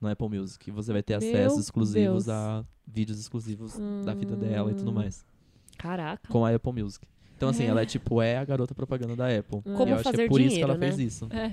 no 0.00 0.08
Apple 0.08 0.28
Music. 0.28 0.68
E 0.68 0.72
você 0.72 0.92
vai 0.92 1.02
ter 1.02 1.18
Meu 1.20 1.28
acessos 1.30 1.60
exclusivos 1.60 2.24
Deus. 2.24 2.28
a 2.28 2.64
vídeos 2.86 3.18
exclusivos 3.20 3.78
da 4.04 4.14
vida 4.14 4.34
dela 4.36 4.70
e 4.70 4.74
tudo 4.74 4.90
Hum. 4.90 4.94
mais. 4.94 5.24
Caraca. 5.78 6.28
Com 6.28 6.44
a 6.44 6.54
Apple 6.54 6.72
Music. 6.82 7.06
Então, 7.36 7.48
assim, 7.50 7.64
É. 7.64 7.66
ela 7.66 7.82
é 7.82 7.86
tipo, 7.86 8.22
é 8.22 8.38
a 8.38 8.44
garota 8.44 8.74
propaganda 8.74 9.14
da 9.14 9.26
Apple. 9.28 9.60
Como 9.62 9.86
e 9.86 9.90
eu 9.90 9.96
acho 9.96 10.10
que 10.12 10.20
é 10.22 10.28
por 10.28 10.40
isso 10.40 10.48
que 10.48 10.54
dinheiro, 10.54 10.70
ela 10.70 10.78
né? 10.78 10.86
fez 10.92 10.98
isso. 10.98 11.28
É. 11.30 11.52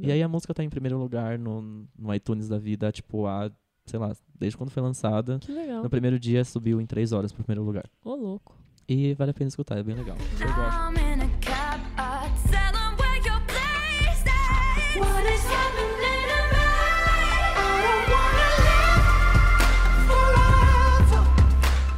E 0.00 0.10
aí 0.12 0.22
a 0.22 0.28
música 0.28 0.52
tá 0.54 0.62
em 0.62 0.68
primeiro 0.68 0.98
lugar 0.98 1.38
no, 1.38 1.86
no 1.98 2.14
iTunes 2.14 2.48
da 2.48 2.58
vida, 2.58 2.90
tipo, 2.92 3.26
há, 3.26 3.50
sei 3.86 3.98
lá, 3.98 4.14
desde 4.38 4.56
quando 4.56 4.70
foi 4.70 4.82
lançada. 4.82 5.38
Que 5.40 5.52
legal. 5.52 5.82
No 5.82 5.90
primeiro 5.90 6.18
dia 6.18 6.44
subiu 6.44 6.80
em 6.80 6.86
três 6.86 7.12
horas 7.12 7.32
pro 7.32 7.44
primeiro 7.44 7.64
lugar. 7.64 7.84
Ô, 8.04 8.14
louco. 8.14 8.56
E 8.88 9.14
vale 9.14 9.30
a 9.30 9.34
pena 9.34 9.48
escutar, 9.48 9.78
é 9.78 9.82
bem 9.82 9.94
legal. 9.94 10.16
Eu 10.40 10.46
gosto. 10.54 11.49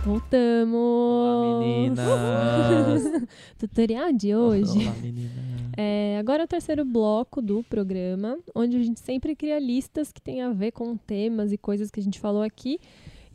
Voltamos. 0.04 0.74
Olá, 0.74 1.60
meninas! 1.60 3.28
Tutorial 3.56 4.12
de 4.12 4.34
hoje. 4.34 4.78
Olá, 4.86 4.94
meninas! 5.00 5.30
É, 5.76 6.16
agora 6.18 6.42
é 6.42 6.44
o 6.44 6.48
terceiro 6.48 6.84
bloco 6.84 7.40
do 7.40 7.62
programa, 7.62 8.36
onde 8.54 8.76
a 8.76 8.82
gente 8.82 8.98
sempre 9.00 9.34
cria 9.36 9.58
listas 9.58 10.10
que 10.12 10.20
tem 10.20 10.42
a 10.42 10.50
ver 10.50 10.72
com 10.72 10.96
temas 10.96 11.52
e 11.52 11.56
coisas 11.56 11.90
que 11.90 12.00
a 12.00 12.02
gente 12.02 12.18
falou 12.18 12.42
aqui. 12.42 12.78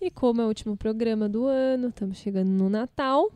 E 0.01 0.11
como 0.11 0.41
é 0.41 0.45
o 0.45 0.47
último 0.49 0.75
programa 0.77 1.27
do 1.29 1.45
ano, 1.47 1.87
estamos 1.87 2.17
chegando 2.17 2.49
no 2.49 2.69
Natal, 2.69 3.31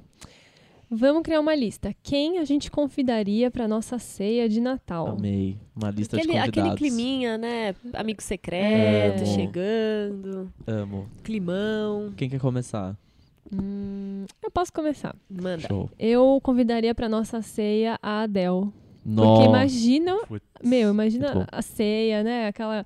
vamos 0.89 1.23
criar 1.23 1.39
uma 1.39 1.55
lista. 1.55 1.95
Quem 2.03 2.37
a 2.37 2.43
gente 2.43 2.69
convidaria 2.69 3.49
para 3.49 3.67
nossa 3.67 3.97
ceia 3.97 4.47
de 4.47 4.59
Natal? 4.61 5.07
Amei. 5.07 5.57
Uma 5.75 5.89
lista 5.89 6.17
Aquele, 6.17 6.33
de 6.33 6.37
aquele 6.37 6.51
convidados. 6.67 6.77
climinha, 6.79 7.37
né? 7.37 7.73
Amigo 7.93 8.21
secreto, 8.21 9.23
É. 9.23 9.25
chegando, 9.25 10.51
Amo. 10.67 11.07
climão. 11.23 12.13
Quem 12.15 12.29
quer 12.29 12.39
começar? 12.39 12.95
Hum, 13.53 14.25
eu 14.43 14.49
posso 14.51 14.71
começar. 14.71 15.15
Manda. 15.29 15.67
Show. 15.67 15.89
Eu 15.99 16.39
convidaria 16.43 16.93
para 16.95 17.09
nossa 17.09 17.41
ceia 17.41 17.97
a 18.01 18.21
Adele. 18.23 18.69
Porque 19.03 19.21
Nossa. 19.21 19.49
imagina, 19.49 20.15
Putz. 20.27 20.45
meu, 20.63 20.89
imagina 20.91 21.47
a 21.51 21.61
ceia, 21.61 22.23
né? 22.23 22.47
Aquela 22.47 22.85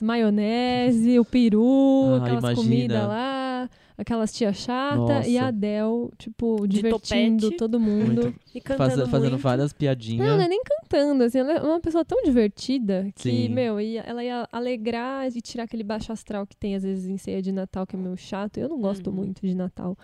maionese, 0.00 1.18
o 1.18 1.24
peru, 1.24 2.18
Ah, 2.20 2.24
aquelas 2.24 2.54
comidas 2.58 3.06
lá, 3.08 3.70
aquelas 3.96 4.32
tia 4.32 4.52
chata 4.52 5.26
e 5.28 5.36
a 5.38 5.42
Nossa. 5.42 5.48
Adele, 5.48 6.10
tipo, 6.18 6.66
divertindo 6.66 7.42
topete. 7.42 7.56
todo 7.58 7.78
mundo. 7.78 8.22
Muito- 8.22 8.34
E 8.54 8.60
cantando 8.60 8.96
Faz- 8.96 9.10
fazendo 9.10 9.30
muito. 9.32 9.42
várias 9.42 9.72
piadinhas. 9.72 10.26
Não, 10.26 10.36
não 10.36 10.44
é 10.44 10.48
nem 10.48 10.62
cantando, 10.64 10.81
assim, 10.96 11.38
ela 11.38 11.52
é 11.52 11.60
uma 11.62 11.80
pessoa 11.80 12.04
tão 12.04 12.22
divertida 12.22 13.08
que, 13.14 13.22
Sim. 13.22 13.48
meu, 13.48 13.80
ia- 13.80 14.02
ela 14.02 14.22
ia 14.24 14.48
alegrar 14.52 15.28
e 15.28 15.40
tirar 15.40 15.64
aquele 15.64 15.82
baixo 15.82 16.12
astral 16.12 16.46
que 16.46 16.56
tem 16.56 16.74
às 16.74 16.82
vezes 16.82 17.08
em 17.08 17.16
ceia 17.16 17.40
de 17.42 17.52
Natal, 17.52 17.86
que 17.86 17.96
é 17.96 17.98
meio 17.98 18.16
chato. 18.16 18.58
Eu 18.58 18.68
não 18.68 18.80
gosto 18.80 19.08
Uhum. 19.10 19.16
muito 19.16 19.40
de 19.46 19.54
Natal. 19.54 19.96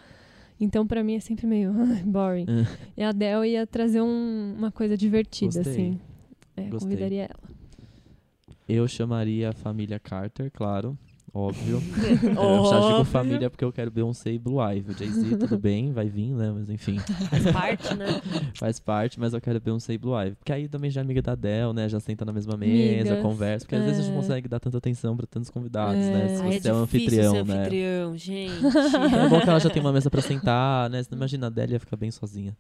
Então, 0.61 0.87
pra 0.87 1.05
mim, 1.05 1.15
é 1.15 1.21
sempre 1.21 1.47
meio 1.47 1.73
boring. 2.05 2.47
É. 2.49 3.01
E 3.01 3.03
a 3.03 3.11
Adele 3.11 3.49
ia 3.49 3.67
trazer 3.67 4.01
um- 4.01 4.55
uma 4.57 4.73
coisa 4.73 4.97
divertida, 4.97 5.55
Gostei. 5.63 5.73
assim. 5.73 6.01
É, 6.57 6.63
Gostei. 6.63 6.81
convidaria 6.89 7.23
ela. 7.25 7.59
Eu 8.69 8.87
chamaria 8.89 9.51
a 9.51 9.53
família 9.53 9.99
Carter, 9.99 10.51
claro. 10.53 10.99
Óbvio. 11.39 11.81
Eu 12.35 12.65
já 12.71 12.81
digo 12.91 13.05
família 13.05 13.49
porque 13.49 13.65
eu 13.65 13.73
quero 13.73 13.91
Beyoncé 13.91 14.33
e 14.33 14.39
Blue 14.39 14.61
Ivy. 14.61 14.91
O 14.93 14.99
Jay-Z, 14.99 15.37
tudo 15.37 15.57
bem, 15.59 15.93
vai 15.93 16.09
vir, 16.09 16.33
né? 16.33 16.53
Mas 16.53 16.69
enfim, 16.69 16.99
Faz 16.99 17.53
parte, 17.53 17.95
né? 17.95 18.07
faz 18.55 18.81
parte, 18.81 19.21
mas 19.21 19.33
eu 19.33 19.41
quero 19.41 19.61
Beyoncé 19.61 19.93
e 19.93 19.99
Blue 19.99 20.21
Ivy. 20.21 20.35
Porque 20.37 20.53
aí 20.53 20.69
também 20.69 20.91
já 20.91 21.01
é 21.01 21.05
amiga 21.05 21.23
da 21.23 21.33
Adele, 21.33 21.73
né? 21.73 21.89
Já 21.89 22.01
senta 22.01 22.25
na 22.25 22.33
mesma 22.33 22.57
mesa, 22.57 23.11
Amigas, 23.13 23.23
conversa. 23.23 23.65
Porque 23.65 23.77
às 23.77 23.85
vezes 23.85 23.99
a 23.99 24.03
gente 24.03 24.11
é. 24.11 24.15
não 24.15 24.21
consegue 24.23 24.49
dar 24.49 24.59
tanta 24.59 24.79
atenção 24.79 25.17
pra 25.17 25.27
tantos 25.27 25.49
convidados, 25.51 25.95
É. 26.03 26.11
né? 26.11 26.29
Se 26.29 26.43
Ai, 26.43 26.61
você 26.61 26.69
é, 26.69 26.75
um 26.75 26.85
difícil 26.85 27.07
anfitrião, 27.23 27.33
ser 27.35 27.45
né? 27.45 27.61
anfitrião, 27.61 28.17
gente. 28.17 28.67
É 29.25 29.29
bom 29.29 29.41
que 29.41 29.49
ela 29.49 29.61
já 29.61 29.71
tem 29.71 29.81
uma 29.81 29.93
mesa 29.93 30.11
pra 30.11 30.21
sentar, 30.21 30.91
né? 30.91 31.03
Você 31.03 31.09
não 31.13 31.19
imagina 31.19 31.47
a 31.47 31.49
Adele 31.49 31.73
ia 31.75 31.81
ficar 31.81 31.97
bem 31.97 32.11
sozinha. 32.11 32.57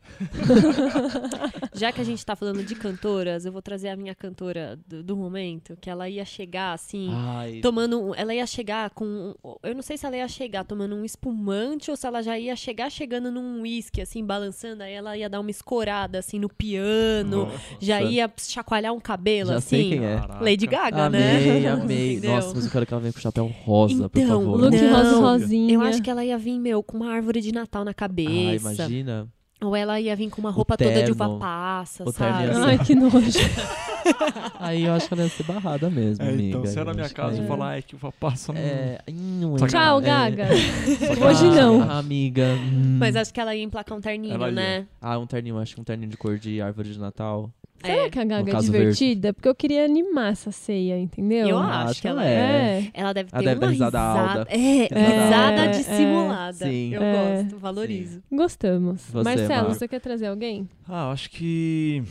Já 1.78 1.92
que 1.92 2.00
a 2.00 2.04
gente 2.04 2.24
tá 2.24 2.34
falando 2.36 2.62
de 2.64 2.74
cantoras, 2.74 3.44
eu 3.46 3.52
vou 3.52 3.62
trazer 3.62 3.88
a 3.88 3.96
minha 3.96 4.14
cantora 4.14 4.78
do, 4.86 5.02
do 5.02 5.16
momento, 5.16 5.76
que 5.80 5.88
ela 5.88 6.08
ia 6.08 6.24
chegar 6.24 6.72
assim, 6.72 7.08
Ai, 7.12 7.60
tomando. 7.60 8.14
Ela 8.14 8.34
ia 8.34 8.46
chegar 8.46 8.90
com. 8.90 9.34
Eu 9.62 9.74
não 9.74 9.82
sei 9.82 9.96
se 9.96 10.04
ela 10.06 10.16
ia 10.16 10.28
chegar 10.28 10.64
tomando 10.64 10.94
um 10.94 11.04
espumante 11.04 11.90
ou 11.90 11.96
se 11.96 12.06
ela 12.06 12.22
já 12.22 12.38
ia 12.38 12.54
chegar 12.56 12.90
chegando 12.90 13.30
num 13.30 13.62
uísque, 13.62 14.00
assim, 14.00 14.24
balançando. 14.24 14.82
Aí 14.82 14.92
ela 14.92 15.16
ia 15.16 15.28
dar 15.28 15.40
uma 15.40 15.50
escorada, 15.50 16.18
assim, 16.18 16.38
no 16.38 16.48
piano. 16.48 17.48
Já 17.80 18.00
Nossa. 18.00 18.12
ia 18.12 18.30
chacoalhar 18.36 18.92
um 18.92 19.00
cabelo, 19.00 19.50
já 19.50 19.56
assim. 19.56 19.68
sei 19.68 19.88
quem 19.90 20.04
é. 20.04 20.16
Caraca. 20.16 20.44
Lady 20.44 20.66
Gaga, 20.66 21.04
Amei, 21.06 21.20
né? 21.60 21.68
amei. 21.68 22.12
Entendeu? 22.18 22.32
Nossa, 22.32 22.52
mas 22.54 22.64
eu 22.64 22.70
quero 22.70 22.86
que 22.86 22.92
ela 22.94 23.00
venha 23.00 23.12
com 23.12 23.20
chapéu 23.20 23.46
rosa, 23.46 24.08
por 24.08 24.18
Então, 24.20 24.40
favor. 24.42 24.60
Look 24.60 24.74
Não. 24.76 24.96
rosa 24.96 25.20
rosinha. 25.20 25.74
Eu 25.74 25.80
acho 25.82 26.02
que 26.02 26.10
ela 26.10 26.24
ia 26.24 26.36
vir, 26.38 26.58
meu, 26.58 26.82
com 26.82 26.96
uma 26.98 27.10
árvore 27.12 27.40
de 27.40 27.52
Natal 27.52 27.84
na 27.84 27.90
Ah, 27.90 27.94
cabeça. 27.94 28.72
imagina. 28.72 29.28
Ou 29.60 29.74
ela 29.74 30.00
ia 30.00 30.14
vir 30.14 30.30
com 30.30 30.40
uma 30.40 30.50
roupa 30.50 30.76
toda 30.76 31.02
de 31.02 31.12
uva 31.12 31.38
passa, 31.38 32.04
sabe? 32.12 32.46
ser- 32.52 32.56
Ai, 32.60 32.78
que 32.78 32.94
nojo. 32.94 33.18
Aí 34.58 34.84
eu 34.84 34.92
acho 34.94 35.08
que 35.08 35.14
ela 35.14 35.22
ia 35.24 35.28
ser 35.28 35.42
barrada 35.42 35.90
mesmo, 35.90 36.24
É, 36.24 36.28
amiga. 36.30 36.48
então, 36.58 36.66
se 36.66 36.78
é 36.78 36.80
Eu 36.80 36.84
na 36.84 36.94
minha 36.94 37.08
casa, 37.10 37.36
eu 37.38 37.42
ia- 37.42 37.48
falar, 37.48 37.78
é 37.78 37.82
que 37.82 37.94
uva 37.94 38.12
passa 38.12 38.52
no... 38.52 38.58
É, 38.58 38.98
hum. 39.10 39.56
Tchau, 39.68 39.98
é. 40.00 40.02
Gaga. 40.02 40.46
Ah, 40.48 41.26
Hoje 41.28 41.44
não. 41.50 41.82
Amiga. 41.90 42.46
hum. 42.54 42.96
Mas 42.98 43.16
acho 43.16 43.32
que 43.34 43.40
ela 43.40 43.54
ia 43.54 43.62
emplacar 43.62 43.96
um 43.96 44.00
terninho, 44.00 44.34
Ela 44.34 44.46
ia. 44.48 44.52
né? 44.52 44.86
Ah, 45.00 45.18
um 45.18 45.26
terninho, 45.26 45.58
acho 45.58 45.74
que 45.74 45.80
um 45.80 45.84
terninho 45.84 46.10
de 46.10 46.16
cor 46.16 46.38
de 46.38 46.60
árvore 46.60 46.90
de 46.92 46.98
Natal. 46.98 47.50
Será 47.84 48.04
É. 48.06 48.10
que 48.10 48.18
a 48.18 48.24
Gaga 48.24 48.56
é 48.56 48.60
divertida? 48.60 49.32
Porque 49.32 49.48
eu 49.48 49.54
queria 49.54 49.84
animar 49.84 50.32
essa 50.32 50.50
ceia, 50.50 50.98
entendeu? 50.98 51.46
Eu 51.48 51.58
acho 51.58 51.90
acho 51.90 52.02
que 52.02 52.08
ela 52.08 52.24
é. 52.26 52.32
ela 52.34 52.42
É. 52.42 52.90
Ela 52.94 53.12
deve 53.14 53.30
ter 53.30 53.36
Ela 53.36 53.44
deve 53.44 53.64
uma 53.64 53.70
risada 53.70 53.98
risada. 53.98 54.38
alta. 54.40 54.50
É, 54.52 54.56
Risada 54.56 55.24
risada 55.24 55.62
alta. 55.62 55.78
dissimulada. 55.78 56.52
Sim. 56.66 56.94
Eu 56.94 57.02
É. 57.02 57.42
gosto, 57.42 57.58
valorizo. 57.58 58.22
Gostamos. 58.32 59.00
Você, 59.02 59.22
Marcelo, 59.24 59.48
Marco? 59.48 59.74
você 59.74 59.88
quer 59.88 60.00
trazer 60.00 60.26
alguém? 60.26 60.68
Ah, 60.88 61.06
eu 61.06 61.12
acho 61.12 61.30
que... 61.30 62.02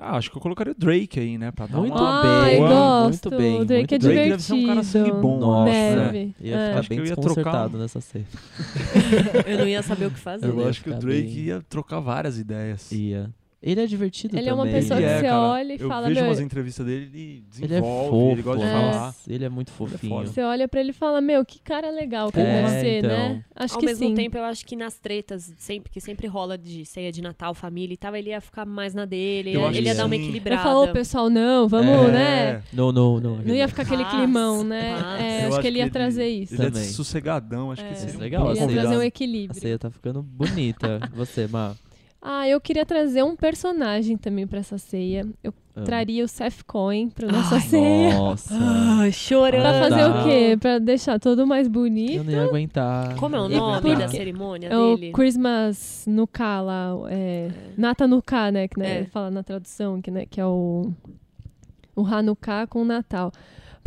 Ah, 0.00 0.16
acho 0.16 0.30
que 0.30 0.36
eu 0.36 0.40
colocaria 0.40 0.72
o 0.72 0.76
Drake 0.78 1.18
aí, 1.18 1.36
né? 1.36 1.50
Pra 1.50 1.66
dar 1.66 1.78
Muito 1.78 1.92
uma 1.92 2.44
bem, 2.44 2.58
gosto. 2.60 3.30
muito 3.30 3.30
bem, 3.42 3.60
O 3.60 3.64
Drake 3.64 3.80
muito 3.80 3.94
é 3.94 3.98
divertido. 3.98 4.30
Deve 4.30 4.42
ser 4.44 4.52
um 4.54 4.66
cara 4.66 4.82
sangue 4.84 5.10
bom. 5.12 5.38
Nossa, 5.40 5.72
Deve. 5.72 6.34
ia 6.40 6.54
É. 6.56 6.66
ficar 6.68 6.78
Acho 6.78 6.88
bem 6.88 6.98
ia 6.98 7.04
desconcertado 7.04 7.68
trocar- 7.70 7.78
nessa 7.80 8.00
ceia. 8.00 8.24
Eu 9.46 9.58
não 9.58 9.66
ia 9.66 9.82
saber 9.82 10.06
o 10.06 10.10
que 10.12 10.18
fazer. 10.20 10.46
Eu 10.46 10.60
ia 10.60 10.68
acho 10.68 10.82
que 10.84 10.90
o 10.90 10.94
Drake 10.94 11.22
bem- 11.22 11.44
ia 11.46 11.62
trocar 11.68 11.98
várias 11.98 12.38
ideias. 12.38 12.92
Ia. 12.92 13.28
Ele 13.60 13.80
é 13.80 13.86
divertido 13.86 14.38
Ele 14.38 14.48
é 14.48 14.54
uma 14.54 14.64
também. 14.64 14.80
pessoa 14.80 15.00
Ele 15.00 15.06
que 15.08 15.12
é, 15.12 15.18
você 15.18 15.26
cara. 15.26 15.40
olha 15.42 15.72
e 15.74 15.80
eu 15.80 15.88
fala, 15.88 16.06
vejo 16.08 16.20
meu, 16.20 16.28
umas 16.30 16.38
entrevistas 16.40 16.86
dele, 16.86 17.04
ele 17.12 17.18
Ele 17.18 17.64
é 17.64 17.66
desenvolve, 17.80 18.08
fofo. 18.08 18.30
ele 18.32 18.42
gosta 18.42 18.60
de 18.64 18.70
É. 18.70 18.72
falar. 18.72 19.14
Ele 19.26 19.44
é 19.44 19.48
muito 19.48 19.70
fofinho. 19.72 20.14
foda. 20.14 20.26
Você 20.28 20.42
olha 20.42 20.68
pra 20.68 20.78
ele 20.80 20.90
e 20.90 20.92
fala, 20.92 21.20
meu, 21.20 21.44
que 21.44 21.58
cara 21.60 21.90
legal 21.90 22.30
que 22.30 22.38
ele 22.38 22.48
É, 22.48 22.62
deve 22.62 22.80
ser, 22.80 22.98
então. 22.98 23.10
né? 23.10 23.44
Acho 23.56 23.74
Ao 23.74 23.80
que 23.80 23.86
mesmo 23.86 24.06
sim. 24.06 24.14
tempo, 24.14 24.38
eu 24.38 24.44
acho 24.44 24.64
que 24.64 24.76
nas 24.76 24.96
tretas, 25.00 25.52
sempre, 25.58 25.90
que 25.90 26.00
sempre 26.00 26.28
rola 26.28 26.56
de 26.56 26.84
ceia 26.84 27.10
de 27.10 27.20
Natal, 27.20 27.52
família 27.52 27.94
e 27.94 27.96
tal, 27.96 28.14
ele 28.14 28.30
ia 28.30 28.40
ficar 28.40 28.64
mais 28.64 28.94
na 28.94 29.04
dele. 29.04 29.50
Eu 29.54 29.60
Ele, 29.62 29.68
acho 29.70 29.78
ele 29.78 29.86
ia 29.88 29.92
que 29.92 29.98
dar 29.98 30.04
uma 30.06 30.14
sim. 30.14 30.14
Ele 30.20 30.24
equilibrada. 30.28 30.62
falou, 30.62 30.88
pessoal, 30.92 31.28
não, 31.28 31.66
vamos, 31.66 32.08
É, 32.10 32.12
né? 32.12 32.62
Não, 32.72 32.92
não, 32.92 33.18
não. 33.18 33.36
Não 33.38 33.54
ia 33.56 33.66
ficar 33.66 33.82
aquele 33.82 34.04
climão, 34.04 34.62
né? 34.62 34.94
É, 35.20 35.44
Eu 35.46 35.48
acho 35.48 35.60
que 35.60 35.66
ele 35.66 35.78
ia 35.80 35.90
trazer 35.90 36.28
isso. 36.28 36.54
Ele 36.54 36.62
é 36.62 36.70
Também. 36.70 36.84
sossegadão, 36.84 37.72
acho 37.72 37.82
É. 37.82 37.88
que 37.88 37.98
seria 37.98 38.18
Legal, 38.20 38.50
Ele 38.50 38.60
ia 38.60 38.64
assim. 38.66 38.72
trazer 38.72 38.78
um 38.78 38.82
convidado. 38.82 39.00
A 39.02 39.06
equilíbrio. 39.06 39.60
ceia 39.60 39.78
tá 39.80 39.90
ficando 39.90 40.22
bonita. 40.22 41.00
Você, 41.14 41.48
Má. 41.48 41.74
Ah, 42.20 42.48
eu 42.48 42.60
queria 42.60 42.84
trazer 42.84 43.22
um 43.22 43.36
personagem 43.36 44.16
também 44.16 44.46
pra 44.46 44.58
essa 44.58 44.76
ceia. 44.76 45.24
Eu 45.42 45.54
Amo. 45.76 45.86
traria 45.86 46.24
o 46.24 46.28
Seth 46.28 46.64
Cohen 46.66 47.08
pra 47.10 47.28
nossa 47.30 47.54
Ai, 47.54 47.60
ceia. 47.60 48.14
Nossa. 48.18 48.54
Ai, 49.00 49.12
chorando. 49.12 49.62
Pra 49.62 49.72
fazer 49.80 50.04
o 50.04 50.24
quê? 50.24 50.56
Pra 50.60 50.78
deixar 50.80 51.20
tudo 51.20 51.46
mais 51.46 51.66
Eu 51.68 51.72
bonito. 51.72 52.24
não 52.24 52.32
ia 52.32 52.42
aguentar. 52.42 53.14
Como 53.14 53.36
é 53.36 53.40
o 53.40 53.48
nome 53.48 53.94
da 53.94 54.08
cerimônia 54.08 54.66
É 54.68 54.76
o 54.76 54.96
dele? 54.96 55.12
Christmas 55.12 56.04
no 56.08 56.26
K 56.26 56.60
lá, 56.60 56.90
é, 57.08 57.50
Nata 57.76 58.08
no 58.08 58.20
K, 58.20 58.50
né? 58.50 58.66
Que 58.66 58.80
né, 58.80 59.00
É. 59.02 59.04
fala 59.04 59.30
na 59.30 59.44
tradução, 59.44 60.02
que, 60.02 60.10
né, 60.10 60.26
que 60.26 60.40
é 60.40 60.44
o, 60.46 60.90
o 61.94 62.04
Hanukkah 62.04 62.66
com 62.66 62.82
o 62.82 62.84
Natal. 62.84 63.30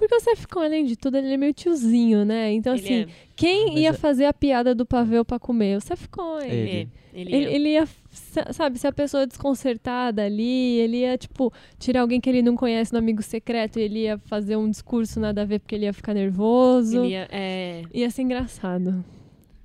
Porque 0.01 0.15
o 0.15 0.19
Seth 0.19 0.47
Cohen, 0.47 0.65
além 0.65 0.85
de 0.85 0.95
tudo, 0.95 1.15
ele 1.17 1.31
é 1.31 1.37
meio 1.37 1.53
tiozinho, 1.53 2.25
né? 2.25 2.51
Então, 2.53 2.73
Ele 2.73 2.83
assim, 2.83 2.93
é- 3.01 3.07
quem 3.35 3.65
Mas 3.67 3.79
ia 3.81 3.89
é- 3.89 3.93
fazer 3.93 4.25
a 4.25 4.33
piada 4.33 4.73
do 4.73 4.83
pavê 4.83 5.23
pra 5.23 5.37
comer? 5.37 5.77
O 5.77 5.81
Seth 5.81 6.07
Cohen. 6.09 6.49
Ele. 6.49 6.69
é, 6.71 6.87
ele 7.13 7.35
Ele, 7.35 7.45
é. 7.45 7.53
ele 7.55 7.69
ia, 7.69 7.87
sa- 8.09 8.51
sabe, 8.51 8.79
se 8.79 8.87
a 8.87 8.91
pessoa 8.91 9.21
é 9.23 9.25
desconcertada 9.27 10.23
ali, 10.25 10.79
ele 10.79 10.97
ia, 11.01 11.15
tipo, 11.19 11.53
tirar 11.77 12.01
alguém 12.01 12.19
que 12.19 12.27
ele 12.27 12.41
não 12.41 12.55
conhece 12.55 12.91
no 12.93 12.97
amigo 12.97 13.21
secreto 13.21 13.77
e 13.77 13.83
ele 13.83 13.99
ia 13.99 14.17
fazer 14.25 14.55
um 14.55 14.69
discurso 14.71 15.19
nada 15.19 15.43
a 15.43 15.45
ver 15.45 15.59
porque 15.59 15.75
ele 15.75 15.85
ia 15.85 15.93
ficar 15.93 16.15
nervoso. 16.15 17.03
Ele 17.03 17.11
ia, 17.13 17.27
é, 17.31 17.83
Ia 17.93 18.09
ser 18.09 18.23
engraçado. 18.23 19.05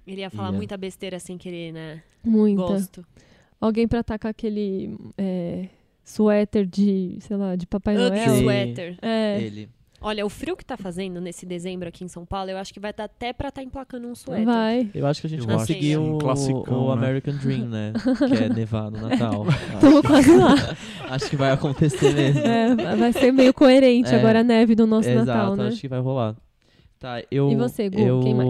ele 0.07 0.21
ia 0.21 0.29
falar 0.29 0.51
Ia. 0.51 0.57
muita 0.57 0.77
besteira 0.77 1.19
sem 1.19 1.39
querer, 1.39 1.73
né? 1.73 2.03
Muita. 2.23 2.61
Gosto. 2.63 3.07
Alguém 3.59 3.89
pra 3.89 4.01
atacar 4.01 4.31
aquele 4.33 4.95
é, 5.17 5.67
suéter 6.05 6.67
de, 6.67 7.17
sei 7.21 7.37
lá, 7.39 7.57
de 7.57 7.67
Papai 7.67 7.95
Ugly 7.97 8.11
Noel. 8.27 8.37
Sweater. 8.43 8.99
É. 9.01 9.41
Ele. 9.41 9.69
Olha, 10.01 10.25
o 10.27 10.29
frio 10.29 10.57
que 10.57 10.65
tá 10.65 10.77
fazendo 10.77 11.21
nesse 11.21 11.47
dezembro 11.47 11.89
aqui 11.89 12.05
em 12.05 12.09
São 12.09 12.25
Paulo, 12.27 12.51
eu 12.51 12.59
acho 12.59 12.73
que 12.73 12.79
vai 12.81 12.93
dar 12.93 13.05
até 13.05 13.33
pra 13.33 13.51
tá 13.51 13.63
emplacando 13.63 14.07
um 14.07 14.15
suéter. 14.15 14.45
Vai. 14.45 14.91
Eu 14.95 15.07
acho 15.07 15.21
que 15.21 15.27
a 15.27 15.31
gente 15.31 15.47
conseguiu 15.47 16.01
que 16.03 16.07
sim, 16.07 16.15
o, 16.15 16.19
classicão, 16.19 16.87
o 16.87 16.95
né? 16.95 17.03
American 17.07 17.37
Dream, 17.37 17.67
né? 17.67 17.93
que 18.29 18.45
é 18.45 18.49
nevar 18.49 18.91
no 18.91 19.09
Natal. 19.09 19.47
Estamos 19.75 20.01
quase 20.03 20.37
lá. 20.37 20.55
acho 21.11 21.31
que 21.31 21.37
vai 21.37 21.51
acontecer 21.51 22.13
mesmo. 22.15 22.41
É, 22.41 22.97
vai 22.97 23.13
ser 23.13 23.33
meio 23.33 23.55
coerente 23.55 24.15
É. 24.15 24.19
agora 24.19 24.41
a 24.41 24.45
neve 24.45 24.75
do 24.75 24.87
nosso 24.87 25.09
Exato, 25.09 25.27
Natal, 25.27 25.57
né? 25.57 25.69
acho 25.69 25.81
que 25.81 25.89
vai 25.89 26.01
rolar. 26.01 26.37
Tá, 26.99 27.23
eu. 27.31 27.51
E 27.51 27.57
você, 27.57 27.89
Gu? 27.89 27.99
Eu 27.99 28.21
Quem 28.21 28.35
mais? 28.35 28.49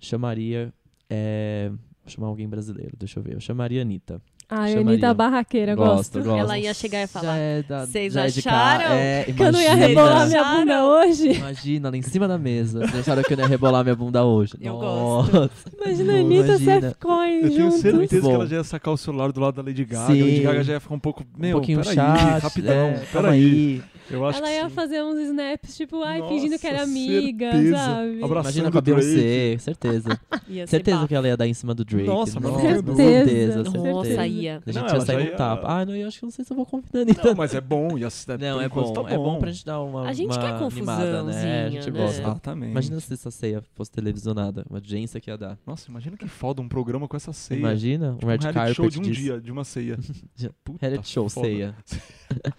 chamaria. 0.00 0.72
É, 1.08 1.68
vou 1.70 2.08
chamar 2.10 2.26
alguém 2.28 2.48
brasileiro, 2.48 2.92
deixa 2.98 3.18
eu 3.18 3.22
ver. 3.22 3.34
Eu 3.34 3.40
chamaria 3.40 3.80
a 3.80 3.82
Anitta. 3.82 4.20
Ah, 4.48 4.62
a 4.62 4.68
Chamaria. 4.68 4.90
Anitta 4.92 5.12
barraqueira, 5.14 5.74
gosto. 5.74 6.20
gosto. 6.20 6.30
Ela 6.38 6.56
ia 6.56 6.72
chegar 6.72 7.02
e 7.02 7.06
falar, 7.08 7.36
é 7.36 7.62
da, 7.64 7.84
"Vocês 7.84 8.14
é 8.14 8.22
acharam 8.22 8.92
é, 8.92 9.24
Que 9.24 9.42
eu 9.42 9.50
não 9.50 9.60
ia 9.60 9.74
rebolar 9.74 10.26
minha 10.28 10.40
Acharam? 10.40 10.60
bunda 10.60 10.84
hoje. 10.84 11.32
Imagina, 11.32 11.90
lá 11.90 11.96
em 11.96 12.02
cima 12.02 12.28
da 12.28 12.38
mesa. 12.38 12.78
Vocês 12.86 13.00
acharam 13.00 13.22
que 13.24 13.32
eu 13.32 13.36
não 13.38 13.44
ia 13.44 13.48
rebolar 13.48 13.82
minha 13.82 13.96
bunda 13.96 14.24
hoje? 14.24 14.54
Eu 14.60 14.74
Nossa. 14.78 15.32
gosto. 15.32 15.52
Imagina 15.84 16.12
a 16.12 16.16
Anitta 16.20 16.52
e 16.90 16.94
Cohen 16.94 17.40
Eu 17.42 17.50
tenho 17.50 17.72
certeza 17.72 18.22
Bom. 18.22 18.28
que 18.28 18.34
ela 18.34 18.46
já 18.46 18.56
ia 18.56 18.64
sacar 18.64 18.94
o 18.94 18.96
celular 18.96 19.32
do 19.32 19.40
lado 19.40 19.54
da 19.56 19.62
Lady 19.62 19.84
Gaga. 19.84 20.06
Sim. 20.06 20.22
A 20.22 20.24
Lady 20.24 20.40
Gaga 20.42 20.62
já 20.64 20.72
ia 20.74 20.80
ficar 20.80 20.94
um 20.94 21.00
pouco. 21.00 21.24
Meu, 21.36 21.48
um 21.50 21.52
pouquinho 21.54 21.80
peraí, 21.80 21.94
chato. 21.96 22.42
rapidão. 22.42 22.72
é, 22.72 23.02
peraí. 23.12 23.32
aí. 23.32 23.82
Eu 24.08 24.24
acho 24.24 24.38
Ela 24.38 24.46
que 24.48 24.54
ia 24.54 24.68
sim. 24.68 24.74
fazer 24.74 25.02
uns 25.02 25.18
snaps, 25.18 25.76
tipo, 25.76 26.00
ai, 26.02 26.22
fingindo 26.28 26.56
que 26.60 26.66
era 26.66 26.78
Nossa, 26.78 26.90
amiga, 26.90 27.50
certeza. 27.50 27.76
sabe? 27.76 28.22
Abraçando 28.22 28.40
Imagina 28.44 28.70
com 28.70 28.78
a. 28.78 28.80
Beyoncé, 28.80 29.58
certeza. 29.58 30.20
Certeza 30.68 31.08
que 31.08 31.14
ela 31.16 31.26
ia 31.26 31.36
dar 31.36 31.48
em 31.48 31.54
cima 31.54 31.74
do 31.74 31.84
Drake. 31.84 32.06
Nossa, 32.06 32.38
Nossa, 32.38 32.56
com 32.76 32.82
dúvida. 32.82 32.94
certeza, 32.94 33.58
Nossa, 33.64 33.70
certeza. 34.04 34.22
Ia. 34.36 34.62
A 34.66 34.70
gente 34.72 34.82
Não, 34.84 34.94
ia 34.94 35.00
sair 35.00 35.24
ia- 35.26 35.36
tapa. 35.36 35.66
Ah, 35.68 35.84
não, 35.86 35.94
eu 35.96 36.06
acho 36.08 36.18
que 36.18 36.24
não 36.24 36.30
sei 36.30 36.44
se 36.44 36.52
eu 36.52 36.56
vou 36.56 36.66
convidar 36.66 36.98
a 36.98 37.02
Anitta. 37.02 37.22
Não, 37.24 37.34
mas 37.34 37.54
é 37.54 37.60
bom. 37.60 37.98
Ia, 37.98 38.08
Não, 38.38 38.54
por 38.56 38.62
é 38.62 38.66
enquanto 38.66 38.86
bom. 38.94 39.02
Tá 39.04 39.10
é 39.10 39.16
bom 39.16 39.38
pra 39.38 39.50
gente 39.50 39.64
dar 39.66 39.80
uma. 39.82 40.08
A 40.08 40.12
gente 40.12 40.30
uma 40.36 40.38
quer 40.38 40.64
animada, 40.64 41.22
né? 41.22 41.64
A 41.66 41.70
gente 41.70 41.76
confusãozinha, 41.76 41.92
né? 41.92 42.00
gosta. 42.00 42.20
Exatamente. 42.22 42.70
Imagina 42.70 43.00
se 43.00 43.14
essa 43.14 43.30
ceia 43.30 43.62
fosse 43.74 43.90
televisionada. 43.90 44.64
Uma 44.68 44.78
audiência 44.78 45.20
que 45.20 45.30
ia 45.30 45.36
dar. 45.38 45.58
Nossa, 45.66 45.90
imagina 45.90 46.16
que 46.16 46.26
foda 46.28 46.60
um 46.62 46.68
programa 46.68 47.06
com 47.08 47.16
essa 47.16 47.32
ceia. 47.32 47.58
Imagina 47.58 48.12
Tipo, 48.14 48.26
um 48.26 48.28
red 48.28 48.36
reality 48.38 48.54
carpet 48.54 48.74
show 48.74 48.88
de 48.90 48.98
um 48.98 49.02
disso. 49.02 49.20
dia, 49.20 49.40
de 49.40 49.50
uma 49.52 49.64
ceia. 49.64 49.98
Puta 50.64 50.86
Reality 50.86 51.08
show, 51.08 51.28
foda. 51.28 51.46
ceia. 51.46 51.74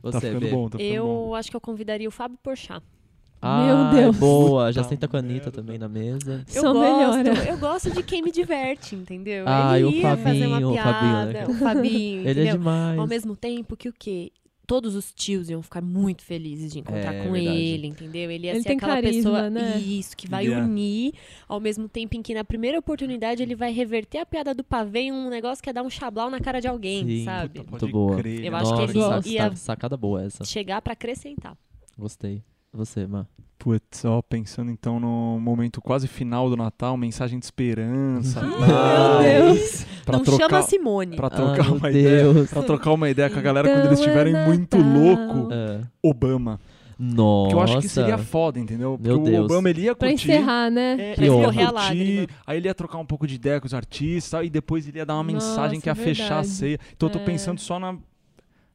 Tá 0.00 0.12
Você, 0.12 0.20
ficando 0.28 0.40
Bê. 0.40 0.50
bom, 0.50 0.68
tá 0.68 0.78
ficando 0.78 1.02
bom. 1.02 1.28
Eu 1.28 1.34
acho 1.34 1.50
que 1.50 1.56
eu 1.56 1.60
convidaria 1.60 2.08
o 2.08 2.10
Fábio 2.12 2.38
Porchat. 2.40 2.84
Ah, 3.40 3.90
Deus. 3.94 4.16
boa. 4.16 4.72
Já 4.72 4.82
senta 4.84 5.06
com 5.06 5.16
a 5.16 5.20
Anitta 5.20 5.50
também 5.50 5.78
na 5.78 5.88
mesa. 5.88 6.44
Eu 6.54 6.60
Só 6.62 6.72
gosto, 6.72 7.18
melhora. 7.24 7.44
eu 7.50 7.58
gosto 7.58 7.90
de 7.90 8.02
quem 8.02 8.22
me 8.22 8.32
diverte, 8.32 8.94
entendeu? 8.96 9.44
Ah, 9.46 9.78
e 9.78 9.84
o 9.84 9.88
Ele 9.88 9.98
ia 9.98 10.16
fazer 10.16 10.46
uma 10.46 10.60
Fabinho, 10.60 10.70
o 10.72 10.76
Fabinho, 10.76 11.10
piada, 11.12 11.32
né? 11.32 11.46
o 11.48 11.54
Fabinho, 11.54 12.20
Ele 12.26 12.28
é 12.28 12.32
entendeu? 12.32 12.52
demais. 12.58 12.98
Ao 12.98 13.06
mesmo 13.06 13.36
tempo 13.36 13.76
que 13.76 13.88
o 13.88 13.92
quê? 13.96 14.32
Todos 14.66 14.94
os 14.94 15.14
tios 15.14 15.48
iam 15.48 15.62
ficar 15.62 15.80
muito 15.80 16.22
felizes 16.22 16.70
de 16.72 16.80
encontrar 16.80 17.14
É, 17.14 17.24
com 17.24 17.32
verdade. 17.32 17.56
ele, 17.56 17.86
entendeu? 17.86 18.30
Ele 18.30 18.44
ia 18.48 18.50
Ele 18.52 18.60
ser 18.60 18.68
tem 18.68 18.76
aquela 18.76 18.94
carisma, 18.96 19.30
pessoa 19.30 19.48
né? 19.50 19.78
isso 19.78 20.14
que 20.14 20.28
vai 20.28 20.44
Ele 20.44 20.52
é. 20.52 20.58
unir, 20.58 21.14
ao 21.48 21.58
mesmo 21.58 21.88
tempo 21.88 22.14
em 22.16 22.20
que 22.20 22.34
na 22.34 22.44
primeira 22.44 22.78
oportunidade 22.78 23.42
ele 23.42 23.54
vai 23.54 23.72
reverter 23.72 24.18
a 24.18 24.26
piada 24.26 24.52
do 24.52 24.62
pavê 24.62 25.04
em 25.04 25.12
um 25.12 25.30
negócio 25.30 25.64
que 25.64 25.70
é 25.70 25.72
dar 25.72 25.82
um 25.82 25.88
chablau 25.88 26.28
na 26.28 26.38
cara 26.38 26.60
de 26.60 26.68
alguém, 26.68 27.06
Sim. 27.06 27.24
sabe? 27.24 27.60
Puta, 27.60 27.70
Muito 27.70 27.88
boa. 27.88 28.16
crer, 28.18 28.44
Eu 28.44 28.52
né? 28.52 28.58
acho 28.58 28.74
que 28.76 28.82
ele 28.82 28.98
ia- 28.98 29.42
saca- 29.44 29.56
sacada 29.56 29.96
boa 29.96 30.22
essa. 30.24 30.44
Chegar 30.44 30.82
pra 30.82 30.92
acrescentar. 30.92 31.56
Gostei. 31.96 32.42
Você, 32.72 33.06
Má. 33.06 33.26
Putz, 33.58 34.04
ó, 34.04 34.22
pensando 34.22 34.70
então 34.70 35.00
no 35.00 35.40
momento 35.40 35.80
quase 35.80 36.06
final 36.06 36.48
do 36.48 36.56
Natal, 36.56 36.96
mensagem 36.96 37.38
de 37.40 37.44
esperança. 37.44 38.40
Meu 38.40 38.58
tal, 38.58 39.22
Deus. 39.22 39.84
Pra 40.04 40.16
Não 40.18 40.24
trocar, 40.24 40.44
chama 40.48 40.58
a 40.58 40.62
Simone. 40.62 41.16
pra 41.16 41.26
Ah, 41.26 41.30
trocar 41.30 41.64
meu 41.64 41.74
uma 41.74 41.90
ideia. 41.90 42.24
Pra 42.48 42.62
trocar 42.62 42.92
uma 42.92 43.10
ideia 43.10 43.28
com 43.28 43.38
a 43.38 43.42
galera 43.42 43.68
Então 43.68 43.80
quando 43.80 43.86
eles 43.88 43.98
é 43.98 44.02
estiverem 44.02 44.46
muito 44.46 44.78
Natal. 44.78 44.92
louco, 45.02 45.48
Ah, 45.52 45.80
Obama. 46.00 46.60
nossa. 46.96 47.42
Porque 47.48 47.54
eu 47.54 47.60
acho 47.60 47.80
que 47.80 47.88
seria 47.88 48.16
foda, 48.16 48.60
entendeu? 48.60 48.92
Porque 48.96 49.08
Meu 49.08 49.20
o 49.22 49.24
Deus. 49.24 49.44
Obama 49.46 49.70
ele 49.70 49.82
ia 49.82 49.96
Pra 49.96 50.08
curtir. 50.10 50.30
encerrar, 50.30 50.70
né? 50.70 50.92
É, 50.92 51.14
Que 51.14 51.20
ele 51.22 51.26
ia 51.26 51.32
honra. 51.32 51.46
a 51.48 51.70
lágrima. 51.72 51.82
curtir, 52.20 52.28
aí 52.46 52.56
ele 52.58 52.68
ia 52.68 52.74
trocar 52.74 52.98
um 52.98 53.06
pouco 53.06 53.26
de 53.26 53.34
ideia 53.34 53.60
com 53.60 53.66
os 53.66 53.74
artistas 53.74 54.30
tal, 54.30 54.44
e 54.44 54.50
depois 54.50 54.86
ele 54.86 54.98
ia 54.98 55.06
dar 55.06 55.14
uma 55.14 55.24
mensagem 55.24 55.78
Nossa, 55.78 55.80
que 55.82 55.88
ia 55.88 55.94
fechar 55.96 56.24
a 56.24 56.28
verdade. 56.42 56.48
ceia. 56.48 56.78
Então 56.96 57.08
eu 57.08 57.12
tô 57.12 57.18
É. 57.18 57.24
pensando 57.24 57.58
só 57.60 57.80
na. 57.80 57.96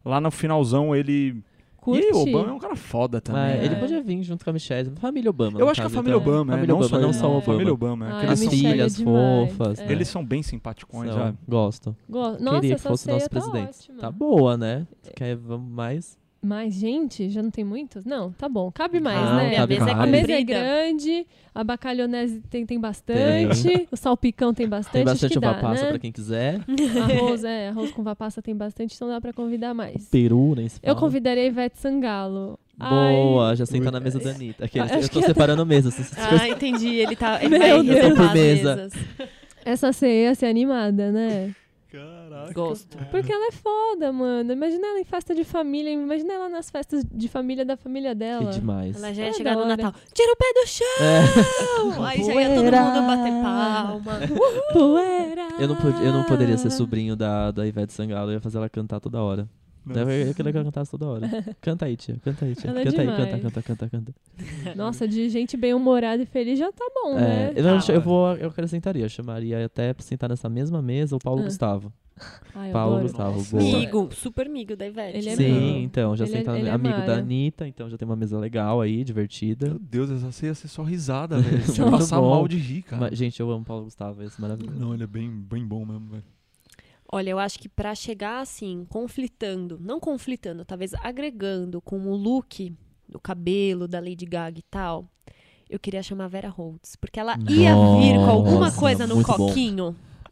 Lá 0.03 0.19
no 0.19 0.29
finalzão 0.29 0.93
ele. 0.93 1.41
Curte. 1.83 2.07
E 2.07 2.11
o 2.13 2.17
Obama 2.21 2.49
é 2.49 2.53
um 2.53 2.59
cara 2.59 2.75
foda 2.77 3.19
também. 3.19 3.41
Mas 3.41 3.59
né? 3.59 3.65
ele 3.65 3.75
podia 3.75 4.01
vir 4.01 4.23
junto 4.23 4.43
com 4.45 4.49
a 4.49 4.53
Michelle. 4.53 4.91
Família 4.95 5.29
Obama. 5.29 5.59
Eu 5.59 5.65
acho 5.67 5.75
que 5.75 5.81
a 5.81 5.83
caso, 5.83 5.95
família 5.95 6.15
então. 6.17 6.31
Obama, 6.33 6.53
é, 6.53 6.55
Família 6.55 6.73
não 6.75 6.81
Obama, 6.81 6.99
não 7.01 7.13
só 7.13 7.19
o 7.21 7.25
a 7.25 7.29
Obama. 7.31 7.41
família 7.45 7.73
Obama. 7.73 8.07
é 8.07 8.11
Ah, 8.13 8.23
eles, 8.23 8.39
são, 8.39 8.47
é 8.47 8.51
filhas 8.51 8.95
demais, 8.95 9.51
fofas. 9.53 9.79
é. 9.79 9.91
eles 9.91 10.07
são 10.07 10.25
bem 10.25 10.41
simpaticões 10.41 11.09
São. 11.09 11.17
já. 11.19 11.33
Gosto. 11.47 11.95
Go- 12.09 12.37
Nossa, 12.39 12.59
Queria 12.61 12.75
que 12.75 12.81
fosse 12.81 13.09
o 13.09 13.13
nosso 13.13 13.29
tá 13.29 13.29
presidente. 13.29 13.67
ótima. 13.69 13.99
Tá 13.99 14.11
boa, 14.11 14.55
né? 14.57 14.87
Quer, 15.15 15.35
vamos 15.35 15.69
mais? 15.71 16.17
Mas, 16.45 16.73
gente, 16.73 17.29
já 17.29 17.41
não 17.41 17.49
tem 17.49 17.63
muitos? 17.63 18.03
Não, 18.03 18.31
tá 18.33 18.49
bom. 18.49 18.69
Cabe 18.69 18.99
mais, 18.99 19.17
Ah, 19.17 19.35
né? 19.37 19.55
cabe 19.55 19.77
a 19.77 19.79
mesa 19.79 19.91
é 19.91 19.95
mais. 19.95 20.07
A 20.09 20.11
mesa 20.11 20.31
é 20.33 20.43
grande, 20.43 21.27
a 21.55 21.63
bacalhonese 21.63 22.41
tem, 22.49 22.65
tem 22.65 22.77
bastante, 22.79 23.87
o 23.89 23.95
salpicão 23.95 24.53
tem 24.53 24.67
bastante. 24.67 24.93
Tem 24.93 25.05
bastante 25.05 25.39
dá, 25.39 25.53
passa 25.53 25.83
né? 25.83 25.89
pra 25.91 25.99
quem 25.99 26.11
quiser. 26.11 26.59
Arroz, 27.01 27.45
é, 27.45 27.69
arroz 27.69 27.91
com 27.91 28.01
uva 28.01 28.13
passa 28.13 28.41
tem 28.41 28.53
bastante, 28.53 28.93
então 28.93 29.07
dá 29.07 29.21
pra 29.21 29.31
convidar 29.31 29.73
mais. 29.73 30.09
Peru, 30.09 30.53
nem 30.55 30.67
se 30.67 30.79
Eu 30.83 30.95
fala. 30.95 30.99
a 31.39 31.45
Ivete 31.45 31.79
Sangalo. 31.79 32.59
Boa, 32.77 33.51
Ai, 33.51 33.55
já 33.55 33.65
senta 33.65 33.89
na 33.89 33.99
mesa 34.01 34.19
da 34.19 34.31
Anitta. 34.31 34.65
Aqueles, 34.65 34.91
eu 34.91 35.07
tô 35.09 35.21
separando 35.21 35.65
mesas. 35.65 36.11
Ah, 36.17 36.49
entendi. 36.49 36.89
Ele, 36.95 37.15
tá, 37.15 37.39
ele 37.41 37.57
Meu 37.57 37.59
vai 37.83 37.83
Deus. 37.83 38.13
Por 38.17 38.21
as 38.25 38.33
mesa. 38.33 38.75
mesas. 38.75 38.93
essa 39.63 39.93
ceia 39.93 40.29
ia 40.29 40.35
ser 40.35 40.47
animada, 40.47 41.09
né? 41.11 41.55
Caraca. 42.33 42.53
Gosto. 42.53 42.97
Porque 43.11 43.31
ela 43.31 43.47
é 43.47 43.51
foda, 43.51 44.11
mano. 44.11 44.51
Imagina 44.51 44.87
ela 44.87 44.99
em 44.99 45.03
festa 45.03 45.35
de 45.35 45.43
família, 45.43 45.91
imagina 45.91 46.33
ela 46.33 46.49
nas 46.49 46.69
festas 46.69 47.05
de 47.11 47.27
família 47.27 47.63
da 47.63 47.77
família 47.77 48.09
Que 48.11 48.15
dela. 48.15 48.51
demais. 48.51 48.95
Ela 48.95 49.13
já 49.13 49.23
ia 49.23 49.29
É 49.29 49.33
chegar 49.33 49.55
no. 49.55 49.65
Natal. 49.65 49.93
Tira 50.13 50.31
o 50.31 50.35
pé 50.35 50.45
do 50.53 50.67
chão! 50.67 52.01
É. 52.01 52.07
Aí 52.07 52.23
já 52.23 52.33
ia 52.33 52.49
todo 52.55 52.63
mundo 52.63 53.07
bater 53.07 53.43
palma. 53.43 54.19
Poeira! 54.73 55.47
Eu 55.59 55.67
não, 55.67 55.75
pod- 55.75 56.03
eu 56.03 56.11
não 56.13 56.23
poderia 56.23 56.57
ser 56.57 56.71
sobrinho 56.71 57.15
da, 57.15 57.51
da 57.51 57.65
Ivete 57.67 57.93
Sangalo, 57.93 58.31
eu 58.31 58.35
ia 58.35 58.41
fazer 58.41 58.57
ela 58.57 58.69
cantar 58.69 58.99
toda 58.99 59.21
hora. 59.21 59.47
Nossa. 59.85 59.99
Eu 59.99 60.27
ia 60.27 60.33
querer 60.33 60.51
que 60.51 60.57
ela 60.57 60.65
cantasse 60.65 60.91
toda 60.91 61.05
hora. 61.07 61.29
Canta 61.59 61.85
aí, 61.85 61.97
tia. 61.97 62.15
Canta 62.23 62.45
aí, 62.45 62.55
tia. 62.55 62.69
Ela 62.69 62.79
é 62.79 62.83
canta 62.85 63.01
aí, 63.01 63.07
demais. 63.07 63.29
canta, 63.29 63.41
canta, 63.41 63.61
canta, 63.61 63.89
canta. 63.89 64.75
Nossa, 64.77 65.05
de 65.05 65.27
gente 65.27 65.57
bem-humorada 65.57 66.23
e 66.23 66.25
feliz 66.25 66.57
já 66.57 66.71
tá 66.71 66.85
bom, 66.95 67.17
É, 67.17 67.21
né? 67.21 67.53
eu, 67.55 67.79
Tá. 67.81 67.93
eu 67.93 67.99
vou, 68.01 68.33
eu 68.37 68.47
acrescentaria, 68.47 69.03
eu 69.03 69.09
chamaria 69.09 69.65
até 69.65 69.93
pra 69.93 70.01
sentar 70.03 70.29
nessa 70.29 70.47
mesma 70.47 70.81
mesa 70.81 71.15
o 71.17 71.19
Paulo 71.19 71.41
Ah. 71.41 71.43
Gustavo. 71.43 71.91
Ai, 72.55 72.69
eu 72.69 72.73
Paulo 72.73 72.95
adoro. 72.97 73.07
Gustavo, 73.07 73.43
boa. 73.43 73.63
Amigo, 73.75 74.09
super 74.13 74.47
amigo 74.47 74.75
da 74.75 74.87
Ivete. 74.87 75.17
Ele 75.17 75.29
é 75.29 75.35
Sim, 75.35 75.51
amigo. 75.57 75.77
então, 75.79 76.15
já 76.15 76.25
Ele 76.25 76.35
é- 76.37 76.43
é 76.43 76.69
amigo 76.71 76.93
da 76.95 76.99
Mara. 76.99 77.17
Anitta, 77.17 77.67
então 77.67 77.89
já 77.89 77.97
tem 77.97 78.07
uma 78.07 78.15
mesa 78.15 78.37
legal 78.37 78.79
aí, 78.81 79.03
divertida. 79.03 79.69
Meu 79.69 79.79
Deus, 79.79 80.11
essa 80.11 80.31
ceia 80.31 80.49
ia 80.51 80.55
ser 80.55 80.67
só 80.67 80.83
risada, 80.83 81.39
velho. 81.41 81.63
Você 81.63 81.83
passar 81.89 82.21
bom. 82.21 82.29
mal 82.29 82.47
de 82.47 82.57
rir, 82.57 82.83
cara. 82.83 83.01
Mas, 83.09 83.17
gente, 83.17 83.39
eu 83.39 83.49
amo 83.49 83.65
Paulo 83.65 83.85
Gustavo, 83.85 84.21
esse 84.23 84.37
é 84.37 84.41
maravilhoso. 84.41 84.79
Não, 84.79 84.93
ele 84.93 85.03
é 85.03 85.07
bem, 85.07 85.29
bem 85.29 85.65
bom 85.65 85.85
mesmo, 85.85 86.07
velho. 86.11 86.23
Olha, 87.11 87.29
eu 87.29 87.37
acho 87.39 87.59
que 87.59 87.69
pra 87.69 87.93
chegar 87.93 88.39
assim, 88.41 88.85
conflitando, 88.89 89.77
não 89.79 89.99
conflitando, 89.99 90.65
talvez 90.65 90.93
agregando 90.95 91.79
com 91.81 91.99
o 92.07 92.15
look 92.15 92.73
do 93.07 93.19
cabelo 93.19 93.87
da 93.87 93.99
Lady 93.99 94.25
Gaga 94.25 94.57
e 94.57 94.63
tal, 94.63 95.07
eu 95.69 95.79
queria 95.79 96.01
chamar 96.01 96.25
a 96.25 96.27
Vera 96.27 96.49
Holtz. 96.49 96.95
Porque 96.95 97.19
ela 97.19 97.35
ia 97.47 97.75
vir 97.99 98.15
com 98.15 98.29
alguma 98.29 98.71
coisa 98.71 99.05
no 99.05 99.15
muito 99.15 99.27
bom. 99.37 99.53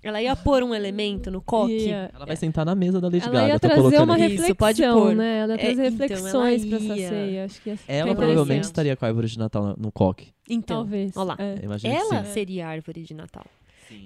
Ela 0.04 0.22
ia 0.22 0.36
pôr 0.36 0.64
um 0.64 0.74
elemento 0.74 1.30
no 1.30 1.42
coque. 1.42 1.88
Ia- 1.90 2.10
Ela 2.14 2.26
vai 2.26 2.36
sentar 2.36 2.66
na 2.66 2.74
mesa 2.74 3.00
da 3.00 3.08
Lady 3.08 3.24
Ela 3.24 3.32
Gaga, 3.32 3.48
ia 3.48 3.60
tô 3.60 3.68
trazer 3.68 4.02
uma. 4.02 4.18
Isso, 4.20 4.28
reflexão, 4.30 4.56
pode 4.56 4.82
pôr. 4.82 5.16
né? 5.16 5.38
Ela 5.40 5.54
ia 5.54 5.56
É, 5.56 5.58
trazer 5.58 5.72
então, 5.88 5.92
reflexões 6.08 6.62
ela 6.66 6.70
pra 6.70 6.78
essa 6.86 6.98
ia. 6.98 7.10
ceia. 7.10 7.46
Acho 7.46 7.62
que 7.62 7.70
ia 7.70 7.80
Ela 7.88 8.16
provavelmente 8.16 8.64
estaria 8.64 8.96
com 8.96 9.06
a 9.06 9.08
árvore 9.08 9.28
de 9.28 9.38
Natal 9.38 9.64
no, 9.64 9.76
no 9.78 9.92
coque. 9.92 10.34
Então, 10.50 10.78
Talvez. 10.78 11.16
Olha 11.16 11.26
lá. 11.28 11.38
É. 11.40 11.60
Ela 11.88 12.24
sim. 12.26 12.32
seria 12.34 12.68
a 12.68 12.70
árvore 12.72 13.04
de 13.04 13.14
Natal. 13.14 13.46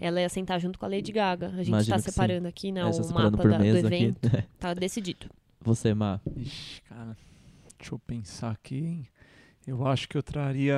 Ela 0.02 0.20
ia 0.20 0.30
sentar 0.30 0.60
junto 0.60 0.78
com 0.80 0.86
a 0.86 0.90
Lady 0.90 1.12
Gaga. 1.12 1.48
A 1.48 1.58
gente 1.58 1.68
Imagino 1.70 1.96
tá 1.96 2.02
separando 2.02 2.48
aqui, 2.48 2.72
né, 2.72 2.82
É, 2.82 2.86
o 2.86 2.92
separando 2.94 3.38
mapa 3.38 3.38
por 3.44 3.52
da- 3.52 3.58
do 3.58 3.64
mesa 3.64 3.88
aqui. 3.88 3.96
evento. 3.96 4.20
Tá 4.60 4.74
decidido. 4.74 5.28
Você, 5.62 5.94
Má. 5.94 6.20
Ixi, 6.36 6.82
cara. 6.90 7.16
Deixa 7.80 7.94
eu 7.94 8.00
pensar 8.00 8.52
aqui, 8.52 8.78
hein? 8.78 9.08
Eu 9.68 9.86
acho 9.88 10.10
que 10.10 10.18
eu 10.18 10.24
traria. 10.24 10.78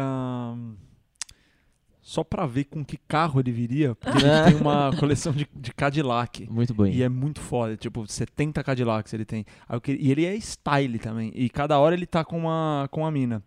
Só 2.09 2.23
pra 2.23 2.45
ver 2.45 2.63
com 2.63 2.85
que 2.85 2.95
carro 3.05 3.37
ele 3.41 3.51
viria, 3.51 3.93
porque 3.93 4.17
ele 4.17 4.51
tem 4.51 4.61
uma 4.61 4.91
coleção 4.97 5.33
de, 5.33 5.45
de 5.53 5.73
Cadillac. 5.73 6.47
Muito 6.49 6.73
bem. 6.73 6.93
E 6.93 7.03
é 7.03 7.09
muito 7.09 7.41
foda, 7.41 7.75
tipo, 7.75 8.07
70 8.07 8.63
Cadillacs 8.63 9.13
ele 9.13 9.25
tem. 9.25 9.45
Queria- 9.83 10.01
E 10.07 10.09
ele 10.11 10.25
é 10.25 10.33
style 10.35 10.99
também. 10.99 11.33
E 11.35 11.49
cada 11.49 11.77
hora 11.77 11.93
ele 11.93 12.05
tá 12.05 12.23
com 12.23 12.37
uma, 12.37 12.87
com 12.91 13.01
uma 13.01 13.11
mina. 13.11 13.43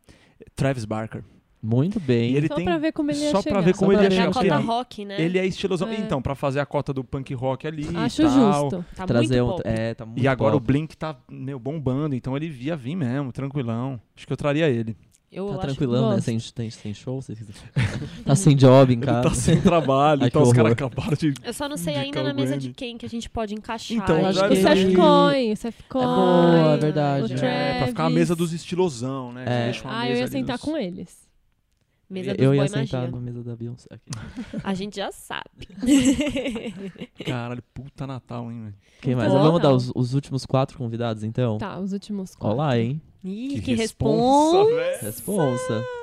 Travis 0.55 0.85
Barker. 0.85 1.25
Muito 1.63 1.99
bem. 1.99 2.33
E 2.33 2.37
ele 2.37 2.49
Só 2.49 2.55
tem- 2.55 2.65
pra 2.67 2.77
ver 2.77 2.93
como 2.93 3.11
ele 3.11 3.19
ia 3.21 3.31
só 3.31 3.41
chegar. 3.41 3.55
pra 3.57 3.61
ver 3.63 3.75
Só 3.75 3.79
como 3.81 3.93
pra 3.93 4.05
ele 4.05 4.05
ia 4.05 4.09
ver 4.11 4.15
É 4.15 4.19
chegar. 4.19 4.31
a 4.31 4.35
cota 4.35 4.55
ele- 4.61 4.67
rock, 4.67 5.05
né? 5.07 5.21
Ele 5.23 5.39
é 5.39 5.47
estilosão. 5.47 5.89
É. 5.89 5.95
Então, 5.97 6.21
pra 6.21 6.35
fazer 6.35 6.61
a 6.61 6.67
cota 6.67 6.93
do 6.93 7.03
punk 7.03 7.33
rock 7.33 7.67
ali 7.67 7.87
Acho 7.97 8.21
e 8.21 8.25
tal. 8.27 8.61
justo. 8.71 8.85
Tá 8.95 9.07
trazer 9.07 9.43
muito 9.43 9.59
um. 9.67 9.71
É, 9.71 9.95
tá 9.95 10.05
muito 10.05 10.23
E 10.23 10.29
agora 10.29 10.55
o 10.55 10.61
pop. 10.61 10.67
Blink 10.67 10.97
tá, 10.99 11.17
meu, 11.31 11.59
bombando, 11.59 12.15
então 12.15 12.37
ele 12.37 12.51
via 12.51 12.77
vir 12.77 12.95
mesmo, 12.95 13.33
tranquilão. 13.33 13.99
Acho 14.15 14.27
que 14.27 14.33
eu 14.35 14.37
traria 14.37 14.69
ele. 14.69 14.95
Eu 15.33 15.47
Tá 15.47 15.53
acho- 15.53 15.61
tranquilão, 15.61 16.11
né? 16.11 16.21
Sem, 16.21 16.39
tem, 16.39 16.71
sem 16.71 16.93
show? 16.93 17.23
Sem- 17.23 17.37
tá 18.27 18.35
sem 18.35 18.57
job 18.57 18.93
em 18.93 18.97
Ele 18.97 19.07
casa. 19.07 19.29
tá 19.29 19.35
sem 19.35 19.61
trabalho, 19.61 20.23
Ai, 20.27 20.29
então 20.29 20.43
os 20.43 20.53
caras 20.53 20.73
acabaram 20.73 21.15
de. 21.17 21.35
Eu 21.45 21.55
só 21.55 21.69
não 21.69 21.77
sei 21.77 21.95
ainda 21.95 22.21
na 22.23 22.33
o 22.33 22.35
mesa 22.35 22.59
de 22.59 22.73
quem 22.73 22.99
que 22.99 23.07
a 23.07 23.09
gente 23.09 23.31
pode 23.31 23.55
encaixar. 23.55 23.97
Então, 23.97 24.27
acho 24.27 24.45
O 24.45 24.49
que- 24.49 24.57
Seth 24.57 24.97
Cohen, 24.97 25.53
o 25.53 25.57
Seth 25.57 25.75
Cohen. 25.89 26.05
boa, 26.07 26.73
é 26.73 26.77
verdade. 26.79 27.35
O 27.35 27.45
É, 27.45 27.79
pra 27.79 27.87
ficar 27.87 28.05
a 28.07 28.11
mesa 28.11 28.35
dos 28.35 28.53
estilosão, 28.53 29.33
né? 29.33 29.45
É. 29.45 29.47
Você 29.47 29.65
deixa 29.65 29.85
uma 29.85 30.01
Ah, 30.01 30.09
eu 30.11 30.17
ia 30.17 30.27
sentar 30.27 30.57
dos- 30.57 30.65
com 30.65 30.77
eles. 30.77 31.31
Mesa 32.11 32.35
dos 32.35 32.45
eu 32.45 32.53
ia 32.53 32.67
sentar 32.67 33.03
magia. 33.03 33.11
na 33.13 33.21
mesa 33.21 33.45
da 33.45 33.55
Beyoncé. 33.55 33.87
Aqui. 33.89 34.11
A 34.65 34.75
gente 34.75 34.97
já 34.97 35.13
sabe. 35.13 35.69
Caralho, 37.25 37.63
puta 37.73 38.05
Natal, 38.05 38.51
hein, 38.51 38.63
velho. 38.65 38.75
Quem 39.01 39.15
mais? 39.15 39.31
Boa. 39.31 39.45
Vamos 39.45 39.63
dar 39.63 39.71
os, 39.73 39.93
os 39.95 40.13
últimos 40.13 40.45
quatro 40.45 40.77
convidados, 40.77 41.23
então? 41.23 41.57
Tá, 41.59 41.79
os 41.79 41.93
últimos 41.93 42.35
quatro. 42.35 42.57
Olá, 42.57 42.77
hein? 42.77 43.01
Ih, 43.25 43.61
que, 43.61 43.75
responsa, 43.75 44.65
responsa. 45.03 45.07
Responsa. 45.07 46.00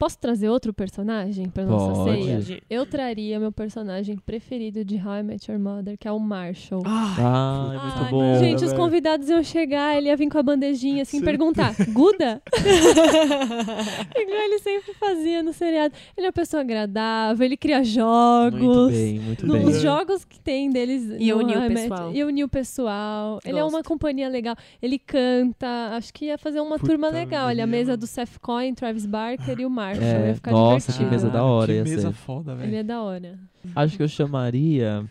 Posso 0.00 0.16
trazer 0.18 0.48
outro 0.48 0.72
personagem 0.72 1.50
pra 1.50 1.62
nossa 1.66 1.92
Pode. 1.92 2.42
ceia? 2.42 2.62
Eu 2.70 2.86
traria 2.86 3.38
meu 3.38 3.52
personagem 3.52 4.16
preferido 4.16 4.82
de 4.82 4.96
How 4.96 5.16
I 5.18 5.22
Met 5.22 5.50
Your 5.50 5.60
Mother, 5.60 5.98
que 5.98 6.08
é 6.08 6.10
o 6.10 6.18
Marshall. 6.18 6.82
Ah, 6.86 7.68
é 7.74 7.78
muito 7.84 8.04
Ai, 8.04 8.10
bom. 8.10 8.38
Gente, 8.38 8.64
os 8.64 8.72
convidados 8.72 9.28
iam 9.28 9.42
chegar, 9.44 9.94
ele 9.98 10.08
ia 10.08 10.16
vir 10.16 10.30
com 10.30 10.38
a 10.38 10.42
bandejinha 10.42 11.02
assim 11.02 11.18
Sim. 11.18 11.24
perguntar: 11.26 11.74
Guda? 11.92 12.40
Igual 14.16 14.38
ele 14.42 14.58
sempre 14.60 14.94
fazia 14.94 15.42
no 15.42 15.52
seriado. 15.52 15.94
Ele 16.16 16.26
é 16.26 16.28
uma 16.28 16.32
pessoa 16.32 16.62
agradável, 16.62 17.44
ele 17.44 17.58
cria 17.58 17.84
jogos. 17.84 18.58
Muito 18.60 18.90
bem, 18.90 19.20
muito 19.20 19.46
No- 19.46 19.52
bem. 19.52 19.66
Os 19.66 19.82
jogos 19.82 20.24
que 20.24 20.40
tem 20.40 20.70
deles. 20.70 21.02
E 21.18 21.30
no 21.30 21.38
unir 21.40 21.58
o 21.58 21.68
pessoal. 21.68 22.14
E 22.14 22.24
unir 22.24 22.44
o 22.44 22.48
pessoal. 22.48 23.38
Ele 23.44 23.58
é 23.58 23.62
uma 23.62 23.70
Gosto. 23.72 23.88
companhia 23.88 24.30
legal. 24.30 24.56
Ele 24.80 24.98
canta. 24.98 25.66
Acho 25.94 26.10
que 26.14 26.24
ia 26.24 26.38
fazer 26.38 26.60
uma 26.60 26.78
Puta 26.78 26.86
turma 26.90 27.10
legal. 27.10 27.48
Olha, 27.48 27.64
a 27.64 27.66
mesa 27.66 27.98
do 27.98 28.06
Seth 28.06 28.38
Cohen, 28.40 28.72
Travis 28.74 29.04
Barker 29.04 29.60
e 29.60 29.66
o 29.66 29.70
Marshall. 29.70 29.89
É, 29.98 30.28
ia 30.28 30.34
ficar 30.34 30.50
nossa, 30.52 30.92
que 30.92 30.98
divertido. 30.98 31.10
mesa 31.10 31.30
da 31.30 31.44
hora 31.44 31.66
Que 31.72 31.78
ia 31.78 31.84
mesa 31.84 32.08
ser. 32.08 32.12
foda, 32.14 32.52
Ele 32.52 32.60
velho. 32.62 32.76
é 32.76 32.82
da 32.82 33.02
hora. 33.02 33.38
Acho 33.74 33.96
que 33.96 34.02
eu 34.02 34.08
chamaria. 34.08 35.04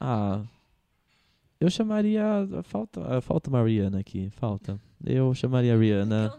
Ah. 0.00 0.40
Eu 1.60 1.68
chamaria. 1.70 2.24
Falta, 2.64 3.20
falta 3.20 3.50
uma 3.50 3.62
Rihanna 3.62 3.98
aqui. 4.00 4.30
Falta. 4.36 4.78
Eu 5.04 5.34
chamaria 5.34 5.74
a 5.74 5.78
Rihanna. 5.78 6.32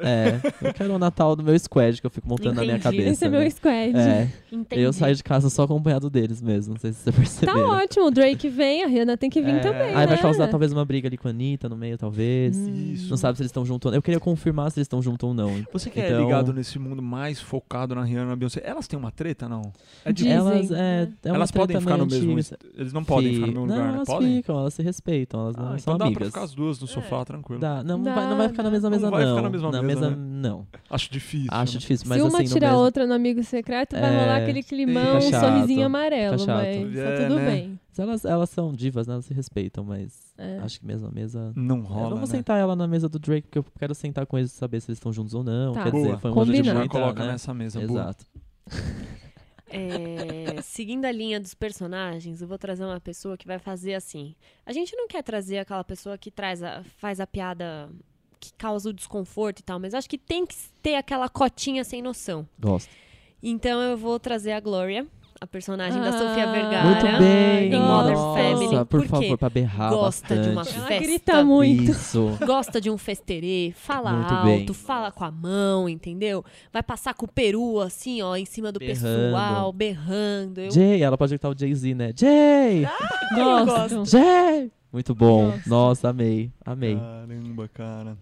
É, 0.00 0.40
eu 0.66 0.72
quero 0.74 0.94
o 0.94 0.98
Natal 0.98 1.34
do 1.36 1.42
meu 1.42 1.58
squad 1.58 2.00
que 2.00 2.06
eu 2.06 2.10
fico 2.10 2.28
montando 2.28 2.54
na 2.54 2.62
minha 2.62 2.76
Entendi. 2.76 2.82
cabeça. 2.96 3.10
Esse 3.10 3.24
é 3.24 3.28
meu 3.28 3.40
né? 3.40 3.50
squad. 3.50 3.96
É, 3.96 4.28
Entendi. 4.50 4.82
eu 4.82 4.92
saio 4.92 5.14
de 5.14 5.22
casa 5.22 5.50
só 5.50 5.62
acompanhado 5.64 6.08
deles 6.08 6.40
mesmo. 6.40 6.74
Não 6.74 6.80
sei 6.80 6.92
se 6.92 7.00
você 7.00 7.10
Tá 7.10 7.16
percebeu. 7.16 7.68
ótimo, 7.68 8.06
o 8.06 8.10
Drake 8.10 8.48
vem, 8.48 8.84
a 8.84 8.86
Rihanna 8.86 9.16
tem 9.16 9.28
que 9.30 9.40
vir 9.40 9.56
É. 9.56 9.58
também. 9.60 9.88
Aí 9.88 10.06
vai 10.06 10.16
né? 10.16 10.16
causar 10.18 10.48
talvez 10.48 10.72
uma 10.72 10.84
briga 10.84 11.08
ali 11.08 11.16
com 11.16 11.28
a 11.28 11.30
Anitta 11.30 11.68
no 11.68 11.76
meio, 11.76 11.98
talvez. 11.98 12.56
Isso. 12.56 13.10
Não 13.10 13.16
sabe 13.16 13.36
se 13.36 13.42
eles 13.42 13.48
estão 13.50 13.64
juntos 13.64 13.86
ou 13.86 13.92
não. 13.92 13.98
Eu 13.98 14.02
queria 14.02 14.20
confirmar 14.20 14.70
se 14.70 14.78
eles 14.78 14.84
estão 14.86 15.02
juntos 15.02 15.28
ou 15.28 15.34
não. 15.34 15.52
Você 15.72 15.90
que 15.90 16.00
é 16.00 16.08
Então- 16.10 16.22
ligado 16.24 16.52
nesse 16.52 16.78
mundo 16.78 17.02
mais 17.02 17.40
focado 17.40 17.94
na 17.94 18.02
Rihanna 18.04 18.26
e 18.26 18.28
na 18.30 18.36
Beyoncé, 18.36 18.62
elas 18.64 18.86
têm 18.86 18.98
uma 18.98 19.10
treta, 19.10 19.48
não? 19.48 19.72
É 20.04 20.12
de... 20.12 20.22
Dizem, 20.22 20.32
elas, 20.38 20.70
é, 20.70 20.74
né? 20.74 21.08
é 21.24 21.28
elas 21.28 21.50
podem 21.50 21.80
ficar 21.80 21.96
no 21.96 22.06
mesmo... 22.06 22.38
Eles 22.76 22.92
não 22.92 23.04
podem 23.04 23.34
ficar 23.34 23.46
no 23.48 23.52
mesmo 23.52 23.66
Não, 23.66 23.74
lugar, 23.74 23.88
né? 23.90 23.94
elas 23.96 24.08
Podem? 24.08 24.36
ficam, 24.36 24.58
elas 24.58 24.74
se 24.74 24.82
respeitam, 24.82 25.40
elas 25.40 25.56
não 25.56 25.64
Ah, 25.64 25.78
são 25.78 25.94
então 25.94 25.98
dá 25.98 25.98
pra 25.98 26.06
amigas. 26.06 26.28
ficar 26.28 26.42
as 26.42 26.54
duas 26.54 26.80
no 26.80 26.86
sofá, 26.86 27.24
tranquilo. 27.24 27.60
Dá, 27.60 27.82
não, 27.82 27.98
não 27.98 28.14
vai, 28.14 28.28
não 28.28 28.36
vai 28.36 28.48
ficar 28.48 28.62
na 28.62 28.70
mesma 28.70 28.88
Não 28.90 28.96
mesa, 28.96 29.10
vai 29.10 29.24
não. 29.24 29.30
ficar 29.30 29.42
na 29.42 29.50
mesma 29.50 29.68
mesa, 29.70 29.81
né? 29.82 30.16
não. 30.16 30.66
Acho 30.90 31.10
difícil. 31.10 31.48
Acho 31.50 31.74
né? 31.74 31.78
difícil, 31.80 32.06
mas 32.08 32.20
Se 32.20 32.28
uma 32.28 32.40
assim, 32.40 32.56
a 32.58 32.60
mesmo... 32.60 32.76
outra 32.76 33.06
no 33.06 33.14
amigo 33.14 33.42
secreto, 33.42 33.92
vai 33.92 34.14
É, 34.14 34.20
rolar 34.20 34.36
aquele 34.42 34.62
climão, 34.62 35.18
um 35.18 35.20
sorrisinho 35.20 35.86
amarelo, 35.86 36.36
mas 36.46 36.96
É, 36.96 37.16
tá 37.16 37.22
tudo 37.22 37.36
né? 37.36 37.46
bem. 37.46 37.80
Elas, 37.98 38.24
elas 38.24 38.48
são 38.50 38.72
divas, 38.72 39.06
né? 39.06 39.14
Elas 39.14 39.26
se 39.26 39.34
respeitam, 39.34 39.84
mas 39.84 40.34
É. 40.38 40.58
acho 40.62 40.80
que 40.80 40.86
mesmo 40.86 41.08
a 41.08 41.10
mesa... 41.10 41.52
Não 41.54 41.78
É, 41.78 41.82
rola, 41.82 42.14
vamos 42.14 42.30
né? 42.30 42.38
sentar 42.38 42.58
ela 42.58 42.74
na 42.74 42.86
mesa 42.86 43.08
do 43.08 43.18
Drake, 43.18 43.42
porque 43.48 43.58
eu 43.58 43.64
quero 43.78 43.94
sentar 43.94 44.24
com 44.26 44.38
eles 44.38 44.52
e 44.52 44.54
saber 44.56 44.80
se 44.80 44.90
eles 44.90 44.96
estão 44.98 45.12
juntos 45.12 45.34
ou 45.34 45.44
não. 45.44 45.72
Tá. 45.74 45.84
Quer 45.84 45.90
Boa. 45.90 46.06
dizer, 46.06 46.18
foi 46.18 46.30
um 46.30 46.34
Combinado. 46.34 46.80
Já 46.80 46.88
coloca 46.88 47.24
né? 47.24 47.32
nessa 47.32 47.52
mesa. 47.52 47.82
Exato. 47.82 48.26
É, 49.74 50.60
seguindo 50.60 51.06
a 51.06 51.10
linha 51.10 51.40
dos 51.40 51.54
personagens, 51.54 52.42
eu 52.42 52.46
vou 52.46 52.58
trazer 52.58 52.84
uma 52.84 53.00
pessoa 53.00 53.38
que 53.38 53.46
vai 53.46 53.58
fazer 53.58 53.94
assim. 53.94 54.34
A 54.66 54.72
gente 54.72 54.94
não 54.94 55.08
quer 55.08 55.22
trazer 55.22 55.58
aquela 55.58 55.82
pessoa 55.82 56.18
que 56.18 56.30
traz 56.30 56.62
a, 56.62 56.82
faz 56.98 57.20
a 57.20 57.26
piada 57.26 57.88
que 58.42 58.52
causa 58.58 58.90
o 58.90 58.92
desconforto 58.92 59.60
e 59.60 59.62
tal, 59.62 59.78
mas 59.78 59.94
acho 59.94 60.08
que 60.08 60.18
tem 60.18 60.44
que 60.44 60.54
ter 60.82 60.96
aquela 60.96 61.28
cotinha 61.28 61.84
sem 61.84 62.02
noção. 62.02 62.46
Gosto. 62.58 62.90
Então 63.42 63.80
eu 63.80 63.96
vou 63.96 64.18
trazer 64.18 64.52
a 64.52 64.60
Glória, 64.60 65.06
a 65.40 65.46
personagem 65.46 66.00
da 66.00 66.08
Ah, 66.08 66.12
Sofia 66.12 66.46
Vergara. 66.52 66.84
Muito 66.88 67.18
bem. 67.18 67.72
Em 67.72 67.78
Modern 67.80 68.14
Nossa, 68.14 68.40
Family. 68.42 68.76
por, 68.76 68.86
Por 68.86 69.06
favor, 69.06 69.38
pra 69.38 69.50
berrar 69.50 69.90
Gosta 69.90 70.36
de 70.40 70.48
uma 70.50 70.54
bastante. 70.56 70.78
Ela 70.78 70.86
festa. 70.88 71.04
grita 71.04 71.44
muito. 71.44 71.90
Isso. 71.90 72.38
Gosta 72.46 72.80
de 72.80 72.90
um 72.90 72.96
festerê, 72.98 73.72
fala 73.76 74.12
Muito 74.12 74.32
alto, 74.34 74.44
bem. 74.46 74.72
fala 74.74 75.10
com 75.10 75.24
a 75.24 75.30
mão, 75.32 75.88
entendeu? 75.88 76.44
Vai 76.72 76.82
passar 76.82 77.14
com 77.14 77.26
o 77.26 77.28
peru 77.28 77.80
assim, 77.80 78.22
ó, 78.22 78.36
em 78.36 78.44
cima 78.44 78.70
do 78.70 78.78
Berrando. 78.78 79.00
pessoal, 79.32 79.72
berrando. 79.72 80.60
Eu 80.60 80.70
Jay, 80.70 81.02
ela 81.02 81.16
pode 81.18 81.30
gritar 81.30 81.48
o 81.48 81.58
Jay-Z, 81.58 81.94
né? 81.94 82.12
Jay! 82.16 82.86
Gosto. 83.34 84.04
Jay! 84.06 84.70
Muito 84.92 85.14
bom. 85.14 85.50
Gosto. 85.52 85.68
Nossa, 85.68 86.08
amei. 86.10 86.52
Amei. 86.64 86.96
Caramba, 86.96 87.68
cara. 87.72 88.16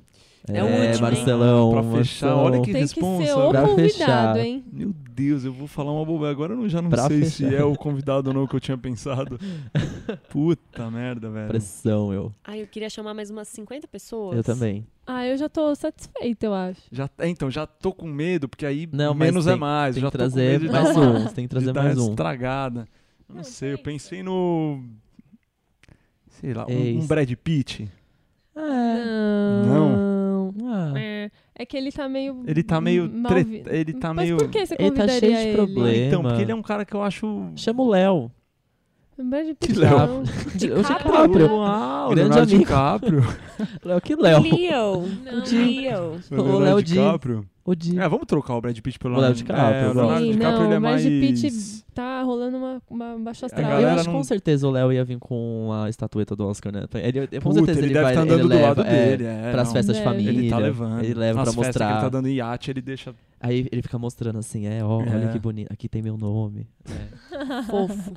É 0.49 0.63
o 0.63 0.67
último, 0.67 0.85
hein? 0.85 1.01
Marcelão. 1.01 1.71
Pra 1.71 1.83
fechar, 1.83 1.97
Marcelão. 1.97 2.39
olha 2.45 2.59
que 2.61 2.65
Tem 2.65 2.75
que 2.75 2.81
responsa. 2.81 3.27
ser 3.27 3.33
o 3.35 3.51
Pra 3.51 3.61
convidado, 3.63 3.77
fechar. 3.89 4.37
hein? 4.39 4.65
Meu 4.73 4.93
Deus, 5.11 5.45
eu 5.45 5.53
vou 5.53 5.67
falar 5.69 5.93
uma 5.93 6.05
bobagem. 6.05 6.33
Agora 6.33 6.53
eu 6.55 6.57
não- 6.57 6.69
já 6.69 6.81
não 6.81 6.89
Pra 6.89 7.07
sei 7.09 7.21
fechar. 7.25 7.49
se 7.51 7.55
é 7.55 7.63
o 7.63 7.77
convidado 7.77 8.29
ou 8.31 8.35
não 8.35 8.47
que 8.47 8.57
eu 8.57 8.61
tinha 8.61 8.79
pensado. 8.79 9.39
Puta 10.31 10.91
merda, 10.91 11.31
velho. 11.31 11.49
Pressão, 11.49 12.13
eu. 12.13 12.33
Ai, 12.43 12.63
eu 12.63 12.67
queria 12.67 12.89
chamar 12.89 13.13
mais 13.15 13.31
umas 13.31 13.49
50 13.49 13.87
pessoas. 13.87 14.37
Eu 14.37 14.43
também. 14.43 14.87
Ah, 15.07 15.27
eu 15.27 15.37
já 15.37 15.49
tô 15.49 15.75
satisfeita, 15.75 16.47
eu 16.47 16.55
acho. 16.55 16.81
Já, 16.91 17.09
é, 17.19 17.29
então, 17.29 17.51
já 17.51 17.67
tô 17.67 17.93
com 17.93 18.07
medo, 18.07 18.49
porque 18.49 18.65
aí 18.65 18.89
Não, 18.93 19.13
menos 19.15 19.45
tem- 19.45 19.55
é 19.55 19.57
mais. 19.57 19.95
Tem 19.95 20.01
já 20.03 20.11
que 20.11 20.17
tô 20.17 20.25
com 20.25 20.31
trazer 20.31 20.71
mais 20.71 20.97
uma- 20.97 21.07
um. 21.19 21.27
Tem 21.27 21.45
que 21.45 21.51
trazer 21.51 21.73
mais 21.75 21.99
um. 21.99 22.11
estragada. 22.11 22.87
Eu 23.29 23.35
não 23.37 23.45
sei, 23.45 23.73
eu 23.75 23.79
pensei 23.79 24.23
no... 24.23 24.83
Sei 26.41 26.55
lá, 26.55 26.65
um, 26.67 26.71
Eis. 26.71 27.05
um 27.05 27.07
Brad 27.07 27.31
Pitt. 27.35 27.91
É. 28.57 28.61
Não. 29.67 30.10
Ah. 30.65 30.93
É, 30.97 31.31
é 31.55 31.67
que 31.67 31.77
ele 31.77 31.91
tá 31.93 32.09
meio. 32.09 32.43
Ele 32.47 32.63
tá 32.63 32.81
meio... 32.81 33.09
tre- 33.25 33.63
Ele 33.71 33.93
tá 33.95 34.13
Mas 34.15 34.27
meio... 34.27 34.37
por 34.39 34.49
que 34.51 34.67
você 34.67 34.77
Ele 34.79 34.91
tá 34.93 35.09
cheio 35.09 35.21
de 35.37 35.43
ele? 35.43 35.57
problema. 35.57 35.97
Então, 35.97 36.23
porque 36.23 36.43
ele 36.43 36.53
é 36.53 36.55
um 36.55 36.63
cara 36.63 36.85
que 36.85 36.95
eu 36.95 37.03
acho... 37.03 37.51
Chama 37.57 37.83
o 37.83 37.89
Léo. 37.89 38.31
Brad 39.25 39.47
Que 39.49 39.55
Pitt, 39.55 39.79
Léo? 39.79 40.23
DiCaprio. 40.55 40.77
DiCaprio. 40.83 41.53
Uau, 41.55 42.11
Grande 42.11 42.21
Leonardo 42.29 42.43
amigo. 42.55 42.59
DiCaprio. 42.59 43.25
Léo, 43.85 44.01
que 44.01 44.17
Léo? 44.17 44.43
Leo. 44.43 45.09
Não. 45.25 45.45
Leo. 45.45 46.21
O 46.55 46.59
Léo 46.59 46.83
Di. 46.83 46.93
DiCaprio. 46.95 47.47
O 47.65 47.75
Di. 47.75 47.99
É, 47.99 48.09
vamos 48.09 48.27
trocar 48.27 48.55
o 48.55 48.61
Brad 48.61 48.77
Pitt 48.79 48.99
pelo 48.99 49.17
O 49.17 49.21
Léo 49.21 49.35
DiCaprio, 49.35 49.67
É, 49.77 49.89
o 49.91 49.93
Leonardo 49.95 50.25
Sim, 50.25 50.33
DiCaprio 50.33 50.59
não, 50.59 50.65
ele 50.67 50.75
é 50.75 50.79
o 50.79 50.81
Brad 50.81 50.93
mais... 50.93 51.05
Pitt 51.05 51.85
tá 51.93 52.23
rolando 52.23 52.57
uma, 52.57 52.83
uma 52.89 53.19
baixa 53.19 53.47
astral. 53.47 53.81
Eu 53.81 53.89
acho 53.91 54.01
que 54.05 54.07
não- 54.09 54.15
com 54.15 54.25
certeza 54.25 54.67
o 54.67 54.71
Léo 54.71 54.93
ia 54.93 55.05
vir 55.05 55.19
com 55.19 55.71
a 55.73 55.89
estatueta 55.91 56.35
do 56.35 56.47
Oscar, 56.47 56.73
né? 56.73 56.87
Ele, 56.95 57.27
com 57.27 57.41
Puta, 57.41 57.55
certeza 57.57 57.79
ele, 57.81 57.87
ele, 57.89 57.95
deve 57.95 58.03
vai 58.05 58.13
estar 58.13 58.23
andando 58.23 58.39
ele 58.41 58.43
do 58.43 58.49
leva, 58.49 58.67
lado 58.69 58.81
é, 58.83 59.07
dele. 59.17 59.25
É, 59.25 59.53
pras 59.53 59.67
não. 59.69 59.75
festas 59.75 59.97
de 59.97 60.03
Deve. 60.03 60.15
família. 60.17 60.41
Ele 60.41 60.49
tá 60.51 60.59
levando. 60.59 61.05
Ele 61.05 61.15
leva 61.15 61.39
Nas 61.41 61.45
pra 61.45 61.53
que 61.53 61.59
ele 61.61 61.67
mostrar. 61.67 62.01
tá 62.01 62.09
dando 62.09 62.29
iate, 62.29 62.71
ele 62.71 62.81
deixa... 62.81 63.15
Aí 63.43 63.67
ele 63.73 63.83
fica 63.83 63.99
mostrando 63.99 64.39
assim, 64.39 64.67
é, 64.67 64.85
ó, 64.85 64.99
olha 64.99 65.27
É. 65.27 65.33
que 65.33 65.39
bonito. 65.39 65.73
Aqui 65.73 65.89
tem 65.89 66.01
meu 66.03 66.17
nome. 66.17 66.67
Fofo. 67.71 68.13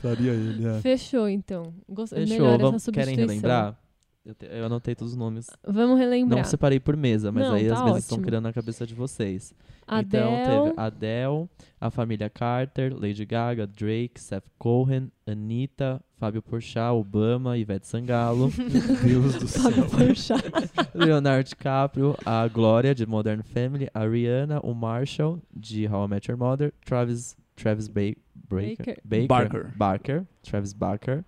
Traria 0.00 0.32
ele, 0.32 0.66
é. 0.66 0.80
Fechou, 0.80 1.28
então. 1.28 1.74
Gost... 1.88 2.14
Fechou. 2.14 2.28
Melhor 2.36 2.54
essa 2.54 2.62
Vamos, 2.62 2.86
querem 2.92 3.16
relembrar? 3.16 3.78
Eu, 4.24 4.34
te- 4.34 4.46
eu 4.50 4.66
anotei 4.66 4.94
todos 4.94 5.12
os 5.14 5.18
nomes. 5.18 5.46
Vamos 5.66 5.98
relembrar. 5.98 6.38
Não 6.38 6.44
separei 6.44 6.78
por 6.78 6.94
mesa, 6.96 7.32
mas 7.32 7.42
Não, 7.44 7.54
aí 7.54 7.66
tá 7.66 7.74
as 7.74 7.82
mesas 7.84 8.02
estão 8.02 8.16
ótimo. 8.16 8.26
criando 8.26 8.42
na 8.44 8.52
cabeça 8.52 8.86
de 8.86 8.94
vocês. 8.94 9.54
Adele, 9.86 10.22
Então 10.24 10.64
teve 10.68 10.74
Adele, 10.80 11.48
a 11.80 11.90
família 11.90 12.28
Carter, 12.28 12.94
Lady 12.94 13.24
Gaga, 13.24 13.66
Drake, 13.66 14.20
Seth 14.20 14.44
Cohen, 14.58 15.10
Anitta, 15.26 16.00
Fábio 16.18 16.42
Porchat, 16.42 16.92
Obama, 16.92 17.56
Ivete 17.56 17.86
Sangalo, 17.88 18.52
Meu 19.02 19.22
Deus 19.22 19.34
do 19.36 19.48
céu. 19.48 19.62
Fábio 19.62 19.86
Porchat. 19.88 20.44
Leonardo 20.94 21.48
DiCaprio, 21.48 22.14
a 22.24 22.46
Glória 22.46 22.94
de 22.94 23.06
Modern 23.06 23.42
Family, 23.42 23.88
a 23.94 24.04
Rihanna, 24.06 24.60
o 24.62 24.74
Marshall 24.74 25.40
de 25.52 25.88
How 25.88 26.04
I 26.04 26.08
Met 26.08 26.30
Your 26.30 26.38
Mother, 26.38 26.72
Travis 26.84 27.34
Travis 27.60 27.88
ba 27.88 28.14
Baker, 28.48 28.96
Baker. 29.04 29.26
Barker. 29.28 29.72
Barker, 29.76 30.26
Travis 30.42 30.72
Barker, 30.72 31.24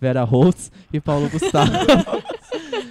Vera 0.00 0.24
Holtz 0.24 0.70
e 0.92 1.00
Paulo 1.00 1.28
Gustavo. 1.28 1.72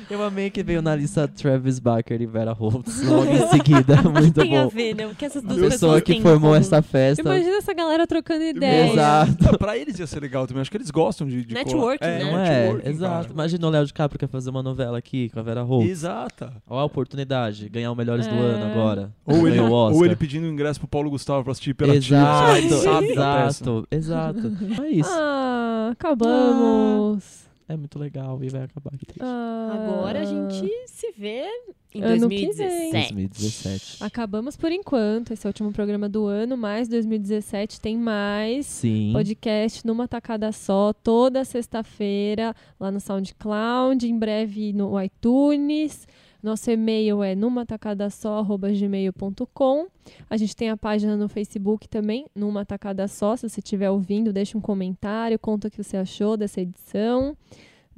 Eu 0.09 0.21
amei 0.23 0.49
que 0.49 0.61
veio 0.61 0.81
na 0.81 0.93
lista 0.95 1.27
Travis 1.27 1.79
Barker 1.79 2.21
e 2.21 2.25
Vera 2.25 2.51
Holtz 2.51 3.01
logo 3.07 3.31
em 3.31 3.47
seguida. 3.49 4.01
Muito 4.01 4.41
tem 4.41 4.57
a 4.57 4.63
bom. 4.63 4.69
ver, 4.69 4.93
né? 4.95 5.07
O 5.07 5.15
que 5.15 5.23
essas 5.25 5.43
A 5.43 5.47
duas 5.47 5.59
pessoa 5.59 5.71
pessoas 5.71 6.01
que 6.01 6.11
têm 6.11 6.19
em 6.19 6.21
formou 6.21 6.53
essa 6.55 6.81
festa. 6.81 7.21
Imagina 7.21 7.55
essa 7.57 7.73
galera 7.73 8.05
trocando 8.05 8.43
ideia. 8.43 8.91
Exato. 8.91 9.57
pra 9.57 9.77
eles 9.77 9.97
ia 9.99 10.05
ser 10.07 10.19
legal 10.21 10.45
também. 10.45 10.61
Acho 10.61 10.69
que 10.71 10.77
eles 10.77 10.91
gostam 10.91 11.27
de. 11.27 11.45
de 11.45 11.53
Networking, 11.53 11.99
colar. 12.05 12.19
né? 12.19 12.31
Não 12.31 12.39
é? 12.39 12.59
networking, 12.63 12.89
Exato. 12.89 13.13
cara. 13.21 13.33
Imagina 13.33 13.67
o 13.67 13.69
Léo 13.69 13.85
DiCaprio 13.85 14.19
quer 14.19 14.27
fazer 14.27 14.49
uma 14.49 14.61
novela 14.63 14.97
aqui 14.97 15.29
com 15.29 15.39
a 15.39 15.43
Vera 15.43 15.61
Holtz. 15.61 15.89
Exata. 15.89 16.53
Olha 16.67 16.81
a 16.81 16.85
oportunidade, 16.85 17.69
ganhar 17.69 17.91
o 17.91 17.95
Melhores 17.95 18.27
do 18.27 18.35
É. 18.35 18.37
Ano 18.37 18.65
agora. 18.65 19.11
Ou 19.25 19.47
ele, 19.47 19.59
ou 19.59 20.05
ele 20.05 20.15
pedindo 20.15 20.45
ingresso 20.47 20.79
pro 20.79 20.87
Paulo 20.89 21.09
Gustavo 21.09 21.43
pra 21.43 21.51
assistir 21.51 21.73
pela 21.73 21.95
Exato, 21.95 22.61
tia. 22.61 22.77
Sabe 22.77 23.11
exato, 23.11 23.87
exato. 23.89 24.51
É 24.83 24.89
isso. 24.89 25.09
Ah, 25.13 25.89
acabamos. 25.91 27.49
É 27.71 27.77
muito 27.77 27.97
legal 27.97 28.43
e 28.43 28.49
vai 28.49 28.63
acabar 28.63 28.91
aqui. 28.93 29.05
triste. 29.05 29.21
Ah, 29.23 29.71
Agora 29.73 30.21
a 30.21 30.25
gente 30.25 30.69
se 30.87 31.11
vê 31.17 31.45
em 31.93 32.03
Ano 32.03 32.27
que 32.29 32.45
2017. 32.45 33.13
2017. 33.13 34.03
Acabamos 34.03 34.57
por 34.57 34.71
enquanto. 34.71 35.31
Esse 35.31 35.45
é 35.45 35.47
o 35.47 35.51
último 35.51 35.71
programa 35.71 36.09
do 36.09 36.25
ano, 36.25 36.57
mas 36.57 36.89
2017 36.89 37.79
tem 37.79 37.97
mais. 37.97 38.65
Sim. 38.65 39.11
Podcast 39.13 39.87
numa 39.87 40.05
tacada 40.07 40.51
só, 40.51 40.91
toda 40.91 41.45
sexta-feira, 41.45 42.53
lá 42.79 42.91
no 42.91 42.99
SoundCloud, 42.99 44.05
em 44.05 44.19
breve 44.19 44.73
no 44.73 45.01
iTunes. 45.01 46.05
Nosso 46.41 46.71
e-mail 46.71 47.21
é 47.21 47.35
numatacadasó.gmail.com. 47.35 49.87
A 50.29 50.37
gente 50.37 50.55
tem 50.55 50.69
a 50.69 50.77
página 50.77 51.15
no 51.15 51.29
Facebook 51.29 51.87
também, 51.87 52.25
Numa 52.33 52.65
Tacada 52.65 53.07
Só. 53.07 53.35
Se 53.35 53.47
você 53.47 53.59
estiver 53.59 53.91
ouvindo, 53.91 54.33
deixa 54.33 54.57
um 54.57 54.61
comentário, 54.61 55.37
conta 55.37 55.67
o 55.67 55.71
que 55.71 55.83
você 55.83 55.97
achou 55.97 56.35
dessa 56.35 56.59
edição, 56.59 57.37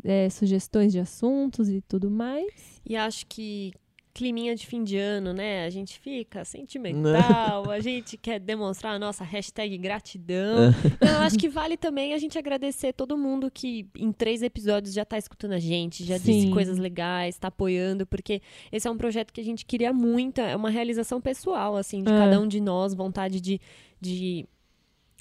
é, 0.04 0.30
sugestões 0.30 0.92
de 0.92 1.00
assuntos 1.00 1.70
e 1.70 1.80
tudo 1.82 2.12
mais. 2.12 2.82
E 2.86 2.98
acho 2.98 3.26
que 3.28 3.72
climinha 4.14 4.56
de 4.56 4.68
fim 4.68 4.84
de 4.84 4.98
ano, 4.98 5.34
né? 5.34 5.66
A 5.66 5.70
gente 5.72 6.00
fica 6.00 6.46
sentimental, 6.46 7.70
a 7.72 7.80
gente 7.80 8.16
quer 8.18 8.40
demonstrar 8.40 8.94
a 8.94 9.00
nossa 9.00 9.24
hashtag 9.24 9.78
gratidão. 9.78 10.70
Então, 10.86 11.10
eu 11.10 11.20
acho 11.22 11.38
que 11.38 11.50
vale 11.50 11.76
também 11.78 12.14
a 12.14 12.18
gente 12.18 12.38
agradecer 12.38 12.94
todo 12.94 13.18
mundo 13.18 13.50
que 13.52 13.88
em 13.98 14.12
três 14.12 14.44
episódios 14.44 14.94
já 14.94 15.04
tá 15.04 15.18
escutando 15.18 15.54
a 15.54 15.60
gente, 15.60 16.04
já 16.04 16.18
disse 16.18 16.42
Sim. 16.42 16.52
coisas 16.52 16.78
legais, 16.78 17.38
tá 17.38 17.48
apoiando, 17.48 18.06
porque 18.06 18.42
esse 18.72 18.88
é 18.88 18.92
um 18.92 18.98
projeto 18.98 19.34
que 19.34 19.42
a 19.42 19.44
gente 19.44 19.66
queria 19.66 19.92
muito, 19.92 20.40
é 20.42 20.56
uma 20.56 20.70
realização 20.70 21.20
pessoal, 21.20 21.76
assim, 21.76 22.04
de 22.04 22.12
É. 22.12 22.16
cada 22.18 22.40
um 22.40 22.48
de 22.48 22.60
nós, 22.62 22.94
vontade 22.94 23.42
de, 23.42 23.60
de 24.00 24.46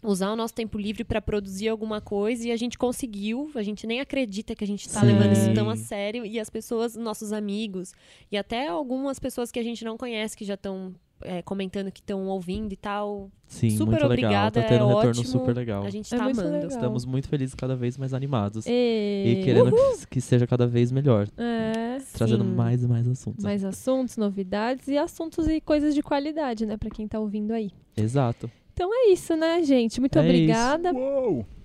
usar 0.02 0.32
o 0.32 0.36
nosso 0.36 0.52
tempo 0.54 0.78
livre 0.78 1.04
para 1.04 1.22
produzir 1.22 1.68
alguma 1.68 2.00
coisa 2.00 2.48
e 2.48 2.50
a 2.50 2.56
gente 2.56 2.76
conseguiu. 2.78 3.50
A 3.54 3.62
gente 3.62 3.86
nem 3.86 4.00
acredita 4.00 4.54
que 4.54 4.64
a 4.64 4.66
gente 4.66 4.88
tá 4.88 5.00
Sim. 5.00 5.06
levando 5.06 5.32
isso 5.32 5.54
tão 5.54 5.70
a 5.70 5.76
sério 5.76 6.26
e 6.26 6.40
as 6.40 6.50
pessoas, 6.50 6.96
nossos 6.96 7.32
amigos 7.32 7.92
e 8.30 8.36
até 8.36 8.66
algumas 8.68 9.18
pessoas 9.18 9.50
que 9.52 9.58
a 9.58 9.62
gente 9.62 9.84
não 9.84 9.96
conhece 9.96 10.36
que 10.36 10.44
já 10.44 10.54
estão 10.54 10.94
comentando 11.44 11.92
que 11.92 12.00
estão 12.00 12.26
ouvindo 12.26 12.72
e 12.72 12.76
tal. 12.76 13.30
Sim, 13.46 13.70
Super 13.70 13.84
muito 13.92 13.94
legal. 14.08 14.10
obrigada, 14.10 14.60
Tá 14.60 14.68
tendo 14.68 14.80
é 14.80 14.84
um 14.84 14.88
retorno 14.88 15.10
ótimo. 15.10 15.24
super 15.28 15.54
legal. 15.54 15.84
A 15.84 15.90
gente 15.90 16.12
É 16.12 16.18
tá 16.18 16.24
amando. 16.24 16.50
legal. 16.50 16.66
Estamos 16.68 17.04
muito 17.04 17.28
felizes, 17.28 17.54
cada 17.54 17.76
vez 17.76 17.96
mais 17.96 18.12
animados. 18.12 18.66
E, 18.66 19.24
E 19.40 19.44
querendo 19.44 19.70
que, 19.70 20.06
que 20.08 20.20
seja 20.20 20.48
cada 20.48 20.66
vez 20.66 20.90
melhor. 20.90 21.28
É, 21.36 21.98
Trazendo 22.12 22.42
Sim. 22.42 22.50
mais 22.50 22.82
e 22.82 22.88
mais 22.88 23.06
assuntos. 23.06 23.44
mais 23.44 23.64
assuntos, 23.64 24.16
novidades 24.16 24.88
e 24.88 24.98
assuntos 24.98 25.46
e 25.46 25.60
coisas 25.60 25.94
de 25.94 26.02
qualidade, 26.02 26.66
né, 26.66 26.76
Pra 26.76 26.90
quem 26.90 27.06
tá 27.06 27.20
ouvindo 27.20 27.52
aí. 27.52 27.70
Exato. 27.96 28.50
Então 28.74 28.90
é 28.92 29.12
isso, 29.12 29.36
né, 29.36 29.62
gente? 29.62 30.00
Muito 30.00 30.18
É 30.18 30.22
obrigada. 30.22 30.92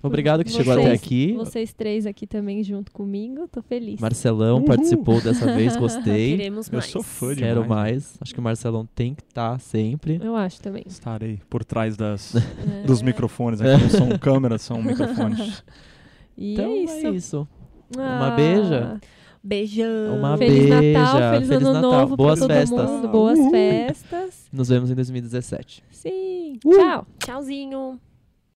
Obrigado 0.02 0.44
que 0.44 0.50
chegou 0.50 0.74
Vocês- 0.74 0.86
até 0.86 0.94
aqui. 0.94 1.32
Vocês 1.32 1.72
três 1.72 2.06
aqui 2.06 2.26
também 2.26 2.62
junto 2.62 2.92
comigo, 2.92 3.48
tô 3.48 3.62
feliz. 3.62 3.98
Marcelão 4.00 4.56
Uhul. 4.58 4.64
participou 4.66 5.20
dessa 5.20 5.46
vez, 5.54 5.74
gostei. 5.76 6.36
Queremos 6.36 6.68
Eu 6.68 6.74
mais. 6.74 6.84
sou 6.90 7.02
fã 7.02 7.34
de- 7.34 7.40
Quero 7.40 7.62
demais. 7.62 7.92
mais. 7.92 8.18
Acho 8.20 8.34
que 8.34 8.40
o 8.40 8.42
Marcelão 8.42 8.86
tem 8.94 9.14
que 9.14 9.22
estar 9.22 9.58
sempre. 9.58 10.20
Eu 10.22 10.36
acho 10.36 10.60
também. 10.60 10.84
Estarei 10.86 11.40
por 11.48 11.64
trás 11.64 11.96
das, 11.96 12.34
É. 12.36 12.82
dos 12.86 13.00
microfones 13.02 13.60
aqui. 13.60 13.82
Não 13.82 13.90
são 13.90 14.08
câmeras, 14.18 14.62
são 14.62 14.82
microfones. 14.82 15.64
E 16.36 16.52
então 16.52 16.70
é 16.70 16.76
isso. 16.76 17.06
é 17.06 17.10
isso. 17.10 17.48
Ah, 17.96 18.16
Uma 18.18 18.30
beija. 18.36 19.00
Beijão. 19.42 20.16
Uma 20.18 20.36
Feliz 20.36 20.68
beija. 20.68 20.98
Natal, 20.98 21.30
feliz, 21.32 21.48
Feliz 21.48 21.62
ano 21.66 21.72
Natal. 21.74 21.90
novo 22.00 22.16
Boas 22.16 22.38
pra 22.38 22.48
todo 22.48 22.56
festas. 22.56 22.90
mundo. 22.90 23.08
Boas 23.08 23.38
Uhul. 23.38 23.50
festas. 23.50 24.48
Nos 24.52 24.68
vemos 24.68 24.90
em 24.90 24.94
2017. 24.94 25.82
Sim. 25.90 26.58
Uh! 26.64 26.70
Tchau. 26.70 27.06
Tchauzinho. 27.18 28.00